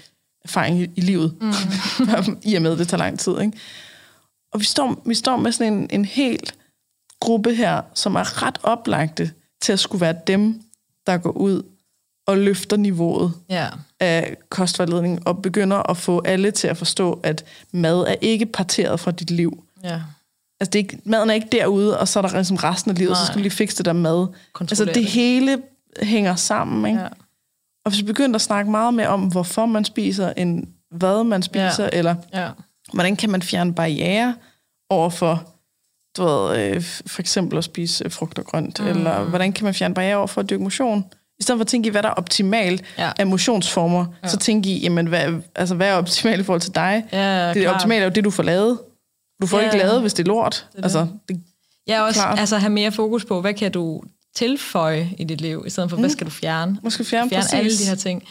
erfaring 0.44 0.80
i, 0.80 0.90
i 0.96 1.00
livet, 1.00 1.34
mm. 1.40 1.52
i 2.50 2.54
og 2.54 2.62
med, 2.62 2.76
det 2.76 2.88
tager 2.88 2.98
lang 2.98 3.18
tid. 3.18 3.40
Ikke? 3.40 3.58
Og 4.52 4.60
vi 4.60 4.64
står, 4.64 5.02
vi 5.06 5.14
står 5.14 5.36
med 5.36 5.52
sådan 5.52 5.72
en, 5.72 5.88
en 5.90 6.04
helt 6.04 6.54
gruppe 7.20 7.54
her, 7.54 7.82
som 7.94 8.14
er 8.14 8.42
ret 8.42 8.58
oplagte 8.62 9.30
til 9.62 9.72
at 9.72 9.80
skulle 9.80 10.00
være 10.00 10.16
dem, 10.26 10.62
der 11.06 11.16
går 11.16 11.30
ud 11.30 11.62
og 12.26 12.38
løfter 12.38 12.76
niveauet 12.76 13.32
ja. 13.50 13.68
af 14.00 14.36
kostvejledning 14.48 15.26
og 15.28 15.42
begynder 15.42 15.90
at 15.90 15.96
få 15.96 16.22
alle 16.24 16.50
til 16.50 16.68
at 16.68 16.76
forstå, 16.76 17.20
at 17.22 17.44
mad 17.72 18.00
er 18.00 18.14
ikke 18.20 18.46
parteret 18.46 19.00
fra 19.00 19.10
dit 19.10 19.30
liv. 19.30 19.64
Ja. 19.84 20.00
Altså, 20.60 20.70
det 20.70 20.74
er 20.74 20.78
ikke, 20.78 20.98
maden 21.04 21.30
er 21.30 21.34
ikke 21.34 21.48
derude, 21.52 22.00
og 22.00 22.08
så 22.08 22.18
er 22.18 22.22
der 22.22 22.34
ligesom 22.34 22.56
resten 22.56 22.90
af 22.90 22.98
livet, 22.98 23.10
Nej. 23.10 23.20
så 23.20 23.26
skal 23.26 23.34
du 23.34 23.42
lige 23.42 23.50
fikse 23.50 23.76
det 23.76 23.84
der 23.84 23.92
mad. 23.92 24.26
Altså, 24.60 24.84
det 24.84 25.04
hele 25.04 25.62
hænger 26.02 26.36
sammen, 26.36 26.90
ikke? 26.90 27.00
Ja. 27.00 27.08
Og 27.84 27.90
hvis 27.90 28.00
vi 28.00 28.06
begynder 28.06 28.34
at 28.34 28.40
snakke 28.40 28.70
meget 28.70 28.94
mere 28.94 29.08
om, 29.08 29.20
hvorfor 29.20 29.66
man 29.66 29.84
spiser, 29.84 30.32
end 30.36 30.66
hvad 30.90 31.24
man 31.24 31.42
spiser, 31.42 31.84
ja. 31.84 31.88
eller 31.92 32.14
ja. 32.34 32.50
hvordan 32.92 33.16
kan 33.16 33.30
man 33.30 33.42
fjerne 33.42 33.74
barriere 33.74 34.34
over 34.90 35.10
for, 35.10 35.48
du 36.16 36.24
ved, 36.24 36.58
øh, 36.58 36.82
for 37.06 37.20
eksempel 37.20 37.58
at 37.58 37.64
spise 37.64 38.10
frugt 38.10 38.38
og 38.38 38.44
grønt, 38.44 38.80
mm. 38.80 38.86
eller 38.86 39.24
hvordan 39.24 39.52
kan 39.52 39.64
man 39.64 39.74
fjerne 39.74 39.94
barriere 39.94 40.16
over 40.16 40.26
for 40.26 40.40
at 40.40 40.50
dyrke 40.50 40.62
motion? 40.62 41.04
I 41.38 41.42
stedet 41.42 41.58
for 41.58 41.62
at 41.62 41.68
tænke 41.68 41.86
i, 41.86 41.90
hvad 41.90 42.02
der 42.02 42.08
er 42.08 42.12
optimalt 42.12 42.82
ja. 42.98 43.10
af 43.18 43.26
motionsformer, 43.26 44.06
ja. 44.22 44.28
så 44.28 44.36
tænke 44.36 44.70
i, 44.70 44.82
jamen, 44.82 45.06
hvad, 45.06 45.32
altså, 45.56 45.74
hvad 45.74 45.88
er 45.88 45.94
optimalt 45.94 46.40
i 46.40 46.44
forhold 46.44 46.60
til 46.60 46.74
dig? 46.74 47.04
Ja, 47.12 47.48
det 47.48 47.62
klar. 47.62 47.74
optimale 47.74 48.00
er 48.00 48.04
jo 48.04 48.10
det, 48.10 48.24
du 48.24 48.30
får 48.30 48.42
lavet. 48.42 48.78
Du 49.42 49.46
får 49.46 49.58
ja, 49.58 49.64
ikke 49.64 49.78
lavet, 49.78 50.00
hvis 50.00 50.14
det 50.14 50.22
er 50.22 50.26
lort. 50.26 50.66
Det 50.72 50.78
er 50.78 50.82
altså, 50.82 51.06
det. 51.28 51.40
Ja, 51.88 52.02
også 52.02 52.22
altså, 52.22 52.58
have 52.58 52.70
mere 52.70 52.92
fokus 52.92 53.24
på, 53.24 53.40
hvad 53.40 53.54
kan 53.54 53.72
du 53.72 54.02
tilføje 54.36 55.10
i 55.18 55.24
dit 55.24 55.40
liv, 55.40 55.64
i 55.66 55.70
stedet 55.70 55.90
for, 55.90 55.96
mm. 55.96 56.02
hvad 56.02 56.10
skal 56.10 56.26
du 56.26 56.30
fjerne? 56.30 56.78
Måske 56.82 57.04
fjerne, 57.04 57.30
fjerne 57.30 57.58
alle 57.58 57.70
de 57.70 57.84
her 57.88 57.94
ting. 57.94 58.22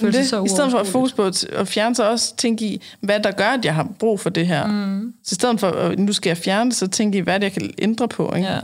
Det, 0.00 0.28
så 0.28 0.44
I 0.44 0.48
stedet 0.48 0.70
for 0.70 0.78
at 0.78 0.86
fokus 0.86 1.12
på 1.12 1.30
at 1.52 1.68
fjerne, 1.68 1.94
så 1.94 2.10
også 2.10 2.36
tænke 2.36 2.64
i, 2.64 2.82
hvad 3.00 3.20
der 3.20 3.30
gør, 3.30 3.48
at 3.48 3.64
jeg 3.64 3.74
har 3.74 3.88
brug 3.98 4.20
for 4.20 4.30
det 4.30 4.46
her. 4.46 4.66
Mm. 4.66 5.12
Så 5.24 5.32
i 5.32 5.34
stedet 5.34 5.60
for, 5.60 5.68
at 5.70 5.98
nu 5.98 6.12
skal 6.12 6.30
jeg 6.30 6.36
fjerne 6.36 6.70
det, 6.70 6.78
så 6.78 6.86
tænke 6.86 7.18
i, 7.18 7.20
hvad 7.20 7.34
det, 7.34 7.44
jeg 7.44 7.52
kan 7.52 7.70
ændre 7.78 8.08
på. 8.08 8.34
Ikke? 8.34 8.48
Ja. 8.48 8.58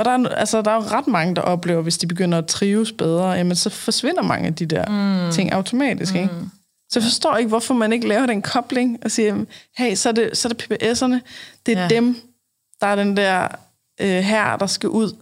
Og 0.00 0.06
der 0.06 0.10
er, 0.10 0.28
altså, 0.28 0.62
der 0.62 0.70
er 0.70 0.74
jo 0.74 0.80
ret 0.80 1.06
mange, 1.06 1.34
der 1.34 1.42
oplever, 1.42 1.82
hvis 1.82 1.98
de 1.98 2.06
begynder 2.06 2.38
at 2.38 2.46
trives 2.46 2.92
bedre, 2.92 3.30
jamen 3.30 3.56
så 3.56 3.70
forsvinder 3.70 4.22
mange 4.22 4.46
af 4.46 4.54
de 4.54 4.66
der 4.66 4.88
mm. 5.26 5.32
ting 5.32 5.52
automatisk. 5.52 6.14
Ikke? 6.14 6.28
Mm. 6.32 6.50
Så 6.90 6.98
jeg 6.98 7.02
forstår 7.02 7.36
ikke, 7.36 7.48
hvorfor 7.48 7.74
man 7.74 7.92
ikke 7.92 8.08
laver 8.08 8.26
den 8.26 8.42
kobling 8.42 8.98
og 9.04 9.10
siger, 9.10 9.44
hey, 9.76 9.94
så 9.94 10.08
er 10.08 10.12
det, 10.12 10.36
så 10.36 10.48
er 10.48 10.52
det 10.52 10.62
PBS'erne, 10.62 11.18
det 11.66 11.78
er 11.78 11.82
ja. 11.82 11.88
dem, 11.88 12.16
der 12.80 12.86
er 12.86 12.96
den 12.96 13.16
der 13.16 13.48
øh, 14.00 14.08
her, 14.08 14.56
der 14.56 14.66
skal 14.66 14.88
ud 14.88 15.16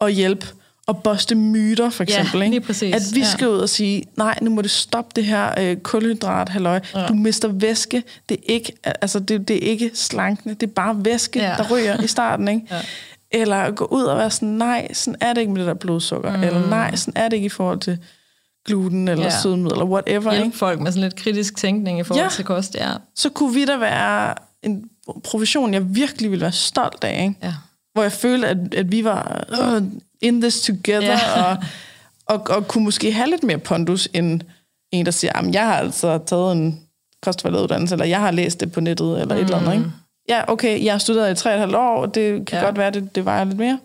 og 0.00 0.10
hjælpe 0.10 0.46
og 0.86 1.02
boste 1.02 1.34
myter, 1.34 1.90
for 1.90 2.02
eksempel. 2.02 2.40
Ja, 2.40 2.48
lige 2.48 2.60
præcis. 2.60 2.94
At 2.94 3.02
vi 3.14 3.24
skal 3.24 3.44
ja. 3.44 3.50
ud 3.50 3.58
og 3.58 3.68
sige, 3.68 4.04
nej, 4.16 4.38
nu 4.42 4.50
må 4.50 4.62
du 4.62 4.68
stoppe 4.68 5.10
det 5.16 5.24
her 5.24 5.54
øh, 5.58 5.76
kulhydrat, 5.76 6.48
halløj. 6.48 6.80
Ja. 6.94 7.06
Du 7.06 7.14
mister 7.14 7.48
væske. 7.48 8.02
Det 8.28 8.36
er 8.36 8.52
ikke, 8.52 8.72
altså, 8.84 9.20
det, 9.20 9.48
det 9.48 9.56
er 9.56 9.70
ikke 9.70 9.90
slankende, 9.94 10.54
det 10.54 10.66
er 10.66 10.72
bare 10.72 11.04
væske, 11.04 11.40
ja. 11.40 11.54
der 11.58 11.70
ryger 11.70 12.02
i 12.02 12.06
starten. 12.06 12.48
Ikke? 12.48 12.66
Ja. 12.70 12.80
Eller 13.32 13.70
gå 13.70 13.84
ud 13.84 14.02
og 14.02 14.16
være 14.16 14.30
sådan, 14.30 14.48
nej, 14.48 14.92
sådan 14.92 15.16
er 15.20 15.32
det 15.32 15.40
ikke 15.40 15.52
med 15.52 15.60
det 15.60 15.68
der 15.68 15.74
blodsukker. 15.74 16.36
Mm. 16.36 16.42
Eller 16.42 16.68
nej, 16.68 16.96
sådan 16.96 17.22
er 17.22 17.28
det 17.28 17.36
ikke 17.36 17.46
i 17.46 17.48
forhold 17.48 17.80
til 17.80 17.98
gluten 18.66 19.08
eller 19.08 19.24
ja. 19.24 19.40
sødemiddel 19.42 19.72
eller 19.72 19.84
whatever. 19.84 20.34
Hjælp 20.34 20.54
folk 20.54 20.80
med 20.80 20.92
sådan 20.92 21.02
lidt 21.02 21.16
kritisk 21.16 21.56
tænkning 21.56 22.00
i 22.00 22.02
forhold 22.02 22.24
ja. 22.24 22.30
til 22.30 22.44
kost, 22.44 22.74
ja. 22.74 22.90
Så 23.16 23.30
kunne 23.30 23.54
vi 23.54 23.64
da 23.64 23.76
være 23.76 24.34
en 24.62 24.84
profession, 25.24 25.74
jeg 25.74 25.94
virkelig 25.94 26.30
ville 26.30 26.42
være 26.42 26.52
stolt 26.52 27.04
af. 27.04 27.22
Ikke? 27.22 27.36
Ja. 27.42 27.54
Hvor 27.92 28.02
jeg 28.02 28.12
følte, 28.12 28.48
at, 28.48 28.74
at 28.74 28.92
vi 28.92 29.04
var 29.04 29.44
uh, 29.60 29.82
in 30.20 30.40
this 30.40 30.60
together, 30.60 31.18
ja. 31.36 31.42
og, 31.42 31.56
og, 32.26 32.56
og 32.56 32.68
kunne 32.68 32.84
måske 32.84 33.12
have 33.12 33.30
lidt 33.30 33.42
mere 33.42 33.58
pondus, 33.58 34.08
end 34.12 34.40
en, 34.92 35.04
der 35.06 35.12
siger, 35.12 35.50
jeg 35.52 35.66
har 35.66 35.74
altså 35.74 36.18
taget 36.26 36.52
en 36.52 36.80
kostforleduddannelse, 37.22 37.94
eller 37.94 38.06
jeg 38.06 38.20
har 38.20 38.30
læst 38.30 38.60
det 38.60 38.72
på 38.72 38.80
nettet, 38.80 39.20
eller 39.20 39.34
mm. 39.34 39.40
et 39.40 39.44
eller 39.44 39.58
andet. 39.58 39.74
Ikke? 39.74 39.90
Ja, 40.28 40.42
okay, 40.48 40.84
jeg 40.84 40.92
har 40.92 40.98
studeret 40.98 41.32
i 41.32 41.42
tre 41.42 41.50
og 41.50 41.54
et 41.54 41.60
halvt 41.60 41.74
år, 41.74 42.02
og 42.02 42.14
det 42.14 42.46
kan 42.46 42.58
ja. 42.58 42.64
godt 42.64 42.78
være, 42.78 42.90
det, 42.90 43.14
det 43.14 43.24
vejer 43.24 43.44
lidt 43.44 43.58
mere. 43.58 43.78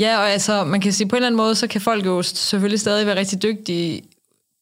Ja, 0.00 0.18
og 0.18 0.30
altså, 0.30 0.64
man 0.64 0.80
kan 0.80 0.92
sige, 0.92 1.08
på 1.08 1.16
en 1.16 1.18
eller 1.18 1.26
anden 1.26 1.36
måde, 1.36 1.54
så 1.54 1.66
kan 1.66 1.80
folk 1.80 2.06
jo 2.06 2.22
selvfølgelig 2.22 2.80
stadig 2.80 3.06
være 3.06 3.16
rigtig 3.16 3.42
dygtige, 3.42 4.02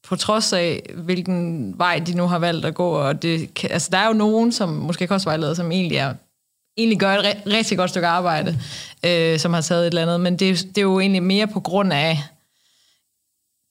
på 0.09 0.17
trods 0.17 0.53
af, 0.53 0.83
hvilken 0.95 1.75
vej 1.79 1.99
de 2.07 2.15
nu 2.15 2.27
har 2.27 2.39
valgt 2.39 2.67
at 2.67 2.75
gå. 2.75 2.91
Og 2.91 3.23
det, 3.23 3.55
kan, 3.55 3.71
altså, 3.71 3.89
der 3.93 3.99
er 3.99 4.07
jo 4.07 4.13
nogen, 4.13 4.53
som 4.53 4.69
måske 4.69 5.07
kostvejleder, 5.07 5.55
som 5.55 5.73
egentlig 5.73 5.99
er 5.99 6.15
egentlig 6.77 6.99
gør 6.99 7.15
et 7.15 7.43
rigtig 7.47 7.79
godt 7.79 7.91
stykke 7.91 8.09
arbejde, 8.09 8.59
øh, 9.07 9.39
som 9.39 9.55
har 9.55 9.61
taget 9.61 9.83
et 9.83 9.87
eller 9.87 10.03
andet, 10.03 10.21
men 10.21 10.37
det, 10.37 10.69
det 10.69 10.79
er 10.79 10.83
jo 10.83 11.01
egentlig 11.01 11.23
mere 11.23 11.47
på 11.47 11.61
grund 11.61 11.93
af 11.93 12.23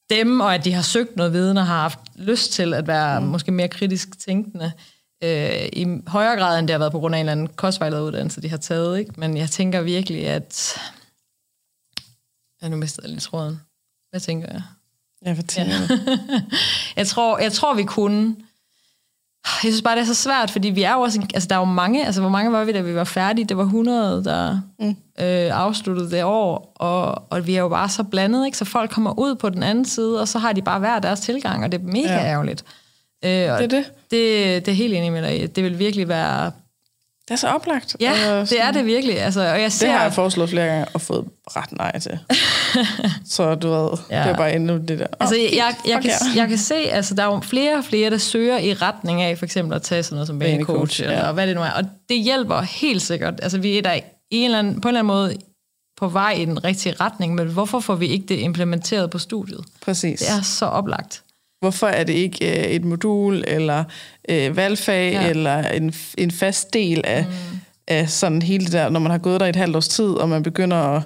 dem, 0.09 0.39
og 0.39 0.55
at 0.55 0.65
de 0.65 0.73
har 0.73 0.81
søgt 0.81 1.15
noget 1.15 1.33
viden 1.33 1.57
og 1.57 1.65
har 1.65 1.81
haft 1.81 1.99
lyst 2.15 2.51
til 2.51 2.73
at 2.73 2.87
være 2.87 3.21
mm. 3.21 3.27
måske 3.27 3.51
mere 3.51 3.67
kritisk 3.67 4.19
tænkende 4.19 4.71
øh, 5.23 5.69
i 5.73 6.01
højere 6.07 6.35
grad, 6.35 6.59
end 6.59 6.67
det 6.67 6.73
har 6.73 6.79
været 6.79 6.91
på 6.91 6.99
grund 6.99 7.15
af 7.15 7.19
en 7.19 7.25
eller 7.25 7.31
anden 7.31 7.47
kostvejlederuddannelse, 7.47 8.41
de 8.41 8.49
har 8.49 8.57
taget. 8.57 8.99
Ikke? 8.99 9.13
Men 9.17 9.37
jeg 9.37 9.49
tænker 9.49 9.81
virkelig, 9.81 10.27
at... 10.27 10.77
Jeg 12.61 12.69
nu 12.69 12.77
mistede 12.77 13.07
lidt 13.07 13.21
tråden. 13.21 13.61
Hvad 14.09 14.19
tænker 14.19 14.47
jeg? 14.51 14.61
Ja, 15.25 15.33
hvad 15.33 15.43
tænker 15.43 15.73
ja. 15.73 16.41
jeg, 16.97 17.07
tror, 17.07 17.37
jeg 17.37 17.51
tror, 17.51 17.73
vi 17.73 17.83
kunne... 17.83 18.35
Jeg 19.63 19.71
synes 19.71 19.81
bare, 19.81 19.95
det 19.95 20.01
er 20.01 20.05
så 20.05 20.13
svært, 20.13 20.51
fordi 20.51 20.69
vi 20.69 20.83
er 20.83 20.93
jo 20.93 20.99
også... 20.99 21.19
En, 21.19 21.29
altså, 21.33 21.47
der 21.47 21.55
er 21.55 21.59
jo 21.59 21.65
mange... 21.65 22.05
Altså, 22.05 22.21
hvor 22.21 22.29
mange 22.29 22.51
var 22.51 22.63
vi, 22.63 22.71
da 22.71 22.81
vi 22.81 22.95
var 22.95 23.03
færdige? 23.03 23.45
Det 23.45 23.57
var 23.57 23.63
100, 23.63 24.23
der 24.23 24.59
mm. 24.79 24.89
øh, 24.89 24.95
afsluttede 25.59 26.11
det 26.11 26.23
år, 26.23 26.73
og, 26.75 27.23
og 27.29 27.47
vi 27.47 27.55
er 27.55 27.59
jo 27.59 27.69
bare 27.69 27.89
så 27.89 28.03
blandet, 28.03 28.45
ikke? 28.45 28.57
Så 28.57 28.65
folk 28.65 28.91
kommer 28.91 29.19
ud 29.19 29.35
på 29.35 29.49
den 29.49 29.63
anden 29.63 29.85
side, 29.85 30.21
og 30.21 30.27
så 30.27 30.39
har 30.39 30.53
de 30.53 30.61
bare 30.61 30.79
hver 30.79 30.99
deres 30.99 31.19
tilgang, 31.19 31.63
og 31.63 31.71
det 31.71 31.81
er 31.81 31.85
mega 31.85 32.13
ja. 32.13 32.25
ærgerligt. 32.25 32.63
Øh, 33.25 33.31
det 33.31 33.47
er 33.47 33.67
det. 33.67 33.85
Det, 34.11 34.65
det 34.65 34.71
er 34.71 34.75
helt 34.75 34.93
enig 34.93 35.11
med 35.11 35.23
dig 35.23 35.55
Det 35.55 35.63
vil 35.63 35.79
virkelig 35.79 36.07
være 36.07 36.51
det 37.27 37.33
er 37.33 37.37
så 37.37 37.47
oplagt. 37.47 37.95
Ja, 37.99 38.41
det 38.49 38.61
er 38.61 38.71
det 38.71 38.85
virkelig. 38.85 39.19
Altså, 39.21 39.51
og 39.51 39.61
jeg 39.61 39.71
ser... 39.71 39.87
Det 39.87 39.95
har 39.95 40.03
jeg 40.03 40.13
foreslået 40.13 40.49
flere 40.49 40.65
gange 40.65 40.85
og 40.93 41.01
fået 41.01 41.25
ret 41.47 41.71
nej 41.71 41.99
til. 41.99 42.19
så 43.35 43.55
du 43.55 43.69
ved, 43.69 43.97
ja. 44.11 44.23
det 44.23 44.31
er 44.31 44.37
bare 44.37 44.55
endnu 44.55 44.77
det 44.77 44.99
der. 44.99 45.05
Oh, 45.05 45.17
altså, 45.19 45.35
jeg, 45.35 45.49
jeg, 45.55 45.75
jeg, 45.87 46.01
kan, 46.01 46.11
jeg 46.35 46.47
kan 46.47 46.57
se, 46.57 46.75
altså, 46.75 47.15
der 47.15 47.23
er 47.23 47.33
jo 47.33 47.39
flere 47.39 47.77
og 47.77 47.83
flere, 47.83 48.09
der 48.09 48.17
søger 48.17 48.57
i 48.57 48.73
retning 48.73 49.21
af 49.21 49.37
for 49.37 49.45
eksempel 49.45 49.75
at 49.75 49.81
tage 49.81 50.03
sådan 50.03 50.15
noget 50.15 50.27
som 50.27 50.39
banecoach, 50.39 51.01
ja. 51.01 51.11
eller 51.11 51.31
hvad 51.31 51.47
det 51.47 51.55
nu 51.55 51.61
er. 51.61 51.71
Og 51.71 51.83
det 52.09 52.19
hjælper 52.19 52.61
helt 52.61 53.01
sikkert. 53.01 53.33
Altså, 53.43 53.57
vi 53.57 53.77
er 53.77 53.81
der 53.81 53.99
en 54.31 54.45
eller 54.45 54.59
anden, 54.59 54.81
på 54.81 54.87
en 54.87 54.95
eller 54.95 54.99
anden 54.99 55.13
måde 55.13 55.35
på 55.97 56.07
vej 56.07 56.31
i 56.31 56.45
den 56.45 56.63
rigtige 56.63 56.95
retning, 56.99 57.35
men 57.35 57.47
hvorfor 57.47 57.79
får 57.79 57.95
vi 57.95 58.07
ikke 58.07 58.25
det 58.25 58.39
implementeret 58.39 59.09
på 59.09 59.17
studiet? 59.17 59.65
Præcis. 59.81 60.19
Det 60.19 60.29
er 60.29 60.41
så 60.41 60.65
oplagt. 60.65 61.23
Hvorfor 61.59 61.87
er 61.87 62.03
det 62.03 62.13
ikke 62.13 62.59
øh, 62.59 62.71
et 62.71 62.85
modul, 62.85 63.43
eller 63.47 63.83
øh, 64.29 64.57
valgfag, 64.57 65.13
ja. 65.13 65.29
eller 65.29 65.69
en, 65.69 65.93
en 66.17 66.31
fast 66.31 66.73
del 66.73 67.01
af, 67.05 67.25
mm. 67.25 67.59
af 67.87 68.09
sådan 68.09 68.41
hele 68.41 68.65
det 68.65 68.73
der, 68.73 68.89
når 68.89 68.99
man 68.99 69.11
har 69.11 69.17
gået 69.17 69.39
der 69.39 69.45
et 69.45 69.55
halvt 69.55 69.75
års 69.75 69.87
tid, 69.87 70.09
og 70.09 70.29
man 70.29 70.43
begynder 70.43 70.77
at 70.77 71.03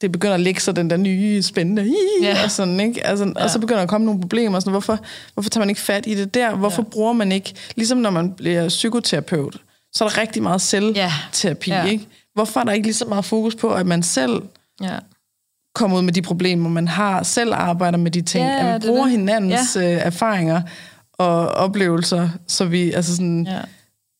det 0.00 0.12
begynder 0.12 0.34
at 0.34 0.40
lægge 0.40 0.60
sig 0.60 0.76
den 0.76 0.90
der 0.90 0.96
nye, 0.96 1.42
spændende, 1.42 1.94
ja. 2.22 2.44
og, 2.44 2.50
sådan, 2.50 2.80
ikke? 2.80 3.06
Altså, 3.06 3.32
ja. 3.36 3.44
og 3.44 3.50
så 3.50 3.58
begynder 3.58 3.76
der 3.76 3.82
at 3.82 3.88
komme 3.88 4.04
nogle 4.04 4.20
problemer. 4.20 4.60
Sådan, 4.60 4.70
hvorfor, 4.70 4.98
hvorfor 5.34 5.50
tager 5.50 5.62
man 5.62 5.68
ikke 5.68 5.80
fat 5.80 6.06
i 6.06 6.14
det 6.14 6.34
der? 6.34 6.54
Hvorfor 6.54 6.82
ja. 6.82 6.88
bruger 6.88 7.12
man 7.12 7.32
ikke, 7.32 7.54
ligesom 7.76 7.98
når 7.98 8.10
man 8.10 8.32
bliver 8.32 8.68
psykoterapeut, 8.68 9.56
så 9.92 10.04
er 10.04 10.08
der 10.08 10.18
rigtig 10.18 10.42
meget 10.42 10.60
selvterapi, 10.60 11.70
ja. 11.70 11.84
ikke? 11.84 12.06
Hvorfor 12.34 12.60
er 12.60 12.64
der 12.64 12.72
ikke 12.72 12.86
lige 12.86 12.94
så 12.94 13.04
meget 13.04 13.24
fokus 13.24 13.54
på, 13.54 13.74
at 13.74 13.86
man 13.86 14.02
selv 14.02 14.42
ja 14.82 14.98
komme 15.74 15.96
ud 15.96 16.02
med 16.02 16.12
de 16.12 16.22
problemer, 16.22 16.68
man 16.68 16.88
har, 16.88 17.22
selv 17.22 17.54
arbejder 17.54 17.98
med 17.98 18.10
de 18.10 18.22
ting, 18.22 18.44
ja, 18.44 18.58
at 18.58 18.64
man 18.64 18.80
bruger 18.80 19.02
det. 19.02 19.10
hinandens 19.10 19.76
ja. 19.76 19.94
øh, 19.94 20.06
erfaringer 20.06 20.62
og 21.12 21.48
oplevelser, 21.48 22.28
så 22.46 22.64
vi, 22.64 22.92
altså 22.92 23.16
sådan, 23.16 23.46
ja. 23.46 23.60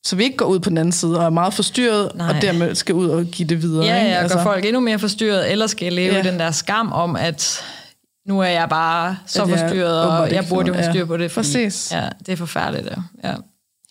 så 0.05 0.16
vi 0.16 0.24
ikke 0.24 0.36
går 0.36 0.46
ud 0.46 0.61
på 0.61 0.68
den 0.68 0.78
anden 0.78 0.92
side 0.92 1.18
og 1.18 1.24
er 1.24 1.30
meget 1.30 1.55
forstyrret, 1.55 2.12
Nej. 2.14 2.28
og 2.28 2.42
dermed 2.42 2.74
skal 2.74 2.94
ud 2.94 3.09
og 3.09 3.24
give 3.24 3.48
det 3.48 3.62
videre. 3.62 3.84
Ja, 3.84 3.96
ikke? 3.96 4.11
ja 4.11 4.16
altså, 4.16 4.36
gør 4.36 4.44
folk 4.44 4.64
endnu 4.64 4.80
mere 4.80 4.98
forstyrret, 4.98 5.53
eller 5.53 5.66
skal 5.66 5.92
leve 5.92 6.14
ja. 6.14 6.22
den 6.22 6.38
der 6.38 6.51
skam 6.51 6.92
om, 6.92 7.16
at 7.16 7.64
nu 8.26 8.40
er 8.40 8.46
jeg 8.46 8.68
bare 8.68 9.16
så 9.26 9.44
ja, 9.44 9.55
forstyrret, 9.55 10.03
og 10.03 10.32
jeg 10.32 10.44
burde 10.48 10.68
jo 10.68 10.74
have 10.74 10.92
styr 10.92 11.05
på 11.05 11.16
det. 11.16 11.30
Fordi, 11.30 11.46
Præcis. 11.46 11.92
Ja, 11.92 12.09
det 12.26 12.32
er 12.32 12.36
forfærdeligt. 12.36 12.86
Ja. 12.86 13.28
ja. 13.28 13.34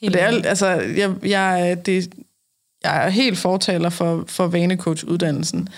Helt 0.02 0.14
det 0.14 0.24
er, 0.24 0.28
altså, 0.46 0.68
jeg, 0.68 1.12
jeg, 1.24 1.78
det, 1.86 2.10
jeg 2.84 3.06
er 3.06 3.10
helt 3.10 3.38
fortaler 3.38 3.90
for, 3.90 4.24
for 4.28 4.48
vanecoach-uddannelsen 4.48 5.70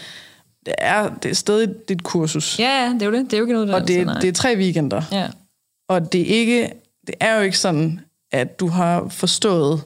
det 0.66 0.76
er, 0.78 1.10
det 1.24 1.32
er 1.32 1.36
stadig 1.36 1.70
dit 1.90 2.04
kursus. 2.04 2.60
Ja, 2.60 2.92
det 2.94 3.02
er 3.02 3.06
jo 3.06 3.12
det. 3.12 3.26
Det 3.26 3.34
er 3.34 3.38
jo 3.38 3.44
ikke 3.44 3.54
noget, 3.54 3.74
Og 3.74 3.88
det, 3.88 4.08
det 4.22 4.28
er 4.28 4.34
tre 4.34 4.58
weekender. 4.58 5.02
Ja. 5.12 5.28
Og 5.90 6.14
det 6.14 6.22
er, 6.22 6.26
ikke, 6.26 6.70
det 7.08 7.16
er 7.20 7.36
jo 7.36 7.42
ikke 7.42 7.58
sådan, 7.58 8.00
at 8.32 8.60
du 8.60 8.68
har 8.68 9.08
forstået 9.10 9.84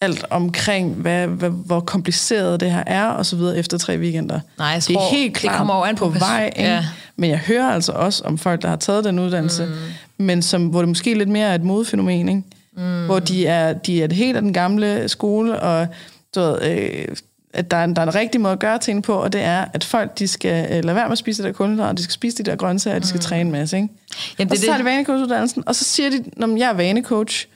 alt 0.00 0.24
omkring, 0.30 0.94
hvad, 0.94 1.26
hvad, 1.26 1.50
hvor 1.50 1.80
kompliceret 1.80 2.60
det 2.60 2.70
her 2.70 2.84
er, 2.86 3.06
og 3.06 3.26
så 3.26 3.36
videre 3.36 3.58
efter 3.58 3.78
tre 3.78 3.98
weekender. 3.98 4.40
Nej, 4.58 4.66
jeg 4.66 4.82
tror, 4.82 4.94
det 4.94 5.02
er 5.02 5.16
helt 5.16 5.34
klart 5.34 5.52
det 5.52 5.58
kommer 5.58 5.74
over 5.74 5.86
an 5.86 5.96
på, 5.96 6.10
på 6.10 6.18
vej. 6.18 6.52
Ja. 6.56 6.84
Men 7.16 7.30
jeg 7.30 7.38
hører 7.38 7.72
altså 7.72 7.92
også 7.92 8.24
om 8.24 8.38
folk, 8.38 8.62
der 8.62 8.68
har 8.68 8.76
taget 8.76 9.04
den 9.04 9.18
uddannelse, 9.18 9.66
mm. 9.66 10.24
men 10.24 10.42
som, 10.42 10.66
hvor 10.66 10.80
det 10.80 10.88
måske 10.88 11.14
lidt 11.14 11.28
mere 11.28 11.48
er 11.48 11.54
et 11.54 11.62
modfænomen, 11.62 12.28
ikke? 12.28 12.42
Mm. 12.76 13.06
hvor 13.06 13.18
de 13.18 13.46
er, 13.46 13.72
de 13.72 14.02
er 14.02 14.14
helt 14.14 14.36
af 14.36 14.42
den 14.42 14.52
gamle 14.52 15.08
skole, 15.08 15.60
og 15.60 15.86
du 16.34 16.40
ved, 16.40 16.62
øh, 16.62 17.16
at 17.54 17.70
der 17.70 17.76
er, 17.76 17.84
en, 17.84 17.96
der 17.96 18.02
er 18.02 18.06
en 18.06 18.14
rigtig 18.14 18.40
måde 18.40 18.52
at 18.52 18.58
gøre 18.58 18.78
ting 18.78 19.02
på, 19.02 19.14
og 19.14 19.32
det 19.32 19.40
er, 19.40 19.64
at 19.72 19.84
folk 19.84 20.18
de 20.18 20.28
skal 20.28 20.64
øh, 20.64 20.84
lade 20.84 20.96
være 20.96 21.04
med 21.04 21.12
at 21.12 21.18
spise 21.18 21.42
det 21.42 21.48
der 21.48 21.52
kulhydrater, 21.52 21.92
de 21.92 22.02
skal 22.02 22.12
spise 22.12 22.38
de 22.38 22.42
der 22.42 22.56
grøntsager, 22.56 22.96
og 22.96 23.02
de 23.02 23.06
skal 23.06 23.18
mm. 23.18 23.22
træne 23.22 23.40
en 23.40 23.52
masse. 23.52 23.76
Ikke? 23.76 23.88
Jamen, 24.38 24.50
det, 24.50 24.52
og 24.52 24.58
så 24.58 24.66
tager 24.66 24.78
de 24.78 24.84
vanecoach-uddannelsen, 24.84 25.62
og 25.66 25.74
så 25.74 25.84
siger 25.84 26.10
de, 26.10 26.24
når 26.36 26.56
jeg 26.56 26.68
er 26.68 26.74
vanecoach, 26.74 27.46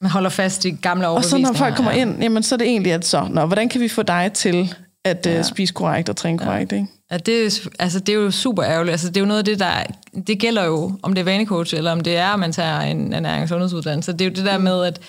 man 0.00 0.10
holder 0.10 0.30
fast 0.30 0.64
i 0.64 0.70
gamle 0.70 1.08
Og 1.08 1.24
så 1.24 1.38
når 1.38 1.52
folk 1.52 1.76
kommer 1.76 1.92
ja. 1.92 2.00
ind, 2.00 2.22
jamen, 2.22 2.42
så 2.42 2.54
er 2.54 2.56
det 2.56 2.66
egentlig, 2.66 2.92
at 2.92 3.06
så, 3.06 3.28
nå, 3.30 3.46
hvordan 3.46 3.68
kan 3.68 3.80
vi 3.80 3.88
få 3.88 4.02
dig 4.02 4.30
til 4.34 4.74
at 5.04 5.26
øh, 5.26 5.32
ja. 5.32 5.38
uh, 5.38 5.44
spise 5.44 5.74
korrekt 5.74 6.08
og 6.08 6.16
træne 6.16 6.38
korrekt? 6.38 6.72
Ja. 6.72 6.76
Ikke? 6.76 6.88
Ja, 7.10 7.16
det, 7.16 7.46
er, 7.46 7.68
altså, 7.78 8.00
det 8.00 8.08
er 8.08 8.16
jo 8.16 8.30
super 8.30 8.64
ærgerligt. 8.64 8.92
Altså, 8.92 9.08
det 9.08 9.16
er 9.16 9.20
jo 9.20 9.26
noget 9.26 9.38
af 9.38 9.44
det, 9.44 9.58
der... 9.58 9.70
Det 10.26 10.38
gælder 10.38 10.64
jo, 10.64 10.92
om 11.02 11.14
det 11.14 11.20
er 11.20 11.24
vanecoach, 11.24 11.74
eller 11.74 11.92
om 11.92 12.00
det 12.00 12.16
er, 12.16 12.28
at 12.28 12.38
man 12.38 12.52
tager 12.52 12.80
en 12.80 13.14
ernærings- 13.14 13.42
og 13.42 13.48
sundhedsuddannelse. 13.48 14.12
Det 14.12 14.20
er 14.20 14.24
jo 14.24 14.30
det 14.30 14.44
der 14.44 14.58
mm. 14.58 14.64
med, 14.64 14.84
at 14.84 15.00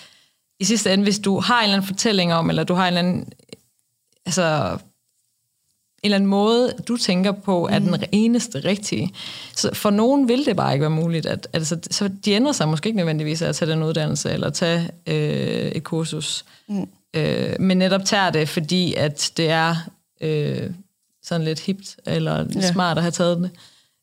i 0.59 0.63
sidste 0.65 0.93
ende, 0.93 1.03
hvis 1.03 1.19
du 1.19 1.39
har 1.39 1.59
en 1.59 1.63
eller 1.63 1.75
anden 1.75 1.87
fortælling 1.87 2.33
om, 2.33 2.49
eller 2.49 2.63
du 2.63 2.73
har 2.73 2.83
en 2.83 2.87
eller 2.87 2.99
anden 2.99 3.27
altså, 4.25 4.77
en 6.03 6.07
eller 6.07 6.15
anden 6.15 6.29
måde, 6.29 6.73
du 6.87 6.97
tænker 6.97 7.31
på, 7.31 7.67
er 7.71 7.79
den 7.79 7.89
mm. 7.89 8.03
eneste 8.11 8.59
rigtige. 8.59 9.13
Så 9.55 9.73
for 9.73 9.89
nogen 9.89 10.27
vil 10.27 10.45
det 10.45 10.55
bare 10.55 10.73
ikke 10.73 10.81
være 10.81 10.89
muligt. 10.89 11.25
At, 11.25 11.47
altså, 11.53 11.79
så 11.91 12.07
de 12.25 12.31
ændrer 12.31 12.51
sig 12.51 12.67
måske 12.67 12.87
ikke 12.87 12.97
nødvendigvis 12.97 13.41
af 13.41 13.49
at 13.49 13.55
tage 13.55 13.71
den 13.71 13.83
uddannelse, 13.83 14.31
eller 14.31 14.49
tage 14.49 14.89
øh, 15.07 15.71
et 15.71 15.83
kursus. 15.83 16.45
Mm. 16.67 16.87
Øh, 17.13 17.55
men 17.59 17.77
netop 17.77 18.05
tager 18.05 18.29
det, 18.29 18.49
fordi 18.49 18.93
at 18.93 19.31
det 19.37 19.49
er 19.49 19.75
øh, 20.21 20.69
sådan 21.23 21.45
lidt 21.45 21.59
hipt, 21.59 21.99
eller 22.05 22.45
ja. 22.55 22.71
smart 22.71 22.97
at 22.97 23.03
have 23.03 23.11
taget 23.11 23.37
det. 23.37 23.51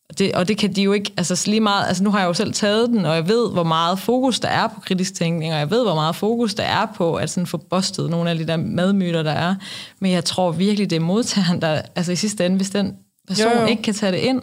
Og 0.08 0.18
det, 0.18 0.32
og 0.32 0.48
det 0.48 0.58
kan 0.58 0.72
de 0.72 0.82
jo 0.82 0.92
ikke, 0.92 1.12
altså 1.16 1.44
lige 1.46 1.60
meget, 1.60 1.88
altså 1.88 2.04
nu 2.04 2.10
har 2.10 2.18
jeg 2.18 2.26
jo 2.26 2.32
selv 2.32 2.52
taget 2.52 2.88
den, 2.88 3.04
og 3.04 3.14
jeg 3.14 3.28
ved, 3.28 3.52
hvor 3.52 3.62
meget 3.62 3.98
fokus 3.98 4.40
der 4.40 4.48
er 4.48 4.68
på 4.68 4.80
kritisk 4.80 5.14
tænkning, 5.14 5.52
og 5.52 5.58
jeg 5.58 5.70
ved, 5.70 5.82
hvor 5.82 5.94
meget 5.94 6.16
fokus 6.16 6.54
der 6.54 6.62
er 6.62 6.86
på 6.94 7.14
at 7.14 7.30
sådan 7.30 7.46
få 7.46 7.56
bustet 7.56 8.10
nogle 8.10 8.30
af 8.30 8.38
de 8.38 8.46
der 8.46 8.56
madmyter, 8.56 9.22
der 9.22 9.32
er. 9.32 9.54
Men 10.00 10.12
jeg 10.12 10.24
tror 10.24 10.50
virkelig, 10.50 10.90
det 10.90 10.96
er 10.96 11.00
modtageren, 11.00 11.62
der, 11.62 11.82
altså 11.96 12.12
i 12.12 12.16
sidste 12.16 12.46
ende, 12.46 12.56
hvis 12.56 12.70
den 12.70 12.96
person 13.28 13.52
jo, 13.52 13.60
jo. 13.60 13.66
ikke 13.66 13.82
kan 13.82 13.94
tage 13.94 14.12
det 14.12 14.18
ind, 14.18 14.42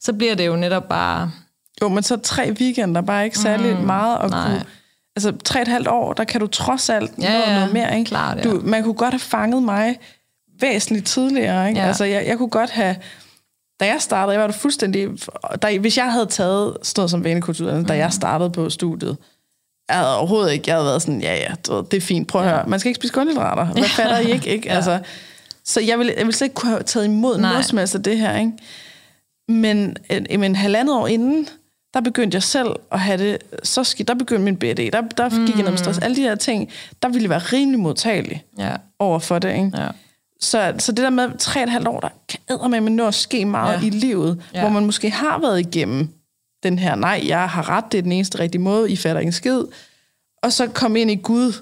så 0.00 0.12
bliver 0.12 0.34
det 0.34 0.46
jo 0.46 0.56
netop 0.56 0.88
bare... 0.88 1.30
Jo, 1.82 1.88
men 1.88 2.02
så 2.02 2.16
tre 2.16 2.52
weekender, 2.60 3.00
bare 3.00 3.24
ikke 3.24 3.38
særlig 3.38 3.76
mm, 3.76 3.84
meget 3.84 4.18
at 4.22 4.30
nej. 4.30 4.48
kunne... 4.48 4.64
Altså 5.16 5.32
tre 5.44 5.62
et 5.62 5.68
halvt 5.68 5.88
år, 5.88 6.12
der 6.12 6.24
kan 6.24 6.40
du 6.40 6.46
trods 6.46 6.90
alt 6.90 7.12
ja, 7.20 7.32
nå 7.32 7.38
ja, 7.38 7.54
noget 7.54 7.72
mere, 7.72 7.98
ikke? 7.98 8.08
Klart, 8.08 8.38
ja. 8.38 8.42
du, 8.42 8.60
man 8.64 8.82
kunne 8.82 8.94
godt 8.94 9.12
have 9.12 9.20
fanget 9.20 9.62
mig 9.62 9.98
væsentligt 10.60 11.06
tidligere, 11.06 11.68
ikke? 11.68 11.80
Ja. 11.80 11.86
Altså 11.86 12.04
jeg, 12.04 12.26
jeg 12.26 12.38
kunne 12.38 12.48
godt 12.48 12.70
have 12.70 12.96
da 13.80 13.86
jeg 13.86 13.96
startede, 14.00 14.32
jeg 14.32 14.40
var 14.40 14.46
det 14.46 14.56
fuldstændig... 14.56 15.08
Der, 15.62 15.78
hvis 15.78 15.96
jeg 15.96 16.12
havde 16.12 16.26
taget 16.26 16.76
sådan 16.82 17.00
noget 17.00 17.10
som 17.10 17.24
vanekultur, 17.24 17.74
mm. 17.74 17.84
da 17.84 17.96
jeg 17.96 18.12
startede 18.12 18.50
på 18.50 18.70
studiet, 18.70 19.16
jeg 19.88 19.96
havde 19.96 20.18
overhovedet 20.18 20.52
ikke, 20.52 20.64
jeg 20.66 20.74
havde 20.76 20.86
været 20.86 21.02
sådan, 21.02 21.20
ja, 21.20 21.34
ja, 21.36 21.80
det 21.90 21.96
er 21.96 22.00
fint, 22.00 22.28
prøv 22.28 22.42
at 22.42 22.48
ja. 22.48 22.54
høre, 22.54 22.66
man 22.66 22.80
skal 22.80 22.88
ikke 22.88 22.98
spise 22.98 23.12
kulhydrater. 23.12 23.64
Hvad 23.64 23.84
fatter 23.98 24.18
I 24.18 24.32
ikke? 24.32 24.50
ikke? 24.50 24.68
ja. 24.68 24.74
altså, 24.74 25.00
så 25.64 25.80
jeg 25.80 25.98
ville, 25.98 26.12
jeg 26.16 26.26
ville 26.26 26.36
slet 26.36 26.46
ikke 26.46 26.54
kunne 26.54 26.70
have 26.70 26.82
taget 26.82 27.06
imod 27.06 27.38
Nej. 27.38 27.50
noget 27.50 27.64
som 27.64 27.78
helst 27.78 27.94
af 27.94 28.02
det 28.02 28.18
her. 28.18 28.38
Ikke? 28.38 28.52
Men, 29.48 29.96
men 30.38 30.56
halvandet 30.56 30.96
år 30.96 31.06
inden, 31.06 31.48
der 31.94 32.00
begyndte 32.00 32.34
jeg 32.34 32.42
selv 32.42 32.68
at 32.92 33.00
have 33.00 33.18
det 33.18 33.38
så 33.62 33.84
skidt. 33.84 34.08
Der 34.08 34.14
begyndte 34.14 34.44
min 34.44 34.56
BD, 34.56 34.92
der, 34.92 35.02
der 35.16 35.30
gik 35.30 35.38
mm. 35.38 35.46
jeg 35.46 35.62
ned 35.62 35.70
med 35.70 35.78
stress. 35.78 35.98
Alle 35.98 36.16
de 36.16 36.22
her 36.22 36.34
ting, 36.34 36.70
der 37.02 37.08
ville 37.08 37.22
jeg 37.22 37.30
være 37.30 37.38
rimelig 37.38 37.80
modtagelig 37.80 38.44
ja. 38.58 38.76
over 38.98 39.18
for 39.18 39.38
det. 39.38 39.50
Ikke? 39.50 39.70
Ja. 39.74 39.88
Så, 40.44 40.74
så 40.78 40.92
det 40.92 41.02
der 41.02 41.10
med 41.10 41.38
tre 41.38 41.60
og 41.60 41.64
et 41.64 41.70
halvt 41.70 41.88
år, 41.88 42.00
der 42.00 42.08
kan 42.48 42.70
med 42.70 42.80
nå 42.80 43.06
at 43.06 43.14
ske 43.14 43.44
meget 43.44 43.82
ja. 43.82 43.86
i 43.86 43.90
livet, 43.90 44.42
ja. 44.54 44.60
hvor 44.60 44.68
man 44.68 44.86
måske 44.86 45.10
har 45.10 45.38
været 45.38 45.60
igennem 45.60 46.08
den 46.62 46.78
her, 46.78 46.94
nej, 46.94 47.22
jeg 47.26 47.48
har 47.48 47.68
ret, 47.68 47.84
det 47.92 47.98
er 47.98 48.02
den 48.02 48.12
eneste 48.12 48.38
rigtige 48.38 48.60
måde, 48.60 48.90
I 48.90 48.96
fatter 48.96 49.20
ingen 49.20 49.32
skid. 49.32 49.62
Og 50.42 50.52
så 50.52 50.66
komme 50.66 51.00
ind 51.00 51.10
i 51.10 51.14
Gud. 51.14 51.52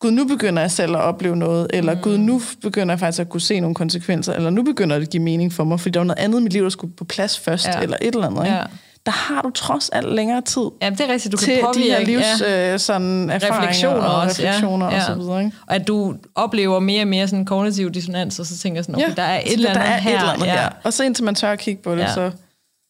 Gud, 0.00 0.10
nu 0.10 0.24
begynder 0.24 0.62
jeg 0.62 0.70
selv 0.70 0.96
at 0.96 1.02
opleve 1.02 1.36
noget, 1.36 1.66
eller 1.72 1.94
mm. 1.94 2.00
Gud, 2.00 2.18
nu 2.18 2.40
begynder 2.62 2.92
jeg 2.92 3.00
faktisk 3.00 3.20
at 3.20 3.28
kunne 3.28 3.40
se 3.40 3.60
nogle 3.60 3.74
konsekvenser, 3.74 4.32
eller 4.32 4.50
nu 4.50 4.62
begynder 4.62 4.96
det 4.96 5.06
at 5.06 5.10
give 5.10 5.22
mening 5.22 5.52
for 5.52 5.64
mig, 5.64 5.80
fordi 5.80 5.92
der 5.92 6.00
var 6.00 6.04
noget 6.04 6.18
andet 6.18 6.40
i 6.40 6.42
mit 6.42 6.52
liv, 6.52 6.62
der 6.62 6.68
skulle 6.68 6.94
på 6.94 7.04
plads 7.04 7.38
først, 7.38 7.66
ja. 7.66 7.80
eller 7.80 7.96
et 8.00 8.14
eller 8.14 8.26
andet. 8.26 8.44
Ikke? 8.44 8.56
Ja 8.56 8.64
der 9.06 9.12
har 9.12 9.42
du 9.42 9.50
trods 9.50 9.88
alt 9.88 10.14
længere 10.14 10.40
tid 10.40 10.62
ja, 10.82 10.90
det 10.90 11.00
er 11.00 11.08
rigtigt, 11.08 11.32
du 11.32 11.36
til 11.36 11.54
kan 11.54 11.64
påvirke, 11.64 11.86
de 11.86 11.92
her 11.92 12.04
livs 12.06 12.40
ja. 12.40 12.72
øh, 12.72 12.78
sådan 12.78 13.30
refleksioner 13.30 14.02
og 14.02 14.20
også, 14.20 14.42
refleksioner 14.42 14.90
ja. 14.90 14.96
og 14.96 15.02
så 15.02 15.14
videre. 15.14 15.44
Ikke? 15.44 15.56
Og 15.66 15.74
at 15.74 15.88
du 15.88 16.14
oplever 16.34 16.80
mere 16.80 17.02
og 17.02 17.08
mere 17.08 17.28
sådan 17.28 17.44
kognitiv 17.44 17.90
dissonans, 17.90 18.38
og 18.38 18.46
så 18.46 18.58
tænker 18.58 18.82
sådan, 18.82 18.94
okay, 18.94 19.08
ja, 19.08 19.14
der 19.14 19.22
er 19.22 19.40
et 19.40 19.52
eller 19.52 19.70
andet 19.70 19.84
der 19.84 19.90
er 19.90 19.98
her. 19.98 20.10
Et 20.10 20.18
eller 20.18 20.32
andet 20.32 20.46
ja. 20.46 20.52
her. 20.52 20.68
Og 20.84 20.92
så 20.92 21.04
indtil 21.04 21.24
man 21.24 21.34
tør 21.34 21.52
at 21.52 21.58
kigge 21.58 21.82
på 21.82 21.94
det, 21.94 22.00
ja. 22.00 22.14
så... 22.14 22.30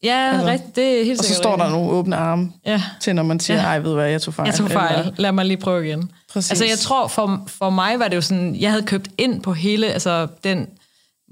Ja, 0.03 0.29
altså, 0.33 0.47
rigtigt, 0.47 0.75
det 0.75 1.01
er 1.01 1.05
helt 1.05 1.19
Og 1.19 1.25
så 1.25 1.33
står 1.33 1.55
der 1.55 1.69
nogle 1.69 1.91
åbne 1.91 2.15
arme 2.15 2.51
ja. 2.65 2.81
til, 2.99 3.15
når 3.15 3.23
man 3.23 3.39
siger, 3.39 3.57
ja. 3.57 3.65
ej, 3.65 3.79
ved 3.79 3.93
hvad, 3.93 4.09
jeg 4.09 4.21
tog 4.21 4.33
fejl. 4.33 4.47
Jeg 4.47 4.55
tog 4.55 4.71
fejl, 4.71 4.99
eller... 4.99 5.11
lad 5.17 5.31
mig 5.31 5.45
lige 5.45 5.57
prøve 5.57 5.87
igen. 5.87 6.11
Præcis. 6.33 6.51
Altså 6.51 6.65
jeg 6.65 6.77
tror, 6.77 7.07
for, 7.07 7.43
for 7.47 7.69
mig 7.69 7.99
var 7.99 8.07
det 8.07 8.15
jo 8.15 8.21
sådan, 8.21 8.55
jeg 8.55 8.71
havde 8.71 8.83
købt 8.83 9.07
ind 9.17 9.41
på 9.41 9.53
hele, 9.53 9.87
altså 9.87 10.27
den 10.43 10.67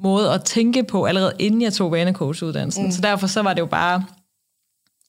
måde 0.03 0.31
at 0.31 0.43
tænke 0.43 0.83
på, 0.83 1.05
allerede 1.05 1.33
inden 1.39 1.61
jeg 1.61 1.73
tog 1.73 1.91
vanecoach-uddannelsen. 1.91 2.85
Mm. 2.85 2.91
Så 2.91 3.01
derfor 3.01 3.27
så 3.27 3.41
var 3.41 3.53
det 3.53 3.59
jo 3.59 3.65
bare 3.65 4.03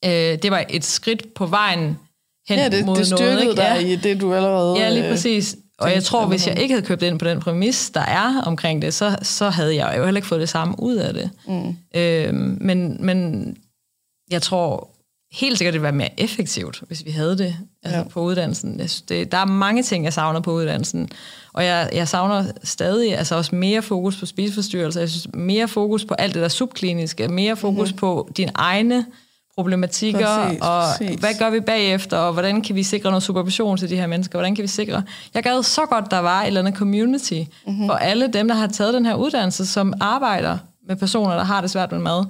øh, 0.05 0.39
det 0.43 0.51
var 0.51 0.65
et 0.69 0.85
skridt 0.85 1.35
på 1.35 1.47
vejen 1.47 1.99
hen 2.49 2.59
ja, 2.59 2.69
det, 2.69 2.87
mod 2.87 2.97
det 2.97 3.11
noget. 3.11 3.41
Ikke? 3.41 3.57
dig 3.57 3.79
ja. 3.81 3.87
i 3.87 3.97
det, 3.97 4.21
du 4.21 4.35
allerede... 4.35 4.79
Ja, 4.79 4.91
lige 4.91 5.11
præcis. 5.11 5.57
Og 5.79 5.93
jeg 5.93 6.05
tror, 6.05 6.27
hvis 6.27 6.47
jeg 6.47 6.59
ikke 6.59 6.75
havde 6.75 6.87
købt 6.87 7.03
ind 7.03 7.19
på 7.19 7.25
den 7.25 7.41
præmis, 7.41 7.91
der 7.91 8.01
er 8.01 8.43
omkring 8.47 8.83
det, 8.83 8.95
så, 8.95 9.17
så 9.23 9.49
havde 9.49 9.77
jeg 9.77 9.95
jo 9.99 10.05
heller 10.05 10.19
ikke 10.19 10.29
fået 10.29 10.41
det 10.41 10.49
samme 10.49 10.75
ud 10.79 10.97
af 10.97 11.15
det. 11.15 11.31
Mm. 11.47 11.77
Øh, 11.95 12.35
men, 12.61 12.97
men 13.01 13.57
jeg 14.31 14.43
tror 14.43 14.89
helt 15.33 15.59
sikkert, 15.59 15.73
det 15.73 15.81
ville 15.81 15.83
være 15.83 15.99
mere 15.99 16.21
effektivt, 16.21 16.83
hvis 16.87 17.05
vi 17.05 17.11
havde 17.11 17.39
det 17.39 17.57
altså 17.83 17.99
Ja. 17.99 18.09
på 18.09 18.21
uddannelsen. 18.21 18.81
Jeg 18.81 18.91
synes, 18.91 19.03
det, 19.03 19.33
der 19.33 19.39
er 19.39 19.45
mange 19.45 19.83
ting, 19.83 20.05
jeg 20.05 20.13
savner 20.13 20.41
på 20.41 20.53
uddannelsen. 20.53 21.09
Og 21.53 21.65
jeg, 21.65 21.91
jeg 21.93 22.09
savner 22.09 22.45
stadig 22.63 23.19
altså 23.19 23.35
også 23.35 23.55
mere 23.55 23.83
fokus 23.83 24.17
på 24.17 24.27
spiseforstyrrelser. 24.27 25.01
Jeg 25.01 25.11
synes 25.11 25.29
mere 25.35 25.69
fokus 25.69 26.05
på 26.05 26.15
alt 26.15 26.35
det 26.35 26.43
der 26.43 26.49
subkliniske. 26.49 27.29
Mere 27.29 27.57
fokus 27.57 27.89
mm-hmm. 27.89 27.99
på 27.99 28.31
dine 28.37 28.53
egne 28.55 29.07
problematikker, 29.63 30.45
Præcis, 30.45 30.61
og 30.61 30.83
præcis. 30.99 31.21
hvad 31.21 31.35
gør 31.39 31.51
vi 31.51 31.61
bagefter, 31.61 32.17
og 32.17 32.33
hvordan 32.33 32.63
kan 32.63 32.77
vi 32.77 32.83
sikre 32.83 33.11
noget 33.11 33.23
supervision 33.23 33.77
til 33.77 33.91
de 33.91 33.97
her 33.97 34.07
mennesker, 34.07 34.39
hvordan 34.39 34.55
kan 34.55 34.63
vi 34.63 34.69
sikre... 34.69 35.03
Jeg 35.35 35.43
gad 35.43 35.63
så 35.63 35.87
godt, 35.87 36.11
der 36.11 36.19
var 36.19 36.43
et 36.43 36.47
eller 36.47 36.61
andet 36.61 36.75
community 36.75 37.41
mm-hmm. 37.67 37.87
for 37.87 37.95
alle 37.95 38.29
dem, 38.33 38.49
der 38.49 38.55
har 38.55 38.67
taget 38.67 38.95
den 38.95 39.07
her 39.07 39.15
uddannelse, 39.15 39.67
som 39.67 39.95
arbejder 40.01 40.59
med 40.89 40.97
personer, 40.97 41.35
der 41.35 41.45
har 41.45 41.61
det 41.61 41.71
svært 41.71 41.93
med 41.93 42.01
mad, 42.01 42.25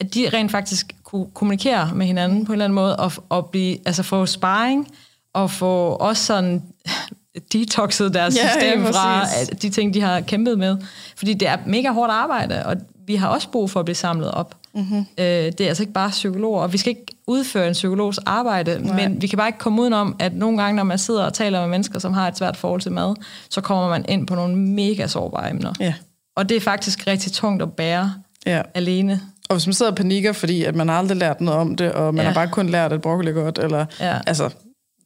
at 0.00 0.14
de 0.14 0.28
rent 0.32 0.50
faktisk 0.50 0.94
kunne 1.04 1.26
kommunikere 1.34 1.90
med 1.94 2.06
hinanden 2.06 2.44
på 2.44 2.52
en 2.52 2.54
eller 2.54 2.64
anden 2.64 2.74
måde, 2.74 2.96
og, 2.96 3.12
og 3.28 3.46
blive, 3.46 3.78
altså 3.86 4.02
få 4.02 4.26
sparring, 4.26 4.88
og 5.34 5.50
få 5.50 5.88
også 5.88 6.24
sådan 6.24 6.62
detoxet 7.52 8.14
deres 8.14 8.36
Ja, 8.36 8.48
system 8.48 8.82
ja, 8.82 8.90
fra 8.90 9.26
de 9.62 9.70
ting, 9.70 9.94
de 9.94 10.00
har 10.00 10.20
kæmpet 10.20 10.58
med. 10.58 10.76
Fordi 11.16 11.34
det 11.34 11.48
er 11.48 11.56
mega 11.66 11.90
hårdt 11.90 12.12
arbejde, 12.12 12.66
og 12.66 12.76
vi 13.06 13.14
har 13.14 13.28
også 13.28 13.48
brug 13.48 13.70
for 13.70 13.80
at 13.80 13.86
blive 13.86 13.96
samlet 13.96 14.30
op. 14.30 14.54
Mm-hmm. 14.76 14.98
Øh, 15.18 15.24
det 15.26 15.60
er 15.60 15.68
altså 15.68 15.82
ikke 15.82 15.92
bare 15.92 16.10
psykologer, 16.10 16.60
og 16.62 16.72
vi 16.72 16.78
skal 16.78 16.90
ikke 16.90 17.06
udføre 17.26 17.66
en 17.66 17.72
psykologs 17.72 18.18
arbejde, 18.18 18.80
Nej. 18.86 19.08
men 19.08 19.22
vi 19.22 19.26
kan 19.26 19.36
bare 19.36 19.48
ikke 19.48 19.58
komme 19.58 19.82
udenom, 19.82 20.16
at 20.18 20.34
nogle 20.34 20.62
gange, 20.62 20.76
når 20.76 20.84
man 20.84 20.98
sidder 20.98 21.24
og 21.24 21.34
taler 21.34 21.60
med 21.60 21.68
mennesker, 21.68 21.98
som 21.98 22.12
har 22.12 22.28
et 22.28 22.38
svært 22.38 22.56
forhold 22.56 22.80
til 22.80 22.92
mad, 22.92 23.14
så 23.50 23.60
kommer 23.60 23.88
man 23.88 24.04
ind 24.08 24.26
på 24.26 24.34
nogle 24.34 24.56
mega 24.56 25.06
sårbare 25.06 25.50
emner. 25.50 25.72
Ja. 25.80 25.94
Og 26.36 26.48
det 26.48 26.56
er 26.56 26.60
faktisk 26.60 27.06
rigtig 27.06 27.32
tungt 27.32 27.62
at 27.62 27.72
bære 27.72 28.14
ja. 28.46 28.62
alene. 28.74 29.20
Og 29.48 29.54
hvis 29.56 29.66
man 29.66 29.74
sidder 29.74 29.92
og 29.92 29.96
panikker, 29.96 30.32
fordi 30.32 30.64
at 30.64 30.74
man 30.74 30.88
har 30.88 30.98
aldrig 30.98 31.16
lært 31.18 31.40
noget 31.40 31.60
om 31.60 31.76
det, 31.76 31.92
og 31.92 32.14
man 32.14 32.22
Ja. 32.24 32.28
har 32.28 32.34
bare 32.34 32.48
kun 32.48 32.68
lært, 32.68 32.92
at 32.92 33.00
broccoli 33.02 33.30
er 33.30 33.34
godt, 33.34 33.58
eller, 33.58 33.86
Ja. 34.00 34.14
altså, 34.26 34.50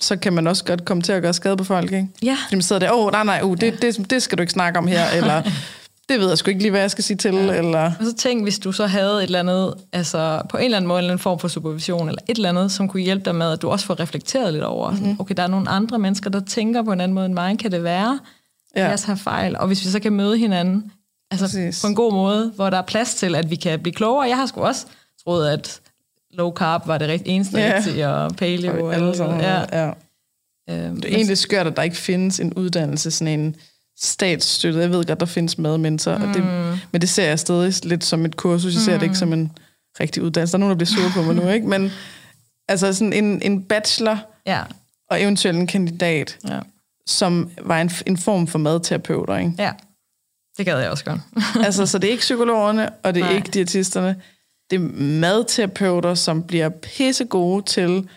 så 0.00 0.16
kan 0.16 0.32
man 0.32 0.46
også 0.46 0.64
godt 0.64 0.84
komme 0.84 1.02
til 1.02 1.12
at 1.12 1.22
gøre 1.22 1.32
skade 1.32 1.56
på 1.56 1.64
folk, 1.64 1.92
ikke? 1.92 2.08
Ja. 2.22 2.36
Fordi 2.46 2.56
man 2.56 2.62
sidder 2.62 2.80
der, 2.86 2.92
åh, 2.92 3.04
oh, 3.06 3.12
nej, 3.12 3.24
nej, 3.24 3.40
uh, 3.42 3.56
det, 3.60 3.82
det, 3.82 4.10
det 4.10 4.22
skal 4.22 4.38
du 4.38 4.40
ikke 4.40 4.52
snakke 4.52 4.78
om 4.78 4.86
her, 4.86 5.04
eller 5.16 5.42
det 6.10 6.20
ved 6.20 6.28
jeg 6.28 6.38
sgu 6.38 6.48
ikke 6.50 6.62
lige, 6.62 6.70
hvad 6.70 6.80
jeg 6.80 6.90
skal 6.90 7.04
sige 7.04 7.16
til, 7.16 7.34
ja. 7.34 7.52
eller... 7.54 7.84
Og 8.00 8.04
så 8.04 8.14
tænk, 8.14 8.42
hvis 8.42 8.58
du 8.58 8.72
så 8.72 8.86
havde 8.86 9.16
et 9.18 9.22
eller 9.22 9.38
andet, 9.38 9.74
altså 9.92 10.42
på 10.50 10.56
en 10.56 10.64
eller 10.64 10.76
anden 10.76 10.88
måde, 10.88 10.98
en 10.98 11.02
eller 11.04 11.12
anden 11.12 11.22
form 11.22 11.38
for 11.38 11.48
supervision, 11.48 12.08
eller 12.08 12.22
et 12.28 12.36
eller 12.36 12.48
andet, 12.48 12.72
som 12.72 12.88
kunne 12.88 13.02
hjælpe 13.02 13.24
dig 13.24 13.34
med, 13.34 13.52
at 13.52 13.62
du 13.62 13.68
også 13.70 13.86
får 13.86 14.00
reflekteret 14.00 14.52
lidt 14.52 14.64
over, 14.64 14.90
Mhm. 14.90 15.00
mm-hmm. 15.00 15.16
okay, 15.20 15.34
der 15.36 15.42
er 15.42 15.46
nogle 15.46 15.68
andre 15.68 15.98
mennesker, 15.98 16.30
der 16.30 16.40
tænker 16.40 16.82
på 16.82 16.92
en 16.92 17.00
anden 17.00 17.14
måde 17.14 17.26
end 17.26 17.34
mig, 17.34 17.58
kan 17.58 17.72
det 17.72 17.84
være? 17.84 18.20
Ja. 18.76 18.80
Ja. 18.82 18.88
Jeg 18.88 18.98
har 19.06 19.14
fejl. 19.14 19.56
Og 19.58 19.66
hvis 19.66 19.84
vi 19.84 19.90
så 19.90 20.00
kan 20.00 20.12
møde 20.12 20.38
hinanden, 20.38 20.92
altså 21.30 21.46
Præcis. 21.46 21.80
på 21.82 21.86
en 21.86 21.94
god 21.94 22.12
måde, 22.12 22.52
hvor 22.56 22.70
der 22.70 22.78
er 22.78 22.82
plads 22.82 23.14
til, 23.14 23.34
at 23.34 23.50
vi 23.50 23.56
kan 23.56 23.80
blive 23.80 23.94
klogere. 23.94 24.28
Jeg 24.28 24.36
har 24.36 24.46
sgu 24.46 24.60
også 24.60 24.86
troet, 25.24 25.48
at 25.48 25.80
low 26.32 26.52
carb 26.52 26.86
var 26.86 26.98
det 26.98 27.08
rigt- 27.08 27.22
eneste 27.26 27.58
Ja. 27.58 27.72
rigtige, 27.76 28.08
og 28.08 28.30
paleo. 28.36 28.86
Og 29.08 29.16
sammen, 29.16 29.40
ja. 29.40 29.58
ja. 29.72 29.86
ja. 29.86 29.90
Øhm, 30.86 31.00
Det 31.00 31.12
er 31.12 31.16
egentlig 31.16 31.38
skørt, 31.38 31.66
at 31.66 31.76
der 31.76 31.82
ikke 31.82 31.96
findes 31.96 32.40
en 32.40 32.54
uddannelse, 32.54 33.10
sådan 33.10 33.40
en 33.40 33.56
statsstøttet. 34.00 34.80
Jeg 34.80 34.90
ved 34.90 35.04
godt, 35.04 35.20
der 35.20 35.26
findes 35.26 35.58
medmentor, 35.58 36.18
mm. 36.18 36.28
og 36.28 36.34
det, 36.34 36.44
men 36.92 37.00
det 37.00 37.08
ser 37.08 37.28
jeg 37.28 37.38
stadig 37.38 37.84
lidt 37.84 38.04
som 38.04 38.24
et 38.24 38.36
kursus. 38.36 38.74
Jeg 38.74 38.82
ser 38.82 38.94
det 38.94 39.02
ikke 39.02 39.18
som 39.18 39.32
en 39.32 39.52
rigtig 40.00 40.22
uddannelse. 40.22 40.52
Der 40.52 40.58
er 40.58 40.60
nogen, 40.60 40.70
der 40.70 40.76
bliver 40.76 40.86
sure 40.86 41.10
på 41.14 41.32
mig 41.32 41.44
nu, 41.44 41.48
ikke? 41.50 41.66
Men 41.66 41.92
altså 42.68 42.92
sådan 42.92 43.12
en, 43.12 43.42
en 43.42 43.62
bachelor 43.62 44.18
ja, 44.46 44.62
og 45.10 45.22
eventuelt 45.22 45.58
en 45.58 45.66
kandidat, 45.66 46.38
ja, 46.48 46.60
som 47.06 47.50
var 47.62 47.80
en, 47.80 47.90
en 48.06 48.18
form 48.18 48.46
for 48.46 48.58
madterapeuter, 48.58 49.36
ikke? 49.36 49.52
ja. 49.58 49.72
Det 50.56 50.66
gad 50.66 50.80
jeg 50.80 50.90
også 50.90 51.04
godt. 51.04 51.20
altså, 51.66 51.86
så 51.86 51.98
det 51.98 52.08
er 52.08 52.12
ikke 52.12 52.20
psykologerne, 52.20 52.90
og 52.90 53.14
det 53.14 53.20
er 53.20 53.24
Nej. 53.24 53.36
ikke 53.36 53.50
diætisterne. 53.50 54.22
Det 54.70 54.76
er 54.76 54.80
madterapeuter, 55.20 56.14
som 56.14 56.42
bliver 56.42 56.68
pisse 56.68 57.24
gode 57.24 57.64
til 57.64 58.08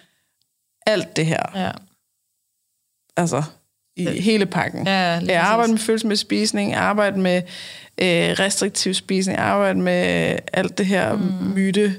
alt 0.85 1.15
det 1.15 1.25
her. 1.25 1.43
ja. 1.55 1.71
Altså, 3.17 3.43
i 3.97 4.21
hele 4.21 4.45
pakken. 4.45 4.87
Ja, 4.87 5.19
lige 5.19 5.31
jeg 5.31 5.41
arbejder 5.41 5.71
med 5.71 5.79
følelsesmæssig 5.79 6.21
spisning, 6.27 6.71
jeg 6.71 6.79
arbejder 6.79 7.17
med 7.17 7.37
øh, 7.97 8.35
restriktiv 8.39 8.93
spisning, 8.93 9.37
jeg 9.37 9.45
arbejder 9.45 9.79
med 9.81 10.35
alt 10.53 10.77
det 10.77 10.85
her 10.85 11.13
mm. 11.15 11.21
myte, 11.55 11.95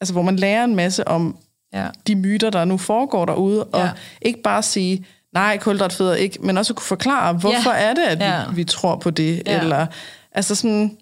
altså 0.00 0.12
hvor 0.12 0.22
man 0.22 0.36
lærer 0.36 0.64
en 0.64 0.76
masse 0.76 1.08
om 1.08 1.36
Ja. 1.72 1.86
de 2.06 2.14
myter, 2.14 2.50
der 2.50 2.64
nu 2.64 2.76
foregår 2.76 3.24
derude, 3.24 3.64
og 3.64 3.80
Ja. 3.80 3.90
ikke 4.22 4.42
bare 4.42 4.62
sige, 4.62 5.06
nej, 5.34 5.58
kulhydratfødder 5.58 6.14
ikke, 6.14 6.38
men 6.42 6.58
også 6.58 6.74
kunne 6.74 6.84
forklare, 6.86 7.32
hvorfor 7.32 7.72
Ja. 7.72 7.78
er 7.90 7.94
det, 7.94 8.02
at 8.02 8.18
Ja. 8.20 8.48
vi, 8.50 8.56
vi 8.56 8.64
tror 8.64 8.96
på 8.96 9.10
det, 9.10 9.42
Ja. 9.46 9.60
eller 9.60 9.86
altså 10.32 10.54
sådan, 10.54 10.96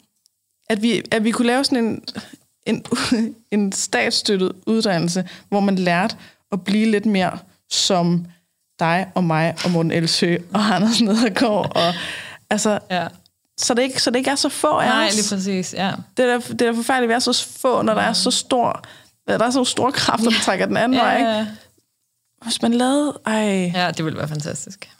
at 0.70 0.82
vi, 0.82 1.02
at 1.10 1.24
vi 1.24 1.30
kunne 1.30 1.46
lave 1.46 1.64
sådan 1.64 1.84
en, 1.84 2.02
en, 2.66 2.84
en 3.50 3.72
statsstøttet 3.72 4.52
uddannelse, 4.66 5.28
hvor 5.48 5.60
man 5.60 5.76
lærte 5.76 6.16
at 6.52 6.64
blive 6.64 6.90
lidt 6.90 7.06
mere 7.06 7.38
som 7.70 8.26
dig 8.78 9.06
og 9.14 9.24
mig 9.24 9.54
og 9.64 9.70
Morten 9.70 9.92
Elsø 9.92 10.36
og 10.54 10.74
Anders 10.74 11.00
Nedergaard, 11.00 11.72
og 11.76 11.94
altså, 12.50 12.78
ja. 12.90 13.06
så 13.58 13.74
det, 13.74 13.82
ikke, 13.82 14.02
så 14.02 14.10
det 14.10 14.16
ikke 14.18 14.30
er 14.30 14.34
så 14.34 14.48
få 14.48 14.66
af 14.78 14.88
Nej, 14.88 15.06
os. 15.06 15.14
lige 15.16 15.36
præcis, 15.36 15.74
ja. 15.74 15.92
Det 16.16 16.24
er, 16.24 16.38
da- 16.38 16.52
det 16.52 16.62
er 16.62 16.72
da 16.72 16.78
forfærdeligt, 16.78 17.04
at 17.04 17.08
vi 17.08 17.14
er 17.14 17.18
så 17.18 17.46
få, 17.60 17.82
når 17.82 17.94
der 17.94 18.02
er 18.02 18.12
så 18.12 18.30
stor, 18.30 18.84
der 19.28 19.38
er 19.44 19.50
så 19.50 19.64
store 19.64 19.92
kræfter, 19.92 20.30
der 20.30 20.38
trækker 20.42 20.66
den 20.66 20.76
anden 20.76 20.98
vej. 20.98 21.16
Ikke? 21.18 21.30
Ja, 21.30 21.46
Hvis 22.42 22.62
man 22.62 22.74
lavede... 22.74 23.18
Ej, 23.26 23.72
ja, 23.74 23.90
det 23.90 24.04
ville 24.04 24.18
være 24.18 24.28
fantastisk. 24.28 24.90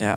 ja. 0.00 0.14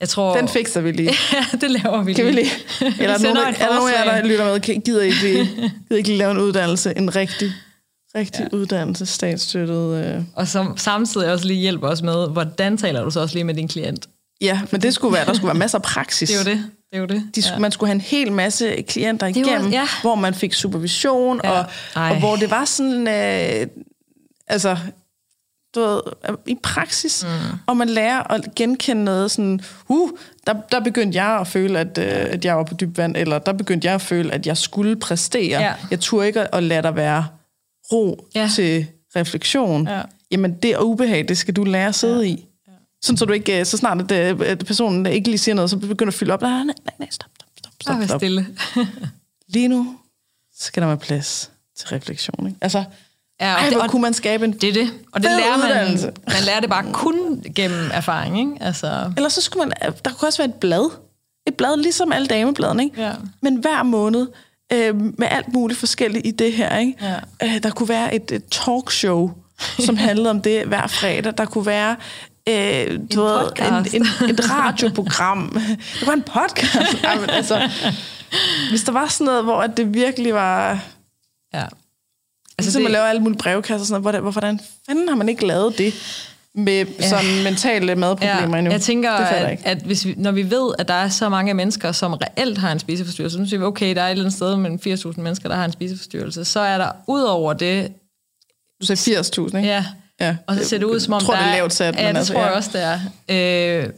Jeg 0.00 0.08
tror... 0.08 0.36
Den 0.36 0.48
fikser 0.48 0.80
vi 0.80 0.92
lige. 0.92 1.10
ja, 1.32 1.44
det 1.60 1.70
laver 1.70 2.02
vi 2.02 2.12
Kan 2.14 2.26
vi 2.26 2.30
lige? 2.32 2.50
Eller 3.00 3.14
er 3.14 3.18
sender 3.18 3.34
nogen, 3.34 3.54
er 3.54 3.68
der 3.68 3.74
nogen 3.74 3.94
af 3.94 4.04
jer, 4.04 4.14
der 4.16 4.28
lytter 4.28 4.44
med, 4.44 4.60
gider 4.82 5.02
ikke 5.02 5.22
lige, 5.22 5.44
gider 5.88 5.96
ikke 5.96 6.08
lige 6.08 6.18
lave 6.18 6.30
en 6.30 6.38
uddannelse, 6.38 6.92
en 6.96 7.16
rigtig, 7.16 7.52
rigtig 8.14 8.48
ja. 8.52 8.56
uddannelse, 8.56 9.06
statsstøttet... 9.06 10.04
Øh. 10.16 10.22
Og 10.34 10.48
som 10.48 10.76
samtidig 10.76 11.32
også 11.32 11.46
lige 11.46 11.60
hjælper 11.60 11.88
os 11.88 12.02
med, 12.02 12.28
hvordan 12.28 12.76
taler 12.76 13.04
du 13.04 13.10
så 13.10 13.20
også 13.20 13.34
lige 13.34 13.44
med 13.44 13.54
din 13.54 13.68
klient? 13.68 14.08
Ja, 14.40 14.60
men 14.70 14.82
det 14.82 14.94
skulle 14.94 15.14
være, 15.14 15.24
der 15.26 15.32
skulle 15.32 15.46
være 15.48 15.58
masser 15.58 15.78
af 15.78 15.82
praksis. 15.82 16.28
Det 16.30 16.36
er 16.36 16.52
jo 16.52 16.56
det. 16.56 16.64
Det 16.90 16.96
er 16.96 17.00
jo 17.00 17.06
det. 17.06 17.30
De, 17.36 17.42
ja. 17.52 17.58
Man 17.58 17.72
skulle 17.72 17.88
have 17.88 17.94
en 17.94 18.00
hel 18.00 18.32
masse 18.32 18.82
klienter 18.88 19.26
Det 19.26 19.36
var- 19.46 19.50
igennem, 19.52 19.72
ja. 19.72 19.86
hvor 20.02 20.14
man 20.14 20.34
fik 20.34 20.52
supervision, 20.54 21.40
Ja. 21.44 21.50
og, 21.50 21.64
Ej. 21.96 22.10
og 22.10 22.18
hvor 22.18 22.36
det 22.36 22.50
var 22.50 22.64
sådan, 22.64 23.08
øh, 23.08 23.66
altså, 24.46 24.76
du 25.74 25.80
ved, 25.80 26.00
i 26.46 26.56
praksis, 26.62 27.24
mm. 27.24 27.58
og 27.66 27.76
man 27.76 27.88
lærer 27.88 28.32
at 28.32 28.54
genkende 28.56 29.04
noget 29.04 29.30
sådan, 29.30 29.60
uh, 29.88 30.10
der, 30.46 30.54
der 30.72 30.80
begyndte 30.80 31.22
jeg 31.22 31.40
at 31.40 31.46
føle, 31.46 31.78
at, 31.78 31.98
øh, 31.98 32.06
at 32.06 32.44
jeg 32.44 32.56
var 32.56 32.62
på 32.64 32.74
dyb 32.74 32.98
vand, 32.98 33.16
eller 33.16 33.38
der 33.38 33.52
begyndte 33.52 33.86
jeg 33.86 33.94
at 33.94 34.02
føle, 34.02 34.32
at 34.34 34.46
jeg 34.46 34.56
skulle 34.56 34.96
præstere. 34.96 35.60
Ja. 35.60 35.72
Jeg 35.90 36.00
turde 36.00 36.26
ikke 36.26 36.40
at, 36.40 36.48
at 36.52 36.62
lade 36.62 36.82
dig 36.82 36.96
være 36.96 37.26
ro 37.92 38.26
Ja. 38.34 38.48
til 38.54 38.86
refleksion. 39.16 39.88
Ja. 39.88 40.02
Jamen, 40.30 40.54
det 40.62 40.76
ubehag, 40.78 41.28
det 41.28 41.38
skal 41.38 41.56
du 41.56 41.64
lære 41.64 41.88
at 41.88 41.94
sidde 41.94 42.20
ja. 42.22 42.28
i. 42.32 42.46
Sådan, 43.02 43.16
så 43.16 43.24
du 43.24 43.32
ikke, 43.32 43.60
øh, 43.60 43.66
så 43.66 43.76
snart 43.76 44.12
at, 44.12 44.40
øh, 44.40 44.48
at 44.50 44.58
personen 44.66 45.06
ikke 45.06 45.28
lige 45.28 45.38
siger 45.38 45.54
noget, 45.54 45.70
så 45.70 45.76
begynder 45.76 46.10
at 46.10 46.14
fylde 46.14 46.32
op. 46.32 46.42
Nej, 46.42 46.50
nej, 46.50 46.62
nej, 46.64 46.74
nej, 46.98 47.08
stop, 47.10 47.30
stop, 47.40 47.50
stop, 47.58 47.72
stop, 47.96 48.08
stop. 48.08 48.20
stille. 48.20 48.46
Lige 49.54 49.68
nu 49.68 49.96
skal 50.58 50.80
der 50.82 50.86
være 50.86 50.96
plads 50.96 51.50
til 51.76 51.88
refleksion. 51.88 52.46
Ikke? 52.46 52.58
Altså, 52.60 52.84
Ja, 53.40 53.54
og 53.54 53.60
ej, 53.60 53.64
det- 53.66 53.74
hvor 53.76 53.82
og- 53.82 53.90
kunne 53.90 54.02
man 54.02 54.14
skabe 54.14 54.44
en... 54.44 54.52
Det 54.52 54.68
er 54.68 54.72
det. 54.72 54.90
Og 55.12 55.22
det 55.22 55.30
lærer 55.30 55.56
man, 55.56 55.66
uddannelse. 55.66 56.06
man 56.06 56.42
lærer 56.46 56.60
det 56.60 56.70
bare 56.70 56.92
kun 56.92 57.44
gennem 57.54 57.90
erfaring, 57.92 58.38
ikke? 58.38 58.52
Altså, 58.64 59.12
Eller 59.16 59.28
så 59.28 59.40
skulle 59.40 59.66
man... 59.68 59.92
Der 60.04 60.10
kunne 60.10 60.28
også 60.28 60.38
være 60.42 60.48
et 60.48 60.54
blad. 60.54 60.90
Et 61.46 61.54
blad, 61.54 61.76
ligesom 61.76 62.12
alle 62.12 62.26
damebladene, 62.26 62.82
ikke? 62.84 63.02
Ja. 63.02 63.12
Men 63.40 63.56
hver 63.56 63.82
måned 63.82 64.26
øh, 64.72 65.18
med 65.18 65.28
alt 65.30 65.52
muligt 65.52 65.78
forskelligt 65.78 66.26
i 66.26 66.30
det 66.30 66.52
her, 66.52 66.78
ikke? 66.78 66.94
Ja. 67.00 67.16
Øh, 67.42 67.62
der 67.62 67.70
kunne 67.70 67.88
være 67.88 68.14
et, 68.14 68.30
et 68.30 68.44
talkshow, 68.50 69.30
som 69.78 69.96
handlede 70.06 70.30
om 70.30 70.42
det 70.42 70.66
hver 70.66 70.86
fredag. 70.86 71.34
Der 71.38 71.44
kunne 71.44 71.66
være... 71.66 71.96
Øh, 72.48 72.98
du 73.14 73.22
ved, 73.22 73.48
podcast. 73.48 73.94
en, 73.94 74.06
en, 74.22 74.30
et 74.30 74.50
radioprogram. 74.50 75.60
Det 76.00 76.06
var 76.06 76.12
en 76.12 76.22
podcast. 76.22 77.04
Ej, 77.04 77.20
men 77.20 77.30
altså, 77.30 77.70
hvis 78.70 78.82
der 78.84 78.92
var 78.92 79.06
sådan 79.06 79.24
noget, 79.24 79.44
hvor 79.44 79.62
at 79.62 79.76
det 79.76 79.94
virkelig 79.94 80.34
var... 80.34 80.80
ja. 81.54 81.64
Altså 82.58 82.68
ligesom 82.68 82.80
det... 82.80 82.86
at 82.86 82.92
lave 82.92 83.08
alle 83.08 83.22
mulige 83.22 83.38
brevkasser 83.38 83.80
og 83.80 83.86
sådan 83.86 84.02
noget. 84.02 84.20
Hvordan, 84.20 84.32
hvordan 84.32 84.60
fanden 84.86 85.08
har 85.08 85.16
man 85.16 85.28
ikke 85.28 85.46
lavet 85.46 85.78
det 85.78 85.94
med 86.54 86.86
ja. 87.00 87.08
sådan 87.08 87.42
mentale 87.44 87.94
madproblemer 87.94 88.48
Ja, 88.52 88.58
endnu? 88.58 88.70
jeg 88.72 88.80
tænker, 88.80 89.10
at, 89.12 89.58
at 89.64 89.78
hvis 89.78 90.04
vi, 90.06 90.14
når 90.16 90.30
vi 90.30 90.50
ved, 90.50 90.74
at 90.78 90.88
der 90.88 90.94
er 90.94 91.08
så 91.08 91.28
mange 91.28 91.54
mennesker, 91.54 91.92
som 91.92 92.12
reelt 92.12 92.58
har 92.58 92.72
en 92.72 92.78
spiseforstyrrelse, 92.78 93.34
så 93.36 93.38
synes 93.46 93.60
vi, 93.60 93.64
okay, 93.66 93.94
der 93.94 94.02
er 94.02 94.06
et 94.06 94.10
eller 94.10 94.24
andet 94.24 94.34
sted 94.36 94.56
mellem 94.56 94.80
80.000 94.86 95.20
mennesker, 95.20 95.48
der 95.48 95.56
har 95.56 95.64
en 95.64 95.72
spiseforstyrrelse, 95.72 96.44
så 96.44 96.60
er 96.60 96.78
der 96.78 96.90
ud 97.08 97.22
over 97.22 97.52
det, 97.52 97.92
Du 98.80 98.86
sagde 98.86 99.20
80.000, 99.20 99.44
ikke? 99.44 99.58
ja, 99.68 99.84
ja. 100.20 100.36
og 100.46 100.56
så 100.56 100.64
ser 100.64 100.78
det 100.78 100.84
ud 100.84 101.00
som 101.00 101.12
om, 101.12 101.18
Jeg 101.20 101.26
tror, 101.26 101.34
der 101.34 101.42
det 101.42 101.50
er 101.50 101.54
lavt 101.56 101.72
sat. 101.72 101.94
Ja, 101.96 102.00
men 102.06 102.14
det 102.14 102.18
altså, 102.18 102.32
tror 102.32 102.40
jeg 102.42 102.50
ja. 102.50 102.56
også, 102.56 102.70
det 102.72 102.82
er. 103.28 103.82
Øh, 103.84 103.90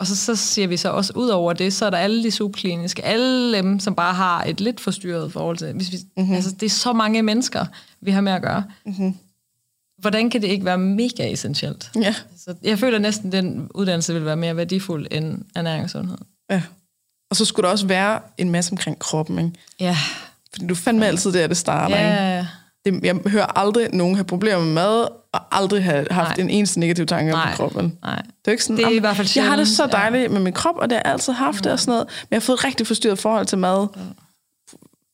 og 0.00 0.06
så, 0.06 0.16
så 0.16 0.36
siger 0.36 0.68
vi 0.68 0.76
så 0.76 0.90
også, 0.90 1.12
ud 1.16 1.28
over 1.28 1.52
det, 1.52 1.72
så 1.72 1.86
er 1.86 1.90
der 1.90 1.98
alle 1.98 2.22
de 2.24 2.30
subkliniske, 2.30 3.04
alle 3.04 3.56
dem, 3.58 3.80
som 3.80 3.94
bare 3.94 4.14
har 4.14 4.44
et 4.44 4.60
lidt 4.60 4.80
forstyrret 4.80 5.32
forhold 5.32 5.56
til, 5.56 5.72
hvis 5.72 5.92
vi, 5.92 5.96
Mhm. 5.96 6.10
mm-hmm. 6.22 6.34
altså 6.34 6.50
det 6.50 6.66
er 6.66 6.70
så 6.70 6.92
mange 6.92 7.22
mennesker, 7.22 7.64
vi 8.00 8.10
har 8.10 8.20
med 8.20 8.32
at 8.32 8.42
gøre. 8.42 8.64
Mm-hmm. 8.86 9.14
Hvordan 9.98 10.30
kan 10.30 10.42
det 10.42 10.48
ikke 10.48 10.64
være 10.64 10.78
mega 10.78 11.32
essentielt? 11.32 11.90
Ja, 12.00 12.14
Så 12.36 12.54
jeg 12.62 12.78
føler 12.78 12.98
næsten, 12.98 13.26
at 13.26 13.32
den 13.32 13.68
uddannelse 13.74 14.14
vil 14.14 14.24
være 14.24 14.36
mere 14.36 14.56
værdifuld 14.56 15.06
end 15.10 15.42
ernæring 15.56 15.84
og 15.84 15.90
sundhed. 15.90 16.18
ja. 16.50 16.62
Og 17.30 17.36
så 17.36 17.44
skulle 17.44 17.64
der 17.66 17.70
også 17.72 17.86
være 17.86 18.20
en 18.38 18.50
masse 18.50 18.72
omkring 18.72 18.98
kroppen, 18.98 19.38
ikke? 19.38 19.50
Ja, 19.80 19.96
Fordi 20.52 20.66
du 20.66 20.74
fandme 20.74 21.06
altid 21.06 21.32
der, 21.32 21.46
det 21.46 21.56
starter, 21.56 21.96
ja, 21.96 22.02
ikke? 22.10 22.22
ja, 22.22 22.36
ja. 22.36 22.46
Det, 22.84 23.04
jeg 23.04 23.16
hører 23.26 23.58
aldrig 23.58 23.88
nogen 23.92 24.14
have 24.14 24.24
problemer 24.24 24.58
med 24.64 24.72
mad, 24.72 25.08
og 25.32 25.40
aldrig 25.56 25.84
have 25.84 26.06
haft 26.10 26.36
Nej. 26.36 26.44
en 26.44 26.50
eneste 26.50 26.80
negativ 26.80 27.06
tanke 27.06 27.34
om 27.34 27.40
kroppen. 27.54 27.98
Nej. 28.02 28.16
Det 28.22 28.46
er 28.46 28.50
ikke 28.50 28.64
sådan, 28.64 28.76
Det 28.76 28.84
er 28.84 28.88
i 28.88 28.90
"Jamen, 28.90 29.00
hvert 29.00 29.16
fald 29.16 29.28
Jeg 29.36 29.44
har 29.46 29.56
det 29.56 29.68
så 29.68 29.76
sjældent, 29.76 29.92
ja. 29.94 29.98
dejligt 29.98 30.32
med 30.32 30.40
min 30.40 30.52
krop, 30.52 30.74
og 30.76 30.90
det 30.90 30.96
har 30.96 31.02
jeg 31.04 31.12
altid 31.12 31.32
haft 31.32 31.64
det 31.64 31.72
og 31.72 31.80
sådan 31.80 31.92
noget. 31.92 32.06
Men 32.06 32.26
jeg 32.30 32.36
har 32.36 32.40
fået 32.40 32.56
et 32.58 32.64
rigtig 32.64 32.86
forstyrret 32.86 33.18
forhold 33.18 33.46
til 33.46 33.58
mad, 33.58 33.88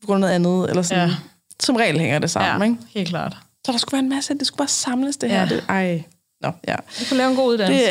på 0.01 0.07
grund 0.07 0.25
af 0.25 0.41
noget 0.41 0.59
andet. 0.59 0.71
Eller 0.71 0.83
sådan. 0.83 1.09
Ja. 1.09 1.15
Som 1.61 1.77
regel 1.77 2.01
hænger 2.01 2.19
det 2.19 2.31
sammen, 2.31 2.69
Ja, 2.69 2.73
ikke? 2.73 2.93
helt 2.95 3.09
klart. 3.09 3.37
Så 3.67 3.73
der 3.73 3.79
skulle 3.79 3.93
være 3.93 4.03
en 4.05 4.09
masse, 4.09 4.35
det 4.35 4.47
skulle 4.47 4.59
bare 4.59 4.69
samles 4.69 5.17
det 5.17 5.31
her. 5.31 5.41
Ja. 5.41 5.47
Det, 5.49 5.65
ej, 5.69 6.03
nå, 6.43 6.51
ja. 6.69 6.77
Vi 6.99 7.05
kunne 7.09 7.19
lave 7.19 7.31
en 7.31 7.37
god 7.37 7.49
uddannelse. 7.53 7.91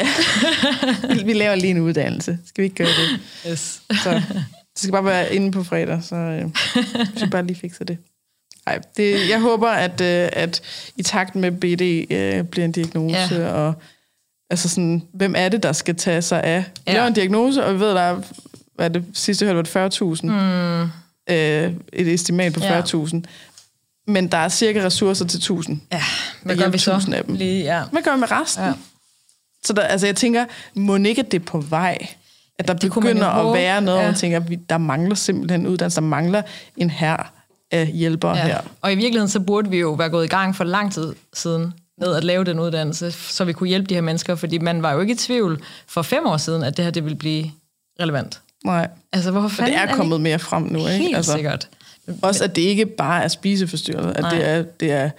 Det, 1.08 1.18
vi, 1.18 1.24
vi 1.30 1.34
laver 1.34 1.56
lige 1.56 1.72
en 1.72 1.80
uddannelse. 1.80 2.38
Skal 2.46 2.62
vi 2.62 2.66
ikke 2.66 2.76
gøre 2.76 2.88
det? 2.88 3.20
Yes. 3.52 3.82
Så 4.04 4.12
det 4.14 4.44
skal 4.76 4.92
bare 4.92 5.06
være 5.06 5.36
inde 5.36 5.52
på 5.52 5.64
fredag, 5.64 6.04
så 6.04 6.16
øh, 6.16 6.46
vi 7.22 7.30
bare 7.32 7.46
lige 7.46 7.60
fikser 7.60 7.86
det. 7.86 7.98
Ej, 8.68 8.80
det, 8.98 9.30
jeg 9.30 9.40
håber, 9.42 9.70
at, 9.70 10.02
øh, 10.02 10.30
at 10.34 10.62
i 10.98 11.04
takt 11.04 11.36
med 11.36 11.52
BD 11.52 12.12
øh, 12.14 12.44
bliver 12.44 12.66
en 12.66 12.72
diagnose, 12.72 13.36
Ja. 13.36 13.48
og 13.50 13.74
altså 14.50 14.70
sådan, 14.70 15.04
hvem 15.14 15.34
er 15.38 15.50
det, 15.50 15.64
der 15.64 15.72
skal 15.74 15.96
tage 15.96 16.22
sig 16.22 16.44
af? 16.44 16.64
Vi 16.76 16.82
Ja. 16.88 16.94
laver 16.94 17.08
en 17.08 17.14
diagnose, 17.14 17.66
og 17.66 17.74
vi 17.74 17.80
ved, 17.80 17.90
der 17.90 18.02
er, 18.02 18.22
hvad 18.76 18.86
er 18.86 18.90
det 18.90 19.06
sidste 19.14 19.46
jeg 19.46 19.54
hørte, 19.54 19.76
var 19.76 19.88
det 19.90 20.02
40.000. 20.02 20.26
Mm. 20.26 20.82
Øh, 21.30 21.74
et 21.94 22.08
estimat 22.14 22.54
på 22.54 22.60
Ja. 22.60 22.82
40.000. 24.08 24.12
Men 24.12 24.28
der 24.28 24.38
er 24.38 24.50
cirka 24.50 24.86
ressourcer 24.86 25.26
til 25.26 25.38
1000. 25.38 25.82
Ja, 25.92 26.02
hvad 26.44 26.58
gør 26.58 26.70
vi 26.70 26.78
så? 26.78 26.92
af 27.14 27.24
dem. 27.24 27.36
Lige, 27.36 27.64
ja. 27.64 27.84
Hvad 27.92 28.02
gør 28.02 28.14
vi 28.14 28.20
med 28.20 28.32
resten? 28.32 28.64
Ja. 28.64 28.74
Så 29.64 29.74
der, 29.74 29.82
altså, 29.82 30.08
jeg 30.08 30.16
tænker, 30.16 30.46
må 30.74 30.96
ikke, 30.96 31.22
at 31.22 31.32
det 31.32 31.42
er 31.42 31.46
på 31.46 31.60
vej? 31.60 31.98
At 32.60 32.68
der 32.68 32.74
Det 32.74 32.92
begynder 32.94 33.28
at 33.28 33.54
være 33.54 33.82
noget, 33.82 34.00
ja. 34.00 34.06
man 34.06 34.16
tænker, 34.16 34.38
at 34.38 34.50
vi, 34.50 34.56
der 34.56 34.78
mangler 34.78 35.16
simpelthen 35.16 35.68
uddannelse, 35.68 35.96
der 35.96 36.08
mangler 36.08 36.42
en 36.78 36.90
her 36.90 37.34
af 37.72 37.88
hjælpere 37.88 38.38
ja. 38.38 38.46
her. 38.46 38.62
Og 38.82 38.92
i 38.94 38.96
virkeligheden 38.96 39.30
så 39.30 39.40
burde 39.40 39.70
vi 39.70 39.78
jo 39.78 39.92
være 39.92 40.10
gået 40.10 40.26
i 40.26 40.28
gang 40.28 40.56
for 40.56 40.64
lang 40.64 40.94
tid 40.94 41.14
siden 41.34 41.74
med 41.98 42.16
at 42.16 42.24
lave 42.24 42.44
den 42.44 42.60
uddannelse, 42.60 43.12
så 43.12 43.46
vi 43.46 43.54
kunne 43.54 43.70
hjælpe 43.70 43.88
de 43.88 43.94
her 43.94 44.02
mennesker, 44.02 44.36
fordi 44.36 44.58
man 44.58 44.84
var 44.84 44.92
jo 44.94 45.00
ikke 45.00 45.14
i 45.14 45.18
tvivl 45.18 45.64
for 45.88 46.02
fem 46.02 46.26
år 46.26 46.38
siden, 46.38 46.64
at 46.64 46.78
det 46.78 46.86
her 46.86 46.92
det 46.92 47.04
ville 47.04 47.18
blive 47.18 47.52
relevant. 48.00 48.42
Nej. 48.66 48.88
Altså, 49.14 49.32
hvorfor 49.32 49.46
Og 49.46 49.52
fanden 49.52 49.74
det 49.74 49.82
er 49.82 49.96
kommet 49.96 50.22
mere 50.22 50.40
frem 50.40 50.64
nu, 50.64 50.86
Helt 50.86 51.04
ikke? 51.04 51.16
altså, 51.16 51.32
sikkert. 51.32 51.68
Også 52.22 52.44
at 52.44 52.56
det 52.56 52.62
ikke 52.62 52.86
bare 52.86 53.24
er 53.24 53.28
spiseforstyrret, 53.28 54.14
at 54.16 54.22
Nej. 54.22 54.30
det 54.36 54.50
er, 54.50 54.62
det 54.80 54.92
er, 54.92 55.10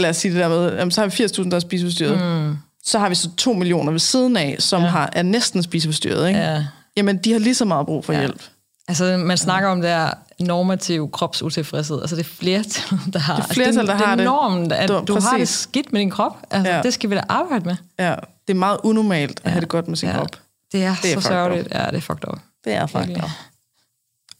lad 0.00 0.10
os 0.10 0.16
sige 0.16 0.32
det 0.32 0.40
der 0.40 0.48
med, 0.48 0.76
jamen, 0.76 0.90
så 0.90 1.00
har 1.00 1.08
vi 1.08 1.24
80.000, 1.44 1.50
der 1.50 1.56
er 1.56 1.60
spiseforstyrret. 1.60 2.46
Mm. 2.48 2.56
Så 2.84 2.98
har 2.98 3.08
vi 3.08 3.14
så 3.14 3.30
2 3.36 3.52
millioner 3.52 3.90
ved 3.92 3.98
siden 4.00 4.36
af, 4.36 4.56
som 4.58 4.82
ja. 4.82 4.88
har, 4.88 5.10
er 5.12 5.22
næsten 5.22 5.62
spiseforstyrret, 5.62 6.28
ikke? 6.28 6.40
Ja. 6.40 6.64
Jamen, 6.96 7.18
de 7.18 7.32
har 7.32 7.38
lige 7.38 7.54
så 7.54 7.64
meget 7.64 7.86
brug 7.86 8.04
for 8.04 8.12
ja. 8.12 8.18
hjælp. 8.18 8.42
Altså, 8.88 9.16
man 9.16 9.38
snakker 9.38 9.68
om 9.68 9.80
det 9.80 9.90
her 9.90 10.10
normativ 10.40 11.10
kropsutilfredshed. 11.10 12.00
Altså, 12.00 12.16
det 12.16 12.22
er 12.24 12.28
flertal, 12.28 12.98
der 13.12 13.18
har 13.18 13.36
Det 13.36 13.44
er 13.44 13.54
flertal, 13.54 13.86
der 13.86 13.94
har 13.94 14.10
det. 14.10 14.18
det. 14.18 14.24
er 14.24 14.30
normen, 14.30 14.72
at 14.72 14.88
Det 14.88 14.96
var 14.96 15.04
du 15.04 15.20
har 15.20 15.38
det 15.38 15.48
skidt 15.48 15.92
med 15.92 16.00
din 16.00 16.10
krop. 16.10 16.36
Altså, 16.50 16.70
Ja. 16.70 16.76
ja. 16.76 16.82
Det 16.82 16.94
skal 16.94 17.10
vi 17.10 17.14
da 17.14 17.22
arbejde 17.28 17.64
med. 17.64 17.76
Ja, 17.98 18.14
det 18.48 18.54
er 18.54 18.58
meget 18.58 18.78
unormalt 18.84 19.40
at 19.44 19.50
have 19.52 19.60
det 19.60 19.68
godt 19.68 19.88
med 19.88 19.96
sin 19.96 20.08
ja. 20.08 20.16
krop. 20.16 20.30
Det 20.72 20.84
er, 20.84 20.94
Det 21.02 21.10
er 21.10 21.14
så 21.14 21.14
fucked 21.14 21.22
sørgeligt. 21.22 21.68
Ja, 21.74 21.86
det 21.86 21.96
er 21.96 22.00
fucked 22.00 22.28
up. 22.32 22.38
Det 22.64 22.72
er 22.72 22.86
faktisk. 22.86 23.08
Virkelig. 23.08 23.30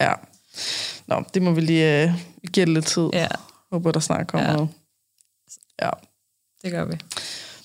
Ja. 0.00 0.12
Nå, 1.08 1.22
det 1.34 1.42
må 1.42 1.50
vi 1.50 1.60
lige 1.60 2.04
uh, 2.04 2.50
give 2.52 2.66
lidt 2.66 2.86
tid. 2.86 3.08
Ja, 3.12 3.28
Håber, 3.72 3.92
der 3.92 4.00
snart 4.00 4.26
kommer 4.26 4.46
ja. 4.46 4.50
Ja. 4.50 4.56
noget. 4.56 4.70
Ja. 5.82 5.90
det 6.62 6.72
gør 6.72 6.84
vi. 6.84 6.94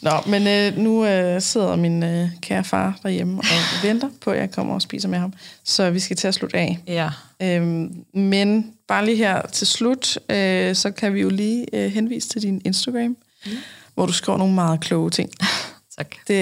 Nå, 0.02 0.12
men 0.28 0.48
øh, 0.48 0.78
nu 0.78 1.06
øh, 1.06 1.42
sidder 1.42 1.76
min 1.76 2.04
øh, 2.04 2.30
kære 2.42 2.64
far 2.64 3.00
derhjemme 3.04 3.40
og 3.40 3.46
venter 3.88 4.10
på, 4.22 4.32
at 4.32 4.40
jeg 4.40 4.52
kommer 4.52 4.74
og 4.74 4.82
spiser 4.82 5.10
med 5.10 5.20
ham. 5.20 5.34
Så 5.64 5.90
vi 5.90 6.00
skal 6.00 6.18
til 6.18 6.28
at 6.28 6.34
slutte 6.34 6.58
af. 6.58 6.80
Ja. 6.88 7.10
Øhm, 7.42 8.06
men 8.14 8.74
bare 8.88 9.06
lige 9.06 9.18
her 9.18 9.42
til 9.42 9.68
slut, 9.68 10.18
øh, 10.30 10.76
så 10.76 10.92
kan 10.92 11.14
vi 11.14 11.22
jo 11.22 11.30
lige 11.30 11.66
øh, 11.74 11.92
henvise 11.92 12.30
til 12.30 12.42
din 12.42 12.62
Instagram, 12.66 13.02
mm. 13.46 13.52
hvor 13.94 14.06
du 14.06 14.14
skriver 14.14 14.38
nogle 14.38 14.54
meget 14.54 14.80
kloge 14.80 15.10
ting. 15.10 15.30
Tak. 15.98 16.16
Det, 16.28 16.36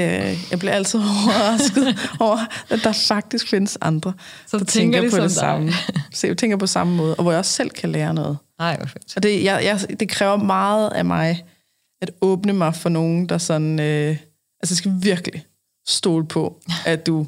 jeg 0.52 0.60
bliver 0.60 0.74
altid 0.74 1.00
overrasket 1.26 2.10
over, 2.20 2.38
at 2.70 2.80
der 2.84 2.92
faktisk 3.08 3.50
findes 3.50 3.78
andre, 3.82 4.14
Så 4.48 4.58
der 4.58 4.66
tænker 4.66 5.02
tænker 5.02 5.18
på 5.18 5.24
det 5.24 5.32
samme. 5.32 5.72
Så 6.14 6.28
jeg 6.28 6.38
tænker 6.38 6.58
på 6.58 6.68
samme 6.68 6.96
måde, 6.96 7.16
og 7.16 7.24
hvor 7.24 7.32
jeg 7.32 7.40
også 7.40 7.52
selv 7.52 7.70
kan 7.70 7.92
lære 7.92 8.14
noget. 8.14 8.38
Nej, 8.60 8.78
hvor 8.78 8.86
fedt. 8.86 9.14
Og 9.16 9.24
det, 9.24 9.44
jeg, 9.44 9.64
jeg, 9.64 10.00
det 10.00 10.10
kræver 10.10 10.38
meget 10.38 10.90
af 10.90 11.06
mig, 11.06 11.46
at 12.02 12.12
åbne 12.22 12.54
mig 12.54 12.76
for 12.76 12.90
nogen, 12.90 13.30
der 13.30 13.38
sådan... 13.38 13.80
Øh, 13.80 14.18
altså, 14.62 14.74
jeg 14.74 14.78
skal 14.78 14.94
virkelig 15.02 15.46
stole 15.88 16.28
på, 16.28 16.62
at 16.86 17.06
du 17.06 17.28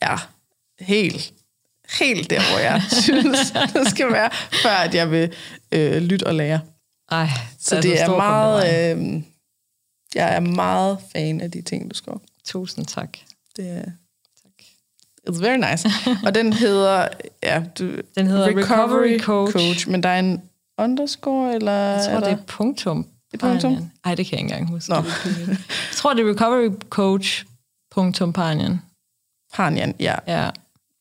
er 0.00 0.30
helt, 0.80 1.32
helt 1.98 2.30
der, 2.30 2.40
hvor 2.50 2.58
jeg 2.58 2.82
synes, 3.02 3.50
det 3.74 3.88
skal 3.88 4.12
være, 4.12 4.30
før 4.62 4.70
at 4.76 4.94
jeg 4.94 5.10
vil 5.10 5.32
øh, 5.72 6.02
lytte 6.02 6.26
og 6.26 6.34
lære. 6.34 6.60
Ej, 7.10 7.28
Så 7.58 7.74
altså 7.74 7.88
det 7.88 8.00
er 8.00 8.04
stor 8.04 8.16
meget... 8.16 8.96
Øh, 8.96 9.22
jeg 10.14 10.34
er 10.34 10.40
meget 10.40 10.98
fan 11.12 11.40
af 11.40 11.50
de 11.50 11.62
ting, 11.62 11.90
du 11.90 11.94
skriver. 11.94 12.18
Tusind 12.44 12.86
tak. 12.86 13.18
Det 13.56 13.70
er... 13.70 13.84
It's 15.30 15.40
very 15.40 15.70
nice. 15.70 15.88
Og 16.26 16.34
den 16.34 16.52
hedder... 16.52 17.08
Ja, 17.42 17.64
du, 17.78 17.96
Den 18.16 18.26
hedder 18.26 18.46
Recovery 18.46 19.18
Coach. 19.18 19.52
Coach. 19.52 19.88
Men 19.90 20.02
der 20.02 20.08
er 20.08 20.18
en 20.18 20.42
underscore, 20.78 21.54
eller... 21.54 21.72
Jeg 21.72 22.04
tror, 22.04 22.16
er 22.16 22.20
det 22.20 22.32
er 22.32 22.44
punktum. 22.46 23.06
Det 23.32 23.42
er 23.42 23.48
punktum? 23.48 23.90
Ej, 24.04 24.14
det 24.14 24.26
kan 24.26 24.38
jeg 24.38 24.44
ikke 24.44 24.52
engang 24.54 24.70
huske. 24.70 24.90
Nå. 24.90 24.96
Jeg 24.96 25.56
tror, 25.92 26.14
det 26.14 26.26
er 26.26 26.30
Recovery 26.30 26.70
Coach. 26.88 27.44
Punktum 27.90 28.32
Panjan. 28.32 28.80
Harnian, 29.52 29.94
ja. 30.00 30.14
Ja. 30.26 30.50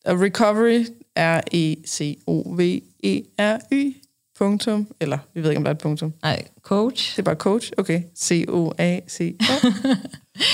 Og 0.06 0.22
recovery 0.22 0.86
er 1.16 1.42
e 1.52 1.76
c 1.86 2.18
o 2.28 2.56
v 2.56 2.82
e 3.04 3.22
r 3.40 3.60
y 3.72 4.02
punktum, 4.38 4.88
eller 5.00 5.18
vi 5.34 5.44
ved 5.44 5.50
ikke, 5.50 5.58
om 5.58 5.64
der 5.64 5.72
er 5.72 5.76
et 5.76 5.82
punktum. 5.82 6.14
Nej, 6.22 6.44
coach. 6.62 7.16
Det 7.16 7.20
er 7.20 7.24
bare 7.24 7.36
coach. 7.36 7.72
Okay. 7.78 8.02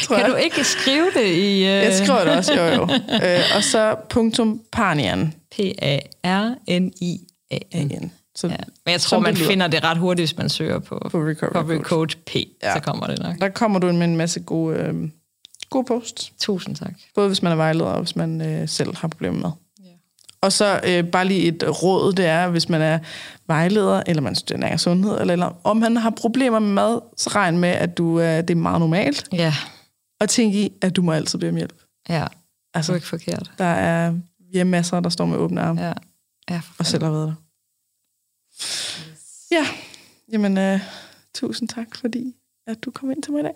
Tror 0.03 0.15
Kan 0.15 0.25
jeg. 0.25 0.31
du 0.31 0.35
ikke 0.35 0.63
skrive 0.63 1.05
det 1.13 1.25
i... 1.25 1.53
Uh, 1.61 1.65
Jeg 1.67 1.93
skriver 2.03 2.23
det 2.23 2.37
også, 2.37 2.53
jo 2.53 2.63
jo. 2.65 2.81
øh, 3.27 3.39
og 3.55 3.63
så 3.63 3.95
punktum 4.09 4.61
Parnian. 4.71 5.33
P-A-R-N-I-A-N. 6.71 8.11
Så 8.35 8.47
Ja. 8.47 8.55
Men 8.85 8.91
jeg 8.91 9.01
tror, 9.01 9.19
man 9.19 9.35
det 9.35 9.45
finder 9.45 9.67
det 9.67 9.83
ret 9.83 9.97
hurtigt, 9.97 10.29
hvis 10.29 10.37
man 10.37 10.49
søger 10.49 10.79
på, 10.79 11.07
På 11.11 11.17
Recovery 11.17 11.29
Recovery 11.29 11.75
Coach. 11.75 11.89
Coach 11.89 12.17
P. 12.17 12.35
Ja. 12.63 12.73
Så 12.73 12.79
kommer 12.79 13.07
det 13.07 13.19
nok. 13.19 13.39
der 13.39 13.49
kommer 13.49 13.79
du 13.79 13.91
med 13.91 14.03
en 14.07 14.15
masse 14.15 14.39
gode, 14.39 14.77
øh, 14.77 15.09
gode 15.69 15.85
posts. 15.85 16.33
Tusind 16.39 16.75
tak. 16.75 16.93
Både 17.15 17.27
hvis 17.27 17.41
man 17.41 17.51
er 17.51 17.55
vejleder, 17.55 17.85
og 17.85 17.99
hvis 18.01 18.15
man 18.15 18.41
øh, 18.41 18.69
selv 18.69 18.95
har 18.97 19.07
problemer 19.07 19.39
med. 19.39 19.51
Og 20.43 20.51
så 20.51 20.79
øh, 20.83 21.03
bare 21.11 21.25
lige 21.25 21.41
et 21.47 21.63
råd, 21.83 22.13
det 22.13 22.25
er, 22.25 22.49
hvis 22.49 22.69
man 22.69 22.81
er 22.81 22.99
vejleder, 23.47 24.03
eller 24.07 24.21
man 24.21 24.35
studerer 24.35 24.77
sundhed, 24.77 25.19
eller, 25.21 25.31
eller 25.33 25.51
om 25.63 25.77
man 25.77 25.97
har 25.97 26.09
problemer 26.09 26.59
med 26.59 26.69
mad, 26.69 26.99
så 27.17 27.29
regn 27.29 27.57
med, 27.57 27.69
at 27.69 27.97
du, 27.97 28.19
øh, 28.19 28.25
det 28.37 28.49
er 28.49 28.55
meget 28.55 28.79
normalt. 28.79 29.27
Ja, 29.31 29.53
Og 30.19 30.29
tænk 30.29 30.53
i, 30.55 30.71
at 30.81 30.95
du 30.95 31.01
må 31.01 31.11
altid 31.11 31.39
bede 31.39 31.49
om 31.49 31.55
hjælp. 31.55 31.73
ja. 32.09 32.19
Du 32.19 32.23
er 32.23 32.27
Altså, 32.77 32.93
ikke 32.93 33.07
forkert. 33.07 33.51
der 33.57 33.65
er, 33.65 34.13
vi 34.51 34.59
er 34.59 34.63
masser, 34.63 34.99
der 34.99 35.09
står 35.09 35.25
med 35.25 35.37
åbne 35.37 35.61
arme, 35.61 35.81
ja. 35.81 35.93
Ja. 36.49 36.61
Og 36.79 36.85
selv 36.85 37.03
har 37.03 37.11
været 37.11 37.27
der. 37.27 37.35
Ja, 39.51 39.65
jamen, 40.31 40.57
øh, 40.57 40.79
tusind 41.35 41.69
tak, 41.69 41.87
fordi 41.95 42.35
at 42.67 42.83
du 42.85 42.91
kom 42.91 43.11
ind 43.11 43.23
til 43.23 43.31
mig 43.31 43.39
i 43.39 43.43
dag. 43.43 43.53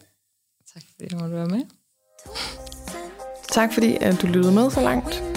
Tak 0.73 0.84
fordi 0.95 1.09
du 1.09 1.18
måtte 1.19 1.35
være 1.35 1.47
med. 1.47 1.61
Tak 3.51 3.73
fordi 3.73 3.97
at 4.01 4.22
du 4.22 4.27
lyttede 4.27 4.53
med 4.55 4.69
så 4.72 4.81
langt. 4.81 5.36